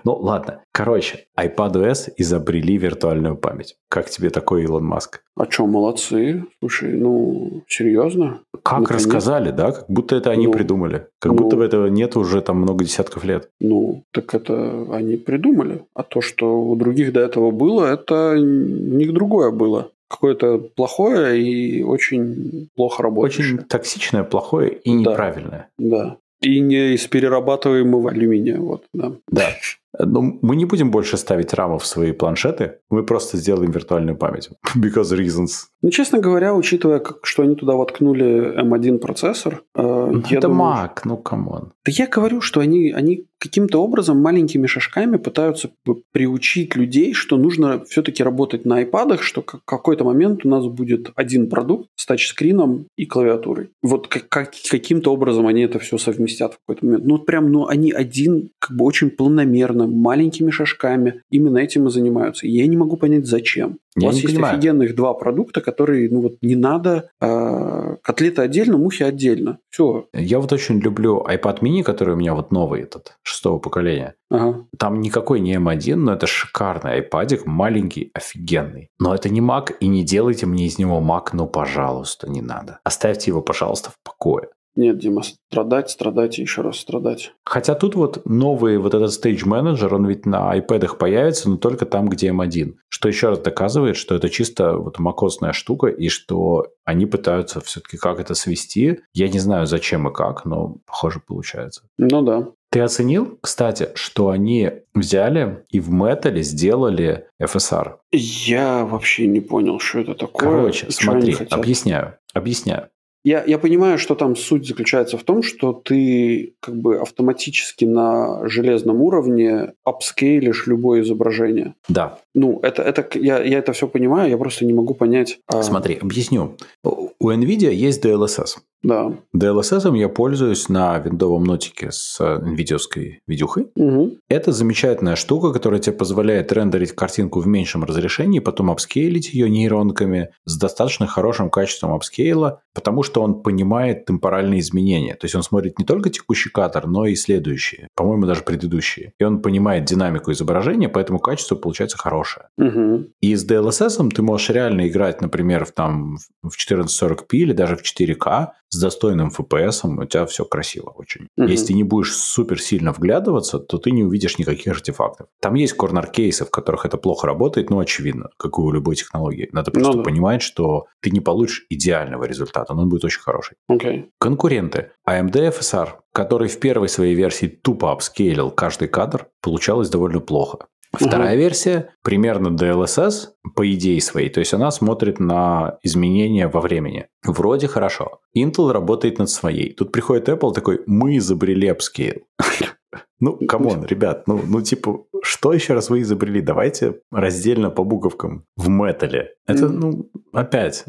Ну, 0.04 0.16
ладно. 0.16 0.64
Короче, 0.72 1.28
iPadOS 1.40 2.14
изобрели 2.18 2.78
виртуальную 2.78 3.38
память. 3.38 3.76
Как 3.88 4.10
тебе 4.10 4.30
такой 4.30 4.64
Илон 4.64 4.84
Маск? 4.84 5.22
А 5.36 5.46
что, 5.46 5.68
молодцы. 5.68 6.46
Слушай, 6.60 6.94
ну, 6.94 7.64
серьезно? 7.68 8.42
Как 8.64 8.80
Наконец? 8.80 9.04
рассказали, 9.04 9.52
да? 9.52 9.74
Как 9.74 9.86
будто 9.90 10.16
это 10.16 10.32
они 10.32 10.48
ну, 10.48 10.54
придумали. 10.54 11.08
Как 11.20 11.34
ну, 11.34 11.38
будто 11.38 11.62
этого 11.62 11.88
нет 11.88 12.16
уже 12.16 12.42
там 12.42 12.58
много 12.58 12.84
десятков 12.84 13.24
лет. 13.24 13.50
Ну, 13.60 14.04
так 14.12 14.34
это 14.34 14.88
они 14.92 15.18
придумали. 15.18 15.84
А 15.94 16.04
то, 16.04 16.22
что 16.22 16.62
у 16.62 16.76
других 16.76 17.14
до 17.14 17.20
этого 17.20 17.52
было, 17.52 17.86
это 17.86 18.36
не 18.40 19.06
другое 19.06 19.52
было 19.52 19.92
какое-то 20.10 20.58
плохое 20.58 21.42
и 21.42 21.84
очень 21.84 22.70
плохо 22.76 23.04
работающее. 23.04 23.56
Очень 23.56 23.66
токсичное, 23.66 24.24
плохое 24.24 24.74
и 24.74 24.92
неправильное. 24.92 25.70
Да. 25.78 26.18
И 26.42 26.60
не 26.60 26.94
из 26.94 27.06
перерабатываемого 27.08 28.12
алюминия. 28.12 28.58
Вот, 28.58 28.86
да. 28.94 29.14
Да. 29.30 29.50
Но 29.98 30.22
мы 30.22 30.56
не 30.56 30.66
будем 30.66 30.92
больше 30.92 31.18
ставить 31.18 31.54
рамы 31.54 31.80
в 31.80 31.86
свои 31.86 32.12
планшеты, 32.12 32.80
мы 32.90 33.04
просто 33.04 33.38
сделаем 33.38 33.72
виртуальную 33.72 34.18
память. 34.18 34.50
Because 34.76 35.16
reasons. 35.16 35.68
Ну, 35.82 35.90
честно 35.90 36.20
говоря, 36.20 36.54
учитывая, 36.54 37.02
что 37.24 37.44
они 37.44 37.56
туда 37.56 37.74
воткнули 37.74 38.62
M1 38.62 39.00
процессор... 39.00 39.64
Э, 39.76 40.10
ну, 40.12 40.20
это 40.20 40.42
думаю, 40.42 40.86
Mac, 40.86 41.02
ну, 41.06 41.18
come 41.18 41.49
on. 41.49 41.72
Да 41.86 41.92
я 41.92 42.08
говорю, 42.08 42.42
что 42.42 42.60
они, 42.60 42.92
они 42.92 43.28
каким-то 43.40 43.82
образом 43.82 44.22
маленькими 44.22 44.68
шажками 44.68 45.18
пытаются 45.18 45.72
приучить 46.12 46.76
людей, 46.76 47.14
что 47.14 47.38
нужно 47.38 47.84
все-таки 47.86 48.22
работать 48.24 48.66
на 48.66 48.84
iPad, 48.84 49.20
что 49.22 49.42
в 49.42 49.64
какой-то 49.66 50.04
момент 50.04 50.46
у 50.46 50.50
нас 50.50 50.68
будет 50.68 51.12
один 51.16 51.50
продукт 51.50 51.90
с 51.96 52.06
тачскрином 52.06 52.88
и 52.98 53.06
клавиатурой. 53.06 53.70
Вот 53.82 54.08
как, 54.08 54.28
как, 54.28 54.52
каким-то 54.70 55.14
образом 55.14 55.48
они 55.48 55.62
это 55.62 55.80
все 55.80 55.98
совместят 55.98 56.56
в 56.56 56.58
какой-то 56.60 56.86
момент. 56.86 57.06
Ну, 57.06 57.20
прям, 57.20 57.52
ну, 57.52 57.68
они 57.68 57.92
один, 57.92 58.52
как 58.60 58.76
бы 58.76 58.84
очень 58.84 59.10
планомерно, 59.10 59.79
маленькими 59.88 60.52
шажками 60.52 61.22
именно 61.30 61.58
этим 61.58 61.88
и 61.88 61.92
занимаются. 61.92 62.48
И 62.48 62.52
я 62.52 62.68
не 62.68 62.78
могу 62.78 62.98
понять, 62.98 63.26
зачем. 63.26 63.80
Я 63.96 64.08
У 64.08 64.12
вас 64.12 64.16
есть 64.16 64.34
понимаю. 64.34 64.54
офигенных 64.54 64.96
два 64.96 65.14
продукта, 65.14 65.62
которые, 65.62 66.10
ну 66.10 66.22
вот, 66.22 66.38
не 66.42 66.56
надо 66.56 67.10
э, 67.20 67.96
котлеты 68.02 68.42
отдельно, 68.42 68.78
мухи 68.78 69.04
отдельно. 69.04 69.60
Все. 69.70 70.08
Я 70.14 70.40
вот 70.40 70.54
очень 70.54 70.80
люблю 70.80 71.26
iPad 71.28 71.60
mini, 71.62 71.84
который 71.84 72.14
у 72.14 72.18
меня 72.18 72.34
вот 72.36 72.52
новый 72.52 72.82
этот, 72.82 73.18
шестого 73.24 73.60
поколения. 73.60 74.16
Ага. 74.30 74.66
Там 74.78 75.02
никакой 75.02 75.40
не 75.40 75.56
M1, 75.56 75.96
но 75.96 76.14
это 76.14 76.28
шикарный 76.28 77.02
iPad, 77.02 77.42
маленький, 77.46 78.12
офигенный. 78.14 78.90
Но 79.00 79.16
это 79.16 79.30
не 79.30 79.42
Mac, 79.42 79.74
и 79.80 79.88
не 79.88 80.04
делайте 80.04 80.46
мне 80.46 80.68
из 80.68 80.78
него 80.78 81.00
Mac, 81.00 81.30
ну, 81.34 81.48
пожалуйста, 81.48 82.30
не 82.30 82.42
надо. 82.42 82.80
Оставьте 82.84 83.32
его, 83.32 83.42
пожалуйста, 83.42 83.90
в 83.90 83.96
покое. 84.04 84.50
Нет, 84.80 84.98
Дима, 84.98 85.24
страдать, 85.24 85.90
страдать 85.90 86.40
и 86.40 86.42
еще 86.42 86.62
раз 86.62 86.78
страдать. 86.78 87.34
Хотя 87.44 87.76
тут 87.76 87.96
вот 87.96 88.26
новый 88.26 88.78
вот 88.78 88.94
этот 88.94 89.12
Stage 89.12 89.44
Manager, 89.44 89.94
он 89.94 90.08
ведь 90.08 90.26
на 90.26 90.58
iPad 90.58 90.96
появится, 90.96 91.50
но 91.50 91.58
только 91.58 91.86
там, 91.86 92.08
где 92.08 92.30
M1. 92.30 92.76
Что 92.88 93.10
еще 93.10 93.28
раз 93.28 93.40
доказывает, 93.40 93.98
что 93.98 94.16
это 94.16 94.30
чисто 94.30 94.78
вот 94.78 94.98
макосная 94.98 95.52
штука, 95.52 95.88
и 95.88 96.08
что 96.08 96.68
они 96.86 97.06
пытаются 97.06 97.60
все-таки 97.60 97.98
как 97.98 98.22
это 98.22 98.36
свести. 98.36 99.02
Я 99.14 99.28
не 99.28 99.40
знаю, 99.40 99.66
зачем 99.68 100.08
и 100.08 100.14
как, 100.14 100.46
но 100.46 100.78
похоже 100.86 101.20
получается. 101.20 101.82
Ну 101.98 102.22
да. 102.22 102.48
Ты 102.72 102.80
оценил, 102.80 103.38
кстати, 103.42 103.90
что 103.96 104.30
они 104.30 104.72
взяли 104.94 105.66
и 105.72 105.82
в 105.82 105.92
Metal 105.92 106.40
сделали 106.42 107.26
FSR? 107.42 107.96
Я 108.14 108.86
вообще 108.86 109.28
не 109.28 109.42
понял, 109.42 109.80
что 109.80 110.00
это 110.00 110.16
такое. 110.16 110.50
Короче, 110.50 110.90
смотри, 110.90 111.36
объясняю. 111.50 112.14
Объясняю. 112.34 112.88
Я, 113.24 113.44
я 113.46 113.60
понимаю, 113.60 113.98
что 113.98 114.16
там 114.16 114.36
суть 114.36 114.68
заключается 114.68 115.18
в 115.18 115.24
том, 115.24 115.44
что 115.44 115.74
ты 115.74 116.56
как 116.62 116.76
бы 116.76 117.00
автоматически 117.00 117.86
на 117.86 118.48
железном 118.48 119.02
уровне 119.02 119.74
апскейлишь 119.84 120.68
любое 120.68 121.02
изображение. 121.02 121.76
Да. 121.90 122.20
Ну, 122.40 122.58
это, 122.64 122.84
это 122.84 123.06
я, 123.20 123.44
я 123.44 123.60
это 123.60 123.74
все 123.74 123.86
понимаю, 123.86 124.30
я 124.30 124.38
просто 124.38 124.64
не 124.66 124.74
могу 124.74 124.94
понять. 124.94 125.40
А... 125.48 125.62
Смотри, 125.62 125.96
объясню. 126.02 126.56
У 126.84 127.32
NVIDIA 127.32 127.74
есть 127.74 128.06
DLSS. 128.06 128.60
Да. 128.82 129.12
DLSS 129.36 129.98
я 129.98 130.08
пользуюсь 130.08 130.70
на 130.70 130.98
виндовом 131.00 131.44
нотике 131.44 131.92
с 131.92 132.20
NVIDIA 132.22 132.80
видюхой. 133.28 133.68
Угу. 133.76 134.18
Это 134.30 134.54
замечательная 134.54 135.18
штука, 135.18 135.52
которая 135.52 135.82
тебе 135.82 135.98
позволяет 135.98 136.54
рендерить 136.54 136.94
картинку 136.94 137.42
в 137.42 137.48
меньшем 137.48 137.84
разрешении, 137.84 138.40
потом 138.40 138.72
апскейлить 138.72 139.34
ее 139.34 139.50
нейронками 139.50 140.30
с 140.46 140.58
достаточно 140.58 141.08
хорошим 141.08 141.50
качеством 141.50 141.94
апскейла, 141.94 142.62
потому 142.74 143.04
что 143.04 143.22
он 143.22 143.42
понимает 143.42 144.06
темпоральные 144.06 144.62
изменения. 144.62 145.16
То 145.16 145.26
есть 145.26 145.36
он 145.36 145.44
смотрит 145.44 145.78
не 145.78 145.84
только 145.84 146.10
текущий 146.10 146.50
кадр, 146.50 146.88
но 146.88 147.06
и 147.06 147.16
следующие, 147.16 147.90
по-моему, 147.96 148.26
даже 148.26 148.44
предыдущие. 148.44 149.12
И 149.20 149.24
он 149.26 149.42
понимает 149.42 149.84
динамику 149.84 150.32
изображения, 150.32 150.88
поэтому 150.88 151.20
качество 151.20 151.56
получается 151.56 151.98
хорошее. 151.98 152.29
Угу. 152.58 153.08
И 153.22 153.36
с 153.36 153.50
DLSS 153.50 154.10
ты 154.10 154.22
можешь 154.22 154.50
реально 154.50 154.88
играть, 154.88 155.22
например, 155.22 155.66
в, 155.66 155.72
там, 155.72 156.18
в 156.44 156.72
1440p 156.72 157.26
или 157.32 157.54
даже 157.54 157.76
в 157.76 157.82
4К 157.82 158.50
с 158.70 158.80
достойным 158.80 159.30
FPS, 159.30 159.88
у 159.88 160.06
тебя 160.06 160.26
все 160.26 160.46
красиво 160.46 160.92
очень. 160.92 161.28
Угу. 161.38 161.48
Если 161.48 161.68
ты 161.68 161.74
не 161.74 161.84
будешь 161.84 162.16
супер 162.16 162.62
сильно 162.62 162.92
вглядываться, 162.92 163.60
то 163.60 163.78
ты 163.78 163.92
не 163.92 164.04
увидишь 164.04 164.38
никаких 164.38 164.74
артефактов. 164.74 165.28
Там 165.42 165.56
есть 165.56 165.74
корнер-кейсы, 165.74 166.46
в 166.46 166.52
которых 166.52 166.86
это 166.86 166.98
плохо 166.98 167.28
работает, 167.28 167.70
но 167.70 167.80
очевидно, 167.80 168.30
как 168.38 168.58
и 168.58 168.62
у 168.62 168.72
любой 168.72 168.96
технологии. 168.96 169.50
Надо 169.52 169.72
просто 169.72 169.94
ну, 169.94 169.98
да. 169.98 170.04
понимать, 170.04 170.42
что 170.42 170.86
ты 171.02 171.10
не 171.10 171.20
получишь 171.20 171.66
идеального 171.70 172.26
результата, 172.26 172.74
но 172.74 172.84
он 172.84 172.90
будет 172.90 173.06
очень 173.06 173.22
хороший. 173.22 173.58
Okay. 173.72 174.06
Конкуренты. 174.20 174.92
AMD 175.08 175.58
FSR, 175.58 175.90
который 176.14 176.48
в 176.48 176.60
первой 176.60 176.90
своей 176.90 177.16
версии 177.16 177.48
тупо 177.48 177.92
апскейлил 177.92 178.52
каждый 178.52 178.88
кадр, 178.88 179.28
получалось 179.42 179.90
довольно 179.90 180.20
плохо. 180.20 180.68
Вторая 180.92 181.34
угу. 181.34 181.40
версия 181.40 181.94
примерно 182.04 182.48
DLSS 182.48 183.30
по 183.56 183.72
идее 183.72 184.02
своей, 184.02 184.30
то 184.30 184.40
есть 184.40 184.54
она 184.54 184.72
смотрит 184.72 185.20
на 185.20 185.78
изменения 185.84 186.48
во 186.48 186.62
времени. 186.62 187.08
Вроде 187.24 187.68
хорошо. 187.68 188.22
Intel 188.36 188.72
работает 188.72 189.20
над 189.20 189.30
своей. 189.30 189.74
Тут 189.74 189.92
приходит 189.92 190.30
Apple 190.30 190.54
такой, 190.54 190.82
мы 190.88 191.18
изобрели 191.18 191.68
upscale. 191.68 192.22
Ну, 193.20 193.38
come 193.48 193.70
on, 193.70 193.86
ребят, 193.86 194.28
ну, 194.28 194.42
ну, 194.48 194.62
типа, 194.62 195.06
что 195.22 195.54
еще 195.54 195.74
раз 195.74 195.90
вы 195.90 196.02
изобрели? 196.02 196.42
Давайте 196.42 197.00
раздельно 197.12 197.70
по 197.70 197.84
буковкам 197.84 198.46
в 198.56 198.70
метале. 198.70 199.32
Это, 199.46 199.68
ну, 199.68 200.10
опять, 200.32 200.86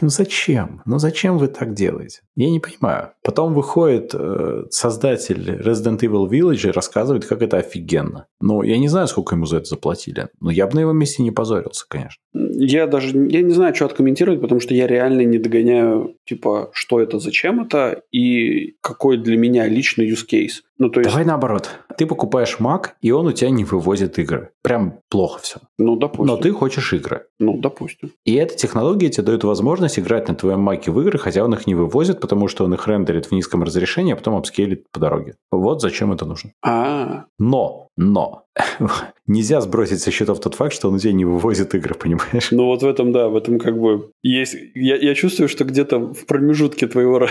ну 0.00 0.08
зачем? 0.08 0.82
Ну 0.84 0.98
зачем 0.98 1.38
вы 1.38 1.46
так 1.48 1.74
делаете? 1.74 2.20
Я 2.34 2.50
не 2.50 2.60
понимаю. 2.60 3.10
Потом 3.22 3.54
выходит 3.54 4.10
э, 4.14 4.64
создатель 4.70 5.60
Resident 5.60 6.00
Evil 6.00 6.28
Village 6.28 6.68
и 6.68 6.72
рассказывает, 6.72 7.24
как 7.24 7.42
это 7.42 7.58
офигенно. 7.58 8.26
Ну, 8.40 8.62
я 8.62 8.78
не 8.78 8.88
знаю, 8.88 9.06
сколько 9.06 9.36
ему 9.36 9.46
за 9.46 9.58
это 9.58 9.66
заплатили. 9.66 10.28
Но 10.40 10.50
я 10.50 10.66
бы 10.66 10.74
на 10.74 10.80
его 10.80 10.92
месте 10.92 11.22
не 11.22 11.30
позорился, 11.30 11.84
конечно. 11.88 12.20
Я 12.32 12.86
даже, 12.86 13.16
я 13.16 13.42
не 13.42 13.52
знаю, 13.52 13.74
что 13.74 13.86
откомментировать, 13.86 14.40
потому 14.40 14.60
что 14.60 14.74
я 14.74 14.86
реально 14.86 15.22
не 15.22 15.38
догоняю, 15.38 16.16
типа, 16.24 16.70
что 16.72 17.00
это, 17.00 17.18
зачем 17.18 17.60
это 17.60 18.02
и 18.10 18.74
какой 18.80 19.18
для 19.18 19.36
меня 19.36 19.66
личный 19.68 20.10
use 20.10 20.26
case. 20.30 20.62
Ну, 20.78 20.88
то 20.88 21.00
есть... 21.00 21.10
Давай 21.10 21.24
наоборот. 21.24 21.69
Ты 21.96 22.06
покупаешь 22.06 22.56
Mac, 22.60 22.90
и 23.00 23.10
он 23.10 23.26
у 23.26 23.32
тебя 23.32 23.50
не 23.50 23.64
вывозит 23.64 24.18
игры. 24.18 24.50
Прям 24.62 25.00
плохо 25.08 25.40
все. 25.40 25.60
Ну, 25.78 25.96
допустим. 25.96 26.26
Но 26.26 26.36
ты 26.40 26.52
хочешь 26.52 26.92
игры. 26.92 27.26
Ну, 27.38 27.58
допустим. 27.58 28.12
И 28.24 28.34
эта 28.34 28.56
технология 28.56 29.10
тебе 29.10 29.24
дает 29.24 29.44
возможность 29.44 29.98
играть 29.98 30.28
на 30.28 30.34
твоем 30.34 30.60
Маке 30.60 30.90
в 30.90 31.00
игры, 31.00 31.18
хотя 31.18 31.44
он 31.44 31.52
их 31.54 31.66
не 31.66 31.74
вывозит, 31.74 32.20
потому 32.20 32.48
что 32.48 32.64
он 32.64 32.74
их 32.74 32.86
рендерит 32.86 33.26
в 33.26 33.32
низком 33.32 33.62
разрешении, 33.62 34.12
а 34.12 34.16
потом 34.16 34.36
апскейлит 34.36 34.90
по 34.90 35.00
дороге. 35.00 35.36
Вот 35.50 35.80
зачем 35.80 36.12
это 36.12 36.24
нужно. 36.24 36.52
А. 36.64 37.24
Но, 37.38 37.88
но, 37.96 38.44
нельзя 39.26 39.60
сбросить 39.60 40.00
со 40.00 40.10
счетов 40.10 40.40
тот 40.40 40.54
факт, 40.54 40.74
что 40.74 40.88
он 40.88 40.94
у 40.94 40.98
тебя 40.98 41.12
не 41.12 41.24
вывозит 41.24 41.74
игры, 41.74 41.94
понимаешь? 41.94 42.50
Ну 42.50 42.66
вот 42.66 42.82
в 42.82 42.86
этом, 42.86 43.12
да, 43.12 43.28
в 43.28 43.36
этом 43.36 43.58
как 43.58 43.78
бы 43.78 44.10
есть... 44.22 44.56
Я, 44.74 44.96
я 44.96 45.14
чувствую, 45.14 45.48
что 45.48 45.64
где-то 45.64 45.98
в 45.98 46.26
промежутке 46.26 46.86
твоего... 46.86 47.18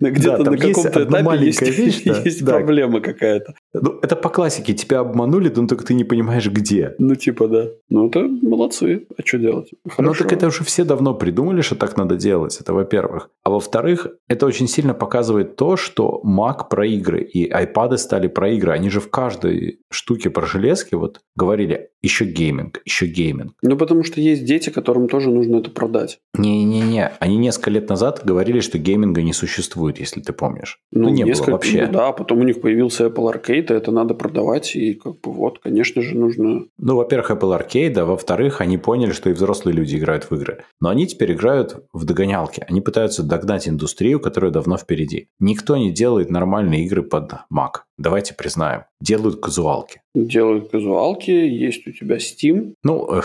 где-то 0.00 0.44
да, 0.44 0.50
на 0.50 0.58
каком-то 0.58 1.04
этапе 1.04 1.44
есть, 1.44 1.62
вещь, 1.62 2.02
да, 2.06 2.20
есть 2.24 2.44
да. 2.44 2.52
проблема 2.52 3.00
какая-то. 3.00 3.54
Ну, 3.82 3.98
это 4.02 4.16
по 4.16 4.28
классике. 4.28 4.74
Тебя 4.74 5.00
обманули, 5.00 5.52
но 5.54 5.66
только 5.66 5.84
ты 5.84 5.94
не 5.94 6.04
понимаешь, 6.04 6.48
где. 6.48 6.94
Ну, 6.98 7.14
типа, 7.14 7.48
да. 7.48 7.66
Ну, 7.88 8.08
это 8.08 8.20
молодцы. 8.20 9.06
А 9.16 9.22
что 9.24 9.38
делать? 9.38 9.70
Хорошо. 9.88 10.02
Ну, 10.02 10.14
так 10.14 10.32
это 10.32 10.46
уже 10.46 10.64
все 10.64 10.84
давно 10.84 11.14
придумали, 11.14 11.60
что 11.60 11.76
так 11.76 11.96
надо 11.96 12.16
делать. 12.16 12.58
Это 12.60 12.72
во-первых. 12.72 13.30
А 13.42 13.50
во-вторых, 13.50 14.08
это 14.28 14.46
очень 14.46 14.68
сильно 14.68 14.94
показывает 14.94 15.56
то, 15.56 15.76
что 15.76 16.22
Mac 16.24 16.68
про 16.68 16.86
игры 16.86 17.22
и 17.22 17.50
iPad 17.50 17.96
стали 17.96 18.28
про 18.28 18.50
игры. 18.50 18.72
Они 18.72 18.90
же 18.90 19.00
в 19.00 19.10
каждой 19.10 19.80
штуке 19.90 20.30
про 20.30 20.46
железки 20.46 20.94
вот 20.94 21.20
говорили 21.34 21.90
еще 22.06 22.24
гейминг, 22.24 22.82
еще 22.84 23.06
гейминг. 23.06 23.54
Ну, 23.62 23.76
потому 23.76 24.04
что 24.04 24.20
есть 24.20 24.44
дети, 24.44 24.70
которым 24.70 25.08
тоже 25.08 25.30
нужно 25.30 25.56
это 25.56 25.70
продать. 25.70 26.20
Не-не-не. 26.34 27.12
Они 27.18 27.36
несколько 27.36 27.70
лет 27.70 27.88
назад 27.88 28.20
говорили, 28.24 28.60
что 28.60 28.78
гейминга 28.78 29.22
не 29.22 29.32
существует, 29.32 29.98
если 29.98 30.20
ты 30.20 30.32
помнишь. 30.32 30.78
Ну, 30.92 31.02
ну 31.02 31.08
не 31.08 31.22
несколько, 31.24 31.50
было 31.50 31.56
вообще. 31.56 31.86
Ну, 31.86 31.92
да, 31.92 32.12
потом 32.12 32.38
у 32.38 32.42
них 32.44 32.60
появился 32.60 33.06
Apple 33.06 33.32
Arcade, 33.32 33.74
это 33.74 33.90
надо 33.90 34.14
продавать, 34.14 34.76
и 34.76 34.94
как 34.94 35.20
бы 35.20 35.32
вот, 35.32 35.58
конечно 35.58 36.00
же, 36.00 36.16
нужно... 36.16 36.66
Ну, 36.78 36.96
во-первых, 36.96 37.32
Apple 37.32 37.58
Arcade, 37.58 37.98
а 37.98 38.04
во-вторых, 38.04 38.60
они 38.60 38.78
поняли, 38.78 39.10
что 39.10 39.28
и 39.30 39.32
взрослые 39.32 39.74
люди 39.74 39.96
играют 39.96 40.30
в 40.30 40.34
игры. 40.34 40.64
Но 40.80 40.90
они 40.90 41.08
теперь 41.08 41.32
играют 41.32 41.84
в 41.92 42.04
догонялки. 42.04 42.64
Они 42.68 42.80
пытаются 42.80 43.24
догнать 43.24 43.68
индустрию, 43.68 44.20
которая 44.20 44.52
давно 44.52 44.76
впереди. 44.76 45.28
Никто 45.40 45.76
не 45.76 45.90
делает 45.90 46.30
нормальные 46.30 46.84
игры 46.84 47.02
под 47.02 47.32
Mac. 47.52 47.82
Давайте 47.98 48.34
признаем. 48.34 48.84
Делают 49.00 49.40
казуалки. 49.40 50.00
Делают 50.14 50.70
казуалки, 50.70 51.30
есть 51.30 51.86
у 51.86 51.92
тебя 51.92 52.16
Steam. 52.16 52.74
Ну, 52.82 53.18
э, 53.18 53.22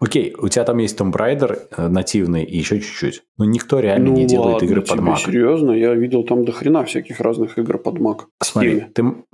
окей, 0.00 0.34
у 0.38 0.48
тебя 0.48 0.64
там 0.64 0.78
есть 0.78 0.98
Tomb 0.98 1.12
Raider 1.12 1.58
э, 1.76 1.88
нативный 1.88 2.44
и 2.44 2.56
еще 2.56 2.80
чуть-чуть. 2.80 3.22
Но 3.36 3.44
никто 3.44 3.80
реально 3.80 4.10
ну, 4.10 4.16
не 4.16 4.26
делает 4.26 4.54
ладно, 4.54 4.66
игры 4.66 4.82
под 4.82 4.98
Mac. 5.00 5.18
серьезно? 5.18 5.72
Я 5.72 5.94
видел 5.94 6.22
там 6.24 6.44
до 6.44 6.52
хрена 6.52 6.84
всяких 6.84 7.20
разных 7.20 7.58
игр 7.58 7.78
под 7.78 7.96
Mac. 7.96 8.20
Смотри, 8.42 8.80
ты, 8.94 9.02
ну, 9.02 9.24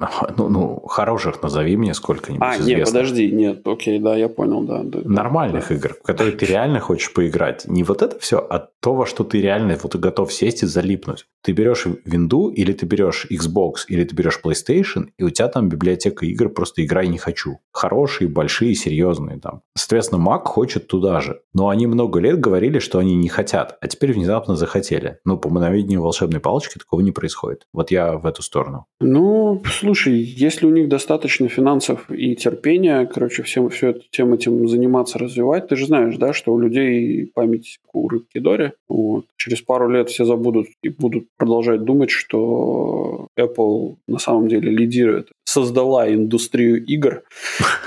ну, 0.49 0.81
хороших 0.87 1.43
назови 1.43 1.77
мне 1.77 1.95
сколько-нибудь 1.95 2.43
А, 2.45 2.57
известных. 2.57 2.77
нет, 2.77 2.87
подожди, 2.87 3.31
нет, 3.31 3.67
окей, 3.67 3.99
да, 3.99 4.17
я 4.17 4.29
понял, 4.29 4.63
да. 4.63 4.83
да 4.83 5.01
Нормальных 5.05 5.69
да. 5.69 5.75
игр, 5.75 5.95
в 5.95 6.03
которые 6.03 6.37
ты 6.37 6.47
реально 6.47 6.81
хочешь 6.81 7.13
поиграть. 7.13 7.67
Не 7.67 7.83
вот 7.85 8.03
это 8.03 8.19
все, 8.19 8.39
а 8.39 8.69
то, 8.81 8.95
во 8.95 9.07
что 9.07 9.25
ты 9.25 9.41
реально 9.41 9.79
вот 9.83 9.97
готов 9.97 10.33
сесть 10.33 10.63
и 10.63 10.67
залипнуть. 10.67 11.27
Ты 11.43 11.53
берешь 11.53 11.87
винду, 12.05 12.49
или 12.51 12.73
ты 12.73 12.87
берешь 12.87 13.27
Xbox, 13.31 13.87
или 13.89 14.05
ты 14.05 14.15
берешь 14.15 14.41
PlayStation, 14.45 14.76
и 15.19 15.23
у 15.23 15.31
тебя 15.31 15.49
там 15.49 15.69
библиотека 15.69 16.27
игр 16.27 16.49
просто 16.49 16.85
играй 16.85 17.09
не 17.09 17.19
хочу. 17.19 17.59
Хорошие, 17.73 18.29
большие, 18.29 18.75
серьезные 18.75 19.39
там. 19.39 19.63
Соответственно, 19.77 20.23
Mac 20.23 20.45
хочет 20.45 20.87
туда 20.87 21.21
же. 21.21 21.41
Но 21.55 21.69
они 21.69 21.87
много 21.87 22.21
лет 22.21 22.41
говорили, 22.41 22.79
что 22.79 22.99
они 22.99 23.15
не 23.15 23.29
хотят, 23.29 23.77
а 23.81 23.89
теперь 23.89 24.13
внезапно 24.13 24.57
захотели. 24.57 25.19
Ну, 25.25 25.39
по 25.39 25.49
мановению 25.49 26.03
волшебной 26.03 26.41
палочки 26.41 26.79
такого 26.79 27.01
не 27.01 27.13
происходит. 27.13 27.67
Вот 27.73 27.91
я 27.91 28.17
в 28.17 28.27
эту 28.27 28.43
сторону. 28.43 28.87
Ну, 29.01 29.63
слушай, 29.67 30.15
если 30.15 30.67
у 30.67 30.71
них 30.71 30.89
достаточно 30.89 31.49
финансов 31.49 32.11
и 32.11 32.35
терпения, 32.37 33.07
короче, 33.07 33.43
всем, 33.43 33.69
всю 33.69 33.89
эту 33.89 34.03
тему 34.11 34.35
этим 34.35 34.69
заниматься, 34.69 35.19
развивать, 35.19 35.69
ты 35.69 35.77
же 35.77 35.87
знаешь, 35.87 36.17
да, 36.17 36.33
что 36.33 36.53
у 36.53 36.59
людей 36.59 37.31
память 37.35 37.79
у 37.93 38.09
рыбки 38.09 38.39
Дори. 38.39 38.73
Вот. 38.89 39.27
Через 39.37 39.61
пару 39.63 39.89
лет 39.89 40.09
все 40.09 40.25
забудут 40.25 40.67
и 40.83 40.89
будут 40.89 41.27
продолжать 41.37 41.85
думать, 41.85 42.11
что 42.11 43.29
Apple 43.39 43.97
на 44.07 44.19
самом 44.19 44.49
деле 44.49 44.66
лидирует 44.71 45.31
создала 45.47 46.13
индустрию 46.13 46.85
игр. 46.85 47.23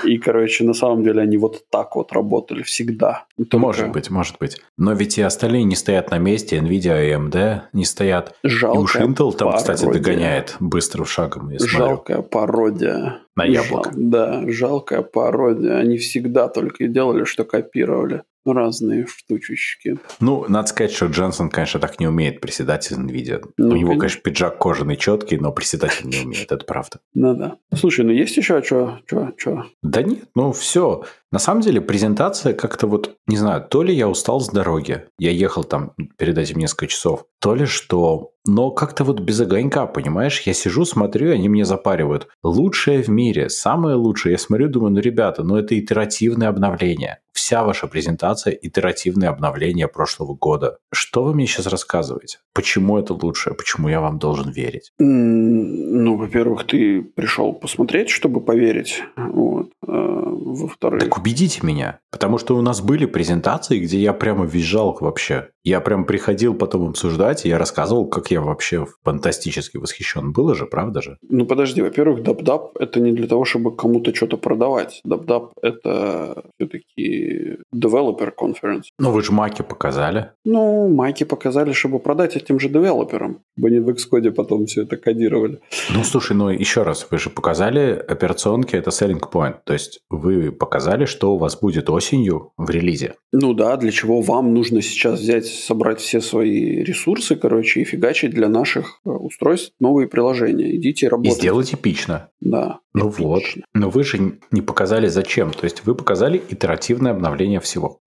И, 0.04 0.18
короче, 0.18 0.64
на 0.64 0.74
самом 0.74 1.04
деле 1.04 1.22
они 1.22 1.36
вот 1.36 1.64
так 1.70 1.94
вот 1.94 2.12
работали 2.12 2.62
всегда. 2.62 3.26
Только... 3.36 3.58
Может 3.58 3.92
быть, 3.92 4.10
может 4.10 4.38
быть. 4.40 4.60
Но 4.76 4.92
ведь 4.94 5.18
и 5.18 5.22
остальные 5.22 5.64
не 5.64 5.76
стоят 5.76 6.10
на 6.10 6.18
месте. 6.18 6.56
Nvidia 6.56 7.06
и 7.06 7.12
AMD 7.12 7.60
не 7.72 7.84
стоят. 7.84 8.34
Жалкая 8.42 8.80
и 8.80 8.82
уж 8.82 8.96
Intel 8.96 9.32
там, 9.32 9.50
пародия. 9.50 9.58
кстати, 9.58 9.92
догоняет 9.92 10.56
быстрым 10.58 11.04
шагом. 11.04 11.50
Я 11.50 11.58
Жалкая 11.60 12.16
смотрю. 12.16 12.30
пародия. 12.30 13.20
На 13.36 13.44
яблоко. 13.44 13.90
Жал... 13.90 14.00
Да, 14.00 14.44
жалкая 14.48 15.02
пародия. 15.02 15.76
Они 15.76 15.98
всегда 15.98 16.48
только 16.48 16.84
и 16.84 16.88
делали, 16.88 17.24
что 17.24 17.44
копировали 17.44 18.22
разные 18.44 19.06
штучечки. 19.06 19.98
Ну, 20.20 20.44
надо 20.48 20.68
сказать, 20.68 20.92
что 20.92 21.06
Джонсон, 21.06 21.50
конечно, 21.50 21.80
так 21.80 22.00
не 22.00 22.06
умеет 22.06 22.40
приседать 22.40 22.90
из 22.90 22.98
NVIDIA. 22.98 23.44
Ну, 23.56 23.70
У 23.70 23.76
него, 23.76 23.96
конечно, 23.96 24.20
пиджак 24.22 24.58
кожаный 24.58 24.96
четкий, 24.96 25.36
но 25.36 25.52
приседать 25.52 26.04
не 26.04 26.20
умеет, 26.20 26.50
это 26.50 26.64
правда. 26.64 27.00
Ну 27.14 27.34
да. 27.34 27.56
Слушай, 27.74 28.04
ну 28.04 28.12
есть 28.12 28.36
еще 28.36 28.62
что? 28.62 29.00
что, 29.06 29.32
что? 29.36 29.66
Да 29.82 30.02
нет, 30.02 30.24
ну 30.34 30.52
все. 30.52 31.04
На 31.32 31.38
самом 31.38 31.60
деле 31.60 31.80
презентация 31.80 32.54
как-то 32.54 32.88
вот, 32.88 33.14
не 33.28 33.36
знаю, 33.36 33.64
то 33.68 33.82
ли 33.84 33.94
я 33.94 34.08
устал 34.08 34.40
с 34.40 34.48
дороги, 34.48 35.04
я 35.18 35.30
ехал 35.30 35.62
там 35.62 35.92
перед 36.16 36.36
этим 36.36 36.58
несколько 36.58 36.88
часов, 36.88 37.24
то 37.40 37.54
ли 37.54 37.66
что, 37.66 38.32
но 38.44 38.72
как-то 38.72 39.04
вот 39.04 39.20
без 39.20 39.40
огонька, 39.40 39.86
понимаешь? 39.86 40.40
Я 40.40 40.54
сижу, 40.54 40.84
смотрю, 40.84 41.32
они 41.32 41.48
мне 41.48 41.64
запаривают. 41.64 42.26
Лучшее 42.42 43.02
в 43.02 43.08
мире, 43.08 43.48
самое 43.48 43.94
лучшее. 43.94 44.32
Я 44.32 44.38
смотрю, 44.38 44.68
думаю, 44.68 44.92
ну, 44.92 45.00
ребята, 45.00 45.44
ну 45.44 45.56
это 45.56 45.78
итеративное 45.78 46.48
обновление. 46.48 47.20
вся 47.40 47.64
ваша 47.64 47.86
презентация– 47.88 48.52
итеративное 48.62 49.28
обновление 49.30 49.88
прошлого 49.88 50.34
года. 50.34 50.78
Что 50.92 51.24
вы 51.24 51.34
мне 51.34 51.46
сейчас 51.46 51.66
рассказываете? 51.66 52.38
Почему 52.54 52.98
это 52.98 53.14
лучше? 53.14 53.54
Почему 53.54 53.88
я 53.88 54.00
вам 54.00 54.18
должен 54.18 54.50
верить? 54.50 54.92
Ну, 54.98 56.16
во-первых, 56.16 56.64
ты 56.64 57.02
пришел 57.02 57.52
посмотреть, 57.52 58.10
чтобы 58.10 58.40
поверить. 58.40 59.02
Вот. 59.16 59.70
А, 59.86 59.92
во-вторых... 59.92 61.02
Так 61.02 61.19
убедите 61.20 61.60
меня. 61.62 62.00
Потому 62.10 62.38
что 62.38 62.56
у 62.56 62.62
нас 62.62 62.80
были 62.80 63.06
презентации, 63.06 63.78
где 63.78 63.98
я 63.98 64.12
прямо 64.12 64.44
визжал 64.44 64.96
вообще. 65.00 65.50
Я 65.62 65.80
прям 65.80 66.04
приходил 66.04 66.54
потом 66.54 66.88
обсуждать, 66.88 67.44
и 67.44 67.48
я 67.48 67.58
рассказывал, 67.58 68.08
как 68.08 68.30
я 68.30 68.40
вообще 68.40 68.86
фантастически 69.04 69.76
восхищен. 69.76 70.32
Было 70.32 70.54
же, 70.54 70.66
правда 70.66 71.02
же? 71.02 71.18
Ну, 71.28 71.46
подожди. 71.46 71.82
Во-первых, 71.82 72.20
DubDub– 72.20 72.70
это 72.80 72.98
не 72.98 73.12
для 73.12 73.28
того, 73.28 73.44
чтобы 73.44 73.76
кому-то 73.76 74.14
что-то 74.14 74.38
продавать. 74.38 75.00
DubDub– 75.06 75.50
это 75.62 76.42
все-таки 76.58 77.58
developer 77.74 78.32
conference. 78.36 78.84
Ну, 78.98 79.12
вы 79.12 79.22
же 79.22 79.32
маки 79.32 79.62
показали. 79.62 80.30
Ну, 80.44 80.88
маки 80.88 81.24
показали, 81.24 81.72
чтобы 81.72 81.98
продать 82.00 82.36
этим 82.36 82.58
же 82.58 82.68
девелоперам. 82.68 83.42
Чтобы 83.56 83.68
они 83.68 83.78
в 83.80 83.88
Xcode 83.90 84.30
потом 84.32 84.64
все 84.66 84.82
это 84.82 84.96
кодировали. 84.96 85.60
Ну, 85.94 86.02
слушай, 86.04 86.34
ну 86.36 86.48
еще 86.48 86.82
раз, 86.82 87.06
вы 87.10 87.18
же 87.18 87.30
показали 87.30 88.02
операционки– 88.08 88.74
это 88.76 88.90
selling 88.90 89.20
point. 89.20 89.56
То 89.64 89.74
есть 89.74 90.00
вы 90.08 90.50
показали, 90.50 91.04
что 91.10 91.34
у 91.34 91.38
вас 91.38 91.58
будет 91.58 91.90
осенью 91.90 92.52
в 92.56 92.70
релизе. 92.70 93.14
Ну 93.32 93.52
да, 93.52 93.76
для 93.76 93.90
чего 93.90 94.22
вам 94.22 94.54
нужно 94.54 94.80
сейчас 94.82 95.20
взять, 95.20 95.46
собрать 95.46 96.00
все 96.00 96.20
свои 96.20 96.82
ресурсы, 96.82 97.36
короче, 97.36 97.80
и 97.80 97.84
фигачить 97.84 98.30
для 98.30 98.48
наших 98.48 99.00
э, 99.04 99.10
устройств 99.10 99.74
новые 99.80 100.08
приложения. 100.08 100.74
Идите 100.76 101.08
работать. 101.08 101.36
И 101.36 101.40
сделать 101.40 101.74
эпично. 101.74 102.30
Да. 102.40 102.80
Ну 102.94 103.10
эпично. 103.10 103.26
вот. 103.26 103.42
Но 103.74 103.90
вы 103.90 104.04
же 104.04 104.38
не 104.50 104.62
показали 104.62 105.08
зачем. 105.08 105.52
То 105.52 105.64
есть 105.64 105.84
вы 105.84 105.94
показали 105.94 106.42
итеративное 106.48 107.12
обновление 107.12 107.60
всего. 107.60 107.98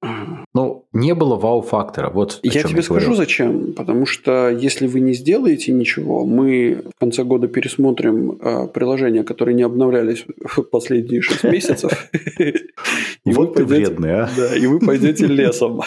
Ну, 0.53 0.85
не 0.93 1.15
было 1.15 1.35
вау-фактора. 1.35 2.09
Вот 2.09 2.39
я 2.43 2.63
тебе 2.63 2.77
я 2.77 2.83
скажу 2.83 3.15
зачем. 3.15 3.73
Потому 3.73 4.05
что 4.05 4.49
если 4.49 4.87
вы 4.87 4.99
не 4.99 5.13
сделаете 5.13 5.71
ничего, 5.71 6.25
мы 6.25 6.83
в 6.95 6.99
конце 6.99 7.23
года 7.23 7.47
пересмотрим 7.47 8.31
э, 8.31 8.67
приложения, 8.67 9.23
которые 9.23 9.55
не 9.55 9.63
обновлялись 9.63 10.25
в 10.43 10.61
последние 10.63 11.21
6 11.21 11.43
месяцев. 11.45 12.09
Вот 13.25 13.55
ты 13.55 13.65
вредный, 13.65 14.21
а. 14.21 14.29
Да, 14.35 14.55
и 14.55 14.65
вы 14.67 14.79
пойдете 14.79 15.27
лесом. 15.27 15.81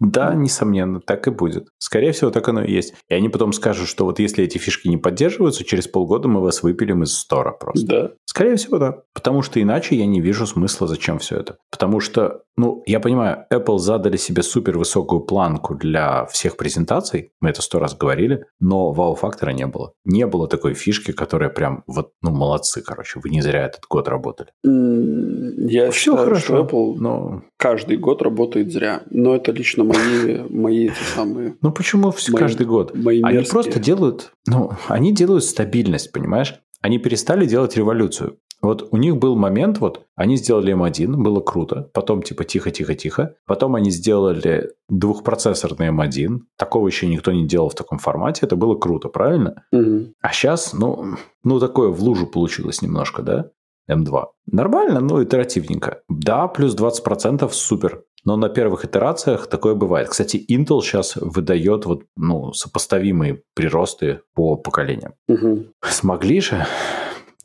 Да, 0.00 0.34
несомненно, 0.34 1.00
так 1.00 1.26
и 1.26 1.30
будет. 1.30 1.68
Скорее 1.78 2.12
всего, 2.12 2.30
так 2.30 2.46
оно 2.48 2.62
и 2.62 2.72
есть. 2.72 2.94
И 3.08 3.14
они 3.14 3.28
потом 3.28 3.52
скажут, 3.52 3.88
что 3.88 4.04
вот 4.04 4.18
если 4.18 4.44
эти 4.44 4.58
фишки 4.58 4.88
не 4.88 4.96
поддерживаются, 4.96 5.64
через 5.64 5.88
полгода 5.88 6.28
мы 6.28 6.40
вас 6.40 6.62
выпилим 6.62 7.02
из 7.02 7.14
стора 7.14 7.52
просто. 7.52 7.86
Да. 7.86 8.10
Скорее 8.24 8.56
всего, 8.56 8.78
да. 8.78 8.98
Потому 9.14 9.42
что 9.42 9.60
иначе 9.60 9.96
я 9.96 10.06
не 10.06 10.20
вижу 10.20 10.46
смысла, 10.46 10.86
зачем 10.86 11.18
все 11.18 11.36
это. 11.36 11.58
Потому 11.70 12.00
что, 12.00 12.42
ну, 12.56 12.82
я 12.86 13.00
понимаю, 13.00 13.44
Apple 13.52 13.78
задали 13.78 14.16
себе 14.16 14.42
супер 14.42 14.78
высокую 14.78 15.20
планку 15.20 15.74
для 15.74 16.24
всех 16.26 16.56
презентаций, 16.56 17.32
мы 17.40 17.50
это 17.50 17.60
сто 17.60 17.78
раз 17.78 17.94
говорили, 17.94 18.44
но 18.60 18.92
вау-фактора 18.92 19.50
не 19.50 19.66
было. 19.66 19.92
Не 20.04 20.26
было 20.26 20.48
такой 20.48 20.74
фишки, 20.74 21.12
которая 21.12 21.50
прям 21.50 21.84
вот, 21.86 22.12
ну, 22.22 22.30
молодцы, 22.30 22.82
короче, 22.82 23.20
вы 23.22 23.28
не 23.28 23.42
зря 23.42 23.66
этот 23.66 23.82
год 23.90 24.08
работали. 24.08 24.50
Я 24.62 25.90
Все 25.90 26.12
считаю, 26.12 26.24
хорошо, 26.24 26.40
что 26.40 26.60
Apple 26.60 26.94
но... 26.98 27.42
каждый 27.58 27.98
год 27.98 28.22
работает 28.22 28.72
зря. 28.72 29.02
Но 29.10 29.36
это 29.36 29.52
лично 29.52 29.84
мои, 29.84 30.38
мои 30.48 30.86
эти 30.86 31.02
самые... 31.14 31.56
Ну 31.60 31.72
почему 31.72 32.12
мои, 32.28 32.40
каждый 32.40 32.66
год? 32.66 32.94
Мои 32.94 33.20
они 33.22 33.44
просто 33.44 33.78
делают, 33.78 34.32
ну, 34.46 34.70
они 34.88 35.12
делают 35.12 35.44
стабильность, 35.44 36.12
понимаешь? 36.12 36.54
Они 36.80 36.98
перестали 36.98 37.46
делать 37.46 37.76
революцию. 37.76 38.38
Вот 38.62 38.88
у 38.90 38.96
них 38.96 39.16
был 39.16 39.36
момент, 39.36 39.78
вот 39.78 40.06
они 40.16 40.36
сделали 40.36 40.74
M1, 40.74 41.14
было 41.16 41.40
круто, 41.40 41.90
потом 41.92 42.22
типа 42.22 42.44
тихо-тихо-тихо, 42.44 43.36
потом 43.46 43.74
они 43.74 43.90
сделали 43.90 44.70
двухпроцессорный 44.88 45.88
M1, 45.88 46.40
такого 46.56 46.86
еще 46.86 47.06
никто 47.06 47.32
не 47.32 47.46
делал 47.46 47.68
в 47.68 47.74
таком 47.74 47.98
формате, 47.98 48.46
это 48.46 48.56
было 48.56 48.76
круто, 48.76 49.08
правильно? 49.08 49.64
Угу. 49.72 50.14
А 50.20 50.32
сейчас, 50.32 50.72
ну, 50.72 51.16
ну 51.44 51.60
такое 51.60 51.90
в 51.90 52.02
лужу 52.02 52.26
получилось 52.26 52.82
немножко, 52.82 53.22
да? 53.22 53.50
M2. 53.90 54.24
Нормально, 54.50 55.00
но 55.00 55.22
итеративненько. 55.22 56.00
Да, 56.08 56.48
плюс 56.48 56.74
20% 56.74 57.48
супер. 57.52 58.02
Но 58.24 58.36
на 58.36 58.48
первых 58.48 58.84
итерациях 58.84 59.46
такое 59.46 59.76
бывает. 59.76 60.08
Кстати, 60.08 60.44
Intel 60.50 60.80
сейчас 60.80 61.14
выдает 61.14 61.86
вот, 61.86 62.02
ну, 62.16 62.52
сопоставимые 62.52 63.42
приросты 63.54 64.22
по 64.34 64.56
поколениям. 64.56 65.14
Угу. 65.28 65.66
Смогли 65.84 66.40
же 66.40 66.66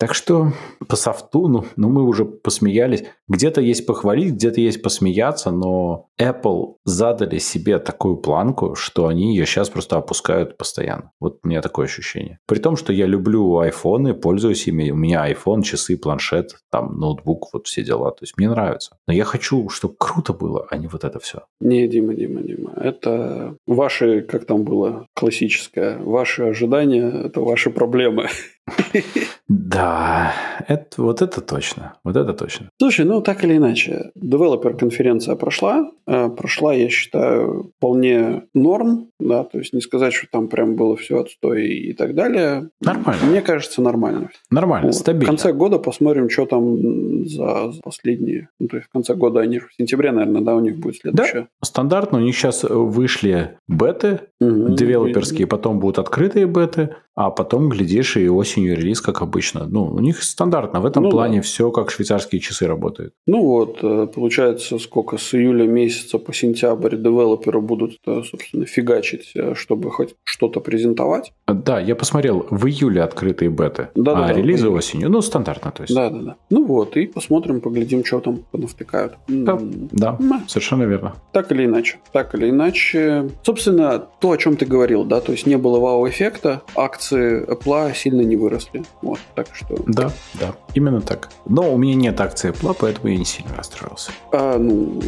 так 0.01 0.15
что 0.15 0.51
по 0.87 0.95
софту, 0.95 1.47
ну, 1.47 1.63
ну 1.75 1.89
мы 1.89 2.01
уже 2.01 2.25
посмеялись. 2.25 3.03
Где-то 3.27 3.61
есть 3.61 3.85
похвалить, 3.85 4.33
где-то 4.33 4.59
есть 4.59 4.81
посмеяться, 4.81 5.51
но 5.51 6.07
Apple 6.19 6.77
задали 6.85 7.37
себе 7.37 7.77
такую 7.77 8.17
планку, 8.17 8.73
что 8.73 9.05
они 9.05 9.35
ее 9.35 9.45
сейчас 9.45 9.69
просто 9.69 9.97
опускают 9.97 10.57
постоянно. 10.57 11.11
Вот 11.19 11.41
у 11.43 11.47
меня 11.47 11.61
такое 11.61 11.85
ощущение. 11.85 12.39
При 12.47 12.57
том, 12.57 12.77
что 12.77 12.91
я 12.91 13.05
люблю 13.05 13.59
айфоны, 13.59 14.15
пользуюсь 14.15 14.67
ими. 14.67 14.89
У 14.89 14.95
меня 14.95 15.31
iPhone, 15.31 15.61
часы, 15.61 15.95
планшет, 15.97 16.55
там 16.71 16.97
ноутбук, 16.97 17.49
вот 17.53 17.67
все 17.67 17.83
дела. 17.83 18.09
То 18.09 18.23
есть 18.23 18.33
мне 18.37 18.49
нравится. 18.49 18.97
Но 19.07 19.13
я 19.13 19.23
хочу, 19.23 19.69
чтобы 19.69 19.93
круто 19.99 20.33
было, 20.33 20.65
а 20.71 20.77
не 20.77 20.87
вот 20.87 21.03
это 21.03 21.19
все. 21.19 21.43
Не, 21.59 21.87
Дима, 21.87 22.15
Дима, 22.15 22.41
Дима. 22.41 22.73
Это 22.75 23.55
ваши, 23.67 24.21
как 24.23 24.45
там 24.45 24.63
было, 24.63 25.05
классическое, 25.13 25.99
ваши 25.99 26.41
ожидания, 26.41 27.07
это 27.25 27.41
ваши 27.41 27.69
проблемы. 27.69 28.29
Да, 29.53 30.33
это, 30.69 31.01
вот 31.01 31.21
это 31.21 31.41
точно, 31.41 31.97
вот 32.05 32.15
это 32.15 32.31
точно. 32.31 32.69
Слушай, 32.79 33.05
ну 33.05 33.21
так 33.21 33.43
или 33.43 33.57
иначе, 33.57 34.11
девелопер-конференция 34.15 35.35
прошла, 35.35 35.91
э, 36.07 36.29
прошла, 36.29 36.73
я 36.73 36.87
считаю, 36.87 37.73
вполне 37.77 38.43
норм, 38.53 39.09
да, 39.19 39.43
то 39.43 39.57
есть 39.57 39.73
не 39.73 39.81
сказать, 39.81 40.13
что 40.13 40.27
там 40.31 40.47
прям 40.47 40.77
было 40.77 40.95
все 40.95 41.19
отстой 41.19 41.67
и 41.67 41.91
так 41.91 42.15
далее. 42.15 42.69
Нормально. 42.79 43.25
Мне 43.25 43.41
кажется, 43.41 43.81
нормально. 43.81 44.29
Нормально, 44.49 44.87
вот. 44.87 44.95
стабильно. 44.95 45.25
В 45.25 45.27
конце 45.27 45.51
года 45.51 45.79
посмотрим, 45.79 46.29
что 46.29 46.45
там 46.45 47.25
за, 47.27 47.73
за 47.73 47.81
последние, 47.81 48.47
ну 48.57 48.69
то 48.69 48.77
есть 48.77 48.87
в 48.87 48.91
конце 48.93 49.15
года 49.15 49.41
они 49.41 49.59
в 49.59 49.67
сентябре, 49.77 50.13
наверное, 50.13 50.41
да, 50.41 50.55
у 50.55 50.61
них 50.61 50.77
будет 50.77 50.95
следующее. 50.95 51.41
Да, 51.41 51.47
стандартно, 51.61 52.19
у 52.19 52.21
них 52.21 52.37
сейчас 52.37 52.63
вышли 52.63 53.57
беты 53.67 54.21
угу, 54.39 54.75
девелоперские, 54.75 55.45
потом 55.45 55.81
будут 55.81 55.99
открытые 55.99 56.45
беты, 56.45 56.95
а 57.25 57.29
потом, 57.29 57.69
глядишь, 57.69 58.17
и 58.17 58.29
осенью 58.29 58.75
релиз, 58.75 59.01
как 59.01 59.21
обычно. 59.21 59.67
Ну, 59.67 59.85
у 59.85 59.99
них 59.99 60.23
стандартно. 60.23 60.81
В 60.81 60.85
этом 60.85 61.03
ну, 61.03 61.11
плане 61.11 61.37
да. 61.37 61.41
все 61.41 61.71
как 61.71 61.91
швейцарские 61.91 62.41
часы 62.41 62.67
работает. 62.67 63.13
Ну 63.27 63.45
вот, 63.45 63.79
э, 63.83 64.07
получается, 64.07 64.79
сколько 64.79 65.17
с 65.17 65.35
июля 65.35 65.67
месяца 65.67 66.17
по 66.17 66.33
сентябрь 66.33 66.95
девелоперы 66.95 67.61
будут, 67.61 67.97
э, 68.07 68.21
собственно, 68.23 68.65
фигачить, 68.65 69.31
э, 69.35 69.53
чтобы 69.55 69.91
хоть 69.91 70.15
что-то 70.23 70.59
презентовать. 70.61 71.33
Да, 71.47 71.79
я 71.79 71.95
посмотрел, 71.95 72.47
в 72.49 72.65
июле 72.65 73.03
открытые 73.03 73.51
беты, 73.51 73.89
да, 73.95 74.13
а 74.13 74.27
да, 74.27 74.33
релизы 74.33 74.65
да, 74.65 74.71
осенью. 74.71 75.09
Ну, 75.09 75.21
стандартно, 75.21 75.71
то 75.71 75.83
есть. 75.83 75.93
Да, 75.93 76.09
да, 76.09 76.19
да. 76.19 76.35
Ну 76.49 76.65
вот, 76.65 76.97
и 76.97 77.07
посмотрим, 77.07 77.61
поглядим, 77.61 78.03
что 78.03 78.19
там 78.19 78.39
понавтыкают. 78.51 79.13
Да, 79.27 79.59
да, 79.91 80.17
да. 80.19 80.43
совершенно 80.47 80.83
верно. 80.83 81.15
Так 81.33 81.51
или 81.51 81.65
иначе. 81.65 81.99
Так 82.11 82.35
или 82.35 82.49
иначе. 82.49 83.29
Собственно, 83.43 83.99
то, 83.99 84.31
о 84.31 84.37
чем 84.37 84.55
ты 84.55 84.65
говорил, 84.65 85.03
да, 85.03 85.21
то 85.21 85.31
есть 85.31 85.45
не 85.45 85.57
было 85.57 85.79
вау-эффекта, 85.79 86.63
акт 86.75 87.01
акции 87.11 87.45
Apple 87.45 87.95
сильно 87.95 88.21
не 88.21 88.35
выросли. 88.35 88.83
Вот, 89.01 89.19
так 89.35 89.47
что... 89.53 89.77
Да, 89.87 90.11
да, 90.35 90.55
именно 90.73 91.01
так. 91.01 91.29
Но 91.45 91.73
у 91.73 91.77
меня 91.77 91.95
нет 91.95 92.19
акции 92.21 92.51
Apple, 92.51 92.75
поэтому 92.79 93.09
я 93.09 93.17
не 93.17 93.25
сильно 93.25 93.55
расстроился. 93.55 94.11
А, 94.31 94.57
ну, 94.57 95.01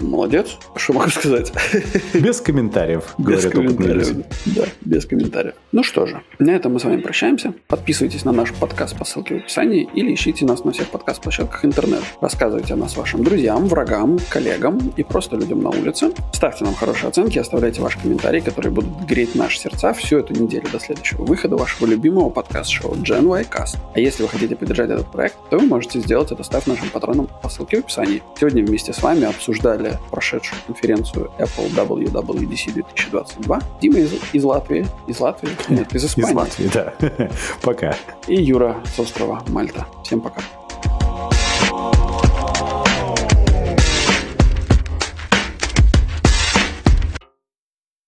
молодец. 0.00 0.58
Что 0.76 0.92
могу 0.92 1.10
сказать? 1.10 1.52
Без 2.14 2.40
комментариев, 2.40 3.14
без 3.18 3.46
комментариев. 3.46 4.26
Да, 4.46 4.64
без 4.82 5.06
комментариев. 5.06 5.54
Ну 5.72 5.82
что 5.82 6.06
же, 6.06 6.22
на 6.38 6.50
этом 6.50 6.74
мы 6.74 6.80
с 6.80 6.84
вами 6.84 7.00
прощаемся. 7.00 7.54
Подписывайтесь 7.66 8.24
на 8.24 8.32
наш 8.32 8.52
подкаст 8.52 8.96
по 8.98 9.04
ссылке 9.04 9.34
в 9.34 9.38
описании 9.38 9.88
или 9.94 10.14
ищите 10.14 10.44
нас 10.44 10.64
на 10.64 10.72
всех 10.72 10.88
подкаст-площадках 10.88 11.64
интернет. 11.64 12.02
Рассказывайте 12.20 12.74
о 12.74 12.76
нас 12.76 12.96
вашим 12.96 13.24
друзьям, 13.24 13.66
врагам, 13.66 14.18
коллегам 14.28 14.78
и 14.96 15.02
просто 15.02 15.36
людям 15.36 15.62
на 15.62 15.70
улице. 15.70 16.12
Ставьте 16.32 16.64
нам 16.64 16.74
хорошие 16.74 17.08
оценки, 17.08 17.38
оставляйте 17.38 17.80
ваши 17.80 17.98
комментарии, 18.00 18.40
которые 18.40 18.72
будут 18.72 18.90
греть 19.06 19.34
наши 19.34 19.58
сердца 19.58 19.92
всю 19.92 20.18
эту 20.18 20.34
неделю 20.34 20.66
до 20.72 20.80
следующего 20.80 21.22
выхода 21.28 21.56
вашего 21.56 21.86
любимого 21.86 22.30
подкаст-шоу 22.30 22.94
Gen 22.94 23.26
Y 23.28 23.42
Cast. 23.44 23.78
А 23.94 24.00
если 24.00 24.22
вы 24.22 24.28
хотите 24.28 24.56
поддержать 24.56 24.90
этот 24.90 25.12
проект, 25.12 25.36
то 25.50 25.58
вы 25.58 25.66
можете 25.66 26.00
сделать 26.00 26.32
это, 26.32 26.42
став 26.42 26.66
нашим 26.66 26.88
патроном 26.90 27.28
по 27.42 27.48
ссылке 27.48 27.76
в 27.76 27.80
описании. 27.84 28.22
Сегодня 28.38 28.64
вместе 28.64 28.92
с 28.92 29.02
вами 29.02 29.24
обсуждали 29.24 29.98
прошедшую 30.10 30.60
конференцию 30.66 31.30
Apple 31.38 31.72
WWDC 31.76 32.72
2022. 32.72 33.60
Дима 33.80 33.98
из, 33.98 34.12
из 34.32 34.44
Латвии. 34.44 34.86
Из 35.06 35.20
Латвии? 35.20 35.50
Нет, 35.68 35.94
из 35.94 36.04
Испании. 36.04 36.30
Из 36.30 36.36
Латвии, 36.36 36.70
да. 36.72 36.94
Пока. 37.62 37.94
И 38.26 38.34
Юра 38.34 38.82
с 38.96 38.98
острова 38.98 39.42
Мальта. 39.48 39.86
Всем 40.02 40.20
пока. 40.20 40.40